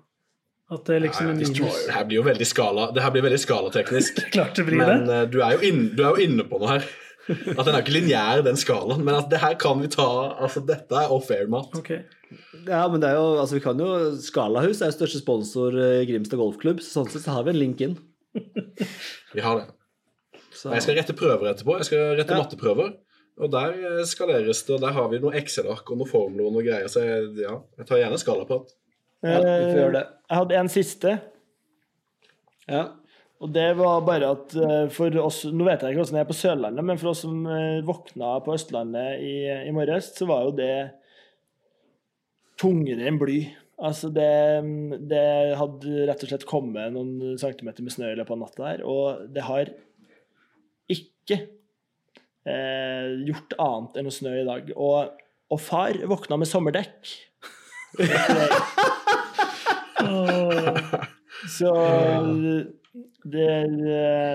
At 0.74 0.84
det 0.88 0.94
er 0.96 1.02
liksom 1.04 1.30
en 1.32 1.40
minus. 1.40 1.80
Det 1.86 1.92
her 1.92 2.04
blir 2.08 2.16
jo 2.16 2.22
veldig 2.24 2.46
skala 2.48 2.86
Det 2.96 3.02
her 3.04 3.12
blir 3.12 3.24
veldig 3.26 3.40
skalateknisk. 3.42 4.20
Klart 4.34 4.56
det 4.56 4.64
blir 4.68 4.80
Men 4.80 4.88
det. 4.88 5.00
Men 5.08 5.32
du 5.32 5.40
er, 5.44 5.56
jo 5.56 5.68
inn, 5.68 5.82
du 5.96 6.04
er 6.04 6.16
jo 6.16 6.28
inne 6.28 6.46
på 6.48 6.60
noe 6.60 6.76
her. 6.76 6.86
At 7.28 7.64
den 7.64 7.72
er 7.74 7.80
ikke 7.80 7.94
lineær, 7.94 8.42
den 8.44 8.58
skalaen. 8.60 9.04
Men 9.06 9.16
at 9.16 9.30
det 9.32 9.38
her 9.40 9.54
kan 9.60 9.78
vi 9.80 9.88
ta 9.92 10.04
Altså, 10.44 10.60
dette 10.66 10.92
er 11.00 11.12
off-air, 11.14 11.46
mat. 11.52 11.70
Okay. 11.78 12.02
Ja, 12.66 12.82
men 12.90 13.00
det 13.00 13.10
er 13.12 13.16
jo, 13.20 13.38
altså 13.40 13.54
vi 13.56 13.62
kan 13.64 13.78
jo 13.78 13.88
Skalahus 14.20 14.80
er 14.82 14.90
jo 14.90 14.96
største 14.96 15.20
sponsor 15.22 15.76
eh, 15.78 16.00
i 16.02 16.08
Grimstad 16.08 16.40
Golfklubb, 16.40 16.80
så 16.82 16.98
sånn 17.00 17.10
sett 17.12 17.22
så 17.26 17.36
har 17.36 17.44
vi 17.46 17.52
en 17.54 17.60
link 17.60 17.80
inn. 17.84 17.94
Vi 19.34 19.44
har 19.44 19.60
det. 19.60 19.66
Så, 20.54 20.72
Jeg 20.74 20.82
skal 20.84 20.98
rette 20.98 21.14
prøver 21.18 21.52
etterpå. 21.52 21.76
Jeg 21.80 21.88
skal 21.90 22.16
rette 22.18 22.34
Ja. 22.34 22.40
matteprøver. 22.42 22.94
Og 23.44 23.50
der 23.50 23.72
eh, 23.74 24.02
skaleres 24.06 24.60
det, 24.66 24.76
og 24.76 24.82
der 24.84 24.92
har 24.94 25.08
vi 25.10 25.18
noe 25.22 25.34
Excel-ark 25.38 25.88
og 25.90 25.98
noen 26.00 26.10
formler 26.10 26.46
og 26.48 26.54
noe 26.54 26.62
greier. 26.66 26.90
Så 26.90 27.02
jeg, 27.02 27.30
ja, 27.42 27.56
jeg 27.78 27.86
tar 27.88 27.98
gjerne 28.02 28.18
skalaprat. 28.22 28.74
ja, 29.24 29.38
vi 29.40 29.70
får 29.72 29.80
gjøre 29.80 29.96
det. 30.00 30.04
Jeg 30.30 30.38
hadde 30.42 30.58
en 30.60 30.70
siste. 30.74 31.14
Ja. 32.70 32.84
Og 33.42 33.50
det 33.52 33.66
var 33.78 34.04
bare 34.06 34.30
at 34.36 34.54
eh, 34.56 34.84
for 34.94 35.16
oss 35.20 35.42
Nå 35.50 35.66
vet 35.66 35.82
jeg 35.82 35.94
ikke 35.94 36.04
hvordan 36.04 36.18
det 36.18 36.22
er 36.22 36.28
på 36.28 36.36
Sørlandet, 36.38 36.86
men 36.86 37.00
for 37.00 37.10
oss 37.10 37.24
som 37.24 37.42
eh, 37.50 37.82
våkna 37.86 38.36
på 38.44 38.54
Østlandet 38.54 39.24
i, 39.24 39.34
i 39.68 39.74
morges, 39.74 40.12
så 40.16 40.28
var 40.30 40.46
jo 40.46 40.54
det 40.60 40.76
tungere 42.60 43.08
enn 43.10 43.18
bly. 43.18 43.40
Altså 43.84 44.08
det, 44.14 44.30
det 45.10 45.24
hadde 45.58 46.06
rett 46.06 46.22
og 46.22 46.30
slett 46.30 46.46
kommet 46.46 46.94
noen 46.94 47.34
centimeter 47.40 47.82
med 47.84 47.92
snø 47.96 48.12
i 48.12 48.18
løpet 48.20 48.36
av 48.36 48.40
natta 48.44 48.68
her, 48.68 48.84
og 48.86 49.26
det 49.34 49.42
har 49.48 49.72
ikke 50.94 51.40
eh, 52.46 53.08
gjort 53.26 53.58
annet 53.58 53.98
enn 53.98 54.08
å 54.12 54.14
snø 54.14 54.36
i 54.38 54.46
dag. 54.46 54.70
Og, 54.78 55.10
og 55.50 55.60
far 55.60 55.98
våkna 56.14 56.38
med 56.38 56.48
sommerdekk. 56.48 57.00
Så 61.58 61.74
det, 63.24 63.50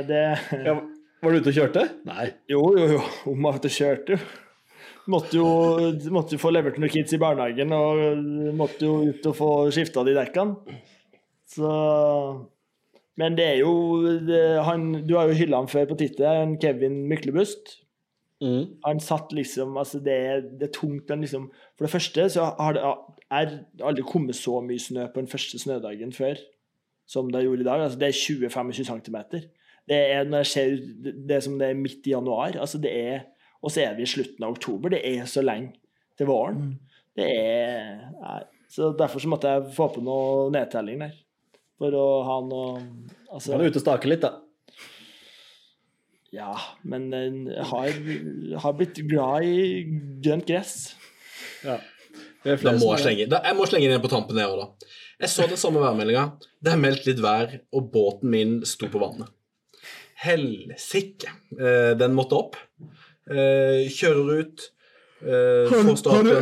det, 0.09 0.21
ja. 0.65 0.75
Var 1.19 1.33
du 1.33 1.39
ute 1.39 1.51
og 1.51 1.55
kjørte? 1.55 1.87
Nei. 2.07 2.29
Jo, 2.51 2.61
jo, 2.79 2.85
jo. 2.97 3.01
Om 3.31 3.49
at 3.51 3.63
det 3.65 3.73
kjørte, 3.75 4.15
jo. 4.17 4.45
Måtte 5.09 5.39
jo, 5.39 5.47
måtte 6.13 6.35
jo 6.35 6.41
få 6.41 6.51
levert 6.53 6.77
noen 6.77 6.91
kids 6.93 7.15
i 7.15 7.19
barnehagen, 7.21 7.71
og 7.73 8.53
måtte 8.59 8.85
jo 8.85 8.99
ut 9.09 9.23
og 9.25 9.35
få 9.37 9.49
skifta 9.73 10.03
de 10.05 10.13
dekkene. 10.13 10.77
Så 11.49 11.69
Men 13.17 13.35
det 13.35 13.45
er 13.55 13.57
jo 13.63 13.71
det, 14.27 14.41
han, 14.63 15.01
Du 15.07 15.15
har 15.17 15.31
jo 15.31 15.39
hylla 15.39 15.63
han 15.63 15.71
før 15.71 15.87
på 15.89 15.97
tittelen, 15.97 16.59
Kevin 16.61 17.07
Myklebust. 17.09 17.79
Mm. 18.39 18.77
Han 18.85 19.01
satt 19.03 19.33
liksom 19.35 19.75
Altså, 19.81 19.99
det, 19.99 20.19
det 20.61 20.69
er 20.69 20.75
tungt, 20.77 21.09
men 21.09 21.25
liksom 21.25 21.49
For 21.75 21.87
det 21.87 21.91
første 21.91 22.29
så 22.29 22.51
har 22.59 22.77
det 22.77 22.85
er 22.85 23.57
aldri 23.83 24.05
kommet 24.07 24.37
så 24.37 24.61
mye 24.63 24.79
snø 24.79 25.09
på 25.09 25.23
den 25.23 25.31
første 25.31 25.59
snødagen 25.59 26.13
før 26.15 26.37
som 27.09 27.29
det 27.33 27.41
gjorde 27.45 27.63
i 27.65 27.67
dag. 27.67 27.81
Altså, 27.87 27.97
det 28.01 28.09
er 28.11 28.19
20-25 28.19 28.85
cm. 28.91 29.17
Det 29.89 29.97
er 30.13 30.27
når 30.29 30.43
jeg 30.43 30.49
ser 30.51 30.75
ut- 30.77 31.27
det 31.29 31.39
som 31.43 31.55
det 31.59 31.69
er 31.71 31.79
midt 31.79 32.05
i 32.05 32.13
januar. 32.13 32.53
Altså, 32.61 32.77
det 32.81 32.91
er, 32.93 33.23
og 33.63 33.71
så 33.73 33.81
er 33.87 33.95
vi 33.97 34.05
i 34.05 34.11
slutten 34.11 34.45
av 34.45 34.53
oktober. 34.53 34.93
Det 34.93 35.01
er 35.09 35.25
så 35.25 35.41
lenge 35.41 35.73
til 36.19 36.29
våren. 36.29 36.75
Det 37.17 37.25
er 37.25 38.03
nei. 38.21 38.43
Så 38.69 38.91
derfor 38.95 39.19
så 39.23 39.27
måtte 39.31 39.49
jeg 39.49 39.71
få 39.73 39.87
på 39.95 40.03
noe 40.05 40.51
nedtelling 40.53 40.99
der. 41.01 41.15
For 41.79 41.95
å 41.97 42.05
ha 42.27 42.35
noe 42.45 42.75
altså, 43.33 43.55
Kan 43.55 43.63
du 43.63 43.71
ute 43.71 43.79
og 43.81 43.85
stake 43.87 44.11
litt, 44.11 44.21
da. 44.21 44.35
Ja, 46.35 46.51
men 46.85 47.07
jeg 47.09 47.63
har, 47.71 47.95
har 48.61 48.73
blitt 48.77 48.99
glad 49.09 49.47
i 49.49 49.81
grønt 50.21 50.45
gress. 50.45 50.75
Ja. 51.65 51.79
Det 52.43 52.51
er 52.53 52.55
Da 52.55 52.61
flere 52.61 52.77
må 52.79 52.91
jeg 52.91 52.99
er- 52.99 53.03
slenge, 53.07 53.25
da, 53.31 53.39
jeg 53.49 53.57
må 53.57 53.65
slenge 53.67 53.89
inn 53.89 54.03
på 54.03 54.11
tampen 54.11 54.37
her 54.37 54.51
òg, 54.53 54.59
da. 54.61 54.89
Jeg 55.19 55.31
så 55.33 55.45
den 55.51 55.59
samme 55.59 55.81
værmeldinga. 55.83 56.25
Det 56.63 56.71
er 56.71 56.79
meldt 56.79 57.07
litt 57.09 57.19
vær, 57.23 57.57
og 57.75 57.89
båten 57.91 58.31
min 58.31 58.59
sto 58.67 58.87
på 58.91 59.01
vannet. 59.01 59.27
Helsike. 60.23 61.31
Eh, 61.59 61.93
den 61.99 62.15
måtte 62.15 62.37
opp. 62.39 62.55
Eh, 63.29 63.87
kjører 63.91 64.43
ut. 64.43 64.69
Har 65.19 65.83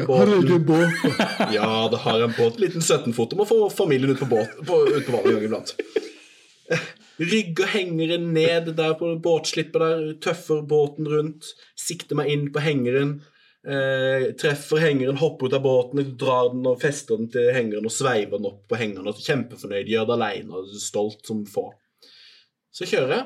får 0.06 0.34
en 0.36 0.66
båten. 0.66 1.16
Ja, 1.58 1.88
det 1.90 2.04
har 2.04 2.22
en 2.22 2.36
båt. 2.38 2.60
Liten 2.62 2.82
17-foter. 2.86 3.40
Må 3.40 3.48
få 3.50 3.64
familien 3.74 4.14
ut 4.14 4.22
på, 4.22 4.30
båt, 4.30 4.54
på, 4.68 4.84
ut 4.86 5.06
på 5.06 5.16
vannet 5.16 5.32
en 5.32 5.38
gang 5.40 5.48
iblant. 5.50 5.74
Eh, 6.70 6.86
Rygger 7.18 7.72
hengeren 7.74 8.30
ned 8.34 8.76
der 8.78 8.94
på 9.00 9.16
båtslippet 9.26 9.82
der, 9.82 10.04
tøffer 10.22 10.62
båten 10.70 11.10
rundt, 11.10 11.50
sikter 11.74 12.20
meg 12.20 12.30
inn 12.30 12.46
på 12.54 12.62
hengeren. 12.62 13.16
Eh, 13.68 14.30
treffer 14.40 14.80
hengeren, 14.80 15.18
hopper 15.20 15.50
ut 15.50 15.54
av 15.54 15.62
båten, 15.62 16.00
drar 16.18 16.54
den 16.54 16.68
og 16.70 16.80
fester 16.80 17.18
den 17.20 17.28
til 17.34 17.50
hengeren 17.52 17.88
og 17.90 17.92
sveiver 17.92 18.40
den 18.40 18.48
opp 18.48 18.62
på 18.70 18.78
hengeren. 18.80 19.10
og 19.12 19.20
Kjempefornøyd, 19.20 19.90
gjør 19.92 20.06
det 20.08 20.16
alene 20.16 20.62
og 20.62 20.70
stolt 20.80 21.28
som 21.28 21.42
få. 21.52 21.66
Så 22.72 22.88
kjører 22.88 23.16
jeg. 23.18 23.26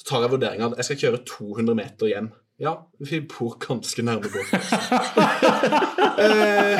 Så 0.00 0.08
tar 0.08 0.24
jeg 0.24 0.32
vurderinga 0.32 0.70
at 0.70 0.80
jeg 0.80 0.88
skal 0.88 1.00
kjøre 1.02 1.20
200 1.28 1.76
meter 1.76 2.08
hjem. 2.08 2.30
Ja, 2.62 2.72
vi 3.04 3.20
bor 3.28 3.58
ganske 3.60 4.04
nærme 4.06 4.32
båten. 4.32 4.60
Eh, 6.22 6.78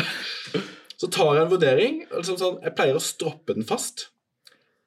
så 1.00 1.08
tar 1.12 1.32
jeg 1.34 1.42
en 1.42 1.50
vurdering. 1.50 1.96
Liksom 2.12 2.38
sånn, 2.40 2.60
jeg 2.62 2.74
pleier 2.78 2.96
å 2.96 3.02
stroppe 3.02 3.56
den 3.56 3.66
fast. 3.66 4.06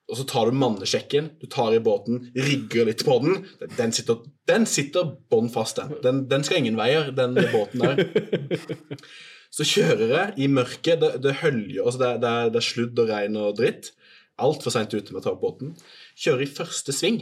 Og 0.10 0.18
så 0.18 0.26
tar 0.26 0.50
du 0.50 0.58
mannesjekken, 0.58 1.30
du 1.38 1.46
tar 1.52 1.76
i 1.76 1.82
båten, 1.86 2.24
rigger 2.34 2.88
litt 2.90 3.04
på 3.06 3.20
den. 3.22 3.44
Den 3.78 3.94
sitter, 3.94 4.24
den 4.50 4.66
sitter 4.70 5.12
bånn 5.30 5.52
fast, 5.54 5.78
den. 5.78 5.94
den. 6.02 6.24
Den 6.32 6.46
skal 6.46 6.64
ingen 6.64 6.80
veier, 6.80 7.12
den 7.16 7.38
båten 7.54 7.84
der. 7.86 9.06
Så 9.54 9.66
kjører 9.66 10.12
jeg 10.14 10.46
i 10.46 10.48
mørket. 10.52 11.00
Det, 11.02 11.12
det 11.24 11.40
høljer, 11.42 11.82
altså 11.84 12.02
det, 12.02 12.10
det, 12.22 12.34
det 12.54 12.62
er 12.62 12.66
sludd 12.68 13.02
og 13.02 13.10
regn 13.10 13.38
og 13.42 13.56
dritt. 13.58 13.92
Altfor 14.40 14.74
seint 14.74 14.94
ute 14.94 15.12
med 15.12 15.22
å 15.22 15.26
ta 15.26 15.34
opp 15.34 15.44
båten. 15.44 15.76
Kjører 16.18 16.46
i 16.46 16.52
første 16.54 16.96
sving. 16.96 17.22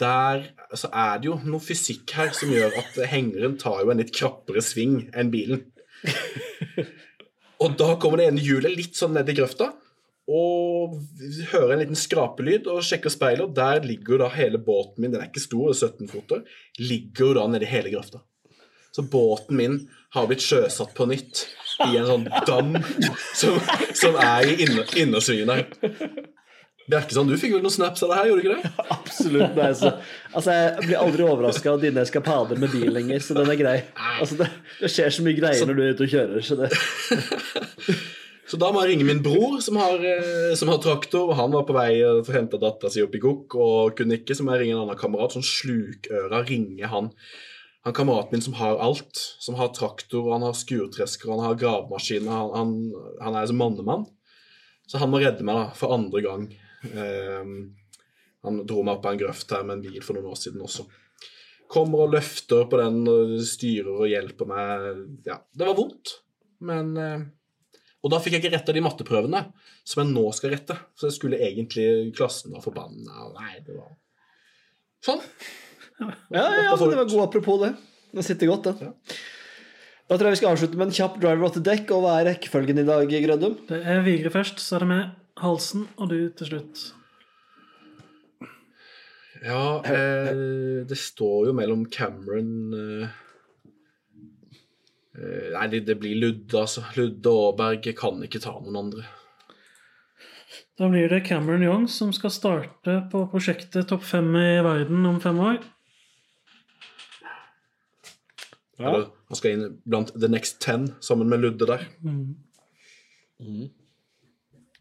Der 0.00 0.48
så 0.74 0.90
er 0.90 1.20
det 1.22 1.30
jo 1.30 1.38
noe 1.46 1.62
fysikk 1.62 2.16
her 2.18 2.32
som 2.36 2.52
gjør 2.52 2.76
at 2.80 2.98
hengeren 3.12 3.56
tar 3.60 3.84
jo 3.84 3.92
en 3.92 4.00
litt 4.02 4.12
krappere 4.16 4.62
sving 4.64 5.04
enn 5.14 5.32
bilen. 5.32 5.64
Og 7.62 7.76
da 7.78 7.94
kommer 8.00 8.20
det 8.20 8.28
ene 8.28 8.42
hjulet 8.44 8.74
litt 8.74 8.98
sånn 8.98 9.14
ned 9.16 9.30
i 9.30 9.36
grøfta, 9.38 9.70
og 10.24 10.94
hører 11.50 11.74
en 11.74 11.82
liten 11.82 11.98
skrapelyd 11.98 12.68
og 12.72 12.84
sjekker 12.86 13.12
speilet, 13.12 13.44
og 13.44 13.56
der 13.56 13.84
ligger 13.84 14.16
jo 14.16 14.20
da 14.22 14.30
hele 14.32 14.60
båten 14.62 15.04
min, 15.04 15.12
den 15.12 15.20
er 15.20 15.28
ikke 15.28 15.42
stor, 15.44 15.68
det 15.68 15.76
er 15.76 15.92
17 15.92 16.12
foter, 16.12 16.46
ligger 16.80 17.26
jo 17.26 17.34
da 17.40 17.48
nedi 17.52 17.68
hele 17.68 17.92
grøfta. 17.92 18.22
Så 18.94 19.04
båten 19.10 19.58
min 19.58 19.80
har 20.14 20.28
blitt 20.30 20.44
sjøsatt 20.44 20.94
på 20.96 21.08
nytt 21.10 21.44
i 21.88 21.96
en 21.98 22.06
sånn 22.06 22.28
dam 22.46 22.76
som, 23.34 23.58
som 23.92 24.16
er 24.22 24.46
i 24.48 24.56
inner, 24.64 24.86
innersvingen 25.02 25.50
der. 25.50 25.92
Bjerkeson, 26.84 27.28
du 27.28 27.36
fikk 27.40 27.54
vel 27.56 27.62
noen 27.64 27.72
snaps 27.72 28.04
av 28.04 28.12
det 28.12 28.18
her, 28.18 28.26
gjorde 28.30 28.42
du 28.42 28.48
ikke 28.48 28.56
det? 28.60 28.72
Absolutt. 28.98 29.54
Nei, 29.56 29.70
så, 29.76 29.94
altså, 30.32 30.56
jeg 30.56 30.84
blir 30.84 31.00
aldri 31.00 31.24
overraska 31.26 31.72
av 31.72 31.84
dine 31.84 32.04
eskapader 32.04 32.60
med 32.60 32.72
bil 32.72 32.92
lenger, 32.92 33.24
så 33.24 33.36
den 33.38 33.50
er 33.50 33.60
grei. 33.60 33.78
Altså, 34.20 34.36
det, 34.40 34.50
det 34.80 34.92
skjer 34.92 35.16
så 35.16 35.24
mye 35.24 35.38
greier 35.38 35.68
når 35.68 35.78
du 35.78 35.84
er 35.84 35.96
ute 35.96 36.06
og 36.06 36.12
kjører, 36.12 36.44
så 36.44 36.60
det 36.60 36.70
Så 38.44 38.58
da 38.60 38.68
må 38.72 38.82
jeg 38.82 38.92
ringe 38.92 39.06
min 39.08 39.22
bror, 39.24 39.56
som 39.64 39.78
har, 39.80 40.02
eh, 40.04 40.52
som 40.58 40.68
har 40.68 40.80
traktor. 40.84 41.30
og 41.30 41.38
Han 41.38 41.54
var 41.54 41.64
på 41.64 41.76
vei 41.76 42.00
eh, 42.00 42.20
for 42.22 42.34
å 42.34 42.36
hente 42.36 42.60
dattera 42.60 42.92
si 42.92 43.02
opp 43.04 43.14
i 43.16 43.22
Gokk 43.22 43.56
og 43.56 43.94
kunne 43.96 44.18
ikke, 44.18 44.36
så 44.36 44.44
må 44.44 44.52
jeg 44.54 44.64
ringe 44.64 44.76
en 44.76 44.84
annen 44.84 45.00
kamerat. 45.00 45.36
Sånn 45.36 45.46
slukøra 45.48 46.42
ringer 46.44 46.92
han. 46.92 47.08
Han 47.84 47.96
kameraten 47.96 48.36
min 48.36 48.44
som 48.44 48.56
har 48.60 48.80
alt. 48.84 49.16
Som 49.40 49.56
har 49.60 49.72
traktor, 49.76 50.28
han 50.32 50.44
har 50.44 50.56
skurtresker, 50.56 51.32
han 51.32 51.44
har 51.44 51.56
gravemaskin. 51.60 52.28
Han, 52.28 52.52
han, 52.52 52.74
han 53.20 53.38
er 53.40 53.48
som 53.48 53.60
mannemann. 53.60 54.04
Så 54.86 55.00
han 55.00 55.12
må 55.12 55.22
redde 55.22 55.44
meg 55.44 55.56
da, 55.56 55.64
for 55.76 55.96
andre 55.96 56.20
gang. 56.24 56.44
Um, 56.84 57.54
han 58.44 58.60
dro 58.68 58.82
meg 58.84 58.98
opp 58.98 59.06
av 59.08 59.14
en 59.14 59.22
grøft 59.22 59.52
her 59.56 59.64
med 59.64 59.78
en 59.78 59.84
bil 59.86 60.02
for 60.04 60.16
noen 60.16 60.34
år 60.34 60.36
siden 60.36 60.64
også. 60.64 60.84
Kommer 61.72 62.04
og 62.04 62.12
løfter 62.12 62.66
på 62.68 62.76
den 62.76 63.00
og 63.08 63.38
styrer 63.48 64.02
og 64.04 64.10
hjelper 64.10 64.50
meg. 64.50 64.90
Ja, 65.24 65.38
det 65.56 65.64
var 65.64 65.78
vondt, 65.78 66.18
men 66.68 66.90
eh, 67.00 67.24
Og 68.04 68.12
da 68.12 68.20
fikk 68.20 68.36
jeg 68.36 68.44
ikke 68.44 68.52
retta 68.52 68.74
de 68.76 68.82
matteprøvene 68.84 69.40
som 69.88 70.02
jeg 70.02 70.12
nå 70.12 70.24
skal 70.36 70.52
rette. 70.52 70.76
Så 70.98 71.08
jeg 71.08 71.16
skulle 71.16 71.40
egentlig 71.40 72.12
Klassen 72.16 72.52
var 72.52 72.64
forbanna. 72.64 73.30
Nei, 73.38 73.58
det 73.64 73.76
var 73.78 73.94
Sånn. 75.04 75.20
Ja, 76.00 76.08
ja, 76.32 76.44
ja 76.64 76.76
det 76.80 76.96
var 76.96 77.08
god 77.08 77.22
apropos 77.26 77.58
det. 77.60 77.74
Det 78.14 78.22
sitter 78.24 78.48
godt, 78.48 78.70
det. 78.70 78.92
Da 80.04 80.16
tror 80.16 80.28
jeg 80.28 80.36
vi 80.36 80.40
skal 80.40 80.54
avslutte 80.54 80.78
med 80.80 80.90
en 80.90 80.96
kjapp 80.96 81.18
driver 81.20 81.48
of 81.48 81.54
the 81.56 81.62
deck. 81.64 81.88
Og 81.92 82.04
hva 82.04 82.18
er 82.20 82.28
rekkefølgen 82.30 82.80
i 82.80 82.86
dag, 82.88 83.12
Grødum? 83.26 83.56
Det 83.68 83.80
er 83.80 84.04
Vigre 84.06 84.32
først, 84.32 84.62
så 84.64 84.78
er 84.78 84.84
det 84.84 84.90
med 84.92 85.42
Halsen 85.42 85.88
og 85.98 86.12
du 86.12 86.18
til 86.38 86.50
slutt. 86.52 86.84
Ja, 89.44 89.82
eh, 89.84 90.84
det 90.88 90.96
står 90.96 91.50
jo 91.50 91.56
mellom 91.56 91.84
Cameron 91.92 92.72
eh, 92.78 93.16
Nei, 95.14 95.66
det, 95.70 95.84
det 95.86 95.94
blir 96.00 96.18
Ludde, 96.18 96.58
altså. 96.58 96.82
Ludde 96.98 97.30
og 97.30 97.52
Aaberg 97.52 97.86
kan 97.98 98.22
ikke 98.26 98.42
ta 98.42 98.56
noen 98.58 98.80
andre. 98.80 99.04
Da 100.78 100.88
blir 100.90 101.06
det 101.10 101.22
Cameron 101.28 101.62
Young 101.62 101.86
som 101.90 102.10
skal 102.14 102.32
starte 102.34 102.96
på 103.12 103.22
prosjektet 103.30 103.86
Topp 103.90 104.02
fem 104.06 104.26
i 104.34 104.58
verden 104.64 105.06
om 105.06 105.20
fem 105.22 105.38
år. 105.38 105.60
Eller, 108.82 109.06
han 109.30 109.38
skal 109.38 109.54
inn 109.54 109.78
blant 109.86 110.10
The 110.18 110.30
Next 110.30 110.58
Ten 110.64 110.88
sammen 111.04 111.30
med 111.30 111.44
Ludde 111.44 111.68
der. 111.70 111.86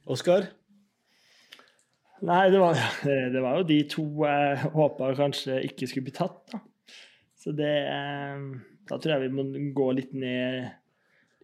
Oskar? 0.10 0.50
Nei, 2.24 2.44
det 2.50 2.60
var, 2.62 2.80
det 3.06 3.42
var 3.44 3.60
jo 3.60 3.68
de 3.70 3.80
to 3.92 4.08
jeg 4.26 4.74
håpa 4.74 5.14
kanskje 5.20 5.62
ikke 5.70 5.90
skulle 5.92 6.08
bli 6.10 6.16
tatt. 6.16 6.42
Da. 6.50 6.64
Så 7.38 7.54
det 7.54 7.74
eh, 7.86 8.40
Da 8.90 8.98
tror 9.00 9.14
jeg 9.16 9.30
vi 9.30 9.36
må 9.38 9.44
gå 9.78 9.90
litt 9.96 10.14
ned 10.14 10.70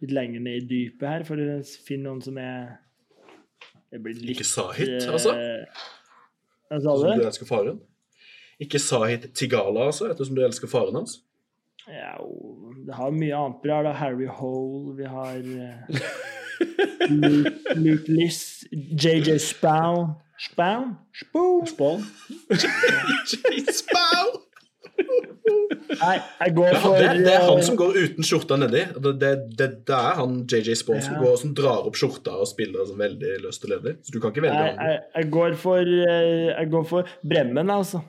litt 0.00 0.12
lenger 0.16 0.40
ned 0.44 0.62
i 0.62 0.66
dypet 0.68 1.08
her 1.08 1.24
for 1.28 1.40
å 1.40 1.58
finne 1.86 2.06
noen 2.08 2.22
som 2.24 2.38
er 2.40 2.78
Det 3.92 4.00
blir 4.04 4.14
litt 4.16 4.36
Ikke 4.38 4.46
Sahit, 4.48 5.06
altså? 5.10 5.34
eh, 5.36 5.64
Hva 6.70 6.78
sa 6.80 6.94
Som 6.96 7.10
du 7.10 7.20
du? 7.20 7.26
elsker 7.26 7.48
faren. 7.48 7.80
Ikke 8.60 8.78
Sahit 8.80 9.24
Tigala, 9.34 9.86
altså, 9.90 10.10
ettersom 10.12 10.36
du 10.36 10.42
elsker 10.44 10.68
faren 10.70 10.94
hans. 11.00 11.18
Ja, 11.88 12.12
det 12.86 12.94
har 12.94 13.10
mye 13.16 13.34
annet 13.36 13.62
bra. 13.64 13.80
da. 13.82 13.92
Harry 13.96 14.28
Hole, 14.28 14.92
vi 14.98 15.04
har 15.08 15.40
uh, 15.40 16.02
Luke, 17.08 17.52
Luke 17.84 18.12
Liss, 18.12 18.64
JJ 18.70 19.38
Spown 19.40 20.12
Spown? 20.40 20.94
Spoon? 21.12 21.66
Spawn? 21.66 22.04
Spau! 23.72 24.28
Nei, 26.00 26.16
jeg 26.40 26.54
går 26.56 26.68
Ja, 26.70 26.78
for 26.82 26.96
det, 27.00 27.08
det 27.24 27.32
er 27.34 27.42
han 27.44 27.58
eh, 27.58 27.64
som 27.66 27.76
går 27.78 27.96
uten 27.98 28.26
skjorta 28.26 28.56
nedi. 28.60 28.82
Det, 28.94 29.12
det, 29.20 29.30
det, 29.58 29.68
det 29.88 29.96
er 29.96 30.18
han 30.20 30.36
JJ 30.48 30.76
Spawn 30.80 31.02
som, 31.04 31.16
går, 31.20 31.34
som 31.40 31.54
drar 31.56 31.88
opp 31.88 31.98
skjorta 31.98 32.36
og 32.40 32.48
spiller 32.50 32.86
sånn 32.88 33.00
veldig 33.00 33.32
løst 33.44 33.66
og 33.66 33.72
ledig. 33.74 33.96
Så 34.06 34.14
du 34.14 34.20
kan 34.22 34.34
ikke 34.34 34.44
velge 34.46 34.60
jeg, 34.60 34.76
han. 34.78 34.90
jeg, 34.92 35.02
jeg, 35.16 35.30
går 35.36 35.56
for, 35.60 35.92
eh, 36.06 36.46
jeg 36.52 36.70
går 36.74 36.86
for 36.92 37.10
Bremmen, 37.32 37.72
altså. 37.74 38.02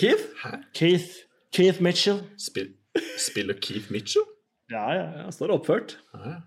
Keith? 0.00 0.26
Hæ? 0.42 0.52
Keith, 0.76 1.12
Keith 1.56 1.80
Mitchell. 1.84 2.18
Spill, 2.42 2.72
spiller 3.22 3.56
Keith 3.62 3.92
Mitchell? 3.94 4.26
Ja, 4.72 4.88
ja. 4.92 5.06
Han 5.24 5.32
står 5.32 5.54
oppført. 5.56 5.96
Ja. 6.16 6.40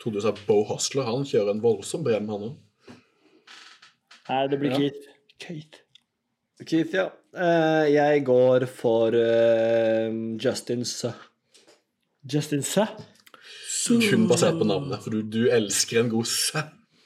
Trodde 0.00 0.20
du 0.20 0.24
sa 0.24 0.32
Bo 0.46 0.62
Hostler. 0.68 1.08
Han 1.10 1.26
kjører 1.28 1.56
en 1.56 1.64
voldsom 1.64 2.04
brem, 2.06 2.28
han 2.30 2.46
òg. 2.52 2.60
Nei, 4.28 4.40
det 4.48 4.60
blir 4.62 4.72
Ja. 4.72 4.78
Keith. 4.78 5.10
Keith. 5.42 5.80
Keith, 6.64 6.94
ja. 6.96 7.08
Eh, 7.34 7.92
jeg 7.94 8.22
går 8.26 8.66
for 8.70 9.06
eh, 9.18 10.12
Justin 10.44 10.84
Suh. 10.84 11.12
Justin 12.32 12.62
Suh. 12.62 12.86
Kun 13.88 14.28
basert 14.28 14.54
på 14.58 14.64
navnet, 14.64 14.98
for 15.02 15.10
du, 15.10 15.22
du 15.22 15.48
elsker 15.50 16.00
en 16.00 16.10
god. 16.10 16.26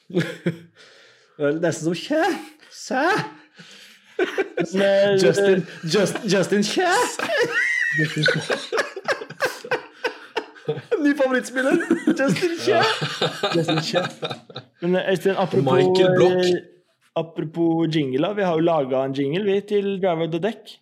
Vel, 1.38 1.60
Nesten 1.62 1.84
som 1.84 1.94
Kjæ. 1.94 2.22
Sø 2.70 2.94
Men, 4.74 4.82
eh, 4.82 5.24
Justin, 5.24 5.66
just, 5.94 6.14
Justin 6.28 6.62
Kjæ. 6.62 6.92
ny 11.02 11.14
favorittspiller! 11.16 11.72
Justin 12.18 12.50
Kjær! 12.64 12.84
Justin 13.56 13.80
Kjær. 13.82 14.06
Men 14.80 14.96
Øystein, 15.10 15.34
apropos, 15.36 15.64
Michael 15.64 16.16
Block. 16.16 16.44
Apropos 17.16 17.86
jingler, 17.94 18.34
vi 18.36 18.44
har 18.46 18.58
jo 18.58 18.66
laga 18.66 19.04
en 19.04 19.16
jingle 19.16 19.46
vi 19.46 19.60
til 19.70 19.96
Driver 20.02 20.30
the 20.32 20.42
Deck. 20.42 20.76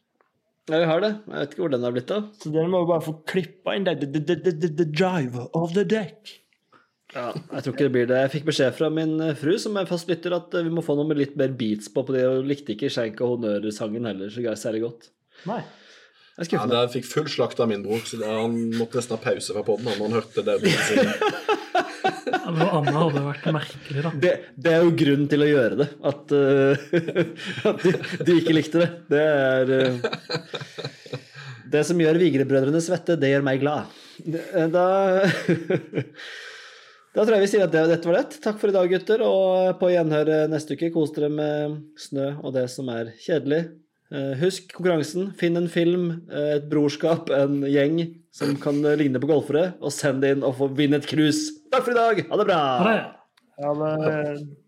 Ja, 0.67 0.81
vi 0.83 0.89
har 0.91 1.01
det. 1.05 1.13
Jeg 1.31 1.39
vet 1.39 1.53
ikke 1.55 1.63
hvor 1.63 1.71
den 1.77 1.87
har 1.87 1.95
blitt 1.95 2.11
av. 2.11 2.27
Så 2.43 2.51
dere 2.51 2.71
må 2.71 2.81
jo 2.83 2.89
bare 2.91 3.05
få 3.05 3.15
klippa 3.31 3.77
inn 3.79 3.87
det. 3.87 4.01
The, 4.03 4.09
the, 4.19 4.37
the, 4.43 4.55
the, 4.65 4.71
the 4.81 4.87
driver 4.91 5.47
of 5.55 5.77
the 5.77 5.85
deck. 5.87 6.33
Ja, 7.15 7.29
jeg 7.31 7.63
tror 7.63 7.77
ikke 7.77 7.87
det 7.87 7.93
blir 7.95 8.09
det. 8.11 8.19
Jeg 8.25 8.33
fikk 8.33 8.49
beskjed 8.49 8.75
fra 8.75 8.89
min 8.91 9.15
eh, 9.23 9.37
fru, 9.39 9.55
som 9.63 9.79
er 9.79 9.87
fast 9.89 10.11
lytter, 10.11 10.35
at 10.35 10.57
eh, 10.59 10.67
vi 10.67 10.73
må 10.75 10.83
få 10.85 10.97
noe 10.99 11.07
med 11.07 11.21
litt 11.21 11.37
mer 11.39 11.55
beats 11.57 11.87
på. 11.93 12.03
på 12.03 12.17
det, 12.17 12.25
Hun 12.27 12.51
likte 12.51 12.75
ikke 12.75 12.91
skjenk 12.93 13.23
og 13.23 13.37
honnørsangen 13.37 14.09
heller 14.11 14.33
så 14.33 14.57
særlig 14.67 14.83
godt. 14.89 15.11
Nei. 15.47 15.63
Jeg 16.37 16.53
Ja, 16.53 16.67
det 16.69 16.83
fikk 16.93 17.07
full 17.09 17.29
slakt 17.33 17.63
av 17.65 17.71
min 17.71 17.81
bror, 17.87 18.03
så 18.05 18.19
han 18.21 18.59
måtte 18.77 18.99
nesten 18.99 19.17
ha 19.17 19.23
pause 19.23 19.55
fra 19.57 19.63
poden 19.65 19.87
når 19.87 20.03
han 20.03 20.17
hørte 20.19 20.43
det. 20.45 20.59
Noe 22.47 22.69
annet 22.79 22.99
hadde 23.01 23.23
vært 23.27 23.47
merkelig, 23.57 24.05
da. 24.07 24.13
Det, 24.23 24.33
det 24.57 24.73
er 24.73 24.85
jo 24.85 24.97
grunnen 25.03 25.29
til 25.33 25.45
å 25.45 25.51
gjøre 25.51 25.81
det. 25.83 25.89
At, 26.13 26.35
uh, 26.35 26.75
at 27.73 27.85
de, 27.85 27.95
de 28.29 28.39
ikke 28.41 28.57
likte 28.57 28.83
det. 28.83 28.91
Det 29.11 29.23
er 29.35 29.73
uh, 29.77 29.95
Det 31.77 31.83
som 31.89 31.99
gjør 32.01 32.21
Vigre-brødrene 32.23 32.83
svette, 32.85 33.19
det 33.21 33.33
gjør 33.35 33.47
meg 33.47 33.63
glad. 33.65 33.97
Da 34.73 34.87
Da 37.17 37.25
tror 37.25 37.39
jeg 37.39 37.47
vi 37.47 37.49
sier 37.49 37.65
at 37.65 37.73
det, 37.73 37.87
dette 37.89 38.09
var 38.11 38.19
det. 38.19 38.37
Takk 38.45 38.59
for 38.61 38.69
i 38.69 38.75
dag, 38.77 38.91
gutter. 38.93 39.23
Og 39.25 39.79
på 39.81 39.89
gjenhør 39.89 40.29
eh, 40.35 40.49
neste 40.53 40.77
uke. 40.77 40.91
Kos 40.93 41.15
dere 41.17 41.31
med 41.33 41.79
snø 41.97 42.35
og 42.43 42.53
det 42.59 42.67
som 42.69 42.91
er 42.93 43.15
kjedelig. 43.25 43.63
Eh, 44.13 44.35
Husk 44.43 44.75
konkurransen. 44.77 45.31
Finn 45.41 45.57
en 45.57 45.71
film, 45.73 46.11
eh, 46.29 46.59
et 46.59 46.67
brorskap, 46.69 47.33
en 47.33 47.63
gjeng 47.65 48.03
som 48.37 48.53
kan 48.61 48.83
ligne 49.01 49.21
på 49.23 49.31
golfere, 49.31 49.71
og 49.81 49.95
send 49.95 50.21
det 50.25 50.35
inn 50.37 50.45
og 50.45 50.59
få 50.59 50.69
vinne 50.77 51.01
et 51.01 51.09
cruise. 51.09 51.55
Takk 51.73 51.87
for 51.89 51.95
i 51.95 51.99
dag. 51.99 52.23
Ha 52.29 52.41
det 52.43 52.49
bra. 52.51 52.61
Ha 52.83 52.93
det. 52.93 53.03
Ha 53.65 53.75
det 53.81 54.66